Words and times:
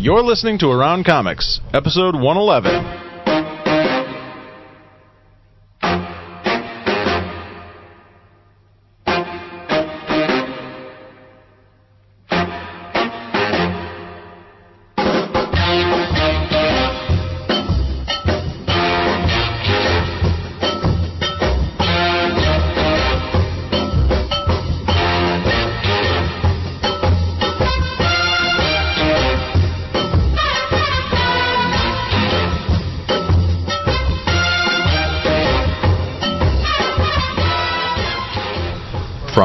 You're 0.00 0.22
listening 0.22 0.60
to 0.60 0.68
Around 0.68 1.06
Comics, 1.06 1.58
episode 1.74 2.14
111. 2.14 3.07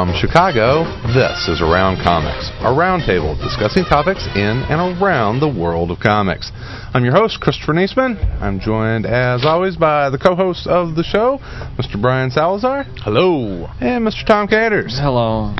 From 0.03 0.12
Chicago, 0.20 0.84
this 1.16 1.48
is 1.48 1.62
Around 1.62 2.03
Comics, 2.03 2.49
a 2.59 2.75
roundtable 2.75 3.41
discussing 3.41 3.85
topics 3.85 4.27
in 4.35 4.66
and 4.67 5.02
around 5.02 5.39
the 5.39 5.48
world 5.48 5.91
of 5.91 6.02
comics. 6.02 6.52
I'm 6.93 7.05
your 7.05 7.13
host, 7.13 7.39
Christopher 7.39 7.71
Neseman. 7.71 8.20
I'm 8.41 8.59
joined, 8.59 9.05
as 9.05 9.45
always, 9.45 9.77
by 9.77 10.09
the 10.09 10.17
co-host 10.17 10.67
of 10.67 10.95
the 10.95 11.05
show, 11.05 11.38
Mr. 11.79 12.02
Brian 12.02 12.31
Salazar. 12.31 12.84
Hello. 12.98 13.67
And 13.79 14.05
Mr. 14.05 14.26
Tom 14.27 14.49
Caters. 14.49 14.99
Hello. 15.02 15.55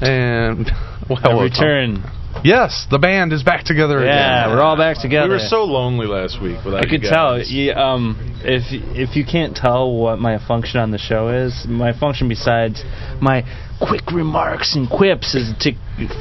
And, 0.00 0.70
well, 1.10 1.18
hello, 1.20 1.42
return. 1.42 2.02
Tom. 2.02 2.42
Yes, 2.44 2.86
the 2.92 2.98
band 3.00 3.32
is 3.32 3.42
back 3.42 3.64
together 3.64 4.04
Yeah, 4.04 4.44
again. 4.44 4.56
we're 4.56 4.62
all 4.62 4.76
back 4.76 4.98
together. 5.02 5.26
We 5.26 5.34
were 5.34 5.40
so 5.40 5.64
lonely 5.64 6.06
last 6.06 6.40
week 6.40 6.64
without 6.64 6.86
I 6.86 6.88
could 6.88 7.02
you 7.02 7.10
tell. 7.10 7.38
guys. 7.38 7.50
You, 7.50 7.72
um, 7.72 8.38
if 8.44 8.62
if 8.70 9.16
you 9.16 9.24
can't 9.26 9.56
tell 9.56 9.92
what 9.92 10.20
my 10.20 10.38
function 10.46 10.78
on 10.78 10.92
the 10.92 10.98
show 10.98 11.28
is, 11.28 11.66
my 11.68 11.92
function 11.98 12.28
besides 12.28 12.84
my 13.20 13.42
quick 13.80 14.10
remarks 14.12 14.76
and 14.76 14.88
quips 14.88 15.34
as 15.34 15.52
to 15.60 15.72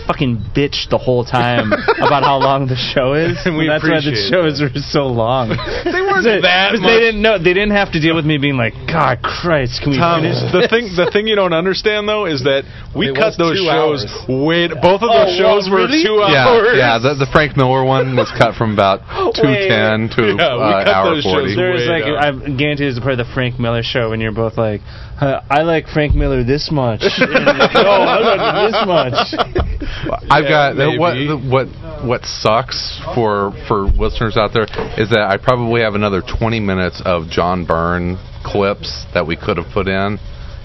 fucking 0.08 0.52
bitch 0.55 0.89
the 0.89 0.97
whole 0.97 1.23
time 1.23 1.72
about 2.02 2.23
how 2.23 2.38
long 2.41 2.67
the 2.67 2.75
show 2.75 3.13
is. 3.13 3.38
And 3.45 3.55
we 3.59 3.67
that's 3.67 3.83
why 3.83 4.02
the 4.02 4.11
appreciate 4.11 4.27
shows 4.33 4.59
are 4.61 4.73
so 4.91 5.08
long. 5.08 5.49
They 5.55 6.02
weren't 6.03 6.25
Because 6.25 6.41
that 6.44 6.75
much. 6.75 6.83
They 6.83 6.99
didn't 6.99 7.22
know. 7.22 7.38
They 7.38 7.53
didn't 7.53 7.77
have 7.77 7.91
to 7.94 8.00
deal 8.02 8.16
with 8.16 8.25
me 8.25 8.38
being 8.38 8.57
like, 8.57 8.73
God 8.89 9.22
Christ, 9.23 9.80
can 9.85 9.91
we 9.94 9.97
Tom, 9.97 10.22
finish? 10.25 10.39
the 10.52 10.67
thing 10.67 10.91
the 10.97 11.07
thing 11.13 11.27
you 11.27 11.35
don't 11.35 11.53
understand 11.53 12.07
though 12.09 12.25
is 12.25 12.44
that 12.44 12.66
we 12.95 13.09
It 13.11 13.16
cut 13.16 13.38
those 13.38 13.57
shows 13.61 14.03
hours. 14.03 14.25
way 14.27 14.67
both 14.67 15.05
of 15.05 15.09
those 15.13 15.31
Oh, 15.35 15.38
shows 15.38 15.63
wow, 15.69 15.85
were 15.85 15.88
two 15.88 16.17
yeah, 16.25 16.47
hours. 16.47 16.73
yeah. 16.75 16.97
The, 17.00 17.13
the 17.23 17.30
Frank 17.31 17.55
Miller 17.55 17.83
one 17.85 18.16
was 18.16 18.31
cut 18.35 18.55
from 18.55 18.73
about 18.73 19.05
two 19.35 19.47
ten 19.69 20.09
to 20.17 20.35
Yeah, 20.35 20.57
uh, 20.57 20.89
hour 20.89 21.16
forty. 21.22 21.55
There 21.55 21.72
was 21.72 21.85
way 21.85 22.02
like. 22.02 22.05
I 22.19 22.31
guarantee 22.57 22.85
it's 22.88 23.00
part 23.00 23.13
of 23.16 23.22
the 23.22 23.31
Frank 23.33 23.59
Miller 23.59 23.83
show, 23.83 24.11
and 24.11 24.22
you're 24.22 24.31
both 24.35 24.57
like, 24.57 24.81
"I 25.19 25.61
like 25.63 25.88
Frank 25.88 26.16
Miller 26.16 26.44
this 26.44 26.69
much." 26.72 27.02
And 27.03 27.31
you're 27.31 27.39
like, 27.45 27.73
no, 27.73 27.89
I 27.89 28.17
like 28.19 28.44
this 28.72 28.77
much. 28.85 29.69
I've 30.30 30.48
got 30.48 30.75
what 31.00 31.16
what 31.44 31.67
what 32.06 32.25
sucks 32.25 33.02
for 33.16 33.53
for 33.67 33.84
listeners 33.86 34.38
out 34.38 34.52
there 34.53 34.64
is 34.98 35.09
that 35.09 35.28
I 35.30 35.38
probably 35.38 35.81
have 35.81 35.95
another 35.95 36.22
20 36.22 36.59
minutes 36.59 37.02
of 37.06 37.30
John 37.30 37.66
Byrne 37.66 38.17
clips 38.44 39.06
that 39.14 39.28
we 39.28 39.36
could 39.36 39.58
have 39.58 39.67
put 39.73 39.88
in 39.88 40.17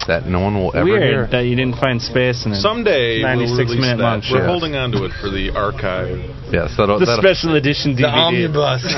that 0.06 0.26
no 0.26 0.40
one 0.40 0.54
will 0.54 0.70
ever 0.76 0.84
Weird 0.84 1.02
hear. 1.02 1.26
that 1.32 1.40
you 1.46 1.56
didn't 1.56 1.76
find 1.80 2.00
space 2.00 2.44
in 2.46 2.52
it. 2.52 2.56
Someday 2.60 3.22
we'll 3.22 3.36
96 3.36 3.70
minute 3.72 3.96
that. 3.98 4.02
lunch. 4.02 4.24
We're 4.30 4.38
Yeah. 4.40 4.46
holding 4.46 4.76
on 4.76 4.92
to 4.92 5.04
it 5.04 5.12
for 5.20 5.30
the 5.30 5.50
archive. 5.56 6.18
Yes, 6.52 6.74
that'll, 6.76 6.98
the 6.98 7.06
that'll 7.06 7.22
special 7.22 7.54
edition 7.56 7.96
DVD. 7.96 7.98
The 8.02 8.08
DVD. 8.08 8.52
omnibus. 8.52 8.84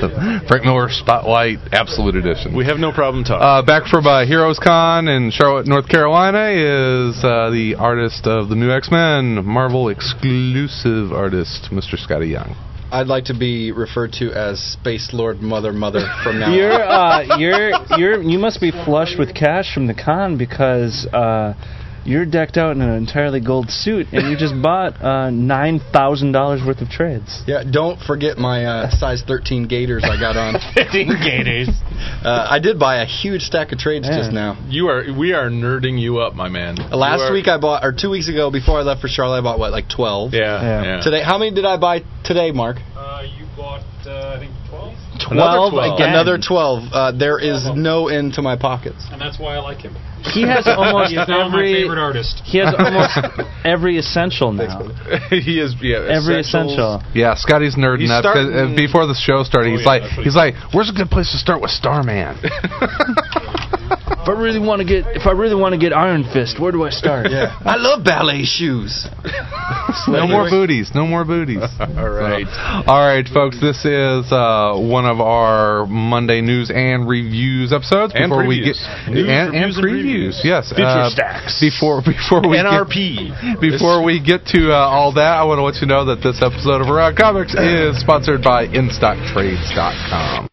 the 0.00 0.40
Frank 0.48 0.64
Miller 0.64 0.88
Spotlight 0.90 1.58
Absolute 1.72 2.16
Edition. 2.16 2.54
We 2.56 2.64
have 2.66 2.78
no 2.78 2.92
problem 2.92 3.24
talking. 3.24 3.42
uh, 3.42 3.62
back 3.62 3.84
from 3.88 4.06
uh, 4.06 4.24
Heroes 4.26 4.58
Con 4.58 5.08
in 5.08 5.30
Charlotte, 5.30 5.66
North 5.66 5.88
Carolina, 5.88 6.50
is 6.52 7.16
uh, 7.24 7.50
the 7.50 7.76
artist 7.78 8.26
of 8.26 8.48
the 8.48 8.54
new 8.54 8.70
X 8.70 8.90
Men, 8.90 9.44
Marvel 9.44 9.88
exclusive 9.88 11.12
artist, 11.12 11.68
Mr. 11.72 11.96
Skottie 11.96 12.30
Young. 12.30 12.54
I'd 12.90 13.06
like 13.06 13.24
to 13.26 13.34
be 13.38 13.70
referred 13.72 14.12
to 14.14 14.32
as 14.32 14.58
Space 14.60 15.10
Lord 15.12 15.40
Mother 15.40 15.72
Mother 15.72 16.00
from 16.24 16.40
now 16.40 16.54
You're 16.54 16.82
on. 16.84 17.30
uh, 17.30 17.36
you're 17.36 17.70
you're 17.98 18.22
you 18.22 18.38
must 18.38 18.60
be 18.60 18.70
flush 18.70 19.14
with 19.18 19.34
cash 19.34 19.74
from 19.74 19.86
the 19.86 19.94
con 19.94 20.38
because 20.38 21.06
uh, 21.12 21.52
you're 22.08 22.24
decked 22.26 22.56
out 22.56 22.72
in 22.74 22.80
an 22.80 22.94
entirely 22.96 23.40
gold 23.40 23.70
suit 23.70 24.06
and 24.12 24.30
you 24.30 24.36
just 24.36 24.54
bought 24.62 25.00
uh, 25.02 25.30
nine 25.30 25.80
thousand 25.92 26.32
dollars 26.32 26.60
worth 26.66 26.80
of 26.80 26.88
trades. 26.88 27.42
Yeah, 27.46 27.62
don't 27.70 28.00
forget 28.00 28.38
my 28.38 28.64
uh, 28.64 28.90
size 28.90 29.22
13 29.26 29.68
gaiters 29.68 30.02
I 30.04 30.18
got 30.18 30.36
on. 30.36 30.54
Fifteen 30.74 31.08
gators. 31.22 31.68
Uh, 32.24 32.46
I 32.48 32.58
did 32.58 32.78
buy 32.78 33.02
a 33.02 33.06
huge 33.06 33.42
stack 33.42 33.72
of 33.72 33.78
trades 33.78 34.06
Yeah. 34.08 34.18
just 34.18 34.32
now. 34.32 34.56
you 34.68 34.88
are 34.88 35.04
we 35.16 35.32
are 35.32 35.48
nerding 35.50 36.00
you 36.00 36.18
up, 36.18 36.34
my 36.34 36.48
man. 36.48 36.76
Last 36.90 37.30
week 37.32 37.46
I 37.48 37.58
bought, 37.58 37.84
or 37.84 37.92
two 37.92 38.10
weeks 38.10 38.28
ago 38.28 38.50
before 38.50 38.78
I 38.80 38.82
left 38.82 39.00
for 39.00 39.08
Charlotte, 39.08 39.38
I 39.38 39.42
bought 39.42 39.58
what, 39.58 39.72
like 39.72 39.88
12? 39.88 40.32
Yeah, 40.34 40.40
Yeah. 40.40 40.82
yeah. 40.84 41.00
Today, 41.02 41.22
how 41.22 41.38
many 41.38 41.54
did 41.54 41.64
I 41.64 41.76
buy 41.76 42.02
today, 42.24 42.50
Mark? 42.52 42.76
Uh, 42.96 43.22
you 43.36 43.46
bought, 43.56 43.84
uh, 44.06 44.34
I 44.34 44.38
think, 44.38 44.52
12? 45.18 45.72
Twelve 45.72 45.94
again. 45.94 46.10
Another 46.10 46.38
12. 46.38 46.92
Uh, 46.92 47.12
there 47.12 47.38
is 47.38 47.66
no 47.74 48.08
end 48.08 48.34
to 48.34 48.42
my 48.42 48.56
pockets. 48.56 49.06
And 49.10 49.20
that's 49.20 49.38
why 49.38 49.56
I 49.56 49.60
like 49.60 49.78
him. 49.78 49.94
He 50.34 50.42
has 50.42 50.66
almost 50.76 51.10
He's 51.10 51.22
now 51.28 51.48
my 51.48 51.58
every. 51.58 51.72
favorite 51.74 51.98
artist. 52.00 52.42
He 52.44 52.58
has 52.58 52.74
almost 52.78 53.18
every 53.64 53.98
essential 53.98 54.52
now. 54.52 54.82
he 55.30 55.60
is 55.60 55.74
yeah. 55.80 56.06
Every 56.10 56.40
essential. 56.40 57.02
Yeah, 57.14 57.34
Skottie's 57.38 57.76
nerding 57.76 58.00
He's 58.08 58.10
up 58.10 58.24
'cause, 58.24 58.46
uh, 58.46 58.50
starting- 58.50 58.76
before 58.76 59.06
the 59.06 59.14
show 59.14 59.42
started. 59.44 59.70
Oh, 59.70 59.76
he's 59.78 59.86
yeah, 59.86 59.92
like, 59.94 60.02
he's 60.26 60.34
like, 60.36 60.54
"Where's 60.74 60.90
a 60.90 60.92
good 60.92 61.08
place 61.10 61.30
to 61.32 61.38
start 61.38 61.62
with 61.62 61.70
Starman?" 61.70 62.34
If 64.28 64.36
I 64.36 64.40
really 64.42 64.60
want 64.60 64.80
to 64.80 64.84
get, 64.84 65.06
if 65.16 65.26
I 65.26 65.32
really 65.32 65.54
want 65.54 65.72
to 65.72 65.80
get 65.80 65.94
Iron 65.94 66.22
Fist, 66.22 66.60
where 66.60 66.70
do 66.70 66.84
I 66.84 66.90
start? 66.90 67.30
Yeah. 67.30 67.56
I 67.64 67.76
love 67.76 68.04
ballet 68.04 68.44
shoes. 68.44 69.08
no 70.08 70.28
more 70.28 70.50
booties. 70.50 70.90
No 70.94 71.06
more 71.06 71.24
booties. 71.24 71.64
All 71.80 72.10
right. 72.10 72.44
All 72.86 73.00
right, 73.00 73.26
folks. 73.26 73.58
This 73.58 73.86
is 73.86 74.30
uh, 74.30 74.76
one 74.76 75.06
of 75.06 75.22
our 75.22 75.86
Monday 75.86 76.42
news 76.42 76.70
and 76.70 77.08
reviews 77.08 77.72
episodes. 77.72 78.12
And 78.14 78.28
before 78.28 78.46
we 78.46 78.60
get. 78.60 78.76
News, 79.08 79.24
and, 79.32 79.56
and 79.56 79.64
reviews, 79.64 79.64
and 79.64 79.72
previews. 79.80 80.04
previews. 80.04 80.44
Yes. 80.44 80.68
Feature 80.76 81.08
uh, 81.08 81.08
stacks. 81.08 81.58
Before 81.58 82.02
before 82.04 82.42
we 82.44 82.58
NRP. 82.60 83.32
Get, 83.32 83.60
before 83.72 84.04
we 84.04 84.20
get 84.20 84.44
to 84.52 84.72
uh, 84.72 84.92
all 84.92 85.14
that, 85.14 85.40
I 85.40 85.44
want 85.44 85.56
to 85.56 85.62
let 85.62 85.80
you 85.80 85.86
know 85.86 86.04
that 86.04 86.20
this 86.20 86.42
episode 86.44 86.82
of 86.82 86.88
Around 86.92 87.16
Comics 87.16 87.54
is 87.54 87.98
sponsored 87.98 88.42
by 88.44 88.66
InStockTrades.com. 88.66 90.48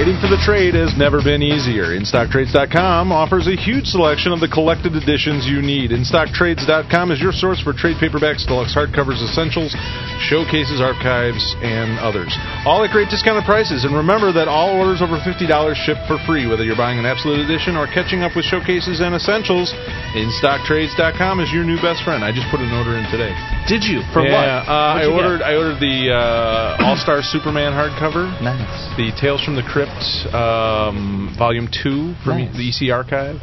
Waiting 0.00 0.16
for 0.16 0.32
the 0.32 0.40
trade 0.40 0.72
has 0.72 0.96
never 0.96 1.20
been 1.20 1.44
easier. 1.44 1.92
InStockTrades.com 1.92 3.12
offers 3.12 3.44
a 3.44 3.52
huge 3.52 3.84
selection 3.84 4.32
of 4.32 4.40
the 4.40 4.48
collected 4.48 4.96
editions 4.96 5.44
you 5.44 5.60
need. 5.60 5.92
InStockTrades.com 5.92 7.12
is 7.12 7.20
your 7.20 7.36
source 7.36 7.60
for 7.60 7.76
trade 7.76 8.00
paperbacks, 8.00 8.48
deluxe 8.48 8.72
hardcovers, 8.72 9.20
essentials, 9.20 9.76
showcases, 10.24 10.80
archives, 10.80 11.44
and 11.60 12.00
others. 12.00 12.32
All 12.64 12.80
at 12.80 12.96
great 12.96 13.12
discounted 13.12 13.44
prices. 13.44 13.84
And 13.84 13.92
remember 13.92 14.32
that 14.32 14.48
all 14.48 14.72
orders 14.72 15.04
over 15.04 15.20
$50 15.20 15.36
ship 15.84 16.00
for 16.08 16.16
free, 16.24 16.48
whether 16.48 16.64
you're 16.64 16.80
buying 16.80 16.96
an 16.96 17.04
absolute 17.04 17.44
edition 17.44 17.76
or 17.76 17.84
catching 17.84 18.24
up 18.24 18.32
with 18.32 18.48
showcases 18.48 19.04
and 19.04 19.12
essentials. 19.12 19.68
InStockTrades.com 20.16 21.44
is 21.44 21.52
your 21.52 21.68
new 21.68 21.76
best 21.84 22.08
friend. 22.08 22.24
I 22.24 22.32
just 22.32 22.48
put 22.48 22.64
an 22.64 22.72
order 22.72 22.96
in 22.96 23.04
today. 23.12 23.36
Did 23.68 23.84
you? 23.84 24.00
For 24.16 24.24
yeah, 24.24 24.64
what? 24.64 24.72
Uh, 24.72 24.96
I 24.96 25.04
ordered. 25.04 25.44
get? 25.44 25.52
I 25.52 25.60
ordered 25.60 25.76
the 25.76 26.08
uh, 26.08 26.88
All 26.88 26.96
Star 26.96 27.20
Superman 27.20 27.76
hardcover 27.76 28.32
Nice. 28.40 28.64
the 28.96 29.12
Tales 29.20 29.44
from 29.44 29.60
the 29.60 29.62
Crypt, 29.62 29.89
um, 30.34 31.34
Volume 31.38 31.68
Two 31.70 32.14
from 32.24 32.38
Nice. 32.38 32.56
the 32.56 32.68
EC 32.86 32.92
Archive. 32.92 33.36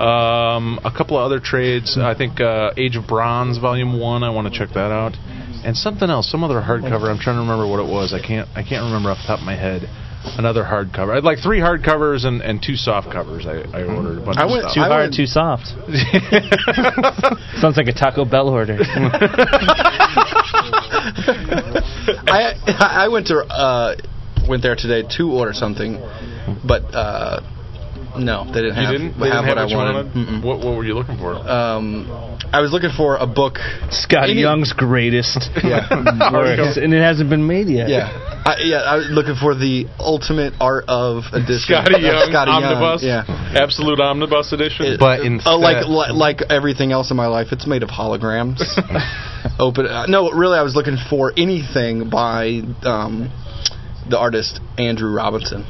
Um, 0.00 0.78
a 0.84 0.90
couple 0.90 1.16
of 1.16 1.24
other 1.24 1.40
trades. 1.40 1.96
I 1.98 2.14
think 2.14 2.40
uh, 2.40 2.72
Age 2.76 2.96
of 2.96 3.06
Bronze, 3.06 3.58
Volume 3.58 3.98
One. 3.98 4.22
I 4.22 4.30
want 4.30 4.52
to 4.52 4.58
check 4.58 4.70
that 4.74 4.90
out. 4.92 5.14
And 5.64 5.76
something 5.76 6.08
else, 6.10 6.30
some 6.30 6.44
other 6.44 6.60
hardcover. 6.60 7.08
I'm 7.10 7.18
trying 7.18 7.36
to 7.36 7.40
remember 7.40 7.66
what 7.66 7.80
it 7.80 7.90
was. 7.90 8.12
I 8.12 8.20
can't. 8.24 8.48
I 8.54 8.62
can't 8.62 8.84
remember 8.84 9.10
off 9.10 9.18
the 9.22 9.26
top 9.26 9.40
of 9.40 9.46
my 9.46 9.56
head. 9.56 9.88
Another 10.38 10.64
hardcover. 10.64 11.16
I'd 11.16 11.22
like 11.22 11.38
three 11.38 11.60
hardcovers 11.60 12.24
and, 12.26 12.42
and 12.42 12.60
two 12.60 12.74
soft 12.74 13.12
covers. 13.12 13.46
I, 13.46 13.58
I 13.72 13.84
ordered 13.84 14.18
a 14.18 14.24
bunch 14.24 14.38
I 14.38 14.44
of 14.44 14.50
went- 14.50 14.62
stuff. 14.62 14.74
Too 14.74 14.80
I 14.80 14.88
hard, 14.88 15.02
went- 15.02 15.14
too 15.14 15.26
soft. 15.26 15.66
Sounds 17.60 17.76
like 17.76 17.86
a 17.86 17.92
Taco 17.92 18.24
Bell 18.24 18.48
order. 18.48 18.76
I 22.28 22.54
I 23.04 23.08
went 23.08 23.28
to 23.28 23.38
uh, 23.38 23.94
went 24.48 24.62
there 24.62 24.76
today 24.76 25.02
to 25.16 25.30
order 25.32 25.52
something, 25.52 25.98
but 26.66 26.82
uh, 26.94 27.40
no, 28.18 28.44
they 28.46 28.62
didn't 28.62 28.76
you 28.76 28.82
have, 28.86 28.92
didn't. 28.92 29.20
They 29.20 29.28
have 29.28 29.44
didn't 29.44 29.48
what 29.48 29.58
have 29.58 29.58
I 29.58 29.62
what 29.62 29.70
you 29.70 29.76
wanted. 29.76 30.14
wanted. 30.14 30.44
What, 30.44 30.58
what 30.64 30.76
were 30.76 30.84
you 30.84 30.94
looking 30.94 31.18
for? 31.18 31.34
Um, 31.36 32.08
I 32.52 32.60
was 32.60 32.70
looking 32.72 32.90
for 32.96 33.16
a 33.16 33.26
book. 33.26 33.54
Skottie 33.90 34.30
Any- 34.30 34.40
Young's 34.40 34.72
greatest 34.72 35.50
Yeah. 35.64 35.84
works, 36.32 36.76
and 36.78 36.94
it 36.94 37.02
hasn't 37.02 37.28
been 37.28 37.46
made 37.46 37.66
yet. 37.68 37.88
Yeah, 37.90 38.08
I, 38.46 38.56
yeah. 38.62 38.76
I 38.86 38.96
was 38.96 39.08
looking 39.10 39.34
for 39.34 39.54
the 39.54 39.84
ultimate 39.98 40.54
art 40.60 40.84
of 40.88 41.24
edition. 41.32 41.74
Skottie 41.76 42.00
Young 42.00 42.30
Skottie 42.32 42.48
Omnibus. 42.48 43.02
Young. 43.02 43.26
Yeah. 43.28 43.60
Absolute 43.62 44.00
Omnibus 44.00 44.52
edition. 44.52 44.86
It- 44.86 45.00
But 45.00 45.20
uh, 45.20 45.24
instead- 45.24 45.54
like 45.60 45.84
li- 45.86 46.14
like 46.16 46.40
everything 46.48 46.92
else 46.92 47.10
in 47.10 47.16
my 47.18 47.26
life, 47.26 47.48
it's 47.52 47.66
made 47.66 47.82
of 47.82 47.90
holograms. 47.90 48.62
open. 49.58 49.86
Uh, 49.86 50.06
no, 50.06 50.30
really, 50.30 50.56
I 50.58 50.62
was 50.62 50.74
looking 50.74 50.96
for 51.10 51.32
anything 51.36 52.08
by 52.08 52.62
um, 52.84 53.28
the 54.08 54.18
artist 54.18 54.60
Andrew 54.78 55.12
Robinson. 55.12 55.62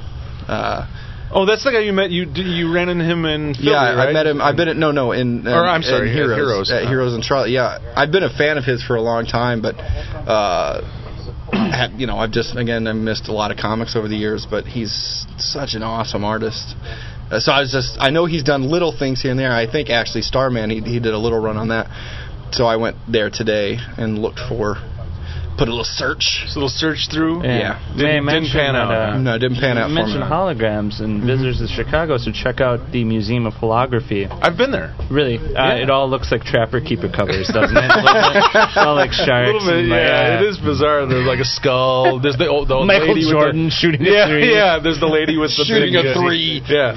Uh, 0.48 0.86
Oh, 1.28 1.44
that's 1.44 1.64
the 1.64 1.72
guy 1.72 1.80
you 1.80 1.92
met. 1.92 2.10
You 2.10 2.24
you 2.30 2.72
ran 2.72 2.88
into 2.88 3.04
him 3.04 3.24
in 3.24 3.54
Philly, 3.54 3.70
yeah, 3.72 3.94
right? 3.94 4.10
I 4.10 4.12
met 4.12 4.26
him. 4.26 4.40
I've 4.40 4.56
been 4.56 4.68
at 4.68 4.76
no, 4.76 4.92
no, 4.92 5.10
in 5.10 5.46
um, 5.46 5.52
Or, 5.52 5.66
I'm 5.66 5.82
sorry, 5.82 6.10
in 6.10 6.14
at 6.14 6.14
Heroes, 6.14 6.36
Heroes. 6.36 6.70
at 6.70 6.86
Heroes 6.86 7.14
in 7.14 7.22
Charlotte. 7.22 7.50
Yeah, 7.50 7.78
I've 7.96 8.12
been 8.12 8.22
a 8.22 8.30
fan 8.30 8.58
of 8.58 8.64
his 8.64 8.82
for 8.82 8.94
a 8.94 9.02
long 9.02 9.26
time, 9.26 9.60
but 9.60 9.74
uh, 9.76 10.82
you 11.96 12.06
know, 12.06 12.16
I've 12.16 12.30
just 12.30 12.56
again 12.56 12.86
I 12.86 12.92
missed 12.92 13.28
a 13.28 13.32
lot 13.32 13.50
of 13.50 13.56
comics 13.56 13.96
over 13.96 14.06
the 14.06 14.16
years, 14.16 14.46
but 14.48 14.66
he's 14.66 15.26
such 15.36 15.74
an 15.74 15.82
awesome 15.82 16.24
artist. 16.24 16.76
Uh, 17.28 17.40
so 17.40 17.50
I 17.50 17.60
was 17.60 17.72
just 17.72 17.96
I 17.98 18.10
know 18.10 18.26
he's 18.26 18.44
done 18.44 18.62
little 18.70 18.96
things 18.96 19.20
here 19.20 19.32
and 19.32 19.40
there. 19.40 19.52
I 19.52 19.70
think 19.70 19.90
actually 19.90 20.22
Starman 20.22 20.70
he 20.70 20.80
he 20.80 21.00
did 21.00 21.12
a 21.12 21.18
little 21.18 21.40
run 21.40 21.56
on 21.56 21.68
that. 21.68 21.88
So 22.52 22.66
I 22.66 22.76
went 22.76 22.96
there 23.10 23.30
today 23.30 23.78
and 23.98 24.20
looked 24.20 24.38
for 24.38 24.76
put 25.56 25.68
a 25.68 25.70
little 25.72 25.84
search. 25.84 26.42
Just 26.44 26.56
a 26.56 26.60
little 26.60 26.68
search 26.68 27.08
through. 27.10 27.42
Yeah. 27.44 27.48
May 27.48 27.64
I 27.64 27.72
Didn't- 27.72 27.96
didn't 27.96 28.24
mention 28.26 28.52
pan 28.60 28.72
that, 28.74 28.80
out. 28.80 29.12
uh, 29.14 29.18
No, 29.18 29.34
it 29.34 29.38
didn't 29.40 29.58
pan 29.58 29.78
out 29.78 29.88
You 29.88 29.94
for 29.96 30.00
mentioned 30.02 30.20
me. 30.20 30.26
holograms 30.30 31.00
and 31.00 31.22
visitors 31.24 31.58
to 31.58 31.68
Chicago, 31.68 32.16
so 32.18 32.30
check 32.30 32.60
out 32.60 32.92
the 32.92 33.04
Museum 33.04 33.46
of 33.46 33.54
Holography. 33.54 34.28
I've 34.42 34.56
been 34.56 34.70
there. 34.70 34.94
Really, 35.10 35.38
uh, 35.38 35.76
it 35.76 35.90
all 35.90 36.08
looks 36.08 36.30
like 36.30 36.44
Trapper 36.44 36.80
Keeper 36.80 37.08
covers, 37.08 37.48
doesn't 37.52 37.76
it? 37.76 37.90
A 37.90 38.00
little 38.02 38.32
bit. 38.32 38.42
It's 38.54 38.76
all 38.76 38.94
like 38.94 39.10
A 39.16 39.24
sharks. 39.24 39.52
little 39.52 39.66
bit, 39.66 39.78
and, 39.80 39.88
like, 39.88 40.00
yeah, 40.00 40.36
uh, 40.38 40.42
it 40.42 40.48
is 40.48 40.58
bizarre. 40.58 41.06
There's 41.06 41.26
like 41.26 41.40
a 41.40 41.44
skull. 41.48 42.20
There's 42.20 42.36
the 42.36 42.48
old, 42.48 42.68
the 42.68 42.74
old 42.74 42.86
Michael 42.86 43.14
lady 43.14 43.30
Jordan 43.30 43.64
with 43.66 43.72
shooting 43.74 44.02
the, 44.04 44.10
a 44.10 44.12
yeah, 44.12 44.28
three. 44.28 44.52
yeah. 44.54 44.78
There's 44.82 45.00
the 45.00 45.06
lady 45.08 45.36
with 45.38 45.50
the 45.56 45.64
Shooting 45.64 45.92
big, 45.94 46.06
a 46.06 46.10
uh, 46.12 46.20
three. 46.20 46.62
Yeah, 46.68 46.92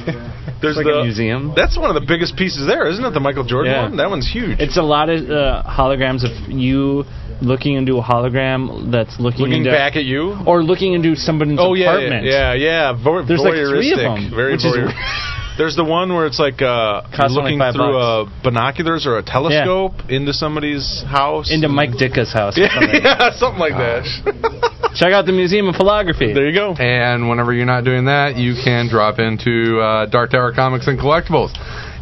there's 0.61 0.75
like 0.77 0.85
the 0.85 0.99
a 0.99 1.03
museum. 1.03 1.53
That's 1.55 1.77
one 1.77 1.89
of 1.89 1.95
the 2.01 2.05
biggest 2.07 2.35
pieces 2.35 2.67
there, 2.67 2.87
isn't 2.89 3.03
it? 3.03 3.11
The 3.11 3.19
Michael 3.19 3.43
Jordan 3.45 3.71
Yeah. 3.73 3.83
one. 3.83 3.97
That 3.97 4.09
one's 4.09 4.27
huge. 4.29 4.59
It's 4.59 4.77
a 4.77 4.81
lot 4.83 5.09
of 5.09 5.29
uh, 5.29 5.63
holograms 5.65 6.23
of 6.23 6.31
you 6.51 7.05
looking 7.41 7.75
into 7.75 7.97
a 7.97 8.01
hologram 8.03 8.91
that's 8.91 9.19
looking, 9.19 9.41
looking 9.45 9.57
into 9.59 9.71
back 9.71 9.95
at 9.95 10.03
you. 10.03 10.35
or 10.45 10.61
looking 10.63 10.93
into 10.93 11.15
somebody's 11.15 11.57
Oh 11.61 11.73
yeah, 11.73 11.91
apartment. 11.95 12.25
yeah, 12.25 12.53
yeah. 12.53 12.91
Vo- 13.01 13.23
There's 13.23 13.39
like 13.39 13.53
three 13.53 13.91
of 13.93 13.99
them, 13.99 14.29
Very 14.35 14.51
which 14.53 14.65
is 14.65 14.75
voyeur- 14.75 14.91
There's 15.59 15.75
the 15.75 15.83
one 15.83 16.15
where 16.15 16.25
it's 16.25 16.39
like 16.39 16.61
uh, 16.61 17.03
Costs 17.11 17.35
only 17.35 17.51
looking 17.51 17.59
five 17.59 17.75
through 17.75 17.97
uh, 17.99 18.29
binoculars 18.41 19.05
or 19.05 19.17
a 19.19 19.23
telescope 19.23 20.07
into 20.09 20.31
somebody's 20.31 21.03
house. 21.03 21.51
Into 21.51 21.67
Mike 21.67 21.99
Dicka's 21.99 22.31
house. 22.31 22.57
or 22.57 22.61
Yeah, 22.63 22.69
something. 22.79 23.01
yeah, 23.03 23.29
something 23.35 23.59
like 23.59 23.75
that. 23.75 24.95
Check 24.95 25.11
out 25.11 25.25
the 25.27 25.33
Museum 25.35 25.67
of 25.67 25.75
Holography. 25.75 26.33
there 26.33 26.47
you 26.47 26.55
go. 26.55 26.73
And 26.79 27.27
whenever 27.29 27.53
you're 27.53 27.67
not 27.67 27.83
doing 27.83 28.05
that, 28.05 28.37
you 28.37 28.55
can 28.63 28.87
drop 28.87 29.19
into 29.19 29.79
uh, 29.83 30.05
Dark 30.07 30.31
Tower 30.31 30.53
Comics 30.55 30.87
and 30.87 30.97
Collectibles. 30.97 31.51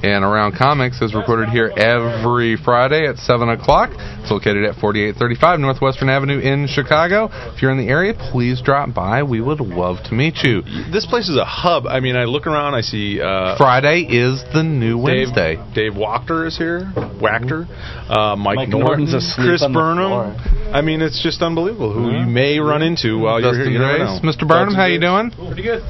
And 0.04 0.24
Around 0.24 0.56
Comics 0.56 1.02
is 1.02 1.16
recorded 1.16 1.50
here 1.50 1.72
every 1.76 2.56
Friday 2.56 3.08
at 3.08 3.18
7 3.18 3.50
o'clock. 3.50 3.90
It's 4.22 4.30
located 4.30 4.64
at 4.66 4.76
4835 4.76 5.60
Northwestern 5.60 6.08
Avenue 6.10 6.38
in 6.40 6.68
Chicago. 6.68 7.30
If 7.32 7.62
you're 7.64 7.72
in 7.72 7.78
the 7.78 7.88
area, 7.88 8.14
please 8.14 8.62
drop 8.62 8.94
by. 8.94 9.24
We 9.24 9.42
would 9.42 9.60
love 9.60 9.98
to 10.06 10.14
meet 10.14 10.38
you. 10.44 10.62
This 10.92 11.08
place 11.08 11.30
is 11.30 11.38
a 11.38 11.46
hub. 11.46 11.88
I 11.88 12.00
mean, 12.00 12.16
I 12.16 12.26
look 12.26 12.46
around, 12.46 12.76
I 12.76 12.82
see 12.82 13.20
uh, 13.20 13.58
Friday 13.58 14.02
is 14.02 14.44
the 14.54 14.62
new 14.62 14.98
Dave, 14.98 15.04
Wednesday. 15.34 15.56
Dave 15.74 15.94
Wachter 15.94 16.46
is 16.46 16.56
here. 16.58 16.92
Wachter. 16.96 17.66
Uh, 18.08 18.36
Mike, 18.36 18.56
Mike 18.56 18.70
Norton. 18.70 19.06
Norton's 19.10 19.14
asleep 19.16 19.48
Chris 19.48 19.64
on 19.64 19.74
the 19.74 19.80
Burnham. 19.80 20.10
floor. 20.10 20.72
I 20.74 20.82
mean, 20.82 21.02
it's 21.02 21.24
just 21.24 21.42
unbelievable 21.42 21.92
who 21.92 22.12
you 22.12 22.26
may 22.26 22.60
run 22.60 22.84
into 22.84 23.18
while 23.20 23.42
you're 23.42 23.54
here. 23.56 23.66
You 23.66 23.80
Grace. 23.80 24.22
Mr. 24.22 24.48
Burnham, 24.48 24.76
how 24.76 24.86
you 24.86 25.00
doing? 25.00 25.32
Pretty 25.32 25.64
good. 25.64 25.82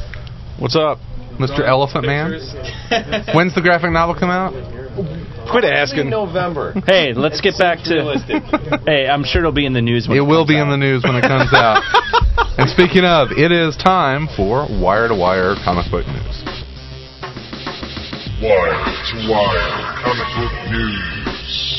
What's 0.59 0.75
up? 0.75 1.00
Mr. 1.38 1.68
Elephant 1.68 2.06
Man. 2.06 2.31
When's 3.34 3.54
the 3.56 3.62
graphic 3.62 3.92
novel 3.92 4.16
come 4.16 4.30
out? 4.30 4.54
Quit 5.51 5.63
asking. 5.63 6.10
November. 6.10 6.74
Hey, 6.86 7.13
let's 7.13 7.39
get 7.42 7.57
back 7.57 7.80
to. 7.86 8.81
hey, 8.86 9.07
I'm 9.07 9.24
sure 9.24 9.42
it'll 9.42 9.51
be 9.51 9.66
in 9.66 9.74
the 9.74 9.81
news. 9.81 10.07
When 10.07 10.18
It 10.18 10.22
will 10.22 10.42
comes 10.42 10.50
be 10.50 10.60
in 10.60 10.69
the 10.69 10.78
news 10.78 11.04
when 11.04 11.16
it 11.16 11.22
comes 11.22 11.54
out. 11.54 11.81
and 12.57 12.69
speaking 12.69 13.06
of, 13.06 13.31
it 13.31 13.51
is 13.51 13.78
time 13.78 14.28
for 14.36 14.68
Wire 14.69 15.07
to 15.07 15.16
Wire 15.16 15.56
comic 15.63 15.89
book 15.92 16.06
news. 16.07 16.44
Wire 18.42 18.69
to 18.69 19.31
Wire 19.31 19.98
Comic 20.04 20.30
Book 20.38 20.54
News. 20.69 21.76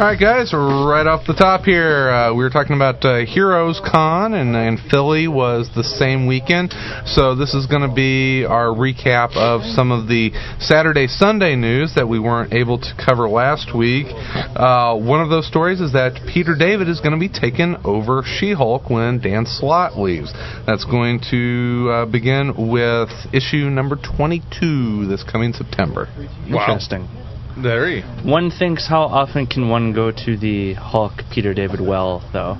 All 0.00 0.06
right, 0.06 0.18
guys, 0.18 0.54
right 0.54 1.06
off 1.06 1.26
the 1.26 1.34
top 1.34 1.64
here, 1.64 2.08
uh, 2.08 2.32
we 2.32 2.42
were 2.42 2.48
talking 2.48 2.74
about 2.74 3.04
uh, 3.04 3.18
Heroes 3.26 3.82
Con, 3.84 4.32
and, 4.32 4.56
and 4.56 4.78
Philly 4.90 5.28
was 5.28 5.68
the 5.76 5.84
same 5.84 6.26
weekend. 6.26 6.72
So 7.04 7.34
this 7.34 7.52
is 7.52 7.66
going 7.66 7.86
to 7.86 7.94
be 7.94 8.46
our 8.46 8.68
recap 8.68 9.36
of 9.36 9.60
some 9.60 9.92
of 9.92 10.08
the 10.08 10.30
Saturday, 10.58 11.06
Sunday 11.06 11.54
news 11.54 11.96
that 11.96 12.08
we 12.08 12.18
weren't 12.18 12.54
able 12.54 12.78
to 12.78 12.94
cover 12.96 13.28
last 13.28 13.76
week. 13.76 14.06
Uh, 14.08 14.96
one 14.96 15.20
of 15.20 15.28
those 15.28 15.46
stories 15.46 15.82
is 15.82 15.92
that 15.92 16.18
Peter 16.32 16.56
David 16.58 16.88
is 16.88 17.00
going 17.00 17.12
to 17.12 17.20
be 17.20 17.28
taking 17.28 17.76
over 17.84 18.22
She-Hulk 18.24 18.88
when 18.88 19.20
Dan 19.20 19.44
Slott 19.44 19.98
leaves. 19.98 20.32
That's 20.66 20.86
going 20.86 21.20
to 21.30 21.90
uh, 21.92 22.06
begin 22.06 22.72
with 22.72 23.10
issue 23.34 23.68
number 23.68 23.96
22 23.96 25.08
this 25.08 25.22
coming 25.30 25.52
September. 25.52 26.08
Interesting. 26.48 27.29
He. 27.56 28.02
One 28.28 28.50
thinks, 28.50 28.86
how 28.88 29.02
often 29.02 29.46
can 29.46 29.68
one 29.68 29.92
go 29.92 30.10
to 30.10 30.36
the 30.36 30.74
Hulk 30.74 31.12
Peter 31.32 31.54
David 31.54 31.80
well, 31.80 32.22
though? 32.32 32.56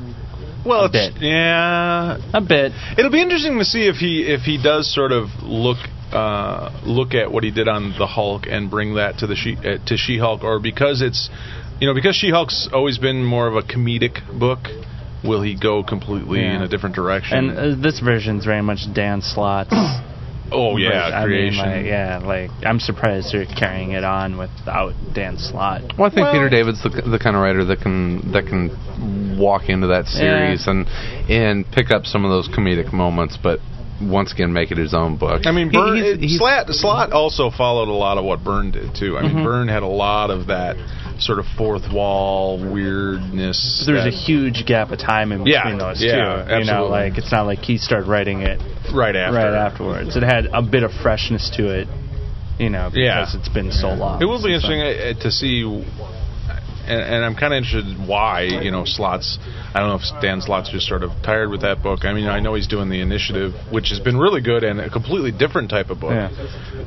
Well, 0.65 0.83
A 0.83 0.85
it's, 0.87 0.93
bit. 1.15 1.23
yeah. 1.23 2.19
A 2.35 2.41
bit. 2.41 2.73
It'll 2.99 3.11
be 3.11 3.23
interesting 3.23 3.59
to 3.59 3.65
see 3.65 3.89
if 3.89 3.97
he 3.97 4.23
if 4.31 4.43
he 4.43 4.63
does 4.63 4.93
sort 4.95 5.11
of 5.13 5.29
look 5.43 5.79
uh, 6.13 6.71
look 6.85 7.15
at 7.15 7.31
what 7.33 7.45
he 7.45 7.51
did 7.51 7.67
on 7.69 7.95
the 7.99 8.07
Hulk 8.07 8.43
and 8.49 8.69
bring 8.71 8.95
that 8.97 9.19
to 9.19 9.27
the 9.27 9.37
she 9.37 9.57
uh, 9.57 9.79
to 9.87 9.97
She 9.97 10.19
Hulk, 10.19 10.43
or 10.45 10.61
because 10.61 11.01
it's 11.01 11.31
you 11.81 11.87
know 11.87 11.95
because 11.95 12.15
She 12.15 12.31
Hulk's 12.31 12.69
always 12.73 12.99
been 12.99 13.25
more 13.25 13.47
of 13.47 13.55
a 13.57 13.63
comedic 13.63 14.21
book. 14.39 14.59
Will 15.23 15.43
he 15.43 15.55
go 15.55 15.83
completely 15.85 16.41
Yeah. 16.41 16.57
in 16.57 16.63
a 16.63 16.69
different 16.69 16.95
direction? 16.95 17.51
And 17.51 17.59
uh, 17.59 17.83
this 17.83 18.01
version's 18.01 18.45
very 18.45 18.63
much 18.63 18.81
Dan 18.95 19.21
Slott's. 19.23 19.71
oh 20.53 20.77
yeah, 20.77 21.05
I 21.15 21.21
mean, 21.27 21.53
creation. 21.53 21.71
like, 21.71 21.85
yeah, 21.87 22.19
like 22.25 22.51
I'm 22.65 22.81
surprised 22.81 23.33
they're 23.33 23.47
carrying 23.47 23.93
it 23.93 24.05
on 24.05 24.37
without 24.39 24.93
Dan 25.15 25.37
Slott. 25.39 25.83
Well, 25.99 26.07
I 26.11 26.15
think 26.15 26.25
Well- 26.25 26.33
Peter 26.33 26.49
David's 26.49 26.83
the, 26.83 26.89
the 26.91 27.19
kind 27.19 27.37
of 27.37 27.43
writer 27.43 27.65
that 27.65 27.81
can 27.81 28.33
that 28.33 28.47
can 28.47 29.39
walk 29.39 29.69
into 29.69 29.87
that 29.89 30.07
series 30.07 30.67
and 30.67 30.87
and 31.31 31.65
pick 31.71 31.91
up 31.91 32.05
some 32.07 32.25
of 32.25 32.31
those 32.31 32.49
comedic 32.49 32.93
moments, 32.93 33.37
but 33.43 33.59
once 34.03 34.33
again 34.33 34.51
make 34.53 34.71
it 34.71 34.79
his 34.79 34.95
own 34.95 35.17
book. 35.17 35.43
I 35.47 35.53
mean, 35.53 35.69
He- 35.71 35.77
Byrne, 35.77 35.97
he's- 35.97 36.09
it- 36.15 36.21
he's- 36.21 36.39
Slott, 36.39 36.69
Slott 36.71 37.13
also 37.13 37.51
followed 37.51 37.89
a 37.89 37.93
lot 37.93 38.17
of 38.17 38.25
what 38.25 38.43
Byrne 38.43 38.71
did 38.71 38.95
too. 38.95 39.19
I 39.19 39.23
mean, 39.23 39.33
Mhm. 39.37 39.45
Byrne 39.45 39.69
had 39.69 39.83
a 39.83 39.87
lot 39.87 40.31
of 40.31 40.47
that 40.47 40.77
sort 41.21 41.39
of 41.39 41.45
fourth 41.57 41.93
wall 41.93 42.59
weirdness. 42.59 43.85
There's 43.87 44.07
a 44.07 44.11
huge 44.11 44.65
gap 44.67 44.91
of 44.91 44.99
time 44.99 45.33
in 45.33 45.47
Yeah, 45.47 45.63
between 45.63 45.79
those 45.79 46.03
yeah, 46.03 46.45
two. 46.49 46.55
You 46.59 46.65
know, 46.65 46.87
like 46.87 47.19
it's 47.19 47.31
not 47.31 47.47
like 47.47 47.61
he 47.61 47.79
started 47.79 48.09
writing 48.09 48.41
it 48.43 48.61
right 48.93 49.15
after. 49.15 49.37
right 49.37 49.55
afterwards. 49.55 50.17
It 50.17 50.23
had 50.23 50.47
a 50.53 50.63
bit 50.63 50.83
of 50.83 50.93
freshness 50.93 51.51
to 51.57 51.69
it. 51.81 51.89
You 52.59 52.69
know, 52.69 52.91
because 52.93 53.33
Yeah. 53.35 53.39
it's 53.39 53.49
been 53.49 53.73
so 53.73 53.89
long. 53.95 54.21
It 54.21 54.27
will 54.27 54.43
be 54.43 54.53
interesting 54.53 54.81
uh, 54.83 55.15
to 55.23 55.31
see, 55.31 55.65
and, 56.91 57.01
and 57.01 57.25
I'm 57.25 57.35
kind 57.37 57.55
of 57.55 57.59
interested 57.63 57.97
why 58.07 58.43
you 58.43 58.71
know 58.71 58.85
Slott's. 58.85 59.39
I 59.75 59.79
don't 59.81 59.89
know 59.91 60.01
if 60.03 60.23
Dan 60.23 60.41
Slott's 60.41 60.71
just 60.71 60.87
sort 60.87 61.03
of 61.03 61.11
tired 61.23 61.49
with 61.51 61.63
that 61.63 61.83
book. 61.83 62.05
I 62.05 62.13
mean, 62.13 62.27
I 62.27 62.41
know 62.41 62.55
he's 62.55 62.67
doing 62.67 62.89
the 62.91 63.01
initiative, 63.01 63.53
which 63.71 63.89
has 63.91 64.01
been 64.01 64.19
really 64.19 64.41
good 64.43 64.65
and 64.65 64.81
a 64.81 64.91
completely 64.91 65.31
different 65.33 65.71
type 65.71 65.91
of 65.91 66.01
book. 66.01 66.13
Yeah. 66.13 66.29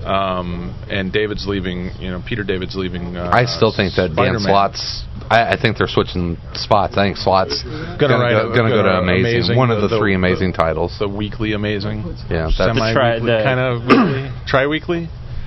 Um, 0.05 0.75
and 0.89 1.11
David's 1.13 1.47
leaving. 1.47 1.91
You 1.99 2.11
know, 2.11 2.23
Peter 2.27 2.43
David's 2.43 2.75
leaving. 2.75 3.15
Uh, 3.15 3.31
I 3.33 3.45
still 3.45 3.71
think 3.75 3.95
that 3.95 4.09
Dan 4.15 4.35
Spider-Man. 4.37 4.51
Slott's. 4.51 5.03
I, 5.29 5.53
I 5.53 5.61
think 5.61 5.77
they're 5.77 5.87
switching 5.87 6.37
spots. 6.53 6.97
I 6.97 7.05
think 7.07 7.17
Slott's 7.17 7.63
gonna, 7.63 8.19
write 8.19 8.31
go, 8.35 8.51
a- 8.51 8.55
gonna 8.55 8.69
go 8.69 8.83
to 8.83 8.89
gonna- 8.89 9.01
amazing, 9.01 9.55
Amazing, 9.55 9.57
one 9.57 9.71
of 9.71 9.77
the- 9.81 9.87
the, 9.87 9.95
the- 9.95 9.99
three 9.99 10.11
the- 10.11 10.15
amazing 10.19 10.51
titles. 10.53 10.97
the 10.99 11.07
weekly 11.07 11.53
amazing. 11.53 12.03
Yeah, 12.29 12.51
that's 12.51 12.57
Semi 12.57 12.93
tri- 12.93 13.15
weekly, 13.15 13.31
the- 13.31 13.43
kind 13.43 13.59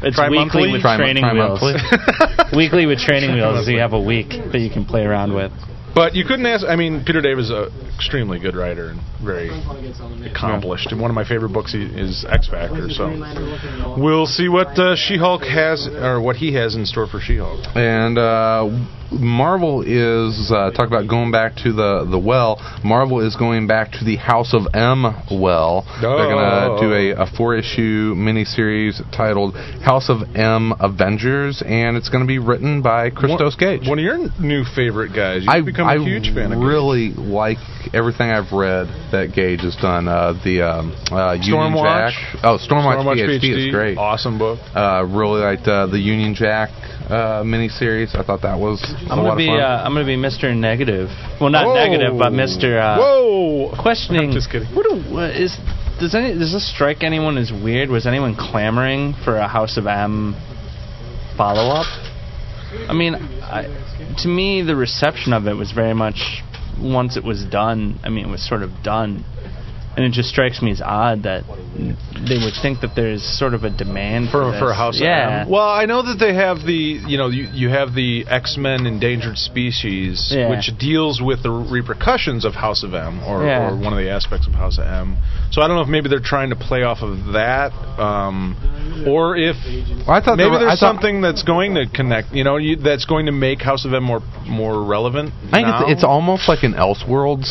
of 0.03 0.05
weekly, 0.05 0.13
tri 0.13 0.29
weekly. 0.29 0.37
It's 0.37 0.41
Tri-monthly? 0.41 0.63
weekly 0.63 0.73
with 0.73 0.83
Tri- 0.83 0.97
training 0.97 1.25
wheels. 1.33 1.59
tri-monthly. 1.61 2.57
weekly 2.57 2.87
with 2.87 2.99
training 2.99 3.33
wheels, 3.35 3.65
so 3.67 3.71
you 3.71 3.81
have 3.81 3.93
a 3.93 4.01
week 4.01 4.29
that 4.53 4.61
you 4.61 4.71
can 4.71 4.85
play 4.85 5.03
around 5.03 5.35
with. 5.35 5.53
But 5.95 6.15
you 6.15 6.27
couldn't 6.27 6.45
ask. 6.45 6.67
I 6.67 6.77
mean, 6.77 7.05
Peter 7.07 7.23
David 7.23 7.45
is 7.45 7.51
an 7.51 7.71
extremely 7.97 8.39
good 8.39 8.55
writer 8.55 8.91
and 8.91 9.01
very 9.25 9.49
accomplished. 10.29 10.93
And 10.93 11.01
one 11.01 11.11
of 11.11 11.15
my 11.15 11.25
favorite 11.27 11.55
books 11.55 11.73
is 11.73 12.27
X 12.29 12.49
Factor. 12.49 12.91
So 12.91 13.09
we'll 13.97 14.27
see 14.27 14.49
what 14.51 14.79
uh, 14.79 14.95
She-Hulk 14.95 15.41
has, 15.45 15.87
or 15.89 16.21
what 16.21 16.37
he 16.37 16.53
has 16.53 16.75
in 16.75 16.85
store 16.85 17.07
for 17.07 17.19
She-Hulk. 17.19 17.65
And 17.75 18.19
uh, 18.19 18.69
Marvel 19.13 19.83
is 19.83 20.51
uh, 20.53 20.71
talk 20.73 20.87
about 20.89 21.09
going 21.09 21.31
back 21.31 21.57
to 21.65 21.73
the 21.73 22.07
the 22.11 22.19
well. 22.19 22.59
Marvel 22.85 23.21
is 23.27 23.37
going 23.37 23.67
back 23.67 23.93
to 23.93 24.05
the 24.05 24.17
House 24.17 24.53
of 24.55 24.63
M 24.75 25.05
well. 25.31 25.85
They're 26.01 26.11
Oh. 26.11 26.29
going 26.29 26.81
to 26.81 26.87
do 26.87 26.93
a, 26.93 27.23
a 27.23 27.27
four 27.37 27.57
issue 27.57 28.15
miniseries 28.17 29.01
titled 29.17 29.55
House 29.57 30.09
of 30.09 30.37
M 30.37 30.73
Avengers, 30.81 31.63
and 31.65 31.97
it's 31.97 32.09
going 32.09 32.23
to 32.23 32.27
be 32.29 32.39
written 32.39 32.83
by 32.83 33.11
Christos 33.11 33.55
Gage. 33.57 33.89
One 33.89 33.99
of 33.99 34.05
your 34.05 34.19
new 34.41 34.65
favorite 34.65 35.15
guys. 35.15 35.43
You've 35.43 35.49
I, 35.49 35.61
become 35.63 35.87
I 35.89 35.95
a 35.95 35.99
huge 36.01 36.35
fan 36.35 36.53
of 36.53 36.59
Gage. 36.59 36.67
really 36.67 37.11
like 37.13 37.59
everything 37.95 38.31
I've 38.31 38.53
read 38.53 38.87
that 39.13 39.33
Gage 39.35 39.61
has 39.61 39.77
done. 39.77 40.09
Uh, 40.09 40.33
the 40.45 40.63
um, 40.63 40.93
uh, 41.13 41.33
Union 41.35 41.73
Stormwatch. 41.73 42.11
Jack. 42.11 42.41
Oh, 42.45 42.59
Stormwatch, 42.59 43.05
Stormwatch 43.05 43.41
PhD, 43.41 43.67
is 43.69 43.73
great. 43.73 43.99
Awesome 43.99 44.39
book. 44.39 44.59
Uh, 44.75 45.05
really 45.09 45.41
liked 45.41 45.67
uh, 45.69 45.87
the 45.87 45.99
Union 45.99 46.35
Jack 46.35 46.71
uh, 47.07 47.43
miniseries. 47.43 48.15
I 48.15 48.23
thought 48.23 48.43
that 48.43 48.59
was 48.59 48.83
I'm 49.09 49.23
gonna 49.23 49.37
be 49.37 49.49
uh, 49.49 49.85
I'm 49.85 49.95
gonna 49.95 50.05
be 50.05 50.17
Mr. 50.17 50.55
Negative. 50.57 51.09
Well, 51.41 51.51
not 51.51 51.67
Whoa. 51.67 51.75
negative, 51.75 52.19
but 52.19 52.33
Mr. 52.33 52.81
Uh, 52.81 52.99
Whoa! 52.99 53.75
questioning. 53.83 54.31
I'm 54.31 54.33
just 54.33 54.51
kidding. 54.51 54.69
What, 54.75 54.87
do, 54.89 54.97
what 55.13 55.31
is 55.31 55.57
does 55.99 56.15
any 56.15 56.35
does 56.39 56.53
this 56.53 56.69
strike 56.75 57.03
anyone 57.03 57.39
as 57.39 57.53
weird? 57.53 57.91
Was 57.91 58.07
anyone 58.07 58.35
clamoring 58.35 59.15
for 59.25 59.37
a 59.37 59.49
House 59.49 59.77
of 59.77 59.87
M 59.87 60.35
follow 61.37 61.75
up? 61.75 61.87
I 62.89 62.93
mean, 62.93 63.15
I, 63.15 63.65
to 64.23 64.29
me, 64.29 64.63
the 64.63 64.77
reception 64.77 65.33
of 65.33 65.47
it 65.47 65.55
was 65.55 65.73
very 65.73 65.95
much 65.95 66.43
once 66.81 67.17
it 67.17 67.25
was 67.25 67.45
done. 67.45 67.99
I 68.03 68.11
mean, 68.11 68.27
it 68.27 68.31
was 68.31 68.47
sort 68.47 68.63
of 68.63 68.71
done, 68.83 69.25
and 69.97 70.05
it 70.05 70.13
just 70.13 70.29
strikes 70.29 70.61
me 70.63 70.71
as 70.71 70.81
odd 70.83 71.23
that 71.25 71.45
they 72.29 72.37
would 72.39 72.55
think 72.61 72.81
that 72.81 72.93
there's 72.95 73.23
sort 73.23 73.55
of 73.55 73.65
a 73.65 73.71
demand 73.71 74.31
for 74.31 74.53
for, 74.53 74.59
for 74.59 74.71
a. 74.71 74.75
House 74.77 74.99
yeah. 75.01 75.43
of 75.43 75.47
M. 75.47 75.53
Well, 75.53 75.69
I 75.69 75.87
know 75.87 76.03
that 76.03 76.17
they 76.21 76.35
have 76.35 76.59
the 76.67 77.01
you 77.07 77.17
know 77.17 77.29
you, 77.29 77.49
you 77.53 77.69
have 77.71 77.95
the 77.95 78.27
X 78.29 78.57
Men 78.59 78.85
Endangered 78.87 79.39
Species, 79.39 80.33
Yeah. 80.35 80.51
which 80.51 80.71
deals 80.79 81.21
with 81.23 81.43
the 81.43 81.51
repercussions 81.51 82.45
of 82.45 82.55
House 82.55 82.83
of 82.83 82.93
M, 82.95 83.23
or, 83.25 83.45
Yeah. 83.47 83.71
or 83.71 83.77
one 83.77 83.93
of 83.93 83.99
the 83.99 84.11
aspects 84.11 84.47
of 84.47 84.53
House 84.53 84.79
of 84.79 84.87
M. 84.87 85.17
So 85.51 85.63
I 85.63 85.67
don't 85.69 85.77
know 85.77 85.83
if 85.83 85.89
maybe 85.89 86.09
they're 86.11 86.21
trying 86.21 86.51
to 86.51 86.57
play 86.57 86.83
off 86.83 86.99
of 87.03 87.33
that, 87.33 87.73
um, 87.99 88.55
or 89.07 89.37
if 89.37 89.57
Well, 90.07 90.11
I 90.11 90.21
thought 90.21 90.37
maybe 90.37 90.45
there 90.45 90.51
were- 90.51 90.59
there's 90.59 90.73
I 90.73 90.77
thought- 90.77 90.97
something 91.01 91.21
that's 91.23 91.43
going 91.43 91.75
to 91.77 91.87
connect. 91.87 92.33
You 92.35 92.45
know, 92.45 92.57
you, 92.57 92.77
that's 92.77 93.05
going 93.07 93.27
to 93.27 93.33
make 93.33 93.63
House 93.63 93.85
of 93.87 93.95
M 93.95 94.03
more 94.05 94.23
more 94.47 94.83
relevant. 94.85 95.33
I 95.53 95.57
think 95.57 95.69
now. 95.69 95.83
it's, 95.85 95.93
it's 95.93 96.05
almost 96.05 96.49
like 96.49 96.63
an 96.65 96.75
Elseworlds 96.75 97.49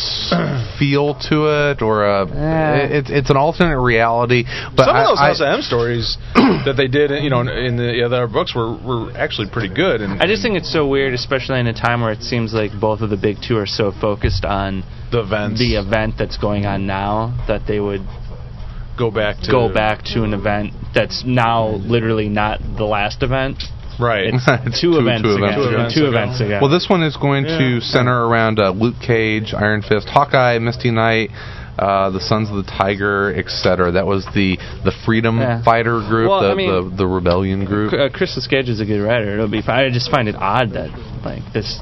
feel 0.78 1.14
to 1.28 1.70
it, 1.70 1.82
or 1.82 2.04
a 2.04 2.24
Yeah. 2.36 2.76
it's 3.00 3.10
it's 3.10 3.30
an 3.30 3.36
alternate 3.36 3.80
reality. 3.80 4.44
But 4.76 4.86
Some 4.86 4.96
I, 4.96 5.02
of 5.02 5.08
those 5.08 5.18
I- 5.20 5.26
House 5.28 5.40
of 5.40 5.48
M 5.48 5.62
stories 5.62 6.16
that 6.34 6.74
they 6.76 6.86
did, 6.88 7.10
you 7.24 7.30
know, 7.30 7.40
in 7.40 7.76
the 7.76 8.04
other 8.04 8.26
books 8.26 8.54
were, 8.54 8.76
were 8.76 9.10
actually 9.16 9.48
pretty 9.50 9.72
good. 9.74 10.00
And 10.00 10.20
I 10.22 10.26
just 10.26 10.42
think 10.42 10.56
it's 10.56 10.72
so 10.72 10.86
weird, 10.86 11.14
especially 11.14 11.60
in 11.60 11.66
a 11.66 11.72
time 11.74 12.02
where 12.02 12.12
it 12.12 12.22
seems 12.22 12.52
like 12.52 12.70
both 12.78 13.00
of 13.00 13.10
the 13.10 13.16
big 13.16 13.36
two 13.46 13.56
are 13.56 13.66
so 13.66 13.90
focused 14.00 14.44
on 14.44 14.84
the 15.10 15.20
events 15.22 15.58
the 15.60 15.76
event 15.76 16.14
that's 16.18 16.36
going 16.36 16.66
on 16.66 16.86
now 16.86 17.32
that 17.48 17.62
they 17.66 17.80
would 17.80 18.02
go 18.98 19.10
back 19.10 19.36
to 19.42 19.50
go 19.50 19.72
back 19.72 20.02
to 20.04 20.24
an 20.24 20.32
event 20.34 20.72
that's 20.94 21.22
now 21.26 21.68
literally 21.68 22.28
not 22.28 22.60
the 22.76 22.84
last 22.84 23.22
event. 23.22 23.62
right. 24.00 24.32
It's 24.34 24.44
It's 24.66 24.80
two, 24.80 24.92
two- 24.92 24.98
events 25.00 25.22
two 25.22 25.34
ago. 25.36 25.44
events 25.44 25.56
ago. 25.68 25.88
Two 25.94 26.00
Two 26.00 26.08
events 26.08 26.40
ago. 26.40 26.58
Well, 26.62 26.70
this 26.70 26.86
one 26.88 27.02
is 27.02 27.16
going 27.16 27.44
to 27.44 27.80
center 27.80 28.26
around 28.26 28.58
uh, 28.58 28.70
Luke 28.70 28.96
Cage, 29.04 29.52
Iron 29.54 29.82
Fist, 29.82 30.08
Hawkeye, 30.08 30.58
Misty 30.58 30.90
Knight, 30.90 31.30
uh, 31.78 32.10
the 32.10 32.20
Sons 32.20 32.48
of 32.50 32.56
the 32.56 32.62
Tiger, 32.70 33.34
etc. 33.34 33.92
That 33.92 34.06
was 34.06 34.24
the 34.34 34.56
the 34.84 34.92
Freedom 35.04 35.38
Yeah. 35.38 35.62
Fighter 35.62 36.00
group, 36.08 36.30
Well, 36.30 36.40
the, 36.42 36.50
I 36.50 36.54
mean- 36.54 36.90
the 36.90 36.96
the 36.96 37.06
Rebellion 37.06 37.64
group. 37.64 37.92
uh, 37.92 38.08
Christos 38.08 38.46
Gage 38.46 38.68
is 38.68 38.80
a 38.80 38.84
good 38.84 39.00
writer. 39.02 39.34
It'll 39.34 39.48
be. 39.48 39.62
I 39.66 39.90
just 39.90 40.10
find 40.10 40.28
it 40.28 40.34
odd 40.36 40.72
that 40.72 40.90
like 41.24 41.42
this 41.52 41.80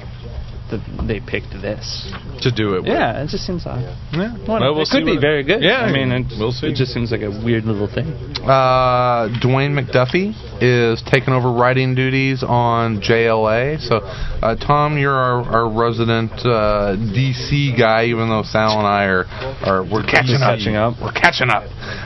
that 0.70 0.80
they 1.06 1.20
picked 1.20 1.50
this. 1.52 2.10
to 2.42 2.50
do 2.50 2.74
it. 2.74 2.82
With. 2.82 2.86
Yeah, 2.92 3.22
it 3.22 3.28
just 3.28 3.46
seems 3.46 3.64
odd. 3.66 3.80
Yeah. 4.12 4.36
Well, 4.46 4.60
Well, 4.60 4.74
we'll 4.74 4.82
it 4.82 4.88
could 4.90 5.04
be 5.04 5.12
what- 5.12 5.20
very 5.20 5.42
good. 5.44 5.62
Yeah, 5.62 5.80
I 5.80 5.92
mean, 5.92 6.10
it, 6.12 6.26
we'll 6.38 6.52
see. 6.52 6.68
It 6.68 6.74
just 6.76 6.92
seems 6.92 7.10
like 7.12 7.22
a 7.22 7.30
weird 7.30 7.64
little 7.64 7.86
thing. 7.86 8.06
Uh, 8.44 9.28
Dwayne 9.40 9.72
McDuffie 9.72 10.34
is 10.60 11.02
taking 11.10 11.32
over 11.32 11.50
writing 11.52 11.94
duties 11.94 12.42
on 12.42 13.00
JLA. 13.00 13.80
So, 13.80 13.96
uh, 14.04 14.56
Tom, 14.56 14.98
you're 14.98 15.12
our, 15.14 15.42
our 15.64 15.68
resident 15.70 16.32
uh, 16.44 16.96
DC 16.96 17.78
guy, 17.78 18.06
even 18.06 18.28
though 18.28 18.42
Sal 18.44 18.78
and 18.78 18.86
I 18.86 19.04
are, 19.04 19.24
are 19.64 19.82
we're 19.84 20.04
catching 20.04 20.36
up. 20.42 20.58
catching 20.58 20.76
up. 20.76 20.94
We're 21.00 21.12
catching 21.12 21.48
up. 21.50 21.64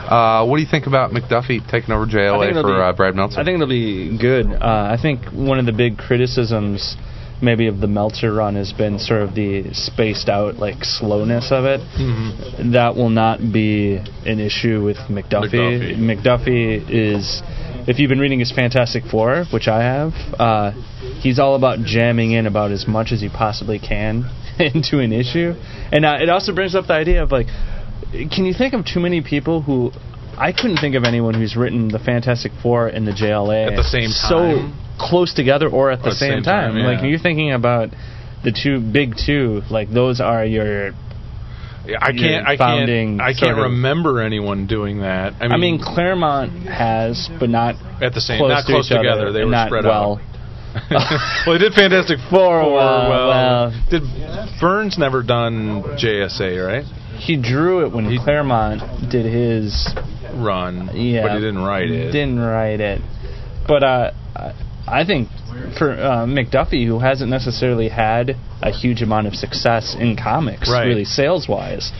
Uh, 0.09 0.45
what 0.47 0.57
do 0.57 0.63
you 0.63 0.69
think 0.69 0.87
about 0.87 1.11
McDuffie 1.11 1.67
taking 1.69 1.93
over 1.93 2.05
JLA 2.05 2.53
for 2.61 2.63
be- 2.67 2.73
uh, 2.81 2.93
Brad 2.93 3.15
Meltzer? 3.15 3.39
I 3.39 3.43
think 3.43 3.55
it'll 3.55 3.67
be 3.67 4.17
good. 4.17 4.47
Uh, 4.53 4.95
I 4.95 4.97
think 5.01 5.25
one 5.33 5.59
of 5.59 5.65
the 5.65 5.73
big 5.73 5.97
criticisms, 5.97 6.95
maybe 7.41 7.67
of 7.67 7.79
the 7.79 7.87
Meltzer 7.87 8.33
run, 8.33 8.55
has 8.55 8.73
been 8.73 8.99
sort 8.99 9.21
of 9.21 9.35
the 9.35 9.73
spaced 9.73 10.29
out 10.29 10.55
like 10.55 10.83
slowness 10.83 11.51
of 11.51 11.65
it. 11.65 11.79
Mm-hmm. 11.79 12.73
That 12.73 12.95
will 12.95 13.09
not 13.09 13.39
be 13.39 13.97
an 14.25 14.39
issue 14.39 14.83
with 14.83 14.97
McDuffie. 15.09 15.97
McDuffie 15.97 16.83
is, 16.89 17.41
if 17.87 17.99
you've 17.99 18.09
been 18.09 18.19
reading 18.19 18.39
his 18.39 18.51
Fantastic 18.51 19.03
Four, 19.05 19.45
which 19.51 19.67
I 19.67 19.83
have, 19.83 20.13
uh, 20.39 20.71
he's 21.21 21.39
all 21.39 21.55
about 21.55 21.79
jamming 21.79 22.31
in 22.31 22.45
about 22.45 22.71
as 22.71 22.87
much 22.87 23.11
as 23.11 23.21
he 23.21 23.29
possibly 23.29 23.79
can 23.79 24.25
into 24.59 24.99
an 24.99 25.13
issue, 25.13 25.53
and 25.91 26.05
uh, 26.05 26.17
it 26.21 26.29
also 26.29 26.53
brings 26.53 26.75
up 26.75 26.87
the 26.87 26.93
idea 26.93 27.23
of 27.23 27.31
like, 27.31 27.47
can 28.11 28.45
you 28.45 28.53
think 28.53 28.73
of 28.73 28.85
too 28.85 28.99
many 28.99 29.21
people 29.21 29.61
who 29.61 29.91
I 30.37 30.53
couldn't 30.53 30.77
think 30.77 30.95
of 30.95 31.03
anyone 31.03 31.33
who's 31.33 31.55
written 31.55 31.89
the 31.89 31.99
Fantastic 31.99 32.53
Four 32.63 32.87
and 32.87 33.05
the 33.05 33.11
JLA 33.11 33.71
At 33.71 33.75
the 33.75 33.83
same 33.83 34.09
so 34.09 34.37
time? 34.37 34.88
Close 34.99 35.33
together 35.33 35.69
or 35.69 35.91
at 35.91 36.03
the, 36.03 36.09
the 36.09 36.15
same, 36.15 36.31
same 36.33 36.43
time. 36.43 36.73
time, 36.73 36.83
Like 36.83 36.97
yeah. 36.97 37.01
when 37.01 37.09
you're 37.09 37.19
thinking 37.19 37.53
about 37.53 37.89
the 38.43 38.51
two 38.51 38.79
big 38.79 39.15
two, 39.17 39.61
like 39.69 39.89
those 39.89 40.19
are 40.19 40.45
your. 40.45 40.91
I 41.99 42.11
can't. 42.11 42.47
I 42.47 42.57
founding 42.57 43.17
can't. 43.17 43.21
I 43.21 43.33
can't 43.33 43.57
remember 43.57 44.21
anyone 44.21 44.67
doing 44.67 44.99
that. 44.99 45.33
I 45.39 45.43
mean, 45.43 45.51
I 45.51 45.57
mean, 45.57 45.79
Claremont 45.81 46.67
has, 46.67 47.29
but 47.39 47.49
not 47.49 47.75
at 48.01 48.13
the 48.13 48.21
same, 48.21 48.37
close 48.39 48.49
not 48.49 48.65
to 48.67 48.73
close 48.73 48.85
each 48.87 48.91
other, 48.91 49.03
together. 49.03 49.31
They 49.31 49.43
were 49.43 49.51
not 49.51 49.69
spread 49.69 49.85
well. 49.85 50.19
out. 50.19 50.25
well, 51.47 51.57
they 51.57 51.65
did 51.65 51.73
Fantastic 51.73 52.19
Four. 52.29 52.61
well, 52.61 53.09
well, 53.09 53.27
well. 53.27 53.85
did 53.89 54.03
Byrne's 54.61 54.99
never 54.99 55.23
done 55.23 55.81
JSA 55.97 56.67
right? 56.67 56.85
He 57.17 57.41
drew 57.41 57.85
it 57.85 57.91
when 57.91 58.15
Claremont 58.23 59.09
did 59.09 59.25
his 59.25 59.89
Run, 60.33 60.91
Yeah, 60.93 61.23
but 61.23 61.33
he 61.33 61.39
didn't 61.39 61.63
write 61.63 61.89
it. 61.89 62.11
Didn't 62.11 62.39
write 62.39 62.79
it, 62.79 63.01
but 63.67 63.83
uh, 63.83 64.11
I- 64.91 65.05
think 65.05 65.29
for 65.77 65.91
uh, 65.91 66.25
McDuffie, 66.25 66.85
who 66.85 66.99
hasn't 66.99 67.29
necessarily 67.29 67.89
had 67.89 68.35
a 68.61 68.71
huge 68.71 69.01
amount 69.01 69.27
of 69.27 69.35
success 69.35 69.95
in 69.97 70.15
comics, 70.15 70.69
Right. 70.69 70.85
really 70.85 71.05
sales 71.05 71.47
wise, 71.47 71.91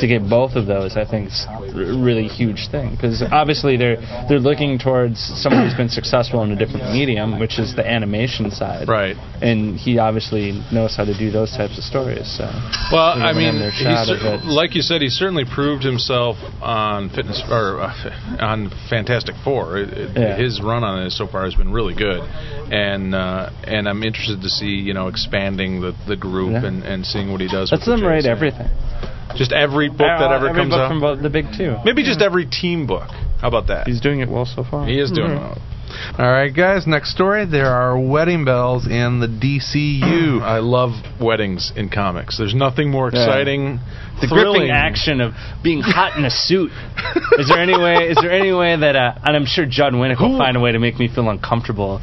to 0.00 0.06
get 0.06 0.28
both 0.28 0.56
of 0.56 0.66
those, 0.66 0.96
I 0.96 1.04
think 1.08 1.28
is 1.28 1.46
a 1.48 1.98
really 2.02 2.28
huge 2.28 2.68
thing 2.70 2.90
because 2.92 3.22
obviously 3.22 3.76
they're 3.76 3.96
they're 4.28 4.40
looking 4.40 4.78
towards 4.78 5.18
someone 5.20 5.64
who's 5.64 5.76
been 5.76 5.88
successful 5.88 6.42
in 6.42 6.52
a 6.52 6.56
different 6.56 6.92
medium, 6.92 7.38
which 7.38 7.58
is 7.58 7.74
the 7.74 7.86
animation 7.86 8.50
side, 8.50 8.88
Right. 8.88 9.16
And 9.42 9.76
he 9.78 9.98
obviously 9.98 10.52
knows 10.72 10.96
how 10.96 11.04
to 11.04 11.16
do 11.16 11.30
those 11.30 11.50
types 11.56 11.76
of 11.78 11.84
stories. 11.84 12.26
So 12.36 12.44
Well, 12.92 13.20
I 13.22 13.32
mean, 13.32 13.54
cer- 13.72 14.40
like 14.44 14.74
you 14.74 14.82
said, 14.82 15.02
he 15.02 15.08
certainly 15.08 15.44
proved 15.44 15.82
himself 15.84 16.36
on 16.62 17.10
fitness 17.10 17.42
or 17.50 17.80
uh, 17.80 18.36
on 18.40 18.70
Fantastic 18.90 19.34
Four. 19.44 19.78
It, 19.78 19.88
it- 19.92 20.10
Yeah. 20.16 20.36
His 20.36 20.60
run 20.62 20.82
on 20.84 21.02
it 21.06 21.10
so 21.10 21.26
far 21.26 21.44
has 21.44 21.54
been 21.54 21.72
really 21.72 21.94
good, 21.94 22.20
and 22.72 23.14
uh, 23.14 23.50
and 23.64 23.88
I'm 23.88 24.02
interested 24.02 24.40
to 24.42 24.48
see 24.48 24.66
you 24.88 24.94
know 24.94 25.08
expanding 25.08 25.80
the, 25.80 25.92
the 26.08 26.16
group 26.16 26.52
Yeah. 26.52 26.66
and, 26.66 26.82
and 26.84 27.06
seeing 27.06 27.30
what 27.32 27.40
he 27.40 27.48
does. 27.48 27.70
let's 27.70 27.86
write 27.88 28.26
everything. 28.26 28.68
Just 29.34 29.52
every 29.52 29.88
book 29.88 29.98
that 30.06 30.30
ever 30.32 30.48
every 30.48 30.60
comes 30.62 30.70
book 30.70 30.80
out. 30.80 30.88
from 30.88 31.00
both 31.00 31.20
the 31.22 31.30
big 31.30 31.46
two. 31.56 31.76
Maybe 31.84 32.02
just 32.04 32.22
every 32.22 32.46
team 32.46 32.86
book. 32.86 33.08
How 33.40 33.48
about 33.48 33.66
that? 33.66 33.86
He's 33.86 34.00
doing 34.00 34.20
it 34.20 34.28
well 34.28 34.46
so 34.46 34.62
far. 34.64 34.86
he 34.86 34.98
is 34.98 35.10
doing 35.10 35.30
Mhm. 35.32 35.40
well. 35.40 35.58
All 36.18 36.30
right, 36.30 36.52
guys. 36.54 36.86
Next 36.86 37.10
story. 37.10 37.44
There 37.46 37.68
are 37.72 37.96
wedding 37.98 38.44
bells 38.44 38.86
in 38.86 39.20
the 39.20 39.28
DCU. 39.28 40.42
I 40.42 40.58
love 40.58 40.92
weddings 41.20 41.72
in 41.76 41.88
comics. 41.88 42.36
There's 42.36 42.54
nothing 42.54 42.90
more 42.90 43.10
Yeah. 43.12 43.20
exciting, 43.20 43.80
the 44.20 44.26
thrilling. 44.26 44.60
gripping 44.62 44.70
action 44.72 45.20
of 45.20 45.32
being 45.62 45.80
hot 45.82 46.16
in 46.18 46.24
a 46.24 46.30
suit. 46.30 46.70
is 47.38 47.48
there 47.48 47.58
any 47.60 47.78
way? 47.78 48.08
Is 48.08 48.16
there 48.20 48.32
any 48.32 48.52
way 48.52 48.76
that? 48.76 48.96
Uh, 48.96 49.12
and 49.24 49.36
I'm 49.36 49.46
sure 49.46 49.64
Judd 49.64 49.92
Winick 49.94 50.18
will 50.20 50.32
Who- 50.32 50.38
find 50.38 50.56
a 50.56 50.60
way 50.60 50.72
to 50.72 50.78
make 50.78 50.98
me 50.98 51.08
feel 51.08 51.28
uncomfortable. 51.30 52.00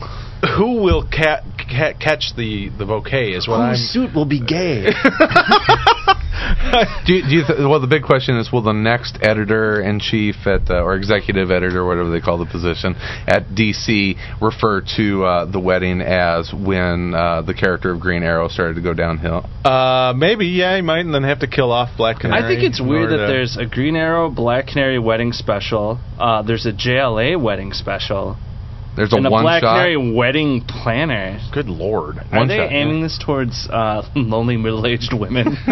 Who 0.57 0.81
will 0.81 1.03
ca- 1.03 1.41
ca- 1.57 1.93
catch 1.99 2.35
the 2.35 2.69
the 2.77 2.85
bouquet? 2.85 3.31
Is 3.31 3.47
what 3.47 3.59
I'm. 3.61 3.75
Suit 3.75 4.13
will 4.15 4.25
be 4.25 4.39
gay? 4.39 4.91
Do 7.05 7.13
you, 7.13 7.21
do 7.21 7.29
you 7.29 7.43
th- 7.45 7.59
well, 7.59 7.79
the 7.79 7.87
big 7.87 8.03
question 8.03 8.37
is: 8.37 8.51
Will 8.51 8.61
the 8.61 8.73
next 8.73 9.17
editor 9.21 9.81
in 9.81 9.99
chief 9.99 10.35
at 10.45 10.69
uh, 10.69 10.83
or 10.83 10.95
executive 10.95 11.51
editor, 11.51 11.85
whatever 11.85 12.09
they 12.09 12.21
call 12.21 12.37
the 12.37 12.45
position 12.45 12.95
at 13.27 13.47
DC, 13.49 14.15
refer 14.41 14.81
to 14.97 15.23
uh, 15.23 15.45
the 15.45 15.59
wedding 15.59 16.01
as 16.01 16.53
when 16.53 17.13
uh, 17.13 17.41
the 17.41 17.53
character 17.53 17.91
of 17.91 17.99
Green 17.99 18.23
Arrow 18.23 18.47
started 18.47 18.75
to 18.75 18.81
go 18.81 18.93
downhill? 18.93 19.45
Uh, 19.65 20.13
maybe, 20.15 20.47
yeah, 20.47 20.75
he 20.75 20.81
might, 20.81 21.01
and 21.01 21.13
then 21.13 21.23
have 21.23 21.39
to 21.39 21.47
kill 21.47 21.71
off 21.71 21.95
Black 21.97 22.19
Canary. 22.19 22.43
I 22.43 22.47
think 22.47 22.63
it's 22.63 22.81
weird 22.81 23.11
that 23.11 23.27
there's 23.27 23.57
a 23.57 23.65
Green 23.65 23.95
Arrow, 23.95 24.29
Black 24.29 24.67
Canary 24.67 24.99
wedding 24.99 25.33
special. 25.33 25.99
Uh, 26.19 26.41
there's 26.41 26.65
a 26.65 26.73
JLA 26.73 27.41
wedding 27.41 27.73
special, 27.73 28.37
There's 28.95 29.11
a 29.13 29.17
and 29.17 29.27
a 29.27 29.29
one 29.29 29.43
Black 29.43 29.61
shot. 29.63 29.75
Canary 29.75 30.13
wedding 30.13 30.61
planner. 30.67 31.39
Good 31.51 31.67
lord. 31.67 32.17
Are 32.19 32.39
One 32.39 32.47
they 32.47 32.57
shot, 32.57 32.71
aiming 32.71 32.97
yeah. 32.97 33.03
this 33.03 33.19
towards 33.23 33.67
uh, 33.69 34.03
lonely 34.15 34.57
middle-aged 34.57 35.13
women? 35.13 35.57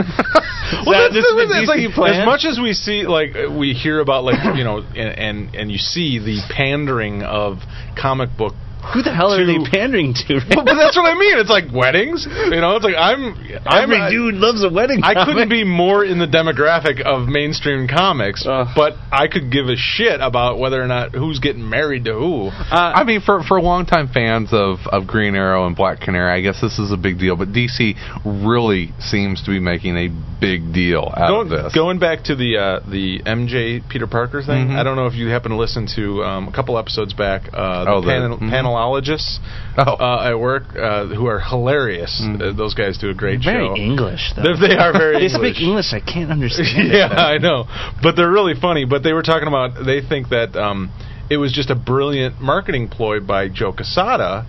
Well, 0.85 1.09
That- 1.11 1.13
that's 1.13 1.51
this 1.51 1.67
like, 1.67 1.91
plan? 1.93 2.21
as 2.21 2.25
much 2.25 2.45
as 2.45 2.57
we 2.57 2.71
see, 2.71 3.03
like 3.03 3.35
uh, 3.35 3.51
we 3.51 3.73
hear 3.73 3.99
about, 3.99 4.23
like 4.23 4.55
you 4.57 4.63
know, 4.63 4.77
and, 4.77 4.97
and 4.97 5.55
and 5.55 5.71
you 5.71 5.77
see 5.77 6.17
the 6.17 6.39
pandering 6.49 7.23
of 7.23 7.57
comic 7.99 8.29
book 8.37 8.53
Who 8.93 9.01
the 9.03 9.13
hell 9.13 9.31
are 9.33 9.45
they 9.45 9.59
pandering 9.69 10.13
to? 10.27 10.39
but 10.49 10.65
that's 10.65 10.97
what 10.97 11.05
I 11.05 11.13
mean. 11.17 11.37
It's 11.37 11.49
like 11.49 11.65
weddings. 11.71 12.25
You 12.27 12.59
know, 12.61 12.75
it's 12.75 12.83
like 12.85 12.95
I'm. 12.97 13.37
I'm 13.65 13.91
Every 13.91 14.09
dude 14.09 14.35
loves 14.35 14.63
a 14.63 14.69
wedding. 14.69 15.01
I 15.03 15.13
comic. 15.13 15.27
couldn't 15.27 15.49
be 15.49 15.63
more 15.63 16.03
in 16.03 16.17
the 16.19 16.25
demographic 16.27 17.01
of 17.01 17.27
mainstream 17.27 17.87
comics, 17.87 18.45
Ugh. 18.47 18.67
but 18.75 18.93
I 19.11 19.27
could 19.27 19.51
give 19.51 19.67
a 19.67 19.75
shit 19.77 20.19
about 20.19 20.57
whether 20.59 20.81
or 20.81 20.87
not 20.87 21.11
who's 21.13 21.39
getting 21.39 21.67
married 21.69 22.05
to 22.05 22.13
who. 22.13 22.49
I 22.71 23.03
mean, 23.03 23.21
for 23.21 23.43
for 23.43 23.61
longtime 23.61 24.09
fans 24.09 24.49
of, 24.51 24.79
of 24.91 25.05
Green 25.07 25.35
Arrow 25.35 25.67
and 25.67 25.75
Black 25.75 25.99
Canary, 26.01 26.31
I 26.31 26.41
guess 26.41 26.59
this 26.61 26.79
is 26.79 26.91
a 26.91 26.97
big 26.97 27.19
deal. 27.19 27.35
But 27.37 27.49
DC 27.53 27.93
really 28.25 28.91
seems 28.99 29.43
to 29.43 29.51
be 29.51 29.59
making 29.59 29.95
a 29.97 30.09
big 30.39 30.73
deal 30.73 31.11
out 31.15 31.29
Going, 31.29 31.51
of 31.53 31.63
this. 31.65 31.73
going 31.75 31.99
back 31.99 32.23
to 32.25 32.35
the 32.35 32.57
uh, 32.57 32.79
the 32.89 33.21
MJ 33.25 33.87
Peter 33.89 34.07
Parker 34.07 34.41
thing, 34.41 34.69
Mhm. 34.69 34.75
I 34.79 34.83
don't 34.83 34.95
know 34.95 35.05
if 35.07 35.13
you 35.13 35.27
happen 35.29 35.51
to 35.51 35.57
listen 35.57 35.87
to 35.95 36.23
um, 36.23 36.47
a 36.47 36.51
couple 36.51 36.77
episodes 36.77 37.13
back. 37.13 37.43
Uh, 37.53 37.85
the, 37.85 37.91
Oh, 37.91 38.01
the- 38.01 38.07
panel, 38.07 38.37
mhm. 38.37 38.49
Panelologists 38.75 39.39
Oh. 39.77 39.93
uh, 39.95 40.29
at 40.29 40.39
work 40.39 40.63
uh, 40.75 41.07
who 41.07 41.27
are 41.27 41.39
hilarious. 41.39 42.21
Uh, 42.23 42.51
those 42.53 42.73
guys 42.73 42.97
do 42.97 43.09
a 43.09 43.13
great 43.13 43.39
job. 43.39 43.53
very 43.53 43.67
show. 43.67 43.75
English 43.75 44.33
though. 44.35 44.43
They're- 44.43 44.67
they 44.69 44.75
are 44.77 44.91
very 44.91 45.15
They 45.19 45.33
English. 45.33 45.55
speak 45.55 45.61
English. 45.67 45.93
I 45.93 45.99
can't 46.01 46.31
understand. 46.31 46.67
yeah, 46.91 47.05
it. 47.11 47.17
I 47.17 47.37
know, 47.37 47.65
but 48.03 48.15
they're 48.15 48.31
really 48.31 48.53
funny. 48.59 48.85
But 48.85 49.03
they 49.03 49.13
were 49.13 49.23
talking 49.23 49.47
about 49.47 49.85
they 49.85 50.01
think 50.01 50.29
that 50.29 50.55
um, 50.55 50.91
it 51.29 51.37
was 51.37 51.53
just 51.53 51.69
a 51.69 51.75
brilliant 51.75 52.41
marketing 52.41 52.89
ploy 52.89 53.19
by 53.21 53.47
Joe 53.47 53.71
Quesada 53.71 54.45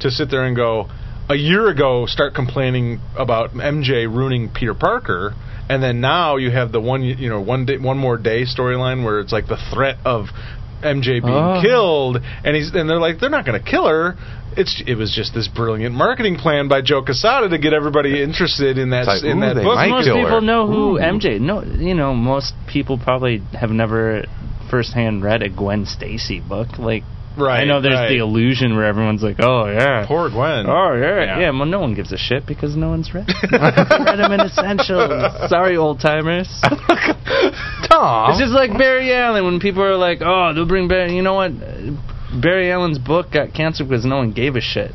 to 0.00 0.10
sit 0.10 0.30
there 0.30 0.44
and 0.44 0.56
go 0.56 0.88
a 1.28 1.34
year 1.36 1.68
ago 1.68 2.06
start 2.06 2.34
complaining 2.34 3.00
about 3.16 3.50
MJ 3.52 4.06
ruining 4.12 4.50
Peter 4.52 4.74
Parker, 4.74 5.34
and 5.68 5.82
then 5.82 6.00
now 6.00 6.36
you 6.36 6.50
have 6.50 6.72
the 6.72 6.80
one 6.80 7.02
you 7.02 7.28
know 7.28 7.40
one 7.40 7.66
day 7.66 7.76
one 7.78 7.98
more 7.98 8.16
day 8.16 8.42
storyline 8.44 9.04
where 9.04 9.20
it's 9.20 9.32
like 9.32 9.46
the 9.46 9.58
threat 9.72 9.96
of 10.04 10.26
MJ 10.82 11.20
being 11.22 11.24
Oh. 11.34 11.60
killed, 11.62 12.18
and 12.44 12.56
he's 12.56 12.74
and 12.74 12.88
they're 12.88 12.98
like 13.00 13.18
they're 13.20 13.30
not 13.30 13.44
going 13.44 13.62
to 13.62 13.64
kill 13.70 13.86
her. 13.88 14.16
It's 14.56 14.82
it 14.86 14.96
was 14.96 15.14
just 15.14 15.32
this 15.32 15.48
brilliant 15.48 15.94
marketing 15.94 16.36
plan 16.36 16.68
by 16.68 16.82
Joe 16.82 17.02
Quesada 17.02 17.48
to 17.48 17.58
get 17.58 17.72
everybody 17.72 18.22
interested 18.22 18.76
in 18.76 18.90
that 18.90 19.06
like, 19.06 19.24
in 19.24 19.40
that 19.40 19.54
book. 19.54 19.64
most 19.64 20.04
kill 20.04 20.16
her. 20.18 20.24
people 20.24 20.40
know 20.42 20.66
who 20.66 20.96
Ooh. 20.96 21.00
MJ. 21.00 21.40
No, 21.40 21.62
you 21.62 21.94
know, 21.94 22.12
most 22.14 22.52
people 22.68 22.98
probably 22.98 23.38
have 23.58 23.70
never 23.70 24.24
firsthand 24.70 25.22
read 25.24 25.42
a 25.42 25.48
Gwen 25.48 25.86
Stacy 25.86 26.40
book. 26.40 26.78
Like, 26.78 27.04
Right, 27.34 27.62
I 27.62 27.64
know 27.64 27.80
there's 27.80 27.94
right. 27.94 28.08
the 28.10 28.18
illusion 28.18 28.76
where 28.76 28.84
everyone's 28.84 29.22
like, 29.22 29.36
"Oh 29.40 29.64
yeah, 29.66 30.04
Poor 30.06 30.28
Gwen. 30.28 30.66
Oh 30.68 30.92
yeah, 30.92 31.24
Yeah. 31.24 31.38
yeah. 31.40 31.50
Well, 31.50 31.64
no 31.64 31.80
one 31.80 31.94
gives 31.94 32.12
a 32.12 32.18
shit 32.18 32.44
because 32.44 32.76
no 32.76 32.90
one's 32.90 33.14
read. 33.14 33.26
read 33.50 34.18
them 34.18 34.32
in 34.32 34.40
essentials. 34.40 35.48
Sorry, 35.48 35.78
old 35.78 35.98
timers. 36.00 36.60
Tom, 37.90 38.30
It's 38.30 38.40
just 38.40 38.52
like 38.52 38.76
Barry 38.76 39.12
Allen 39.12 39.44
when 39.44 39.60
people 39.60 39.82
are 39.82 39.96
like, 39.96 40.18
"Oh, 40.20 40.52
they'll 40.54 40.66
bring 40.66 40.88
Barry." 40.88 41.14
You 41.14 41.22
know 41.22 41.34
what? 41.34 41.52
Barry 42.40 42.70
Allen's 42.72 42.98
book 42.98 43.30
got 43.32 43.52
canceled 43.54 43.88
because 43.90 44.04
no 44.04 44.16
one 44.16 44.32
gave 44.32 44.56
a 44.56 44.60
shit. 44.60 44.92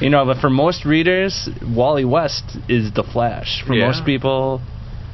You 0.00 0.10
know, 0.10 0.26
but 0.26 0.38
for 0.38 0.50
most 0.50 0.84
readers, 0.84 1.48
Wally 1.64 2.04
West 2.04 2.44
is 2.68 2.92
the 2.92 3.02
Flash. 3.04 3.62
For 3.66 3.74
Yeah. 3.74 3.86
most 3.86 4.04
people, 4.04 4.60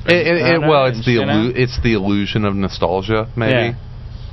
it, 0.07 0.15
it, 0.15 0.37
it, 0.55 0.61
well, 0.61 0.87
and 0.87 0.97
it's 0.97 1.05
the 1.07 1.17
illu- 1.17 1.53
it's 1.55 1.81
the 1.83 1.93
illusion 1.93 2.45
of 2.45 2.55
nostalgia, 2.55 3.29
maybe. 3.37 3.53
Yeah. 3.53 3.75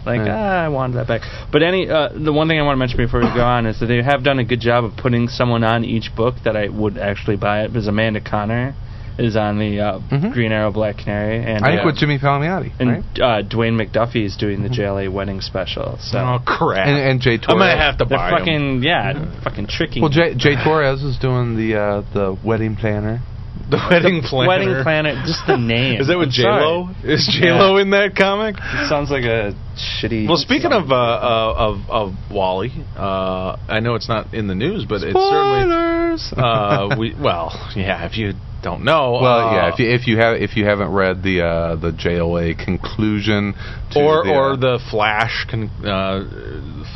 like 0.05 0.25
Yeah. 0.25 0.35
ah, 0.35 0.65
I 0.65 0.69
wanted 0.69 0.95
that 0.97 1.07
back. 1.07 1.21
But 1.51 1.63
any 1.63 1.89
uh, 1.89 2.09
the 2.15 2.31
one 2.33 2.47
thing 2.47 2.57
I 2.59 2.63
want 2.63 2.75
to 2.75 2.79
mention 2.79 2.97
before 2.97 3.19
we 3.19 3.27
go 3.27 3.43
on 3.43 3.65
is 3.65 3.79
that 3.81 3.87
they 3.87 4.01
have 4.01 4.23
done 4.23 4.39
a 4.39 4.45
good 4.45 4.61
job 4.61 4.85
of 4.85 4.95
putting 4.95 5.27
someone 5.27 5.63
on 5.65 5.83
each 5.83 6.15
book 6.15 6.35
that 6.45 6.55
I 6.55 6.69
would 6.69 6.97
actually 6.97 7.35
buy 7.35 7.63
it. 7.63 7.67
Because 7.67 7.87
Amanda 7.87 8.21
Conner 8.21 8.73
is 9.17 9.35
on 9.35 9.57
the 9.59 9.79
uh, 9.79 9.99
Mhm. 10.11 10.31
Green 10.33 10.51
Arrow, 10.51 10.71
Black 10.71 10.97
Canary, 10.97 11.37
and 11.43 11.65
I 11.65 11.69
think 11.71 11.81
uh, 11.81 11.85
with 11.87 11.97
Jimmy 11.97 12.19
Palmiotti, 12.19 12.71
and 12.79 12.89
right? 12.89 13.03
uh, 13.19 13.41
Dwayne 13.43 13.75
McDuffie 13.79 14.25
is 14.25 14.35
doing 14.37 14.63
the 14.63 14.69
JLA 14.69 15.11
wedding 15.11 15.41
special. 15.41 15.97
So 16.01 16.19
Oh 16.19 16.39
crap! 16.45 16.87
And, 16.87 16.97
and 16.97 17.21
J. 17.21 17.37
Torres. 17.37 17.45
I'm 17.49 17.57
gonna 17.57 17.77
have 17.77 17.97
to 17.97 18.05
they're 18.05 18.17
buy 18.17 18.31
'em. 18.31 18.37
fucking 18.39 18.83
yeah, 18.83 19.41
fucking 19.43 19.67
tricking. 19.67 20.01
Well, 20.01 20.11
Jay, 20.11 20.35
Jay 20.35 20.55
Torres 20.63 21.01
is 21.03 21.17
doing 21.17 21.55
the 21.57 21.75
uh, 21.79 22.01
the 22.13 22.37
wedding 22.43 22.75
planner. 22.75 23.21
the 23.69 23.77
wedding 23.89 24.21
planner. 24.21 24.47
Wedding 24.47 24.83
Planet, 24.83 25.25
just 25.25 25.45
the 25.47 25.57
name. 25.57 25.99
Is 25.99 26.07
that 26.07 26.17
with 26.17 26.27
I'm 26.27 26.31
J 26.31 26.41
sorry. 26.43 26.61
Lo? 26.63 26.89
Is 27.03 27.27
J 27.27 27.51
Lo 27.51 27.75
in 27.77 27.89
that 27.89 28.15
comic? 28.15 28.55
It 28.55 28.87
sounds 28.87 29.09
like 29.09 29.23
a 29.25 29.53
shitty. 29.75 30.27
Well, 30.27 30.37
speaking 30.37 30.71
of 30.71 30.89
uh, 30.91 30.95
uh, 30.95 31.53
of 31.57 31.89
of 31.89 32.13
Wally, 32.31 32.71
uh, 32.95 33.57
I 33.67 33.79
know 33.81 33.95
it's 33.95 34.07
not 34.07 34.33
in 34.33 34.47
the 34.47 34.55
news, 34.55 34.85
but 34.87 35.01
it's 35.01 35.11
certainly 35.11 35.63
Spoilers. 35.65 36.33
uh, 36.37 36.95
we 36.99 37.15
well, 37.19 37.51
yeah. 37.75 38.05
If 38.05 38.15
you 38.17 38.33
don't 38.61 38.83
know, 38.83 39.19
well, 39.21 39.49
uh, 39.49 39.53
yeah. 39.53 39.73
If 39.73 39.79
you 39.79 39.89
if 39.89 40.07
you 40.07 40.17
have 40.17 40.37
if 40.41 40.55
you 40.57 40.65
haven't 40.65 40.91
read 40.91 41.23
the 41.23 41.41
uh, 41.41 41.75
the 41.75 41.91
JLA 41.91 42.57
conclusion 42.63 43.53
to 43.91 43.99
or 43.99 44.23
the, 44.23 44.29
or 44.31 44.51
uh, 44.51 44.55
the 44.55 44.79
Flash, 44.89 45.45
con, 45.49 45.69
uh, 45.85 46.23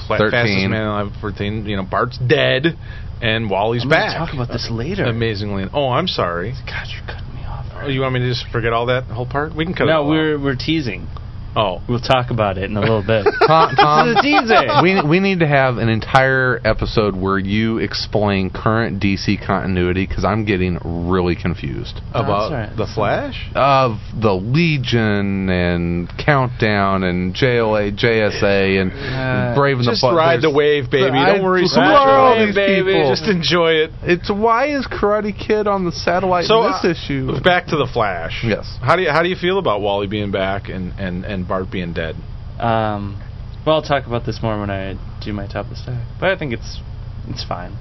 fla- 0.08 0.18
13. 0.18 0.32
fastest 0.32 0.70
man 0.70 0.82
alive, 0.88 1.12
fourteen. 1.22 1.66
You 1.66 1.78
know, 1.78 1.84
Bart's 1.84 2.18
dead, 2.18 2.78
and 3.22 3.50
Wally's 3.50 3.84
I'm 3.84 3.90
gonna 3.90 4.02
back. 4.02 4.18
talk 4.18 4.34
about 4.34 4.48
this 4.50 4.70
later. 4.72 5.06
Amazingly. 5.06 5.66
Oh, 5.74 5.90
I'm 5.90 6.08
sorry. 6.08 6.54
God, 6.66 6.88
you're 6.90 7.06
cutting 7.06 7.34
me 7.36 7.44
off. 7.46 7.66
Oh, 7.84 7.88
you 7.88 8.02
want 8.02 8.14
me 8.14 8.20
to 8.22 8.30
just 8.30 8.46
forget 8.52 8.74
all 8.74 8.88
that 8.88 9.04
whole 9.06 9.26
part? 9.28 9.56
We 9.56 9.66
can 9.66 9.74
cut 9.74 9.84
it. 9.84 9.88
No, 9.88 10.04
all 10.04 10.10
we're 10.10 10.40
we're 10.42 10.56
teasing. 10.56 11.08
Out. 11.56 11.80
Oh, 11.80 11.82
We'll 11.90 12.00
talk 12.00 12.32
about 12.32 12.58
it 12.58 12.66
in 12.66 12.78
a 12.78 12.80
little 12.80 13.04
bit. 13.06 13.26
Tom, 13.48 13.76
Tom, 13.76 14.14
This 14.14 14.24
is 14.26 14.50
a 14.52 14.62
teaser. 14.68 14.82
we 14.84 15.02
we 15.10 15.20
need 15.20 15.40
to 15.40 15.48
have 15.48 15.78
an 15.78 15.90
entire 15.90 16.60
episode 16.66 17.16
where 17.16 17.38
you 17.40 17.78
explain 17.80 18.50
current 18.50 19.02
DC 19.02 19.46
continuity 19.46 20.06
because 20.08 20.24
I'm 20.26 20.46
getting 20.46 20.80
really 21.10 21.36
confused 21.36 22.00
about 22.12 22.30
all 22.30 22.52
right. 22.52 22.76
the 22.76 22.88
Flash. 22.88 23.50
of 23.56 23.98
the 24.20 24.32
Legion 24.34 25.50
and 25.50 26.10
Countdown 26.18 27.04
and 27.04 27.34
JLA, 27.36 27.92
JSA 27.98 28.82
and 28.82 28.92
Uh, 28.92 29.56
Brave 29.56 29.78
and 29.78 29.86
Just 29.86 30.02
the 30.02 30.08
Butt- 30.08 30.16
ride 30.16 30.42
the 30.42 30.50
wave, 30.52 30.90
baby. 30.90 31.18
I- 31.18 31.34
Don't 31.34 31.44
worry. 31.44 31.62
who 31.62 31.68
Smash 31.68 31.88
are 31.98 32.10
all 32.10 32.46
these 32.46 32.56
baby. 32.56 32.94
people? 32.94 33.10
Just 33.10 33.28
enjoy 33.28 33.72
it. 33.74 33.92
It's 34.04 34.30
why 34.30 34.68
is 34.68 34.88
Karate 34.88 35.38
Kid 35.38 35.68
on 35.68 35.86
the 35.86 35.92
satellite 35.92 36.46
So 36.46 36.66
in 36.66 36.72
this 36.72 36.86
uh, 36.86 36.90
issue? 36.90 37.40
Back 37.42 37.68
to 37.68 37.78
the 37.78 37.88
Flash. 37.92 38.44
Yes. 38.44 38.78
How 38.82 38.96
do 38.96 39.02
you 39.04 39.10
how 39.12 39.24
do 39.24 39.30
you 39.30 39.36
feel 39.36 39.58
about 39.60 39.82
Wally 39.82 40.08
being 40.08 40.32
back 40.32 40.70
and 40.70 40.94
and 41.00 41.26
and 41.26 41.41
Bart 41.44 41.72
being 41.72 41.94
dead? 41.94 42.16
Um, 42.60 43.22
well, 43.66 43.76
I'll 43.78 43.82
talk 43.82 44.06
about 44.08 44.26
this 44.26 44.40
more 44.42 44.60
when 44.60 44.70
I 44.70 44.98
do 45.24 45.34
my 45.34 45.48
top 45.48 45.66
of 45.66 45.72
the 45.72 45.76
stack. 45.76 46.08
But 46.20 46.30
I 46.32 46.38
think 46.38 46.54
it's 46.54 46.80
it's 47.28 47.44
fine. 47.44 47.78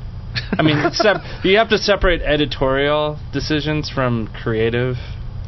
I 0.53 0.63
mean, 0.63 0.79
except 0.87 1.21
you 1.45 1.57
have 1.59 1.71
to 1.71 1.79
separate 1.79 2.23
editorial 2.23 3.19
decisions 3.33 3.91
from 3.91 4.29
creative. 4.43 4.97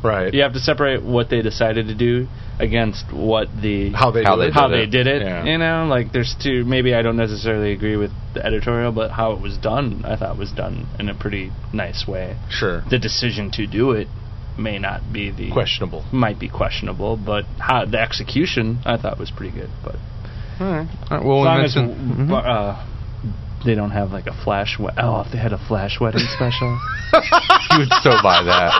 Right. 0.03 0.35
You 0.35 0.43
have 0.43 0.55
to 0.55 0.59
separate 0.59 1.05
what 1.05 1.31
they 1.31 1.43
decided 1.43 1.87
to 1.87 1.95
do 1.95 2.27
against 2.59 3.13
what 3.13 3.47
the 3.63 3.93
How 3.93 4.11
they 4.11 4.25
How 4.25 4.35
do 4.35 4.43
they 4.43 4.49
it. 4.49 4.53
how 4.53 4.69
did 4.69 4.79
they 4.79 4.99
it. 4.99 5.05
did 5.05 5.07
it. 5.07 5.23
Yeah. 5.23 5.45
You 5.45 5.59
know, 5.59 5.87
like 5.89 6.13
there's 6.13 6.35
two. 6.43 6.65
Maybe 6.65 6.93
I 6.95 7.03
don't 7.03 7.17
necessarily 7.17 7.73
agree 7.73 7.97
with 7.97 8.11
the 8.35 8.45
editorial, 8.45 8.91
but 8.93 9.13
how 9.13 9.33
it 9.33 9.41
was 9.41 9.57
done, 9.59 10.05
I 10.05 10.17
thought 10.17 10.37
was 10.37 10.51
done 10.53 10.87
in 10.99 11.09
a 11.09 11.15
pretty 11.15 11.53
nice 11.73 12.05
way. 12.09 12.37
Sure. 12.51 12.83
The 12.91 12.99
decision 12.99 13.51
to 13.53 13.67
do 13.67 13.93
it 13.93 14.09
may 14.59 14.79
not 14.79 15.13
be 15.13 15.31
the 15.31 15.51
Questionable. 15.51 16.05
might 16.13 16.39
be 16.39 16.49
questionable, 16.49 17.17
but 17.17 17.45
how 17.59 17.85
the 17.85 17.99
execution 18.01 18.79
I 18.85 18.97
thought 18.97 19.19
was 19.19 19.31
pretty 19.31 19.57
good. 19.57 19.71
But 19.85 19.97
All 20.61 20.71
right. 20.73 20.89
All 21.11 21.17
right, 21.19 21.25
well, 21.27 21.41
as 21.41 21.45
long 21.47 21.61
as 21.65 21.77
mentioned- 21.77 22.29
w- 22.29 22.43
Mhm. 22.43 22.47
uh, 22.47 22.85
they 23.65 23.75
don't 23.77 23.93
have 23.93 24.11
like 24.13 24.27
a 24.27 24.33
flash. 24.33 24.77
We- 24.79 24.89
oh, 24.99 25.21
if 25.21 25.31
they 25.33 25.39
had 25.39 25.53
a 25.53 25.59
flash 25.69 26.01
wedding 26.01 26.27
special. 26.35 26.79
you 27.71 27.79
would 27.79 27.93
still 28.01 28.21
buy 28.23 28.43
that. 28.43 28.73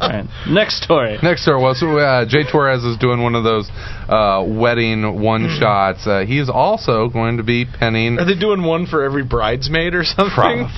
All 0.00 0.08
right, 0.08 0.26
next 0.48 0.82
story. 0.82 1.16
Next 1.22 1.42
story 1.42 1.60
was 1.62 1.80
uh, 1.82 2.24
J. 2.28 2.42
Torres 2.50 2.82
is 2.84 2.96
doing 2.96 3.22
one 3.22 3.34
of 3.36 3.44
those 3.44 3.70
uh, 4.08 4.42
wedding 4.46 5.20
one 5.22 5.48
shots. 5.60 6.06
Uh, 6.08 6.24
he 6.26 6.38
is 6.40 6.50
also 6.50 7.08
going 7.08 7.36
to 7.36 7.42
be 7.44 7.64
penning. 7.64 8.18
Are 8.18 8.24
they 8.24 8.34
doing 8.34 8.62
one 8.64 8.86
for 8.86 9.04
every 9.04 9.22
bridesmaid 9.22 9.94
or 9.94 10.02
something? 10.04 10.68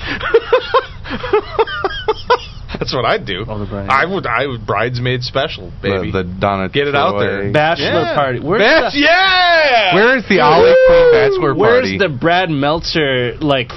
That's 2.83 2.93
what 2.93 3.05
I'd 3.05 3.25
do. 3.25 3.45
Oh, 3.47 3.59
the 3.59 3.65
bride. 3.65 3.87
I 3.89 4.05
would. 4.05 4.27
I 4.27 4.45
would 4.47 4.65
bridesmaid 4.67 5.23
special, 5.23 5.71
baby. 5.81 6.11
The, 6.11 6.23
the 6.23 6.35
Donna 6.39 6.67
Get 6.69 6.87
it 6.87 6.95
out 6.95 7.17
there. 7.19 7.51
Bachelor 7.51 7.85
Yeah. 8.03 8.15
party. 8.15 8.39
Where's 8.39 8.61
Bach- 8.61 8.93
the, 8.93 8.99
yeah. 8.99 9.95
Where 9.95 10.17
is 10.17 10.27
the 10.27 10.39
Ollie 10.41 10.75
Queen 10.87 11.11
bachelor 11.13 11.55
Where's 11.55 11.89
party? 11.89 11.97
the 11.97 12.09
Brad 12.09 12.49
Meltzer 12.49 13.37
like? 13.39 13.71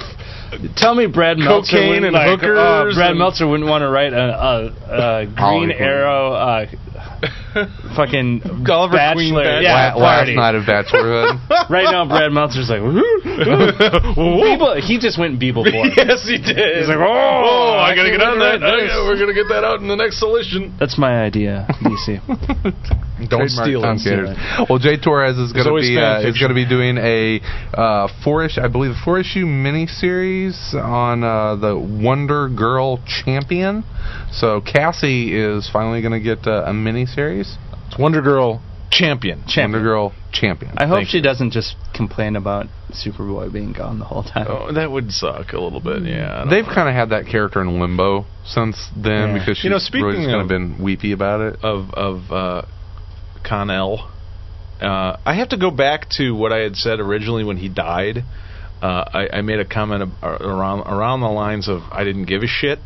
Tell 0.77 0.95
me, 0.95 1.07
Brad 1.07 1.37
Meltzer 1.37 1.71
Cocaine 1.75 1.89
wouldn't 1.89 2.05
and 2.07 2.13
like, 2.15 2.39
hookers 2.39 2.57
uh, 2.57 2.91
Brad 2.95 3.09
and- 3.11 3.19
Meltzer 3.19 3.47
wouldn't 3.47 3.69
want 3.69 3.81
to 3.81 3.89
write 3.89 4.13
a, 4.13 4.17
a, 4.17 5.21
a 5.23 5.25
Green 5.25 5.71
Arrow 5.71 6.31
uh, 6.33 6.65
fucking 7.95 8.41
Oliver 8.69 8.97
Queen 9.13 9.33
bachelor. 9.33 9.43
Bachelor. 9.43 9.61
Yeah, 9.61 9.93
La- 9.93 10.01
last 10.01 10.17
party. 10.17 10.35
night 10.35 10.55
of 10.55 10.63
bachelorhood? 10.63 11.39
Right 11.69 11.91
now, 11.91 12.07
Brad 12.07 12.31
Meltzer's 12.31 12.69
like, 12.69 12.79
Beeble, 12.79 14.79
he 14.79 14.99
just 14.99 15.19
went 15.19 15.37
Beebleboy. 15.39 15.67
yes, 15.97 16.25
he 16.25 16.37
did. 16.37 16.77
He's 16.77 16.87
like, 16.87 16.97
oh, 16.97 17.75
I 17.75 17.93
gotta 17.93 18.09
get 18.09 18.21
on 18.21 18.39
that. 18.39 18.59
to 18.59 18.65
Oh, 18.65 18.77
yeah, 18.77 19.03
we're 19.03 19.19
gonna 19.19 19.33
get 19.33 19.49
that 19.49 19.63
out 19.65 19.81
in 19.81 19.87
the 19.87 19.95
next 19.95 20.19
solution. 20.19 20.75
That's 20.79 20.97
my 20.97 21.21
idea, 21.23 21.67
DC. 21.83 22.21
Don't 23.29 23.49
Trademark 23.49 23.67
steal 23.67 23.81
Tom 23.81 23.97
it. 23.97 24.69
Well, 24.69 24.79
J. 24.79 24.97
Torres 24.97 25.37
is 25.37 25.51
going 25.51 25.65
to 25.65 25.81
be 25.81 25.97
uh, 25.97 26.21
is 26.21 26.37
going 26.37 26.49
to 26.49 26.55
be 26.55 26.67
doing 26.67 26.97
a 26.97 27.39
uh, 27.73 28.07
four 28.23 28.45
issue, 28.45 28.61
I 28.61 28.67
believe, 28.67 28.91
a 28.91 29.01
four 29.03 29.19
issue 29.19 29.45
miniseries 29.45 30.73
on 30.75 31.23
uh, 31.23 31.55
the 31.55 31.77
Wonder 31.77 32.47
Girl 32.47 32.99
Champion. 33.07 33.83
So 34.31 34.61
Cassie 34.61 35.35
is 35.35 35.69
finally 35.71 36.01
going 36.01 36.13
to 36.13 36.19
get 36.19 36.45
uh, 36.47 36.63
a 36.65 36.71
miniseries. 36.71 37.46
It's 37.87 37.97
Wonder 37.97 38.21
Girl 38.21 38.61
champion. 38.91 39.43
Wonder 39.55 39.81
Girl 39.81 40.13
champion. 40.31 40.77
I 40.77 40.87
hope 40.87 40.97
Thank 40.97 41.09
she 41.09 41.17
you. 41.17 41.23
doesn't 41.23 41.51
just 41.51 41.75
complain 41.93 42.35
about 42.35 42.67
Superboy 42.91 43.51
being 43.51 43.73
gone 43.73 43.99
the 43.99 44.05
whole 44.05 44.23
time. 44.23 44.47
Oh, 44.49 44.71
that 44.73 44.91
would 44.91 45.11
suck 45.11 45.53
a 45.53 45.59
little 45.59 45.79
bit. 45.81 46.03
Yeah, 46.03 46.45
They've 46.49 46.65
kind 46.65 46.87
of 46.87 46.95
had 46.95 47.09
that 47.09 47.25
character 47.29 47.61
in 47.61 47.79
limbo 47.79 48.25
since 48.45 48.89
then 48.95 49.29
Yeah. 49.29 49.33
because 49.39 49.57
she's 49.57 49.65
You 49.65 49.69
know, 49.71 49.75
really 49.75 49.85
speaking 49.85 50.11
just 50.13 50.25
kind 50.25 50.35
of 50.35 50.41
of- 50.41 50.47
been 50.49 50.83
weepy 50.83 51.11
about 51.11 51.41
it. 51.41 51.59
of 51.63 51.93
of 51.93 52.31
uh, 52.31 52.61
Conner. 53.43 53.97
Uh, 54.81 55.17
I 55.25 55.33
have 55.35 55.49
to 55.49 55.57
go 55.57 55.71
back 55.71 56.07
to 56.17 56.35
what 56.35 56.53
I 56.53 56.59
had 56.59 56.75
said 56.75 56.99
originally 56.99 57.43
when 57.43 57.57
he 57.57 57.67
died. 57.69 58.23
Uh, 58.81 59.03
I, 59.11 59.37
I 59.37 59.41
made 59.41 59.59
a 59.59 59.65
comment 59.65 60.03
ab- 60.03 60.23
around 60.41 60.81
around 60.81 61.21
the 61.21 61.29
lines 61.29 61.67
of 61.67 61.81
I 61.91 62.03
didn't 62.03 62.25
give 62.25 62.43
a 62.43 62.47
shit. 62.47 62.77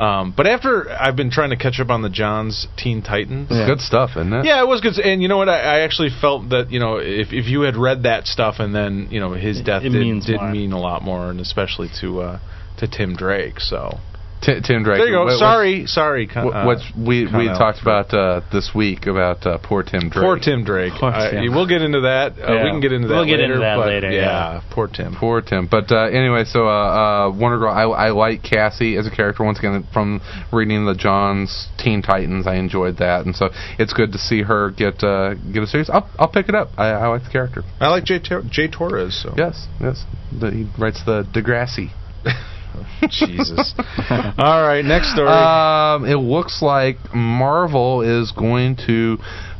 Um, 0.00 0.32
but 0.34 0.46
after 0.46 0.90
I've 0.90 1.14
been 1.16 1.30
trying 1.30 1.50
to 1.50 1.56
catch 1.56 1.78
up 1.78 1.90
on 1.90 2.00
the 2.00 2.08
Johns 2.08 2.66
Teen 2.78 3.02
Titans, 3.02 3.48
It's 3.50 3.66
good 3.68 3.80
stuff, 3.80 4.10
isn't 4.16 4.32
it? 4.32 4.44
yeah, 4.46 4.62
it 4.62 4.66
was 4.66 4.80
good. 4.80 4.98
And 4.98 5.20
you 5.20 5.28
know 5.28 5.36
what? 5.36 5.50
I, 5.50 5.60
I 5.60 5.80
actually 5.80 6.08
felt 6.20 6.48
that 6.50 6.70
you 6.70 6.80
know 6.80 6.96
if 6.96 7.32
if 7.32 7.46
you 7.48 7.62
had 7.62 7.76
read 7.76 8.04
that 8.04 8.26
stuff 8.26 8.56
and 8.60 8.74
then 8.74 9.08
you 9.10 9.20
know 9.20 9.32
his 9.34 9.60
death 9.60 9.82
it 9.84 9.90
did, 9.90 10.22
did 10.24 10.40
mean 10.42 10.72
a 10.72 10.80
lot 10.80 11.02
more, 11.02 11.30
and 11.30 11.38
especially 11.38 11.88
to 12.00 12.20
uh, 12.22 12.38
to 12.78 12.88
Tim 12.88 13.14
Drake. 13.14 13.60
So 13.60 13.98
T- 14.42 14.60
Tim 14.64 14.82
Drake. 14.84 14.98
there 14.98 15.06
you 15.08 15.12
go. 15.12 15.24
What- 15.24 15.38
sorry, 15.38 15.86
sorry. 15.86 16.26
Con- 16.26 16.46
What, 16.46 16.54
uh, 16.56 16.64
what's 16.64 16.84
we 16.96 17.26
we 17.26 17.46
talked 17.48 17.82
about 17.82 18.12
uh, 18.14 18.40
this 18.52 18.70
week 18.74 19.06
about 19.06 19.44
uh, 19.46 19.58
poor 19.58 19.82
Tim 19.82 20.08
Drake. 20.08 20.24
Poor 20.24 20.38
Tim 20.38 20.64
Drake. 20.64 20.94
Poor 20.98 21.10
I- 21.10 21.30
Tim. 21.30 21.54
we'll 21.54 21.66
get 21.68 21.82
into 21.82 22.00
that. 22.00 22.32
Uh, 22.38 22.52
Yeah. 22.54 22.64
We 22.64 22.70
can 22.70 22.80
get 22.80 22.92
into 22.92 23.08
that. 23.08 23.14
We'll 23.14 23.24
get 23.26 23.40
later, 23.40 23.52
into 23.54 23.60
that 23.60 23.78
later, 23.78 24.10
yeah. 24.10 24.62
poor 24.70 24.88
Tim. 24.88 25.14
Poor 25.14 25.42
Tim. 25.42 25.66
But 25.70 25.92
uh, 25.92 26.04
anyway, 26.08 26.44
so 26.44 26.66
uh, 26.66 26.70
uh, 26.70 27.30
Wonder 27.36 27.58
Girl. 27.58 27.70
I, 27.72 27.82
I 27.82 28.10
like 28.10 28.42
Cassie 28.42 28.96
as 28.96 29.06
a 29.06 29.10
character. 29.10 29.44
Once 29.44 29.58
again, 29.58 29.86
from 29.92 30.20
reading 30.52 30.86
the 30.86 30.94
Johns 30.94 31.68
Teen 31.78 32.00
Titans, 32.00 32.46
I 32.46 32.54
enjoyed 32.56 32.96
that, 32.98 33.26
and 33.26 33.36
so 33.36 33.50
it's 33.78 33.92
good 33.92 34.12
to 34.12 34.18
see 34.18 34.42
her 34.42 34.70
get 34.70 35.02
uh, 35.04 35.34
get 35.34 35.62
a 35.62 35.66
series. 35.66 35.90
I'll 35.90 36.08
I'll 36.18 36.28
pick 36.30 36.48
it 36.48 36.54
up. 36.54 36.68
I, 36.78 36.88
I 36.88 37.06
like 37.08 37.24
the 37.24 37.30
character. 37.30 37.62
I 37.78 37.88
like 37.88 38.04
Jay, 38.04 38.18
Tor- 38.20 38.42
J. 38.48 38.68
Torres. 38.68 39.20
So 39.22 39.34
Yes, 39.36 39.66
yes. 39.80 40.04
The, 40.32 40.50
he 40.50 40.66
writes 40.78 41.02
the 41.04 41.24
Degrassi. 41.24 41.90
Jesus. 43.10 43.74
All 43.78 44.62
right, 44.62 44.84
next 44.84 45.12
story. 45.12 45.28
Um, 45.28 46.04
it 46.04 46.16
looks 46.16 46.62
like 46.62 46.96
Marvel 47.14 48.02
is 48.02 48.32
going 48.32 48.76
to 48.86 49.18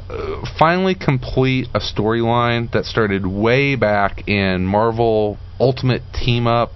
uh, 0.08 0.44
finally 0.58 0.94
complete 0.94 1.68
a 1.74 1.80
storyline 1.80 2.70
that 2.72 2.84
started 2.84 3.26
way 3.26 3.76
back 3.76 4.28
in 4.28 4.66
Marvel 4.66 5.38
Ultimate 5.58 6.02
Team 6.12 6.46
Up 6.46 6.70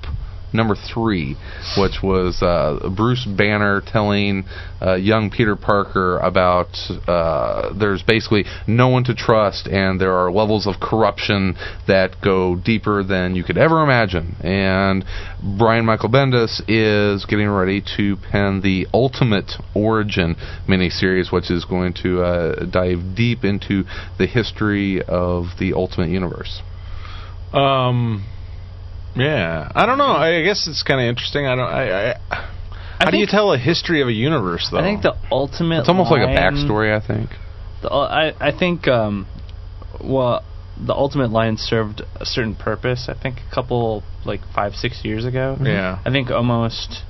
number 0.55 0.77
three, 0.77 1.37
which 1.77 2.03
was 2.03 2.41
uh, 2.41 2.89
Bruce 2.97 3.27
Banner 3.27 3.83
telling 3.85 4.45
uh, 4.81 4.95
young 4.95 5.31
Peter 5.31 5.57
Parker 5.57 6.19
about 6.19 6.77
uh, 7.09 7.75
there's 7.79 8.03
basically 8.03 8.45
no 8.67 8.89
one 8.89 9.05
to 9.05 9.15
trust 9.15 9.67
and 9.67 10.01
there 10.01 10.13
are 10.13 10.31
levels 10.31 10.67
of 10.67 10.77
corruption 10.81 11.55
that 11.89 12.17
go 12.23 12.57
deeper 12.57 13.03
than 13.03 13.35
you 13.35 13.43
could 13.43 13.59
ever 13.59 13.83
imagine. 13.83 14.37
And 14.41 15.05
Brian 15.59 15.85
Michael 15.85 16.09
Bendis 16.11 16.63
is 16.69 17.25
getting 17.27 17.49
ready 17.49 17.83
to 17.97 18.17
pen 18.31 18.61
the 18.63 18.87
Ultimate 18.95 19.53
Origin 19.75 20.37
miniseries, 20.69 21.33
which 21.33 21.51
is 21.51 21.65
going 21.65 21.95
to 22.03 22.23
uh, 22.23 22.65
dive 22.67 23.17
deep 23.17 23.45
into 23.45 23.85
the 24.19 24.27
history 24.27 25.03
of 25.03 25.47
the 25.59 25.73
Ultimate 25.75 26.11
Universe. 26.11 26.63
um, 27.53 28.25
yeah, 29.17 29.71
I 29.75 29.87
don't 29.87 29.99
know. 29.99 30.13
I 30.13 30.43
guess 30.43 30.67
it's 30.67 30.83
kind 30.83 31.01
of 31.01 31.07
interesting. 31.07 31.47
I 31.47 31.55
don't. 31.57 31.69
I. 31.69 32.13
I 32.13 32.51
how 32.99 33.11
do 33.11 33.19
you 33.19 33.27
tell 33.27 33.53
a 33.53 33.59
history 33.59 34.01
of 34.01 34.09
a 34.09 34.13
universe, 34.13 34.69
though? 34.71 34.79
I 34.79 34.83
think 34.83 35.03
the 35.03 35.17
ultimate. 35.31 35.81
It's 35.81 35.89
almost 35.89 36.11
like 36.11 36.23
a 36.23 36.33
backstory, 36.33 36.95
I 36.95 37.05
think. 37.05 37.31
The, 37.83 37.91
I 37.91 38.33
I 38.41 38.57
think 38.57 38.89
um, 38.89 39.27
well, 40.03 40.45
the 40.79 40.95
ultimate 40.95 41.31
line 41.31 41.57
served 41.57 42.03
a 42.17 42.25
certain 42.25 42.55
purpose. 42.55 43.09
I 43.09 43.15
think 43.21 43.39
a 43.51 43.55
couple 43.55 44.03
like 44.25 44.41
five 44.55 44.75
six 44.75 45.05
years 45.05 45.25
ago. 45.25 45.57
Yeah. 45.61 46.01
I 46.05 46.11
think 46.11 46.31
almost 46.31 47.03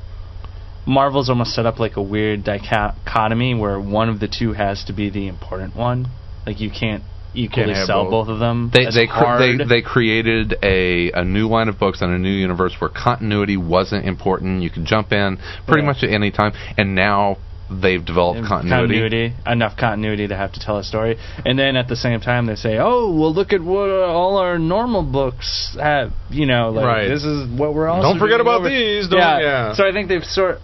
Marvel's 0.86 1.28
almost 1.28 1.54
set 1.54 1.66
up 1.66 1.78
like 1.78 1.96
a 1.96 2.02
weird 2.02 2.44
dichotomy 2.44 3.54
where 3.54 3.80
one 3.80 4.08
of 4.08 4.20
the 4.20 4.28
two 4.28 4.52
has 4.52 4.84
to 4.84 4.92
be 4.92 5.10
the 5.10 5.28
important 5.28 5.76
one. 5.76 6.08
Like 6.46 6.60
you 6.60 6.70
can't 6.70 7.04
equally 7.34 7.74
have 7.74 7.86
sell 7.86 8.04
both. 8.04 8.26
both. 8.26 8.28
of 8.34 8.38
them. 8.38 8.70
They 8.74 8.82
It's 8.86 8.94
they, 8.94 9.06
cr- 9.06 9.12
hard. 9.12 9.40
they 9.60 9.64
they 9.64 9.82
created 9.82 10.56
a 10.62 11.10
a 11.12 11.24
new 11.24 11.48
line 11.48 11.68
of 11.68 11.78
books 11.78 12.02
on 12.02 12.10
a 12.12 12.18
new 12.18 12.30
universe 12.32 12.74
where 12.80 12.90
continuity 12.90 13.56
wasn't 13.56 14.06
important. 14.06 14.62
You 14.62 14.70
could 14.70 14.84
jump 14.84 15.12
in 15.12 15.38
pretty 15.66 15.82
Yeah. 15.82 15.86
much 15.86 16.02
at 16.02 16.10
any 16.10 16.30
time, 16.30 16.52
and 16.78 16.94
now 16.94 17.38
they've 17.70 18.04
developed 18.04 18.38
And 18.40 18.46
continuity. 18.46 19.32
enough 19.46 19.74
continuity 19.76 20.28
to 20.28 20.36
have 20.36 20.52
to 20.52 20.60
tell 20.60 20.76
a 20.76 20.84
story, 20.84 21.16
and 21.46 21.58
then 21.58 21.76
at 21.76 21.88
the 21.88 21.96
same 21.96 22.20
time 22.20 22.44
they 22.46 22.56
say, 22.56 22.76
"Oh, 22.78 23.10
well, 23.10 23.32
look 23.32 23.52
at 23.54 23.62
what 23.62 23.88
uh, 23.90 24.04
all 24.06 24.36
our 24.36 24.58
normal 24.58 25.02
books 25.02 25.76
have." 25.80 26.12
You 26.30 26.44
know, 26.46 26.70
like 26.70 26.84
Right. 26.84 27.08
this 27.08 27.24
is 27.24 27.48
what 27.48 27.74
we're 27.74 27.88
also. 27.88 28.08
Don't 28.08 28.18
forget 28.18 28.36
doing 28.38 28.42
about 28.48 28.60
over- 28.60 28.68
these, 28.68 29.08
don't- 29.08 29.18
yeah. 29.18 29.40
yeah. 29.40 29.72
So 29.74 29.88
I 29.88 29.92
think 29.92 30.08
they've 30.08 30.22
sort 30.24 30.60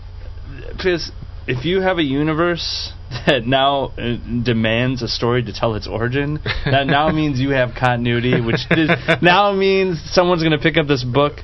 because 0.77 1.11
if 1.47 1.65
you 1.65 1.81
have 1.81 1.99
a 1.99 2.03
universe 2.05 2.93
that 3.27 3.45
now 3.45 3.93
uh, 3.99 4.17
demands 4.43 5.03
a 5.03 5.09
story 5.09 5.43
to 5.43 5.53
tell 5.53 5.75
its 5.75 5.89
origin, 5.89 6.39
that 6.65 6.87
now 6.87 7.09
means 7.13 7.41
you 7.41 7.51
have 7.51 7.71
continuity, 7.79 8.41
which 8.41 8.61
is, 8.71 8.91
now 9.21 9.53
means 9.53 10.01
someone's 10.13 10.43
going 10.43 10.57
to 10.57 10.63
pick 10.63 10.77
up 10.77 10.87
this 10.87 11.03
book. 11.03 11.39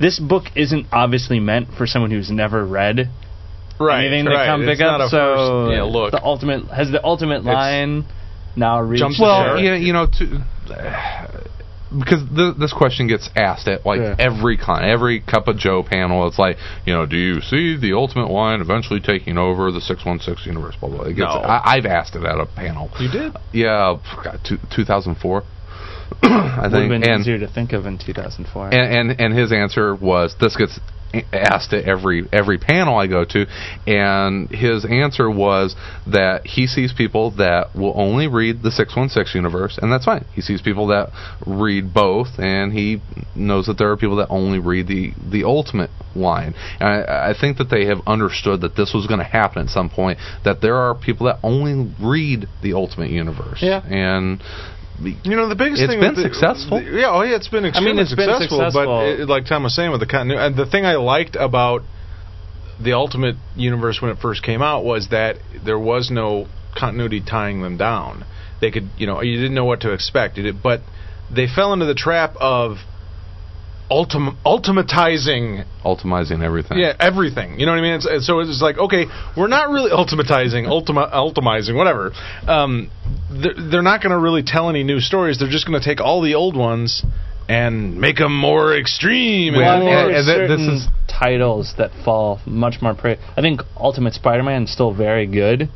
This 0.00 0.18
book 0.18 0.44
isn't 0.56 0.86
obviously 0.90 1.38
meant 1.38 1.68
for 1.78 1.86
someone 1.86 2.10
who's 2.10 2.30
never 2.30 2.66
read 2.66 3.08
right, 3.78 4.06
anything 4.06 4.26
right. 4.26 4.38
that 4.38 4.46
come 4.46 4.62
It's 4.62 4.72
pick 4.72 4.80
not 4.80 5.00
up. 5.00 5.06
a 5.06 5.10
So 5.10 5.16
first, 5.16 5.76
yeah, 5.76 5.82
look. 5.84 6.10
the 6.10 6.22
ultimate 6.22 6.66
has 6.66 6.90
the 6.90 7.04
ultimate 7.04 7.44
line 7.44 8.06
now 8.56 8.80
reached. 8.80 9.00
Jumps 9.00 9.20
Well, 9.20 9.60
you 9.60 9.70
know, 9.70 9.76
you 9.76 9.92
know, 9.92 10.06
to, 10.06 10.44
because 11.98 12.22
th- 12.34 12.56
this 12.56 12.72
question 12.72 13.06
gets 13.08 13.28
asked 13.36 13.68
at 13.68 13.84
like 13.86 14.00
Yeah. 14.00 14.16
every 14.18 14.56
con, 14.56 14.84
every 14.84 15.20
Cup 15.20 15.48
of 15.48 15.56
Joe 15.58 15.82
panel. 15.82 16.26
It's 16.28 16.38
like, 16.38 16.56
you 16.86 16.92
know, 16.92 17.06
do 17.06 17.16
you 17.16 17.40
see 17.40 17.76
the 17.76 17.92
Ultimate 17.94 18.30
Line 18.30 18.60
eventually 18.60 19.00
taking 19.00 19.38
over 19.38 19.70
the 19.70 19.80
six 19.80 20.04
one 20.04 20.18
six 20.20 20.46
universe? 20.46 20.74
Blah 20.80 20.88
blah. 20.90 21.02
It 21.04 21.14
gets, 21.14 21.20
No. 21.34 21.40
I, 21.40 21.76
I've 21.76 21.86
asked 21.86 22.14
it 22.16 22.24
at 22.24 22.38
a 22.38 22.46
panel. 22.46 22.90
you 22.98 23.10
did. 23.10 23.32
Yeah, 23.52 23.96
two 24.74 24.84
thousand 24.84 25.16
four. 25.16 25.42
I 26.22 26.28
think. 26.28 26.30
would 26.30 26.62
have 26.62 26.72
think, 26.72 26.90
been 26.90 27.02
and, 27.10 27.20
easier 27.22 27.38
to 27.38 27.48
think 27.48 27.72
of 27.72 27.86
in 27.86 27.98
2004. 27.98 28.68
and 28.74 28.74
and 29.10 29.20
and 29.20 29.38
his 29.38 29.50
answer 29.52 29.94
was 29.94 30.34
this 30.40 30.56
gets 30.56 30.78
asked 31.32 31.72
at 31.72 31.84
every 31.84 32.26
every 32.32 32.58
panel 32.58 32.96
I 32.96 33.06
go 33.06 33.24
to 33.24 33.46
and 33.86 34.48
his 34.50 34.84
answer 34.84 35.30
was 35.30 35.76
that 36.06 36.46
he 36.46 36.66
sees 36.66 36.92
people 36.92 37.32
that 37.32 37.74
will 37.74 37.92
only 37.96 38.28
read 38.28 38.62
the 38.62 38.70
616 38.70 39.38
universe 39.38 39.78
and 39.80 39.92
that's 39.92 40.04
fine. 40.04 40.24
He 40.34 40.40
sees 40.40 40.62
people 40.62 40.88
that 40.88 41.10
read 41.46 41.92
both 41.92 42.38
and 42.38 42.72
he 42.72 43.02
knows 43.34 43.66
that 43.66 43.78
there 43.78 43.90
are 43.90 43.96
people 43.96 44.16
that 44.16 44.28
only 44.30 44.58
read 44.58 44.86
the 44.86 45.12
the 45.30 45.44
ultimate 45.44 45.90
line. 46.14 46.54
And 46.80 46.88
I, 46.88 47.30
I 47.30 47.34
think 47.38 47.58
that 47.58 47.70
they 47.70 47.86
have 47.86 47.98
understood 48.06 48.60
that 48.62 48.76
this 48.76 48.92
was 48.94 49.06
going 49.06 49.18
to 49.18 49.24
happen 49.24 49.62
at 49.62 49.68
some 49.68 49.90
point 49.90 50.18
that 50.44 50.60
there 50.60 50.76
are 50.76 50.94
people 50.94 51.26
that 51.26 51.38
only 51.42 51.92
read 52.00 52.46
the 52.62 52.72
ultimate 52.74 53.10
universe. 53.10 53.58
Yeah. 53.62 53.82
and 53.86 54.42
You 55.00 55.36
know, 55.36 55.48
the 55.48 55.54
biggest 55.56 55.82
It's 55.82 55.92
thing 55.92 56.00
been 56.00 56.14
the- 56.14 56.22
successful. 56.22 56.78
the- 56.78 56.84
yeah, 57.00 57.10
oh 57.10 57.22
yeah, 57.22 57.36
it's 57.36 57.48
been 57.48 57.64
extremely 57.64 58.02
it's 58.02 58.14
been 58.14 58.28
successful, 58.28 58.58
successful. 58.58 58.84
But 58.98 59.20
it, 59.20 59.28
like 59.28 59.46
Tom 59.46 59.64
was 59.64 59.74
saying 59.74 59.90
with 59.90 60.00
the 60.00 60.06
continuity, 60.06 60.44
and 60.46 60.56
the 60.56 60.66
thing 60.66 60.84
I 60.86 60.96
liked 60.96 61.34
about 61.36 61.82
the 62.80 62.92
Ultimate 62.92 63.36
Universe 63.56 64.00
when 64.02 64.10
it 64.10 64.18
first 64.18 64.42
came 64.42 64.62
out 64.62 64.84
was 64.84 65.08
that 65.08 65.38
there 65.64 65.78
was 65.78 66.10
no 66.10 66.46
continuity 66.76 67.20
tying 67.20 67.62
them 67.62 67.76
down. 67.76 68.24
They 68.60 68.70
could, 68.70 68.88
you 68.96 69.06
know, 69.06 69.22
you 69.22 69.36
didn't 69.36 69.54
know 69.54 69.64
what 69.64 69.80
to 69.80 69.92
expect. 69.92 70.38
It, 70.38 70.62
but 70.62 70.80
they 71.30 71.46
fell 71.46 71.72
into 71.72 71.86
the 71.86 71.94
trap 71.94 72.34
of 72.38 72.78
ultim- 73.92 74.36
ultimatizing 74.44 75.64
ultimizing 75.84 76.42
everything 76.42 76.78
yeah, 76.78 76.94
everything. 76.98 77.58
You 77.58 77.66
know 77.66 77.72
what 77.72 77.78
I 77.78 77.82
mean? 77.82 77.94
It's, 77.94 78.06
it's- 78.06 78.26
so 78.26 78.40
it's 78.40 78.62
like, 78.62 78.78
okay, 78.78 79.04
we're 79.36 79.48
not 79.58 79.68
really 79.70 79.90
ultimatizing, 79.90 80.66
ultima, 80.66 81.08
ultimizing, 81.12 81.76
whatever. 81.76 82.12
Um, 82.46 82.90
they're, 83.30 83.54
they're 83.70 83.82
not 83.92 84.00
going 84.02 84.12
to 84.12 84.18
really 84.18 84.42
tell 84.42 84.70
any 84.70 84.82
new 84.84 85.00
stories. 85.00 85.38
They're 85.38 85.50
just 85.58 85.66
going 85.66 85.78
to 85.80 85.84
take 85.84 86.00
all 86.00 86.22
the 86.22 86.34
old 86.34 86.56
ones 86.56 87.02
and 87.48 87.98
make 88.00 88.16
them 88.18 88.34
more 88.36 88.76
extreme. 88.78 89.54
Well, 89.54 89.62
and 89.62 89.82
and- 89.82 89.84
more, 89.84 90.16
and 90.16 90.26
th- 90.26 90.48
this 90.48 90.58
certain 90.60 90.74
is- 90.76 90.86
titles 91.08 91.74
that 91.78 91.90
fall 92.04 92.40
much 92.46 92.76
more 92.80 92.94
prey. 92.94 93.18
I 93.36 93.40
think 93.42 93.60
Ultimate 93.76 94.14
Spider-Man 94.14 94.64
is 94.64 94.72
still 94.72 94.92
very 94.94 95.26
good. 95.26 95.68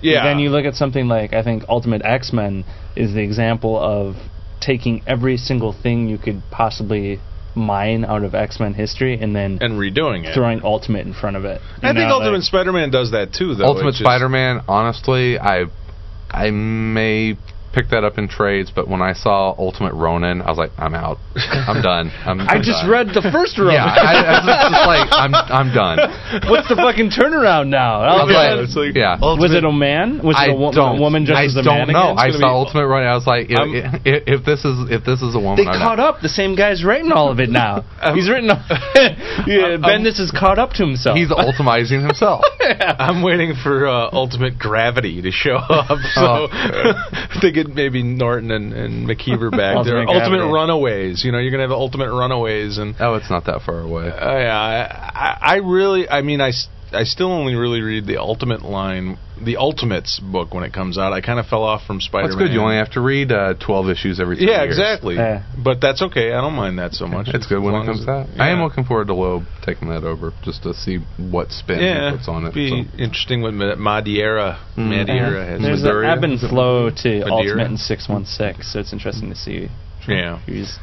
yeah. 0.00 0.24
Then 0.24 0.38
you 0.38 0.48
look 0.50 0.64
at 0.64 0.74
something 0.74 1.06
like 1.08 1.32
I 1.34 1.42
think 1.42 1.64
Ultimate 1.68 2.02
X-Men 2.04 2.64
is 2.96 3.12
the 3.14 3.20
example 3.22 3.76
of 3.78 4.16
taking 4.60 5.02
every 5.06 5.36
single 5.36 5.72
thing 5.72 6.08
you 6.08 6.18
could 6.18 6.42
possibly 6.50 7.20
mine 7.54 8.04
out 8.04 8.22
of 8.24 8.34
X-Men 8.34 8.74
history 8.74 9.18
and 9.20 9.34
then 9.34 9.58
and 9.60 9.74
redoing 9.74 10.24
it. 10.26 10.34
throwing 10.34 10.60
Ultimate 10.64 11.06
in 11.06 11.14
front 11.14 11.36
of 11.36 11.44
it. 11.44 11.60
I 11.82 11.88
You 11.88 11.94
think 11.94 12.08
know, 12.08 12.14
Ultimate 12.16 12.32
like- 12.38 12.42
Spider-Man 12.42 12.90
does 12.90 13.10
that 13.12 13.32
too, 13.32 13.54
though. 13.54 13.64
Ultimate 13.66 13.94
Spider-Man. 13.94 14.62
Honestly, 14.68 15.38
I 15.38 15.64
I 16.30 16.50
may 16.50 17.36
picked 17.78 17.90
that 17.94 18.02
up 18.02 18.18
in 18.18 18.26
trades, 18.28 18.72
but 18.74 18.88
when 18.88 19.00
I 19.02 19.12
saw 19.14 19.54
Ultimate 19.56 19.94
Ronin, 19.94 20.42
I 20.42 20.50
was 20.50 20.58
like, 20.58 20.72
I'm 20.78 20.94
out. 20.94 21.18
I'm 21.38 21.78
done. 21.80 22.10
I'm, 22.26 22.40
I 22.42 22.58
I'm 22.58 22.62
just 22.66 22.82
done. 22.82 22.90
read 22.90 23.06
the 23.14 23.22
first 23.30 23.54
row. 23.58 23.70
Yeah, 23.70 23.86
I, 23.86 24.18
I 24.18 24.32
was 24.42 24.58
just 24.66 24.86
like, 24.90 25.06
I'm, 25.14 25.32
I'm 25.34 25.70
done. 25.70 25.98
What's 26.50 26.66
the 26.68 26.74
fucking 26.74 27.10
turnaround 27.14 27.68
now? 27.70 28.02
I 28.02 28.24
was 28.24 28.26
Oh, 28.28 28.34
like, 28.34 28.58
it's 28.66 28.74
like 28.76 28.94
yeah. 28.98 29.14
was 29.22 29.54
it 29.54 29.62
a 29.64 29.70
man? 29.70 30.18
Was 30.26 30.34
I 30.36 30.50
it 30.50 30.50
a, 30.50 30.54
wo- 30.58 30.72
don't. 30.72 30.98
a 30.98 31.00
woman 31.00 31.24
dressed 31.24 31.38
I 31.38 31.44
as 31.46 31.56
a 31.56 31.62
don't 31.62 31.86
know. 31.88 32.18
again? 32.18 32.18
I 32.18 32.30
saw 32.34 32.50
Ultimate 32.58 32.86
Ronin. 32.88 33.06
I 33.08 33.14
was 33.14 33.26
like, 33.26 33.46
if, 33.48 34.02
if, 34.04 34.22
if 34.26 34.40
this 34.44 34.64
is 34.66 34.90
if 34.90 35.04
this 35.06 35.22
is 35.22 35.34
a 35.34 35.40
woman, 35.40 35.62
They 35.62 35.70
I'm 35.70 35.78
caught 35.78 36.00
out. 36.02 36.16
up. 36.18 36.20
The 36.22 36.28
same 36.28 36.56
guy's 36.58 36.82
writing 36.84 37.12
all 37.12 37.30
of 37.30 37.38
it 37.38 37.48
now. 37.50 37.86
He's 38.14 38.28
written. 38.28 38.50
All, 38.50 38.58
yeah, 39.46 39.78
Bendis 39.78 40.18
is 40.18 40.34
caught 40.34 40.58
up 40.58 40.74
to 40.76 40.84
himself. 40.84 41.16
He's 41.16 41.30
ultimizing 41.30 42.00
himself. 42.02 42.42
I'm 42.60 43.22
waiting 43.22 43.54
for 43.62 43.86
uh, 43.86 44.10
Ultimate 44.12 44.58
Gravity 44.58 45.22
to 45.22 45.30
show 45.30 45.56
up, 45.56 45.98
so 46.18 46.48
they 47.40 47.52
get 47.52 47.67
maybe 47.74 48.02
Norton 48.02 48.50
and, 48.50 48.72
and 48.72 49.08
McKeever 49.08 49.50
back. 49.50 49.76
They're 49.84 49.98
Ultimate 49.98 50.08
Ultimate 50.08 50.52
Runaways. 50.52 51.24
You 51.24 51.32
know, 51.32 51.38
you're 51.38 51.50
gonna 51.50 51.64
have 51.64 51.70
Ultimate 51.72 52.10
Runaways, 52.10 52.78
and 52.78 52.94
Oh, 53.00 53.14
it's 53.14 53.30
not 53.30 53.44
that 53.46 53.62
far 53.62 53.80
away. 53.80 54.10
uh, 54.10 54.38
yeah, 54.38 54.58
I, 54.58 55.18
I, 55.18 55.38
I 55.40 55.56
really, 55.56 56.08
I 56.08 56.22
mean, 56.22 56.40
I, 56.40 56.52
I 56.92 57.04
still 57.04 57.30
only 57.32 57.54
really 57.54 57.80
read 57.82 58.06
the 58.06 58.16
Ultimate 58.18 58.62
line, 58.62 59.18
the 59.44 59.56
Ultimates 59.58 60.18
book 60.20 60.54
when 60.54 60.64
it 60.64 60.72
comes 60.72 60.96
out. 60.98 61.12
I 61.12 61.20
kind 61.20 61.38
of 61.38 61.46
fell 61.46 61.62
off 61.62 61.82
from 61.86 62.00
Spider-Man. 62.00 62.30
That's 62.30 62.40
good. 62.48 62.52
You 62.52 62.60
only 62.60 62.76
have 62.76 62.90
to 62.92 63.00
read 63.00 63.30
uh, 63.30 63.54
12 63.54 63.90
issues 63.90 64.20
every 64.20 64.36
three 64.36 64.48
yeah, 64.48 64.62
years. 64.64 64.78
exactly. 64.78 65.16
Yeah. 65.16 65.44
But 65.62 65.80
that's 65.80 66.00
okay. 66.02 66.32
I 66.32 66.40
don't 66.40 66.54
mind 66.54 66.78
that 66.78 66.94
so 66.94 67.06
much. 67.06 67.28
It's 67.28 67.46
good 67.46 67.62
when 67.62 67.74
it 67.74 67.84
comes 67.86 68.00
as- 68.02 68.08
out. 68.08 68.26
I 68.38 68.50
am 68.50 68.62
looking 68.62 68.84
forward 68.84 69.08
to 69.08 69.14
Loeb 69.14 69.44
taking 69.64 69.88
that 69.90 70.04
over 70.04 70.32
just 70.42 70.62
to 70.62 70.72
see 70.74 70.98
what 71.18 71.50
spin 71.50 71.80
Yeah, 71.80 72.10
he 72.10 72.16
puts 72.16 72.28
on 72.28 72.46
it. 72.46 72.54
be 72.54 72.70
so. 72.70 72.98
interesting 72.98 73.42
what 73.42 73.54
Ma- 73.54 73.74
Madeira, 73.76 74.58
Mm. 74.76 74.88
Madeira 74.88 75.44
has. 75.46 75.60
There's 75.60 75.82
Madeira? 75.82 76.04
an 76.12 76.18
ebb 76.18 76.24
and 76.24 76.40
flow 76.40 76.90
to 76.90 77.08
Madeira? 77.20 77.30
Ultimate 77.32 77.66
in 77.70 77.76
six 77.76 78.08
one 78.08 78.24
six, 78.24 78.72
so 78.72 78.80
it's 78.80 78.92
interesting 78.92 79.28
to 79.30 79.36
see. 79.36 79.68
Yeah. 80.08 80.38
Who's 80.46 80.78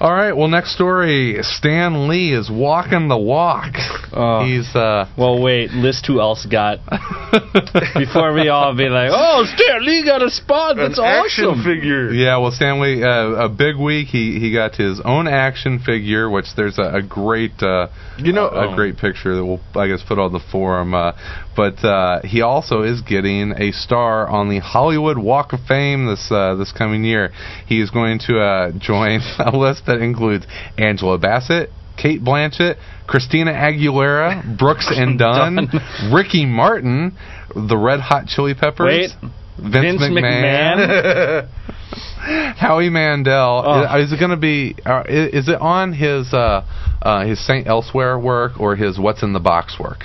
All 0.00 0.14
right. 0.14 0.32
Well, 0.32 0.48
next 0.48 0.74
story. 0.74 1.36
Stan 1.42 2.08
Lee 2.08 2.32
is 2.32 2.50
walking 2.50 3.08
the 3.08 3.18
walk. 3.18 3.74
Oh. 4.14 4.46
He's 4.46 4.74
uh. 4.74 5.04
well, 5.18 5.42
wait. 5.42 5.72
List 5.72 6.06
who 6.06 6.20
else 6.20 6.46
got 6.46 6.78
before 7.94 8.32
we 8.32 8.48
all 8.48 8.74
be 8.74 8.88
like, 8.88 9.10
"Oh, 9.12 9.44
Stan 9.44 9.84
Lee 9.84 10.02
got 10.02 10.22
a 10.22 10.30
spot. 10.30 10.76
That's 10.76 10.98
An 10.98 11.04
action 11.04 11.44
awesome." 11.44 11.64
figure. 11.64 12.10
Yeah, 12.12 12.38
well, 12.38 12.50
Stan 12.50 12.80
Lee, 12.80 13.02
uh, 13.02 13.44
a 13.44 13.48
big 13.50 13.76
week. 13.76 14.08
He 14.08 14.40
he 14.40 14.54
got 14.54 14.74
his 14.74 15.02
own 15.04 15.28
action 15.28 15.78
figure, 15.80 16.30
which 16.30 16.46
there's 16.56 16.78
a, 16.78 16.96
a 16.96 17.02
great, 17.02 17.62
uh, 17.62 17.88
You 18.16 18.32
know- 18.32 18.48
a, 18.48 18.68
a 18.68 18.72
oh. 18.72 18.74
great 18.74 18.96
picture 18.96 19.36
that 19.36 19.44
we'll 19.44 19.60
I 19.74 19.86
guess 19.86 20.02
put 20.02 20.18
on 20.18 20.32
the 20.32 20.40
forum. 20.50 20.94
Uh, 20.94 21.12
but 21.54 21.84
uh, 21.84 22.22
he 22.22 22.40
also 22.40 22.82
is 22.82 23.02
getting 23.02 23.52
a 23.52 23.70
star 23.72 24.26
on 24.26 24.48
the 24.48 24.60
Hollywood 24.60 25.18
Walk 25.18 25.52
of 25.52 25.60
Fame 25.68 26.06
this 26.06 26.30
uh, 26.30 26.54
this 26.54 26.72
coming 26.72 27.04
year. 27.04 27.32
He 27.66 27.82
is 27.82 27.90
going 27.90 28.18
to 28.28 28.40
uh, 28.40 28.72
join 28.78 29.20
a 29.38 29.54
list 29.54 29.89
that 29.90 30.00
includes 30.00 30.46
Angela 30.78 31.18
Bassett. 31.18 31.70
Cate 32.00 32.24
Blanchett, 32.24 32.76
Christina 33.06 33.52
Aguilera, 33.52 34.56
Brooks 34.58 34.90
and 34.90 35.18
Dunn, 35.18 35.68
Ricky 36.10 36.46
Martin, 36.46 37.14
the 37.54 37.76
Red 37.76 38.00
Hot 38.00 38.26
Chili 38.26 38.54
Peppers, 38.54 38.86
Wait. 38.86 39.30
Vince, 39.58 40.00
Vince 40.00 40.02
McMahon, 40.04 41.46
Howie 42.56 42.88
Mandel. 42.88 43.62
Oh. 43.66 43.98
Is, 43.98 44.06
is 44.06 44.12
it 44.14 44.18
going 44.18 44.30
to 44.30 44.38
be? 44.38 44.76
Uh, 44.84 45.02
is, 45.06 45.44
is 45.44 45.48
it 45.48 45.60
on 45.60 45.92
his 45.92 46.32
uh, 46.32 46.64
uh, 47.02 47.26
his 47.26 47.44
Saint 47.46 47.66
Elsewhere 47.66 48.18
work 48.18 48.58
or 48.58 48.76
his 48.76 48.98
What's 48.98 49.22
in 49.22 49.34
the 49.34 49.40
Box 49.40 49.78
work? 49.78 50.04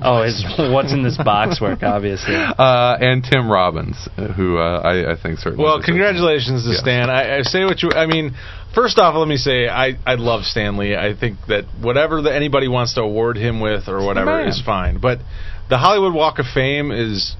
Oh, 0.00 0.22
it's 0.22 0.44
what's 0.58 0.92
in 0.92 1.02
this 1.02 1.16
box 1.16 1.60
work, 1.60 1.82
obviously. 1.82 2.34
Uh, 2.34 2.96
and 3.00 3.22
Tim 3.24 3.50
Robbins, 3.50 4.08
uh, 4.16 4.28
who 4.28 4.56
uh, 4.58 4.80
I, 4.80 5.12
I 5.12 5.16
think 5.20 5.38
certainly. 5.38 5.64
Well, 5.64 5.78
deserves 5.78 5.88
it. 5.88 5.92
congratulations 5.92 6.64
to 6.64 6.70
Yes. 6.70 6.80
Stan. 6.80 7.10
I, 7.10 7.38
I 7.38 7.42
say 7.42 7.64
what 7.64 7.82
you. 7.82 7.90
I 7.90 8.06
mean, 8.06 8.34
first 8.74 8.98
off, 8.98 9.16
let 9.16 9.26
me 9.28 9.36
say 9.36 9.68
I 9.68 9.94
I 10.06 10.14
love 10.14 10.44
Stan 10.44 10.76
Lee. 10.76 10.94
I 10.94 11.14
think 11.18 11.38
that 11.48 11.64
whatever 11.80 12.22
that 12.22 12.34
anybody 12.34 12.68
wants 12.68 12.94
to 12.94 13.00
award 13.02 13.36
him 13.36 13.60
with 13.60 13.88
or 13.88 14.04
whatever 14.04 14.46
is 14.46 14.62
fine. 14.64 14.98
But 15.00 15.18
the 15.68 15.78
Hollywood 15.78 16.14
Walk 16.14 16.38
of 16.38 16.46
Fame 16.46 16.92
is 16.92 17.34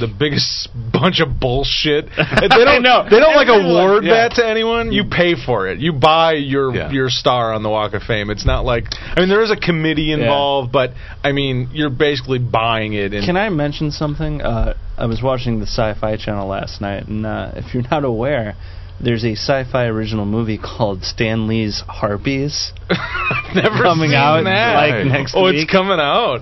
the 0.00 0.06
biggest 0.06 0.68
bunch 0.92 1.20
of 1.20 1.40
bullshit. 1.40 2.06
They 2.42 2.64
don't 2.64 2.82
know. 2.82 3.04
They 3.08 3.18
don't 3.18 3.34
like 3.36 3.48
award 3.48 4.04
yeah. 4.04 4.28
that 4.28 4.36
to 4.36 4.46
anyone. 4.46 4.92
You 4.92 5.04
pay 5.04 5.34
for 5.34 5.68
it. 5.68 5.78
You 5.78 5.92
buy 5.92 6.34
your 6.34 6.74
Yeah. 6.74 6.90
your 6.90 7.08
star 7.08 7.52
on 7.52 7.62
the 7.62 7.68
Walk 7.68 7.94
of 7.94 8.02
Fame. 8.02 8.30
It's 8.30 8.44
not 8.44 8.64
like 8.64 8.84
I 9.00 9.20
mean 9.20 9.28
there 9.28 9.42
is 9.42 9.50
a 9.50 9.56
committee 9.56 10.12
involved, 10.12 10.72
but 10.72 10.90
I 11.22 11.32
mean 11.32 11.70
you're 11.72 11.90
basically 11.90 12.38
buying 12.38 12.94
it. 12.94 13.12
And 13.12 13.24
Can 13.24 13.36
I 13.36 13.48
mention 13.48 13.90
something? 13.90 14.40
Uh, 14.42 14.74
I 14.96 15.06
was 15.06 15.22
watching 15.22 15.58
the 15.60 15.66
Sci-Fi 15.66 16.16
Channel 16.16 16.46
last 16.46 16.80
night, 16.80 17.06
and 17.08 17.24
uh, 17.24 17.52
if 17.56 17.74
you're 17.74 17.88
not 17.90 18.04
aware, 18.04 18.54
there's 19.02 19.24
a 19.24 19.32
sci-fi 19.32 19.86
original 19.86 20.26
movie 20.26 20.58
called 20.58 21.02
Stan 21.02 21.48
Lee's 21.48 21.82
Harpies. 21.88 22.72
never 23.54 23.82
coming 23.82 24.10
seen 24.10 24.18
out, 24.18 24.44
that. 24.44 24.74
like, 24.74 25.06
next 25.06 25.34
oh, 25.36 25.44
week. 25.44 25.56
it's 25.56 25.70
coming 25.70 25.98
out. 25.98 26.40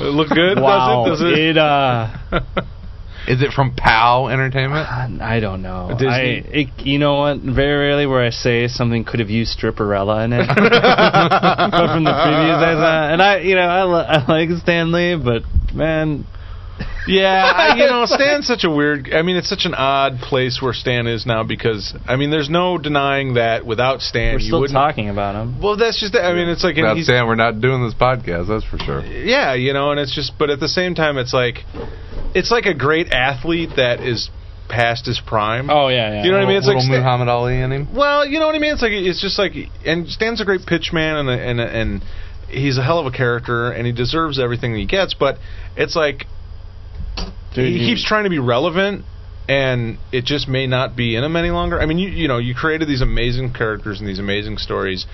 It 0.00 0.04
look 0.04 0.28
good? 0.28 0.58
wow, 0.60 1.04
Does 1.06 1.20
it? 1.20 1.24
Does 1.24 1.32
it? 1.32 1.38
it 1.38 1.58
uh, 1.58 2.16
Is 3.26 3.40
it 3.40 3.52
from 3.52 3.74
POW 3.74 4.28
Entertainment? 4.28 4.86
I 4.86 5.40
don't 5.40 5.62
know. 5.62 5.88
Disney? 5.92 6.06
I, 6.08 6.20
it, 6.52 6.68
you 6.84 6.98
know 6.98 7.14
what? 7.14 7.38
Very 7.38 7.88
rarely 7.88 8.06
where 8.06 8.22
I 8.22 8.28
say 8.28 8.68
something 8.68 9.04
could 9.04 9.20
have 9.20 9.30
used 9.30 9.58
Stripperella 9.58 10.26
in 10.26 10.34
it, 10.34 10.46
but 10.48 10.56
from 10.56 12.04
the 12.04 12.10
previews 12.10 12.62
I 12.62 12.74
saw, 12.74 13.12
and 13.12 13.22
I, 13.22 13.38
you 13.38 13.54
know, 13.54 13.62
I, 13.62 13.84
li- 13.84 14.06
I 14.08 14.26
like 14.30 14.50
Stan 14.60 14.92
Lee, 14.92 15.16
but 15.16 15.42
man, 15.74 16.26
yeah, 17.06 17.52
I, 17.54 17.76
you 17.76 17.86
know, 17.86 18.04
Stan's 18.06 18.46
such 18.46 18.64
a 18.64 18.70
weird. 18.70 19.12
I 19.12 19.22
mean, 19.22 19.36
it's 19.36 19.48
such 19.48 19.64
an 19.64 19.74
odd 19.74 20.18
place 20.18 20.60
where 20.62 20.72
Stan 20.72 21.06
is 21.06 21.26
now 21.26 21.44
because 21.44 21.94
I 22.06 22.16
mean, 22.16 22.30
there's 22.30 22.48
no 22.48 22.78
denying 22.78 23.34
that 23.34 23.66
without 23.66 24.00
Stan, 24.00 24.34
we're 24.34 24.40
you 24.40 24.46
still 24.46 24.60
wouldn't. 24.60 24.74
talking 24.76 25.08
about 25.08 25.34
him. 25.34 25.60
Well, 25.60 25.76
that's 25.76 26.00
just. 26.00 26.16
I 26.16 26.32
mean, 26.34 26.48
it's 26.48 26.64
like 26.64 26.76
and 26.76 26.84
Without 26.84 26.96
he's, 26.96 27.06
saying 27.06 27.26
we're 27.26 27.34
not 27.34 27.60
doing 27.60 27.84
this 27.84 27.94
podcast, 27.94 28.48
that's 28.48 28.64
for 28.64 28.78
sure. 28.78 29.00
yeah, 29.04 29.54
you 29.54 29.72
know, 29.72 29.90
and 29.90 30.00
it's 30.00 30.14
just. 30.14 30.32
But 30.38 30.50
at 30.50 30.60
the 30.60 30.68
same 30.68 30.94
time, 30.94 31.18
it's 31.18 31.34
like, 31.34 31.58
it's 32.34 32.50
like 32.50 32.66
a 32.66 32.74
great 32.74 33.08
athlete 33.12 33.70
that 33.76 34.00
is 34.00 34.30
past 34.68 35.06
his 35.06 35.20
prime. 35.20 35.68
Oh 35.70 35.88
yeah, 35.88 36.10
yeah. 36.10 36.24
You 36.24 36.30
know 36.30 36.38
what 36.38 36.44
I 36.44 36.48
mean? 36.48 36.56
It's 36.56 36.66
like 36.66 36.76
Little 36.76 36.88
Stan- 36.88 37.00
Muhammad 37.00 37.28
Ali 37.28 37.60
in 37.60 37.70
him. 37.70 37.94
Well, 37.94 38.26
you 38.26 38.38
know 38.38 38.46
what 38.46 38.54
I 38.54 38.58
mean. 38.58 38.72
It's 38.72 38.82
like 38.82 38.92
it's 38.92 39.20
just 39.20 39.38
like, 39.38 39.52
and 39.84 40.08
Stan's 40.08 40.40
a 40.40 40.44
great 40.44 40.66
pitch 40.66 40.90
man, 40.92 41.16
and 41.16 41.28
and 41.28 41.60
and 41.60 42.04
he's 42.48 42.78
a 42.78 42.82
hell 42.82 42.98
of 42.98 43.06
a 43.06 43.10
character, 43.10 43.70
and 43.70 43.86
he 43.86 43.92
deserves 43.92 44.40
everything 44.40 44.74
he 44.74 44.86
gets. 44.86 45.14
But 45.14 45.38
it's 45.76 45.94
like 45.94 46.26
Dude, 47.54 47.68
he 47.68 47.78
you- 47.80 47.86
keeps 47.86 48.04
trying 48.04 48.24
to 48.24 48.30
be 48.30 48.38
relevant, 48.38 49.04
and 49.48 49.98
it 50.12 50.24
just 50.24 50.48
may 50.48 50.66
not 50.66 50.96
be 50.96 51.16
in 51.16 51.24
him 51.24 51.36
any 51.36 51.50
longer. 51.50 51.80
I 51.80 51.86
mean, 51.86 51.98
you 51.98 52.10
you 52.10 52.28
know, 52.28 52.38
you 52.38 52.54
created 52.54 52.88
these 52.88 53.00
amazing 53.00 53.52
characters 53.52 54.00
and 54.00 54.08
these 54.08 54.18
amazing 54.18 54.58
stories, 54.58 55.06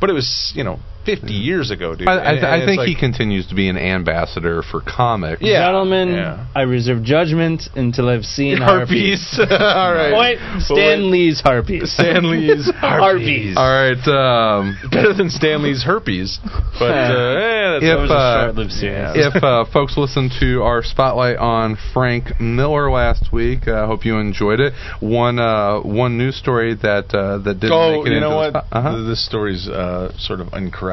but 0.00 0.10
it 0.10 0.14
was 0.14 0.52
you 0.54 0.64
know 0.64 0.78
50 1.04 1.32
years 1.32 1.70
ago, 1.70 1.94
dude. 1.94 2.08
I, 2.08 2.12
I, 2.16 2.32
And- 2.34 2.46
I 2.46 2.64
think 2.66 2.78
like- 2.78 2.88
he 2.88 2.94
continues 2.94 3.46
to 3.48 3.54
be 3.54 3.68
an 3.68 3.76
ambassador 3.78 4.62
for 4.62 4.80
comics. 4.80 5.42
Yeah, 5.42 5.64
Gentlemen, 5.66 6.10
yeah. 6.10 6.46
I 6.54 6.62
reserve 6.62 7.02
judgment 7.02 7.62
until 7.74 8.08
I've 8.08 8.24
seen 8.24 8.58
Harpies. 8.58 9.26
Harpies. 9.36 9.50
All 9.60 9.92
right. 9.94 10.12
Wait, 10.38 10.60
Stan 10.62 11.10
Lee's 11.10 11.40
Harpies. 11.40 11.92
Stan 11.94 12.30
Lee's 12.30 12.70
Harpies. 12.80 13.56
All 13.56 13.64
right. 13.64 13.98
Um, 14.08 14.76
Better 14.90 15.14
than 15.14 15.30
Stanley's 15.30 15.82
herpes, 15.84 16.38
but 16.78 16.90
uh, 16.90 17.72
that's 17.80 17.84
If, 17.84 18.10
uh, 18.10 18.14
a 18.14 18.44
short-lived 18.46 18.72
series. 18.72 19.26
if 19.26 19.42
uh, 19.42 19.64
folks 19.72 19.96
listened 19.96 20.32
to 20.40 20.62
our 20.62 20.82
spotlight 20.82 21.36
on 21.36 21.76
Frank 21.94 22.40
Miller 22.40 22.90
last 22.90 23.32
week, 23.32 23.68
I 23.68 23.86
hope 23.86 24.04
you 24.04 24.18
enjoyed 24.18 24.60
it. 24.60 24.72
One 25.00 25.38
uh, 25.38 25.80
one 25.80 26.18
news 26.18 26.36
story 26.36 26.74
that 26.82 27.14
uh, 27.14 27.38
that 27.38 27.54
didn't 27.60 27.72
Oh, 27.72 27.98
make 27.98 28.06
it 28.06 28.10
you 28.10 28.16
into 28.16 28.20
know 28.20 28.30
the 28.30 28.36
what? 28.36 28.50
spot- 28.50 28.66
uh-huh. 28.72 29.08
This 29.08 29.24
story's 29.24 29.68
uh, 29.68 30.12
sort 30.18 30.40
of 30.40 30.52
incorrect. 30.52 30.89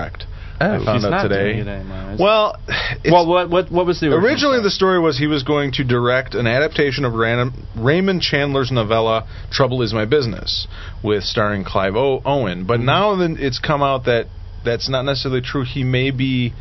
Oh. 0.60 0.66
I 0.66 0.84
found 0.84 0.98
He's 0.98 1.06
out 1.06 1.12
not 1.12 1.24
today. 1.24 1.54
doing 1.54 1.68
it 1.68 1.70
anymore. 1.70 2.16
Well, 2.20 2.56
it's, 2.68 3.12
well, 3.12 3.28
what 3.28 3.50
what 3.50 3.72
what 3.72 3.86
was 3.86 4.00
the 4.00 4.08
original 4.08 4.26
originally 4.26 4.58
the 4.64 4.72
story? 4.72 4.96
story 4.96 5.00
was 5.00 5.18
he 5.20 5.28
was 5.28 5.44
going 5.44 5.72
to 5.74 5.84
direct 5.84 6.34
an 6.34 6.48
adaptation 6.48 7.06
of 7.06 7.14
Ran- 7.14 7.54
Raymond 7.76 8.22
Chandler's 8.22 8.72
novella 8.72 9.28
"Trouble 9.52 9.84
Is 9.84 9.94
My 9.94 10.06
Business" 10.06 10.68
with 11.04 11.24
starring 11.24 11.64
Clive 11.64 11.96
o- 11.96 12.22
Owen. 12.26 12.66
But 12.66 12.78
mm-hmm. 12.78 12.86
now 12.86 13.16
then 13.16 13.38
it's 13.40 13.60
come 13.60 13.84
out 13.84 14.06
that 14.06 14.28
that's 14.66 14.90
not 14.90 15.04
necessarily 15.04 15.42
true. 15.42 15.64
He 15.64 15.84
may 15.84 16.10
be 16.10 16.54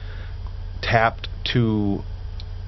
tapped 0.83 1.29
to 1.55 2.03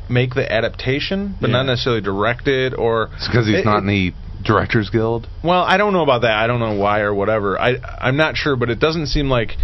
make 0.08 0.34
the 0.34 0.50
adaptation, 0.50 1.36
but 1.40 1.50
not 1.50 1.64
necessarily 1.64 2.00
direct 2.00 2.48
it 2.48 2.72
or 2.76 3.08
because 3.26 3.46
he's 3.46 3.58
It- 3.60 3.64
not 3.66 3.78
in 3.78 3.86
the 3.86 4.12
Directors 4.42 4.88
Guild. 4.88 5.26
Well, 5.42 5.62
I 5.62 5.76
don't 5.76 5.92
know 5.92 6.02
about 6.02 6.22
that. 6.22 6.30
I 6.30 6.46
don't 6.46 6.60
know 6.60 6.74
why 6.74 7.00
or 7.00 7.12
whatever. 7.12 7.60
I 7.60 7.74
I'm 8.00 8.16
not 8.16 8.36
sure, 8.36 8.54
but 8.56 8.70
it 8.70 8.78
doesn't 8.78 9.08
seem 9.08 9.28
like 9.28 9.56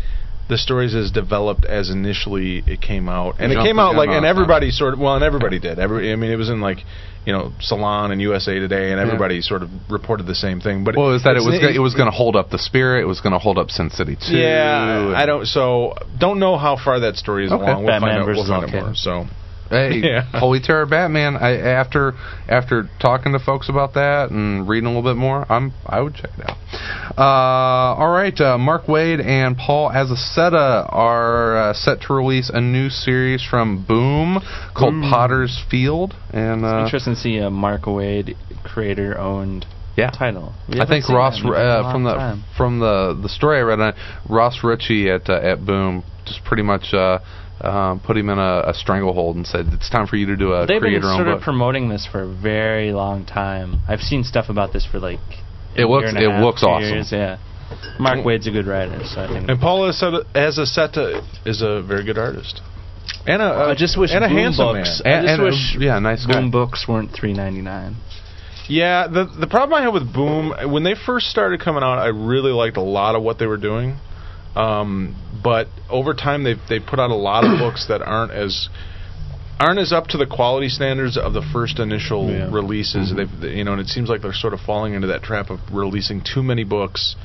the 0.48 0.58
story's 0.58 0.94
as 0.94 1.10
developed 1.10 1.64
as 1.64 1.90
initially 1.90 2.62
it 2.66 2.80
came 2.80 3.08
out. 3.08 3.36
And 3.38 3.50
it 3.52 3.56
came 3.56 3.78
out 3.78 3.94
like, 3.94 4.08
and 4.08 4.18
it, 4.18 4.28
huh? 4.28 4.30
everybody 4.30 4.70
sort 4.70 4.94
of, 4.94 5.00
well, 5.00 5.14
and 5.14 5.24
everybody 5.24 5.58
did. 5.58 5.78
Every, 5.78 6.12
I 6.12 6.16
mean, 6.16 6.30
it 6.30 6.36
was 6.36 6.50
in 6.50 6.60
like, 6.60 6.78
you 7.24 7.32
know, 7.32 7.52
Salon 7.60 8.12
and 8.12 8.20
USA 8.20 8.58
Today, 8.58 8.92
and 8.92 9.00
everybody 9.00 9.40
sort 9.40 9.62
of 9.62 9.70
reported 9.88 10.26
the 10.26 10.34
same 10.34 10.60
thing. 10.60 10.84
But 10.84 10.96
Well, 10.96 11.08
it 11.08 11.12
was 11.12 11.22
that 11.22 11.36
it 11.36 11.42
was 11.42 11.58
go- 11.58 11.68
it 11.68 11.78
was 11.78 11.94
going 11.94 12.10
to 12.10 12.14
hold 12.16 12.36
up 12.36 12.50
the 12.50 12.58
spirit. 12.58 13.02
It 13.02 13.06
was 13.06 13.20
going 13.22 13.32
to 13.32 13.38
hold 13.38 13.56
up 13.56 13.70
Sin 13.70 13.88
City 13.88 14.16
Two. 14.16 14.36
Yeah, 14.36 15.14
I 15.16 15.24
don't. 15.24 15.46
So 15.46 15.94
don't 16.18 16.38
know 16.38 16.58
how 16.58 16.76
far 16.76 17.00
that 17.00 17.16
story 17.16 17.46
is 17.46 17.52
Okay. 17.52 17.62
along. 17.62 17.84
We'll 17.84 17.86
Batman 17.86 18.10
find 18.10 18.20
out. 18.20 18.26
We'll 18.26 18.34
versus 18.36 18.48
find 18.50 18.64
out 18.64 18.84
more. 18.86 18.94
So 18.94 19.24
Hey, 19.70 19.94
Yeah. 20.02 20.22
Holy 20.38 20.60
Terror 20.60 20.86
Batman. 20.86 21.36
I 21.36 21.56
after 21.56 22.12
after 22.48 22.88
talking 23.00 23.32
to 23.32 23.38
folks 23.38 23.68
about 23.68 23.94
that 23.94 24.30
and 24.30 24.68
reading 24.68 24.86
a 24.86 24.94
little 24.94 25.08
bit 25.08 25.18
more, 25.18 25.50
I'm 25.50 25.72
I 25.86 26.00
would 26.00 26.14
check 26.14 26.30
it 26.38 26.48
out. 26.48 26.56
Uh, 27.16 28.00
all 28.00 28.10
right, 28.10 28.38
uh, 28.40 28.58
Mark 28.58 28.86
Waid 28.86 29.24
and 29.24 29.56
Paul 29.56 29.90
Azaceta 29.90 30.86
are 30.92 31.56
uh, 31.70 31.72
set 31.72 32.02
to 32.02 32.14
release 32.14 32.50
a 32.52 32.60
new 32.60 32.88
series 32.90 33.44
from 33.48 33.84
Boom 33.86 34.38
called 34.76 34.94
Potter's 35.02 35.62
Field, 35.70 36.14
and 36.32 36.64
uh, 36.64 36.84
Interesting 36.84 37.14
to 37.14 37.20
see 37.20 37.38
a 37.38 37.50
Mark 37.50 37.82
Waid 37.82 38.36
creator 38.64 39.16
owned 39.18 39.66
yeah. 39.96 40.10
title. 40.10 40.54
I 40.68 40.86
think 40.86 41.08
Ross 41.08 41.40
that 41.40 41.46
in 41.46 41.52
a 41.54 41.56
uh, 41.56 41.92
from 41.92 42.04
the 42.04 42.14
time. 42.14 42.44
from 42.56 42.78
the 42.80 43.18
the 43.20 43.28
story 43.28 43.58
I 43.58 43.62
read 43.62 43.80
on 43.80 43.94
Ross 44.28 44.64
Richie 44.64 45.10
at 45.10 45.28
uh, 45.28 45.34
at 45.34 45.64
Boom 45.64 46.04
just 46.26 46.44
pretty 46.44 46.62
much 46.62 46.92
uh, 46.92 47.18
uh, 47.60 47.96
put 48.04 48.16
him 48.16 48.28
in 48.30 48.38
a, 48.38 48.62
a 48.66 48.74
stranglehold 48.74 49.36
and 49.36 49.46
said 49.46 49.66
it's 49.72 49.88
time 49.88 50.06
for 50.06 50.16
you 50.16 50.26
to 50.26 50.36
do 50.36 50.52
a 50.52 50.60
They've 50.66 50.80
been 50.80 50.90
creator 50.90 51.06
own 51.08 51.16
sort 51.16 51.26
book. 51.28 51.36
of 51.38 51.42
promoting 51.42 51.88
this 51.88 52.06
for 52.10 52.22
a 52.22 52.28
very 52.28 52.92
long 52.92 53.24
time. 53.24 53.80
I've 53.88 54.00
seen 54.00 54.24
stuff 54.24 54.48
about 54.48 54.72
this 54.72 54.84
for 54.84 54.98
like 54.98 55.20
a 55.76 55.82
It 55.82 55.86
looks- 55.86 56.02
year 56.04 56.08
and 56.08 56.18
a 56.18 56.28
it 56.28 56.32
half, 56.32 56.42
looks 56.44 56.60
two 56.60 56.66
awesome. 56.66 56.88
Years, 56.90 57.12
yeah. 57.12 57.38
Mark 57.98 58.24
Waid's 58.24 58.46
a 58.46 58.50
good 58.50 58.66
writer, 58.66 59.00
so 59.04 59.22
I 59.22 59.26
think. 59.28 59.48
And 59.48 59.58
Paul 59.60 59.90
Azaceta 59.90 61.22
is 61.46 61.62
a 61.62 61.82
very 61.82 62.04
good 62.04 62.18
artist. 62.18 62.60
And 63.26 63.40
a, 63.40 63.46
a 63.46 63.70
I 63.70 63.74
just 63.74 63.98
wish 63.98 64.10
and 64.12 64.22
a 64.24 64.28
handsome 64.28 64.74
Books. 64.76 65.00
man. 65.04 65.14
I 65.14 65.22
just 65.22 65.32
and, 65.32 65.40
uh, 65.40 65.44
wish 65.44 65.76
yeah, 65.78 65.98
nice 65.98 66.26
guy. 66.26 66.34
Boom 66.40 66.50
books 66.50 66.86
weren't 66.88 67.12
three 67.12 67.32
ninety 67.32 67.62
nine. 67.62 67.96
Yeah, 68.68 69.08
the 69.08 69.24
the 69.24 69.46
problem 69.46 69.78
I 69.78 69.82
had 69.82 69.92
with 69.92 70.12
Boom 70.12 70.52
when 70.72 70.84
they 70.84 70.94
first 70.94 71.26
started 71.28 71.60
coming 71.60 71.82
out, 71.82 71.98
I 71.98 72.08
really 72.08 72.52
liked 72.52 72.76
a 72.76 72.82
lot 72.82 73.14
of 73.14 73.22
what 73.22 73.38
they 73.38 73.46
were 73.46 73.56
doing. 73.58 73.96
Um, 74.56 75.16
but 75.42 75.68
over 75.90 76.14
time, 76.14 76.44
they 76.44 76.54
they 76.68 76.78
put 76.80 76.98
out 77.00 77.10
a 77.10 77.14
lot 77.16 77.44
of 77.44 77.58
books 77.64 77.86
that 77.88 78.02
aren't 78.02 78.32
as 78.32 78.68
aren't 79.60 79.78
as 79.78 79.92
up 79.92 80.06
to 80.08 80.16
the 80.18 80.26
quality 80.26 80.68
standards 80.68 81.16
of 81.16 81.32
the 81.32 81.42
first 81.52 81.78
initial 81.78 82.30
Yeah. 82.30 82.48
releases. 82.52 83.14
They've 83.14 83.28
they- 83.40 83.54
you 83.54 83.64
know, 83.64 83.72
and 83.72 83.80
it 83.80 83.88
seems 83.88 84.08
like 84.08 84.22
they're 84.22 84.32
sort 84.32 84.52
of 84.54 84.60
falling 84.60 84.94
into 84.94 85.06
that 85.08 85.22
trap 85.22 85.50
of 85.50 85.60
releasing 85.72 86.22
too 86.22 86.42
many 86.42 86.64
books. 86.64 87.16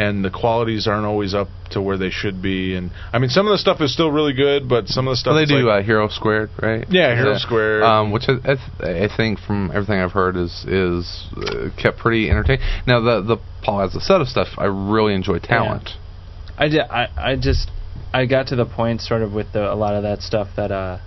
And 0.00 0.24
the 0.24 0.30
qualities 0.30 0.86
aren't 0.86 1.06
always 1.06 1.34
up 1.34 1.48
to 1.70 1.82
where 1.82 1.96
they 1.98 2.10
should 2.10 2.40
be, 2.40 2.76
and 2.76 2.92
I 3.12 3.18
mean, 3.18 3.30
some 3.30 3.48
of 3.48 3.50
the 3.50 3.58
stuff 3.58 3.80
is 3.80 3.92
still 3.92 4.12
really 4.12 4.32
good, 4.32 4.68
but 4.68 4.86
some 4.86 5.08
of 5.08 5.12
the 5.12 5.16
stuff 5.16 5.32
Well, 5.32 5.40
they 5.40 5.44
do 5.52 5.68
like- 5.68 5.82
uh, 5.82 5.84
Hero 5.84 6.06
Squared, 6.06 6.50
right? 6.62 6.84
Yeah, 6.88 7.16
Hero 7.16 7.36
Squared. 7.36 7.82
Um, 7.82 8.12
which 8.12 8.28
I, 8.28 8.34
I, 8.34 8.54
th- 8.54 9.10
I 9.12 9.16
think 9.16 9.40
from 9.40 9.72
everything 9.74 9.98
I've 9.98 10.12
heard 10.12 10.36
is 10.36 10.64
is 10.68 11.26
uh, 11.36 11.70
kept 11.76 11.98
pretty 11.98 12.30
entertaining. 12.30 12.64
Now 12.86 13.00
the 13.00 13.22
the 13.22 13.36
Paul 13.64 13.80
has 13.80 13.96
a 13.96 14.00
set 14.00 14.20
of 14.20 14.28
stuff 14.28 14.46
I 14.56 14.66
really 14.66 15.14
enjoy. 15.14 15.40
Talent. 15.40 15.90
I, 16.58 16.68
di- 16.68 16.80
I, 16.80 17.32
I 17.32 17.36
just 17.36 17.70
I 18.12 18.26
got 18.26 18.48
to 18.48 18.56
the 18.56 18.66
point 18.66 19.00
sort 19.02 19.22
of 19.22 19.32
with 19.32 19.52
the, 19.52 19.72
a 19.72 19.74
lot 19.74 19.94
of 19.94 20.02
that 20.02 20.22
stuff 20.22 20.48
that 20.56 20.70
uh 20.72 20.98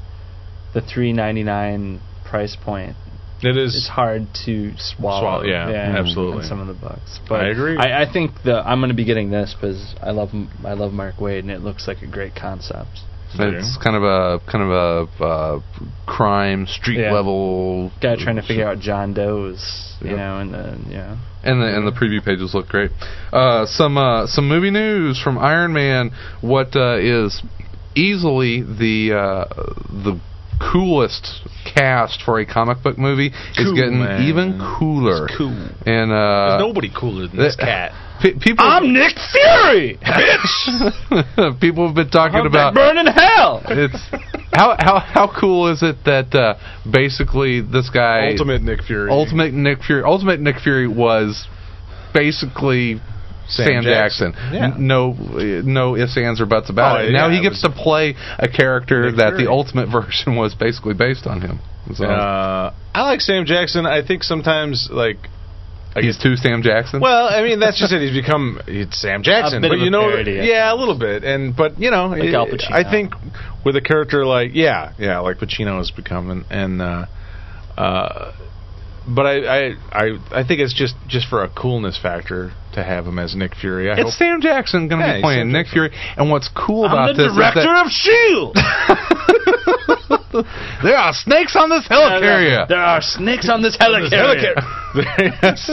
the 0.73 0.81
three 0.81 1.13
ninety 1.13 1.43
nine 1.43 2.01
price 2.29 2.55
point 2.61 2.95
it 3.43 3.57
is 3.57 3.73
is 3.75 3.87
hard 3.87 4.27
to 4.45 4.73
swallow. 4.77 5.21
Swallow, 5.21 5.43
yeah, 5.45 5.67
in- 5.89 5.95
absolutely. 5.97 6.43
In 6.43 6.47
some 6.49 6.59
of 6.59 6.67
the 6.67 6.73
books, 6.79 7.19
but 7.27 7.41
I 7.41 7.49
agree. 7.49 7.75
I, 7.77 8.03
I 8.03 8.11
think 8.11 8.43
the 8.43 8.53
I'm 8.55 8.79
going 8.79 8.89
to 8.89 8.95
be 8.95 9.03
getting 9.05 9.31
this 9.31 9.53
because 9.53 9.95
I 10.01 10.11
love 10.11 10.29
M- 10.33 10.49
I 10.63 10.73
love 10.73 10.93
Mark 10.93 11.15
Waid 11.17 11.39
and 11.39 11.49
it 11.51 11.61
looks 11.61 11.87
like 11.87 12.01
a 12.03 12.07
great 12.07 12.35
concept. 12.35 12.99
It's 13.33 13.77
kind 13.81 13.95
of 13.95 14.03
a 14.03 14.39
kind 14.51 14.63
of 14.63 14.69
a 15.19 15.23
uh, 15.23 15.59
crime 16.05 16.67
street 16.67 16.99
Yeah. 16.99 17.13
level 17.13 17.89
Guy 18.01 18.15
trying 18.17 18.35
to 18.35 18.41
figure 18.41 18.67
out 18.67 18.79
John 18.79 19.13
Doe's, 19.13 19.95
you 20.01 20.09
Yep. 20.09 20.17
know, 20.17 20.37
and 20.39 20.55
uh, 20.55 20.75
yeah. 20.89 21.17
And 21.43 21.61
the 21.61 21.75
and 21.75 21.87
the 21.87 21.91
preview 21.91 22.23
pages 22.23 22.53
look 22.53 22.67
great. 22.67 22.91
Uh, 23.31 23.65
some 23.65 23.97
uh, 23.97 24.27
some 24.27 24.47
movie 24.47 24.71
news 24.71 25.19
from 25.21 25.37
Iron 25.37 25.73
Man. 25.73 26.11
What 26.41 26.75
uh, 26.75 26.97
is 26.97 27.41
easily 27.95 28.61
the 28.61 29.13
uh, 29.13 29.45
the 29.89 30.19
coolest 30.59 31.41
cast 31.75 32.21
for 32.23 32.39
a 32.39 32.45
comic 32.45 32.81
book 32.83 32.97
movie 32.97 33.27
is 33.57 33.71
getting 33.73 33.99
man. 33.99 34.23
even 34.23 34.59
cooler. 34.79 35.25
It's 35.25 35.37
cool. 35.37 35.51
And 35.85 36.11
uh, 36.11 36.57
There's 36.57 36.61
nobody 36.67 36.89
cooler 36.93 37.27
than 37.27 37.37
this 37.37 37.55
cat. 37.55 37.91
pe- 38.21 38.33
people 38.39 38.65
I'm 38.65 38.93
Nick 38.93 39.15
Fury. 39.31 39.97
bitch. 40.01 41.59
people 41.61 41.87
have 41.87 41.95
been 41.95 42.09
talking 42.09 42.39
I'm 42.39 42.47
about 42.47 42.73
burning 42.73 43.07
hell. 43.07 43.61
it's 43.65 43.97
how 44.53 44.75
how 44.79 44.99
how 44.99 45.33
cool 45.39 45.71
is 45.71 45.81
it 45.83 45.97
that 46.05 46.33
uh, 46.35 46.55
basically 46.89 47.61
this 47.61 47.89
guy 47.89 48.29
Ultimate 48.31 48.61
Nick 48.61 48.83
Fury. 48.83 49.09
Ultimate 49.09 49.53
Nick 49.53 49.79
Fury 49.83 50.03
Ultimate 50.03 50.39
Nick 50.39 50.57
Fury 50.59 50.87
was 50.87 51.47
basically 52.13 52.99
Sam, 53.51 53.65
Sam 53.67 53.83
Jackson. 53.83 54.31
Jackson. 54.33 54.53
Yeah. 54.53 54.73
No, 54.77 55.11
uh, 55.11 55.61
no 55.65 55.95
ifs, 55.97 56.17
ands, 56.17 56.39
or 56.41 56.45
buts 56.45 56.69
about 56.69 57.01
Oh, 57.01 57.03
it. 57.05 57.11
Now 57.11 57.27
yeah, 57.27 57.35
he 57.37 57.41
gets 57.41 57.61
to 57.63 57.69
play 57.69 58.15
a 58.39 58.47
character 58.47 59.07
Nick 59.07 59.17
that 59.17 59.29
Fury. 59.31 59.43
the 59.45 59.51
Ultimate 59.51 59.89
version 59.91 60.35
was 60.35 60.55
basically 60.55 60.93
based 60.93 61.27
on 61.27 61.41
him. 61.41 61.59
So 61.93 62.05
Uh, 62.05 62.73
I 62.93 63.03
like 63.03 63.21
Sam 63.21 63.45
Jackson. 63.45 63.85
I 63.85 64.05
think 64.05 64.23
sometimes 64.23 64.87
like 64.91 65.17
I 65.95 65.99
he's 66.01 66.15
guess- 66.15 66.23
too 66.23 66.35
Sam 66.37 66.61
Jackson. 66.63 67.01
Well, 67.01 67.27
I 67.27 67.41
mean 67.43 67.59
that's 67.59 67.77
just 67.79 67.91
it. 67.91 68.01
He's 68.01 68.13
become 68.23 68.61
it's 68.67 69.01
Sam 69.01 69.23
Jackson, 69.23 69.57
A 69.57 69.61
bit 69.61 69.69
but 69.71 69.75
of 69.75 69.81
you 69.81 69.87
a 69.87 69.89
know, 69.91 70.01
parody, 70.09 70.39
yeah, 70.43 70.71
a 70.71 70.75
little 70.75 70.97
bit. 70.97 71.23
And 71.25 71.53
but 71.55 71.79
you 71.79 71.91
know, 71.91 72.07
Like 72.07 72.23
it- 72.23 72.33
Al 72.33 72.47
Pacino. 72.47 72.71
I 72.71 72.89
think 72.89 73.13
with 73.65 73.75
a 73.75 73.81
character 73.81 74.25
like 74.25 74.51
yeah, 74.53 74.93
yeah, 74.97 75.19
like 75.19 75.37
Pacino 75.39 75.77
has 75.79 75.91
become, 75.91 76.29
and, 76.31 76.45
and 76.49 76.81
uh, 76.81 77.05
uh, 77.77 78.31
but 79.07 79.25
I, 79.25 79.35
I 79.69 79.73
I 79.91 80.17
I 80.31 80.43
think 80.47 80.61
it's 80.61 80.73
just 80.73 80.95
just 81.07 81.27
for 81.27 81.43
a 81.43 81.49
coolness 81.49 81.97
factor 81.97 82.51
to 82.73 82.83
have 82.83 83.05
him 83.07 83.19
as 83.19 83.35
Nick 83.35 83.55
Fury. 83.55 83.89
I 83.89 83.93
it's 83.93 84.03
hope. 84.03 84.13
Sam 84.13 84.41
Jackson 84.41 84.87
going 84.87 85.01
to 85.01 85.07
Yeah, 85.07 85.15
be 85.17 85.21
playing 85.21 85.39
Sam 85.47 85.51
Nick 85.51 85.65
Jackson. 85.67 85.89
Fury. 85.89 86.13
And 86.17 86.29
what's 86.31 86.49
cool 86.49 86.85
about 86.85 87.15
this? 87.17 87.27
I'm 87.27 87.35
the 87.35 87.41
director 87.41 87.59
is 87.59 87.65
that 87.65 87.85
of 87.85 87.91
Shield. 87.91 88.55
there 90.83 90.95
are 90.97 91.13
snakes 91.13 91.55
on 91.55 91.69
this 91.69 91.87
helicarrier. 91.87 92.67
There 92.67 92.77
are 92.79 93.01
snakes 93.01 93.49
on 93.49 93.61
this 93.61 93.77
helicarrier. 93.81 94.55
yes. 95.41 95.69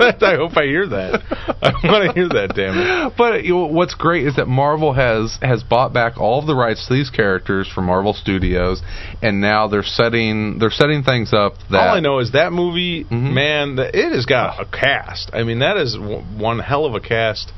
I 0.00 0.34
hope 0.36 0.56
I 0.56 0.64
hear 0.64 0.86
that. 0.88 1.22
I 1.62 1.72
want 1.86 2.08
to 2.08 2.12
hear 2.12 2.28
that. 2.28 2.54
Damn 2.54 2.76
it. 2.78 3.12
But 3.16 3.44
you 3.44 3.54
know, 3.54 3.66
what's 3.66 3.94
great 3.94 4.26
is 4.26 4.36
that 4.36 4.46
Marvel 4.48 4.92
has 4.94 5.38
has 5.42 5.62
bought 5.62 5.92
back 5.92 6.18
all 6.18 6.40
of 6.40 6.46
the 6.46 6.54
rights 6.54 6.86
to 6.88 6.94
these 6.94 7.10
characters 7.10 7.68
from 7.72 7.84
Marvel 7.86 8.12
Studios, 8.14 8.82
and 9.22 9.40
now 9.40 9.68
they're 9.68 9.82
setting 9.82 10.58
they're 10.58 10.70
setting 10.70 11.02
things 11.02 11.32
up 11.32 11.54
that 11.70 11.78
All 11.88 11.94
I 11.96 12.00
know 12.00 12.18
is 12.18 12.32
that 12.32 12.52
movie, 12.52 13.04
Mhm. 13.04 13.32
man, 13.32 13.78
it 13.78 14.12
has 14.12 14.26
got 14.26 14.60
a 14.60 14.64
cast. 14.64 15.30
I 15.32 15.42
mean, 15.44 15.60
that 15.60 15.76
is 15.76 15.96
one 15.98 16.58
hell 16.58 16.84
of 16.84 16.94
a 16.94 17.00
cast 17.00 17.52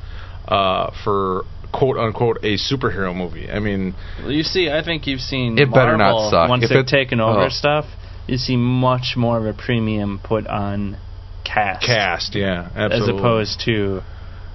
uh, 0.47 0.91
for 1.03 1.45
quote 1.71 1.97
unquote 1.97 2.37
a 2.43 2.57
superhero 2.57 3.15
movie. 3.15 3.49
I 3.49 3.59
mean, 3.59 3.95
Well, 4.21 4.31
you 4.31 4.43
see, 4.43 4.69
I 4.69 4.83
think 4.83 5.07
you've 5.07 5.21
seen 5.21 5.57
It 5.57 5.71
better 5.73 5.97
not 5.97 6.29
suck. 6.29 6.49
Once 6.49 6.63
If 6.63 6.69
they've 6.69 6.79
it- 6.79 6.87
taken 6.87 7.19
over 7.21 7.45
oh. 7.45 7.49
stuff, 7.49 7.85
you 8.27 8.37
see 8.37 8.55
much 8.57 9.15
more 9.17 9.37
of 9.37 9.45
a 9.45 9.53
premium 9.53 10.19
put 10.23 10.47
on 10.47 10.97
cast, 11.43 11.85
cast, 11.85 12.35
yeah, 12.35 12.69
as 12.75 13.07
opposed 13.07 13.61
to 13.65 14.01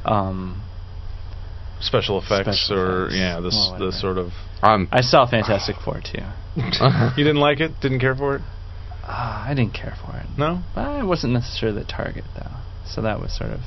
um, 0.05 0.63
special 1.81 2.19
effects 2.19 2.67
Special 2.67 2.79
or 2.79 3.07
effects. 3.07 3.17
yeah, 3.19 3.41
this 3.41 3.55
s 3.55 3.69
Well, 3.71 3.79
the 3.87 3.93
sort 3.93 4.19
of. 4.19 4.31
I'm 4.63 4.89
I 4.93 5.01
saw 5.03 5.27
Fantastic 5.27 5.77
Four 5.85 6.01
too. 6.01 6.23
You 7.19 7.25
didn't 7.25 7.37
like 7.37 7.61
it? 7.61 7.73
Didn't 7.83 8.01
care 8.01 8.15
for 8.15 8.37
it? 8.37 8.43
Uh, 9.03 9.45
I 9.49 9.53
didn't 9.55 9.75
care 9.75 9.95
for 10.05 10.17
it. 10.17 10.27
No. 10.39 10.63
But 10.75 10.81
I 10.87 11.03
wasn't 11.03 11.33
necessarily 11.35 11.79
the 11.81 11.85
target 11.87 12.25
though, 12.35 12.57
so 12.87 13.03
that 13.03 13.21
was 13.21 13.37
sort 13.37 13.51
of. 13.51 13.61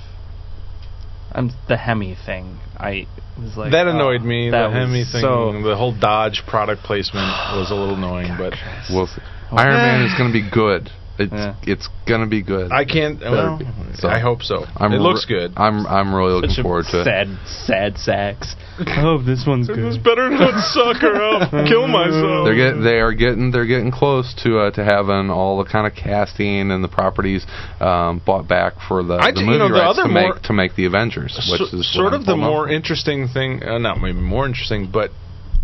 I'm 1.32 1.52
the 1.68 1.78
Hemi 1.78 2.16
thing. 2.26 2.58
I 2.78 3.08
was 3.38 3.56
like 3.58 3.72
that 3.72 3.88
oh, 3.88 3.92
annoyed 3.92 4.22
oh, 4.24 4.26
me. 4.26 4.50
that 4.50 4.70
The 4.70 4.74
Hemi 4.74 5.04
thing, 5.06 5.22
So, 5.22 5.54
the 5.64 5.76
whole 5.76 5.98
Dodge 5.98 6.44
product 6.48 6.84
placement 6.84 7.28
was 7.56 7.72
a 7.72 7.76
little 7.76 7.96
annoying, 8.02 8.36
but 8.38 8.54
we'll 8.90 9.08
see. 9.08 9.22
Iron 9.52 9.74
eh. 9.74 9.78
Man 9.78 10.06
is 10.06 10.14
going 10.18 10.32
to 10.32 10.34
be 10.34 10.50
good. 10.50 10.90
It's 11.20 11.34
Yeah. 11.34 11.56
it's 11.64 11.90
going 12.08 12.22
to 12.22 12.28
be 12.28 12.42
good. 12.42 12.72
I 12.72 12.86
can't. 12.86 13.20
Well, 13.20 13.58
be. 13.58 13.66
So, 13.96 14.08
I 14.08 14.20
hope 14.20 14.42
so. 14.42 14.66
I'm 14.78 14.94
it 14.94 15.00
looks 15.00 15.26
re- 15.30 15.36
good. 15.36 15.54
I'm 15.58 15.86
I'm 15.86 16.16
really 16.16 16.32
looking 16.32 16.58
a 16.58 16.64
forward 16.64 16.86
to 16.92 17.02
it. 17.02 17.04
sad, 17.04 17.28
sad 17.46 17.98
sacks. 17.98 18.56
I 18.88 19.02
hope 19.02 19.26
this 19.26 19.44
one's 19.48 19.68
It 19.70 19.78
was 19.78 19.98
good. 19.98 20.04
better 20.04 20.30
not 20.30 20.60
suck 20.74 21.04
or 21.04 21.16
I'll 21.16 21.68
kill 21.68 21.88
myself. 21.88 22.46
They're 22.46 22.56
get 22.56 22.82
they 22.84 23.00
are 23.00 23.14
getting 23.14 23.52
they're 23.52 23.66
getting 23.66 23.92
close 23.92 24.34
to 24.44 24.60
uh, 24.60 24.72
to 24.72 24.84
having 24.84 25.30
all 25.30 25.64
the 25.64 25.70
kind 25.70 25.86
of 25.88 25.94
casting 25.96 26.72
and 26.72 26.84
the 26.84 26.88
properties 26.88 27.46
um, 27.80 28.22
bought 28.26 28.48
back 28.48 28.74
for 28.88 29.04
the, 29.04 29.16
I 29.16 29.32
the 29.32 29.40
ju- 29.40 29.46
movie 29.46 29.54
you 29.54 29.60
know, 29.60 29.68
the 29.70 29.74
rights 29.82 30.00
other 30.00 30.08
to 30.08 30.14
make 30.14 30.42
to 30.44 30.54
make 30.54 30.76
the 30.76 30.86
Avengers, 30.86 31.34
which 31.52 31.70
So- 31.70 31.78
is 31.78 31.94
sort 31.94 32.14
of 32.14 32.22
I'm 32.22 32.26
the 32.26 32.36
more 32.38 32.68
for. 32.68 32.72
interesting 32.74 33.28
thing. 33.28 33.64
Uh, 33.64 33.78
not 33.80 34.00
maybe 34.00 34.20
more 34.20 34.46
interesting, 34.46 34.90
but 34.92 35.12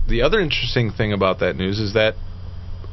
the 0.08 0.22
other 0.22 0.40
interesting 0.40 0.92
thing 0.92 1.14
about 1.14 1.40
that 1.40 1.56
news 1.56 1.80
is 1.80 1.94
that 1.94 2.16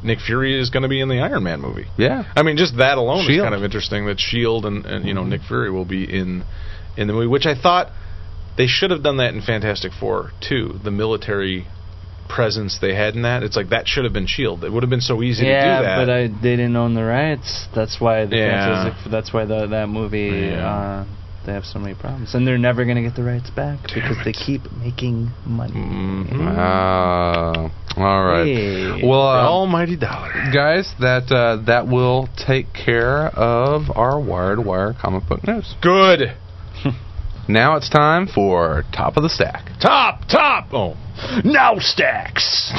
Nick 0.03 0.19
Fury 0.21 0.59
is 0.59 0.71
going 0.71 0.83
to 0.83 0.89
be 0.89 1.01
in 1.01 1.09
the 1.09 1.21
Iron 1.21 1.45
Man 1.45 1.61
movie. 1.61 1.87
yeah. 1.97 2.25
I 2.35 2.43
mean, 2.43 2.57
just 2.57 2.77
that 2.79 2.99
alone 2.99 3.31
is 3.31 3.41
kind 3.41 3.55
of 3.55 3.63
interesting. 3.63 4.07
That 4.07 4.19
Shield 4.19 4.67
and, 4.67 4.85
and 4.87 5.07
you 5.07 5.15
know 5.15 5.25
Nick 5.25 5.43
Fury 5.43 5.71
will 5.71 5.85
be 5.85 6.05
in 6.05 6.45
in 6.97 7.07
the 7.07 7.13
movie, 7.13 7.27
which 7.29 7.47
I 7.47 7.55
thought 7.55 7.89
they 8.57 8.67
should 8.67 8.91
have 8.91 9.03
done 9.03 9.17
that 9.19 9.35
in 9.35 9.41
Fantastic 9.43 9.93
Four 9.99 10.31
too. 10.41 10.79
The 10.85 10.91
military 10.91 11.67
presence 12.29 12.79
they 12.81 12.95
had 12.95 13.15
in 13.15 13.23
that, 13.23 13.43
it's 13.43 13.57
like 13.57 13.69
that 13.71 13.87
should 13.87 14.05
have 14.05 14.13
been 14.13 14.27
Shield. 14.27 14.65
It 14.65 14.73
would 14.73 14.83
have 14.83 14.91
been 14.91 15.01
so 15.03 15.23
easy 15.23 15.45
to 15.45 15.49
do 15.51 15.85
that. 15.85 15.97
but 16.07 16.11
I, 16.11 16.29
they 16.29 16.57
didn't 16.57 16.77
own 16.77 16.95
the 16.95 17.05
rights. 17.05 17.67
That's 17.75 18.01
why 18.01 18.25
the 18.27 18.37
Yeah. 18.37 18.85
Fantastic- 18.85 19.11
That's 19.11 19.33
why 19.35 19.45
the, 19.45 19.67
that 19.69 19.89
movie 19.89 20.49
Yeah. 20.51 20.67
uh, 20.67 21.05
they 21.45 21.53
have 21.53 21.65
so 21.65 21.79
many 21.81 21.95
problems, 21.95 22.35
and 22.35 22.47
they're 22.47 22.57
never 22.57 22.85
going 22.85 22.97
to 22.97 23.03
get 23.03 23.17
the 23.17 23.25
rights 23.25 23.51
back 23.51 23.81
because 23.83 24.17
they 24.25 24.33
keep 24.33 24.63
making 24.81 25.29
money. 25.45 25.73
Mhm. 25.75 26.55
Ah, 26.57 27.71
all 27.97 28.25
right. 28.25 28.45
Hey. 28.47 29.01
Well, 29.05 29.27
uh, 29.27 29.43
almighty 29.49 29.97
dollar. 29.97 30.31
guys, 30.55 30.95
that 31.01 31.31
uh, 31.33 31.57
that 31.67 31.89
will 31.89 32.29
take 32.47 32.73
care 32.73 33.27
of 33.27 33.91
our 33.97 34.21
Wired 34.21 34.65
Wire 34.65 34.95
comic 34.95 35.29
book 35.29 35.45
news. 35.47 35.75
Good. 35.83 36.33
Now 37.49 37.77
it's 37.77 37.89
time 37.89 38.27
for 38.29 38.85
top 38.93 39.17
of 39.17 39.23
the 39.23 39.29
stack. 39.29 39.67
Top, 39.81 40.27
top. 40.29 40.69
Oh, 40.73 40.97
Now 41.45 41.75
stacks, 41.79 42.73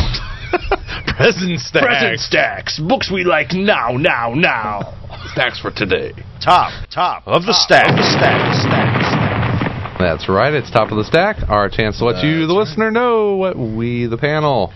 present 1.17 1.59
stacks. 1.59 1.85
present 1.85 2.19
stacks, 2.19 2.79
books 2.79 3.11
we 3.11 3.23
like 3.23 3.51
now, 3.53 3.89
now, 3.97 4.33
now. 4.33 4.93
Stacks 5.33 5.59
for 5.59 5.71
today. 5.71 6.13
Top, 6.43 6.71
top 6.89 7.23
Of 7.27 7.45
the 7.45 7.53
stack. 7.53 7.89
Of 7.89 7.95
the 7.97 8.03
stack, 8.03 8.53
stack, 8.61 9.01
stack. 9.03 9.99
That's 9.99 10.27
right. 10.27 10.53
It's 10.53 10.69
top 10.71 10.91
of 10.91 10.97
the 10.97 11.03
stack. 11.05 11.37
Our 11.49 11.69
chance 11.69 11.99
to 11.99 12.05
let 12.05 12.23
you, 12.23 12.45
the 12.47 12.53
listener, 12.53 12.91
know 12.91 13.35
what 13.35 13.57
we, 13.57 14.05
the 14.07 14.17
panel, 14.17 14.73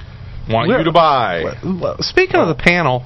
Want 0.49 0.69
We're- 0.69 0.79
you 0.79 0.85
to 0.85 0.91
buy. 0.93 1.43
Speaking 1.99 2.37
of 2.37 2.47
the 2.47 2.55
panel, 2.55 3.03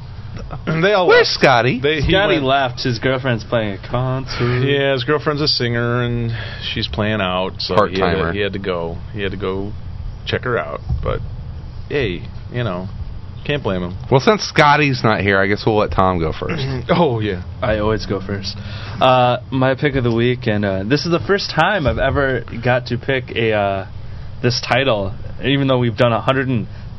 They 0.65 0.93
all 0.93 1.07
where's 1.07 1.37
left. 1.41 1.43
Skottie? 1.65 1.81
They, 1.81 2.01
Skottie 2.01 2.27
went- 2.35 2.43
left. 2.43 2.83
His 2.83 2.99
girlfriend's 2.99 3.43
playing 3.43 3.79
a 3.83 3.87
concert. 3.89 4.63
Yeah, 4.65 4.93
his 4.93 5.03
girlfriend's 5.03 5.41
a 5.41 5.47
singer 5.47 6.03
and 6.03 6.31
she's 6.73 6.87
playing 6.87 7.21
out, 7.21 7.53
so 7.59 7.75
he 7.87 7.99
had, 7.99 7.99
Part-timer. 7.99 8.27
to, 8.31 8.33
he 8.33 8.39
had 8.41 8.53
to 8.53 8.59
go. 8.59 8.95
He 9.13 9.21
had 9.21 9.31
to 9.31 9.37
go 9.37 9.73
check 10.25 10.43
her 10.43 10.57
out. 10.57 10.79
But 11.03 11.19
hey, 11.89 12.21
you 12.51 12.63
know, 12.63 12.87
can't 13.45 13.63
blame 13.63 13.81
him. 13.83 13.97
well, 14.09 14.19
since 14.21 14.51
Skottie's 14.55 15.03
not 15.03 15.21
here, 15.21 15.39
I 15.39 15.47
guess 15.47 15.63
we'll 15.65 15.77
let 15.77 15.91
Tom 15.91 16.19
go 16.19 16.31
first. 16.31 16.61
Oh 16.89 17.19
yeah. 17.19 17.43
I 17.61 17.79
always 17.79 18.05
go 18.05 18.19
first. 18.25 18.55
Uh, 18.57 19.37
my 19.51 19.75
pick 19.75 19.95
of 19.95 20.03
the 20.03 20.13
week, 20.15 20.47
and 20.47 20.63
uh, 20.63 20.83
this 20.83 21.05
is 21.05 21.11
the 21.11 21.23
first 21.25 21.49
time 21.51 21.87
I've 21.87 21.97
ever 21.97 22.43
got 22.63 22.87
to 22.87 22.97
pick 22.97 23.31
a 23.35 23.51
uh, 23.53 23.91
this 24.43 24.61
title, 24.61 25.15
even 25.43 25.67
though 25.67 25.79
we've 25.79 25.97
done 25.97 26.13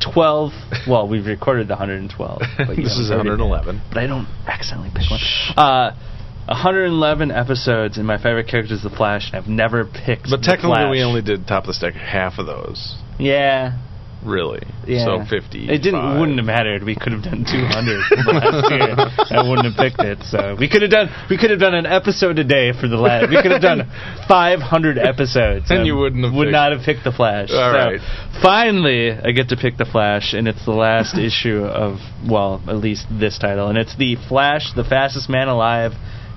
112. 0.07 0.89
Well, 0.89 1.09
we've 1.09 1.27
recorded 1.27 1.69
the 1.69 1.75
112. 1.75 2.43
But 2.59 2.67
this 2.77 2.99
is 2.99 3.11
haven't 3.11 3.27
111. 3.27 3.83
But 3.89 3.99
I 3.99 4.07
don't 4.07 4.27
accidentally 4.47 4.91
pick 4.95 5.11
one. 5.11 5.21
Uh, 5.57 5.97
111 6.47 7.31
episodes, 7.31 7.99
and 7.99 8.07
my 8.07 8.17
favorite 8.17 8.49
character 8.49 8.75
is 8.75 8.83
the 8.83 8.91
Flash. 8.91 9.31
And 9.33 9.37
I've 9.37 9.49
never 9.49 9.85
picked. 9.85 10.29
But 10.29 10.43
technically, 10.43 10.91
we 10.91 11.03
only 11.03 11.23
did 11.23 11.47
top 11.47 11.65
of 11.65 11.69
the 11.69 11.75
stack 11.75 11.95
half 11.95 12.39
of 12.39 12.47
those. 12.47 12.97
Yeah. 13.19 13.79
Really. 14.25 14.63
Yeah. 14.87 15.05
So 15.05 15.25
50. 15.29 15.69
It 15.69 15.83
didn't 15.83 16.19
wouldn't 16.19 16.39
have 16.39 16.47
mattered. 16.47 16.83
We 16.85 16.95
could 16.95 17.13
have 17.13 17.23
done 17.23 17.45
200 17.45 18.01
last 18.27 18.71
year. 18.71 18.95
I 19.39 19.49
wouldn't 19.49 19.67
have 19.67 19.77
picked 19.77 20.01
it. 20.01 20.23
So 20.25 20.57
we 20.59 20.69
could 20.69 20.83
have 20.83 20.91
done 20.91 21.09
we 21.29 21.37
could 21.39 21.51
have 21.51 21.61
done 21.61 21.75
an 21.75 21.87
episode 21.87 22.39
a 22.39 22.45
day 22.45 22.73
for 22.73 22.87
the 22.89 22.97
last. 22.97 23.31
We 23.31 23.41
could 23.43 23.51
have 23.53 23.63
done 23.63 23.91
500 24.29 24.99
episodes. 24.99 25.71
And 25.71 25.81
I 25.81 25.85
you 25.85 25.97
wouldn't 25.97 26.25
have 26.25 26.35
would 26.35 26.47
picked- 26.47 26.53
not 26.53 26.73
have 26.73 26.83
picked 26.83 27.05
the 27.05 27.13
Flash. 27.13 27.51
All 27.51 27.73
so 27.73 27.79
right. 27.79 28.01
Finally, 28.43 29.11
I 29.13 29.33
get 29.33 29.49
to 29.51 29.57
pick 29.57 29.77
the 29.77 29.85
Flash, 29.87 30.33
and 30.35 30.49
it's 30.49 30.65
the 30.65 30.73
last 30.73 31.19
issue 31.29 31.65
of 31.65 31.99
well, 32.29 32.63
at 32.69 32.77
least 32.77 33.07
this 33.11 33.39
title, 33.39 33.69
and 33.69 33.79
it's 33.79 33.97
the 33.97 34.17
Flash, 34.29 34.73
the 34.75 34.85
fastest 34.85 35.29
man 35.29 35.49
alive. 35.49 35.93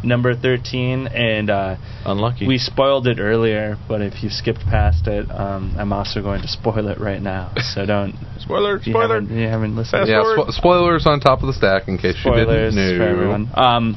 Number 0.05 0.35
thirteen, 0.35 1.07
and 1.07 1.49
uh, 1.49 1.75
Unlucky. 2.05 2.47
we 2.47 2.57
spoiled 2.59 3.07
it 3.07 3.19
earlier, 3.19 3.77
but 3.87 4.01
if 4.01 4.21
you 4.23 4.29
skipped 4.29 4.61
past 4.61 5.07
it, 5.07 5.29
um, 5.31 5.75
I'm 5.77 5.91
also 5.91 6.21
going 6.21 6.41
to 6.43 6.47
spoil 6.47 6.87
it 6.89 6.99
right 6.99 7.21
now. 7.21 7.53
So 7.73 7.85
don't 7.85 8.13
spoiler. 8.39 8.77
if 8.77 8.85
you 8.87 8.93
Spoiler. 8.93 9.21
haven't, 9.21 9.35
you 9.37 9.47
haven't 9.47 9.75
listened. 9.75 10.01
Fast 10.01 10.09
yeah, 10.09 10.21
forward. 10.21 10.47
spo- 10.47 10.51
spoilers 10.53 11.07
on 11.07 11.19
top 11.19 11.41
of 11.41 11.47
the 11.47 11.53
stack 11.53 11.87
in 11.87 11.97
case 11.97 12.15
Spoilers 12.21 12.75
you 12.75 12.79
didn't 12.81 12.99
know. 12.99 13.05
for 13.05 13.09
everyone. 13.11 13.49
Um, 13.55 13.95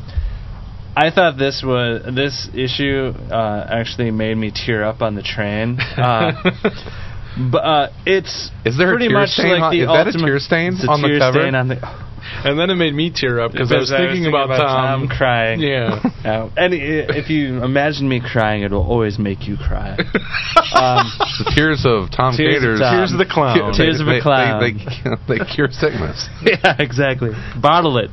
I 0.96 1.10
thought 1.14 1.38
this 1.38 1.62
was 1.64 2.02
this 2.14 2.48
issue 2.54 3.12
uh, 3.30 3.66
actually 3.70 4.10
made 4.10 4.36
me 4.36 4.50
tear 4.50 4.82
up 4.84 5.00
on 5.02 5.14
the 5.14 5.22
train. 5.22 5.78
Uh, 5.96 6.32
but 7.52 7.58
uh, 7.58 7.88
it's 8.04 8.50
Is 8.64 8.76
there 8.78 8.88
a 8.88 8.92
pretty 8.96 9.08
tear 9.08 9.18
much 9.20 9.28
stain 9.30 9.52
like 9.52 9.62
on- 9.62 9.70
the 9.72 9.82
is 9.82 9.86
that 9.88 10.06
a 10.08 10.12
tear 10.18 10.38
stain 10.40 10.72
a 10.82 10.90
on 10.90 11.02
the 11.02 11.18
cover? 11.20 11.38
Stain 11.40 11.54
on 11.54 11.68
the, 11.68 11.76
And 12.44 12.58
then 12.58 12.70
it 12.70 12.74
made 12.76 12.94
me 12.94 13.10
tear 13.14 13.40
up 13.40 13.52
because 13.52 13.72
I 13.72 13.78
was 13.78 13.90
thinking, 13.90 14.26
about, 14.26 14.48
Tom. 14.56 15.08
crying. 15.08 15.60
Yeah. 15.60 16.00
Uh, 16.24 16.50
and 16.56 16.72
if 16.74 17.30
you 17.30 17.62
imagine 17.62 18.08
me 18.08 18.20
crying, 18.20 18.62
it 18.62 18.70
will 18.70 18.86
always 18.86 19.18
make 19.18 19.46
you 19.46 19.56
cry. 19.56 19.92
um, 20.74 21.06
The 21.38 21.52
tears 21.54 21.84
of 21.84 22.10
Tom 22.10 22.36
Tears 22.36 22.62
of 22.64 22.78
Tom. 22.78 22.94
Tears 22.98 23.12
of 23.12 23.18
the 23.18 23.26
clown. 23.26 23.72
They- 23.72 23.76
Tears 23.78 24.00
of 24.00 24.08
a 24.08 24.12
they- 24.12 24.20
clown. 24.20 24.60
They, 24.60 24.72
they, 25.34 25.38
they 25.38 25.44
cure 25.44 25.68
sickness. 25.70 26.28
yeah, 26.42 26.76
exactly. 26.78 27.30
Bottle 27.60 27.98
it. 27.98 28.10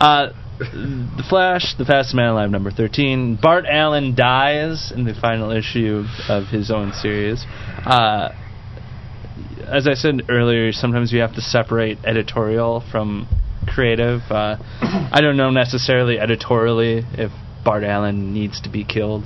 Uh, 0.00 0.28
the 0.58 1.24
Flash, 1.28 1.74
the 1.76 1.84
fastest 1.84 2.14
man 2.14 2.30
alive, 2.30 2.50
number 2.50 2.70
thirteen. 2.70 3.36
Bart 3.40 3.66
Allen 3.70 4.14
dies 4.14 4.90
in 4.90 5.04
the 5.04 5.12
final 5.12 5.50
issue 5.50 6.04
of 6.30 6.46
his 6.46 6.70
own 6.70 6.92
series. 6.94 7.44
Uh, 7.84 8.30
as 9.66 9.86
I 9.86 9.94
said 9.94 10.22
earlier, 10.30 10.72
sometimes 10.72 11.12
you 11.12 11.20
have 11.20 11.34
to 11.34 11.42
separate 11.42 11.98
editorial 12.06 12.82
from 12.90 13.28
creative. 13.66 14.20
Uh, 14.30 14.56
I 14.80 15.20
don't 15.20 15.36
know 15.36 15.50
necessarily 15.50 16.18
editorially 16.18 17.04
if 17.12 17.30
Bart 17.64 17.84
Allen 17.84 18.32
needs 18.32 18.60
to 18.62 18.68
be 18.70 18.84
killed, 18.84 19.24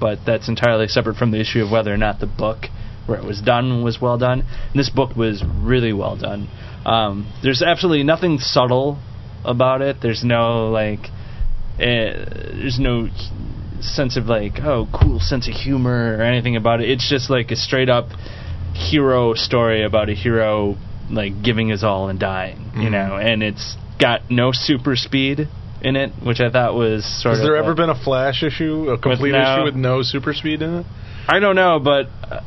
but 0.00 0.20
that's 0.24 0.48
entirely 0.48 0.88
separate 0.88 1.16
from 1.16 1.30
the 1.30 1.40
issue 1.40 1.62
of 1.62 1.70
whether 1.70 1.92
or 1.92 1.96
not 1.96 2.20
the 2.20 2.26
book 2.26 2.66
where 3.06 3.18
it 3.18 3.24
was 3.24 3.40
done 3.40 3.82
was 3.82 4.00
well 4.00 4.18
done. 4.18 4.40
And 4.40 4.78
this 4.78 4.90
book 4.90 5.16
was 5.16 5.42
really 5.44 5.92
well 5.92 6.16
done. 6.16 6.48
Um, 6.84 7.32
there's 7.42 7.62
absolutely 7.62 8.04
nothing 8.04 8.38
subtle 8.38 8.98
about 9.44 9.82
it. 9.82 9.96
There's 10.00 10.22
no 10.24 10.70
like, 10.70 11.06
uh, 11.74 12.24
there's 12.54 12.78
no 12.78 13.08
sense 13.80 14.16
of 14.16 14.26
like, 14.26 14.60
oh, 14.60 14.86
cool 14.92 15.18
sense 15.18 15.48
of 15.48 15.54
humor 15.54 16.16
or 16.18 16.22
anything 16.22 16.56
about 16.56 16.80
it. 16.80 16.90
It's 16.90 17.08
just 17.08 17.30
like 17.30 17.50
a 17.50 17.56
straight 17.56 17.88
up 17.88 18.06
hero 18.74 19.34
story 19.34 19.84
about 19.84 20.08
a 20.08 20.14
hero 20.14 20.76
like 21.10 21.42
giving 21.42 21.68
his 21.68 21.84
all 21.84 22.08
and 22.08 22.18
dying, 22.18 22.72
you 22.76 22.90
know. 22.90 23.16
And 23.16 23.42
it's 23.42 23.76
got 24.00 24.30
no 24.30 24.50
super 24.52 24.96
speed 24.96 25.48
in 25.82 25.96
it, 25.96 26.12
which 26.24 26.40
I 26.40 26.50
thought 26.50 26.74
was 26.74 27.04
sort 27.04 27.32
Has 27.32 27.40
of. 27.40 27.42
Has 27.42 27.48
there 27.48 27.56
ever 27.56 27.74
been 27.74 27.90
a 27.90 28.02
Flash 28.02 28.42
issue, 28.42 28.90
a 28.90 28.98
complete 28.98 29.32
no- 29.32 29.54
issue 29.54 29.64
with 29.64 29.74
no 29.74 30.02
super 30.02 30.32
speed 30.34 30.62
in 30.62 30.78
it? 30.78 30.86
I 31.28 31.38
don't 31.38 31.54
know, 31.54 31.78
but 31.78 32.06
uh, 32.24 32.40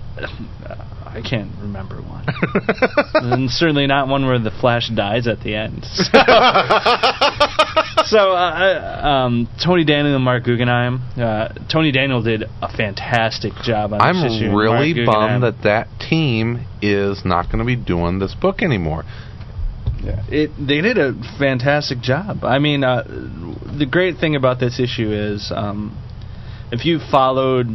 I 1.06 1.22
can't 1.22 1.52
remember 1.62 2.02
one. 2.02 2.26
and 3.14 3.50
certainly 3.50 3.88
not 3.88 4.08
one 4.08 4.26
where 4.26 4.40
the 4.40 4.52
Flash 4.52 4.90
dies 4.90 5.28
at 5.28 5.42
the 5.42 5.56
end. 5.56 5.86
So, 5.86 6.12
so 8.06 8.32
uh, 8.32 9.02
um, 9.26 9.48
Tony 9.64 9.84
Daniel 9.86 10.16
and 10.16 10.24
Marc 10.24 10.44
Guggenheim. 10.44 11.02
Uh, 11.18 11.50
Tony 11.72 11.92
Daniel 11.92 12.22
did 12.24 12.44
a 12.62 12.76
fantastic 12.76 13.54
job 13.64 13.94
on 13.94 14.02
I'm 14.02 14.22
this 14.22 14.36
issue. 14.38 14.56
really 14.56 14.94
Marc 14.94 15.08
Guggenheim- 15.08 15.42
bummed 15.42 15.44
that 15.44 15.64
that 15.64 15.88
team 16.10 16.66
is 16.82 17.24
not 17.26 17.46
going 17.48 17.60
to 17.60 17.66
be 17.66 17.76
doing 17.76 18.20
this 18.20 18.34
book 18.36 18.62
anymore. 18.62 19.04
It 20.06 20.52
they 20.60 20.82
did 20.82 20.98
a 20.98 21.14
fantastic 21.40 22.02
job. 22.02 22.44
I 22.44 22.60
mean, 22.60 22.84
uh, 22.84 23.04
the 23.04 23.88
great 23.90 24.18
thing 24.18 24.36
about 24.36 24.60
this 24.60 24.80
issue 24.80 25.10
is 25.12 25.52
um, 25.56 25.98
if 26.72 26.84
you 26.86 27.00
followed 27.00 27.68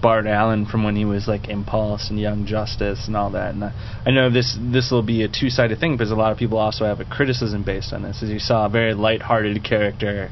Bart 0.00 0.26
Allen 0.26 0.66
from 0.66 0.82
when 0.84 0.96
he 0.96 1.04
was 1.04 1.28
like 1.28 1.48
Impulse 1.48 2.08
and 2.10 2.18
Young 2.18 2.46
Justice 2.46 3.06
and 3.06 3.16
all 3.16 3.30
that, 3.30 3.54
and 3.54 3.64
I, 3.64 3.72
I 4.06 4.10
know 4.10 4.30
this 4.30 4.56
this 4.58 4.90
will 4.90 5.02
be 5.02 5.22
a 5.22 5.28
two 5.28 5.50
sided 5.50 5.78
thing 5.78 5.96
because 5.96 6.10
a 6.10 6.16
lot 6.16 6.32
of 6.32 6.38
people 6.38 6.58
also 6.58 6.84
have 6.84 7.00
a 7.00 7.04
criticism 7.04 7.64
based 7.64 7.92
on 7.92 8.02
this. 8.02 8.22
As 8.22 8.30
you 8.30 8.38
saw 8.38 8.66
a 8.66 8.68
very 8.68 8.94
light-hearted 8.94 9.62
character 9.62 10.30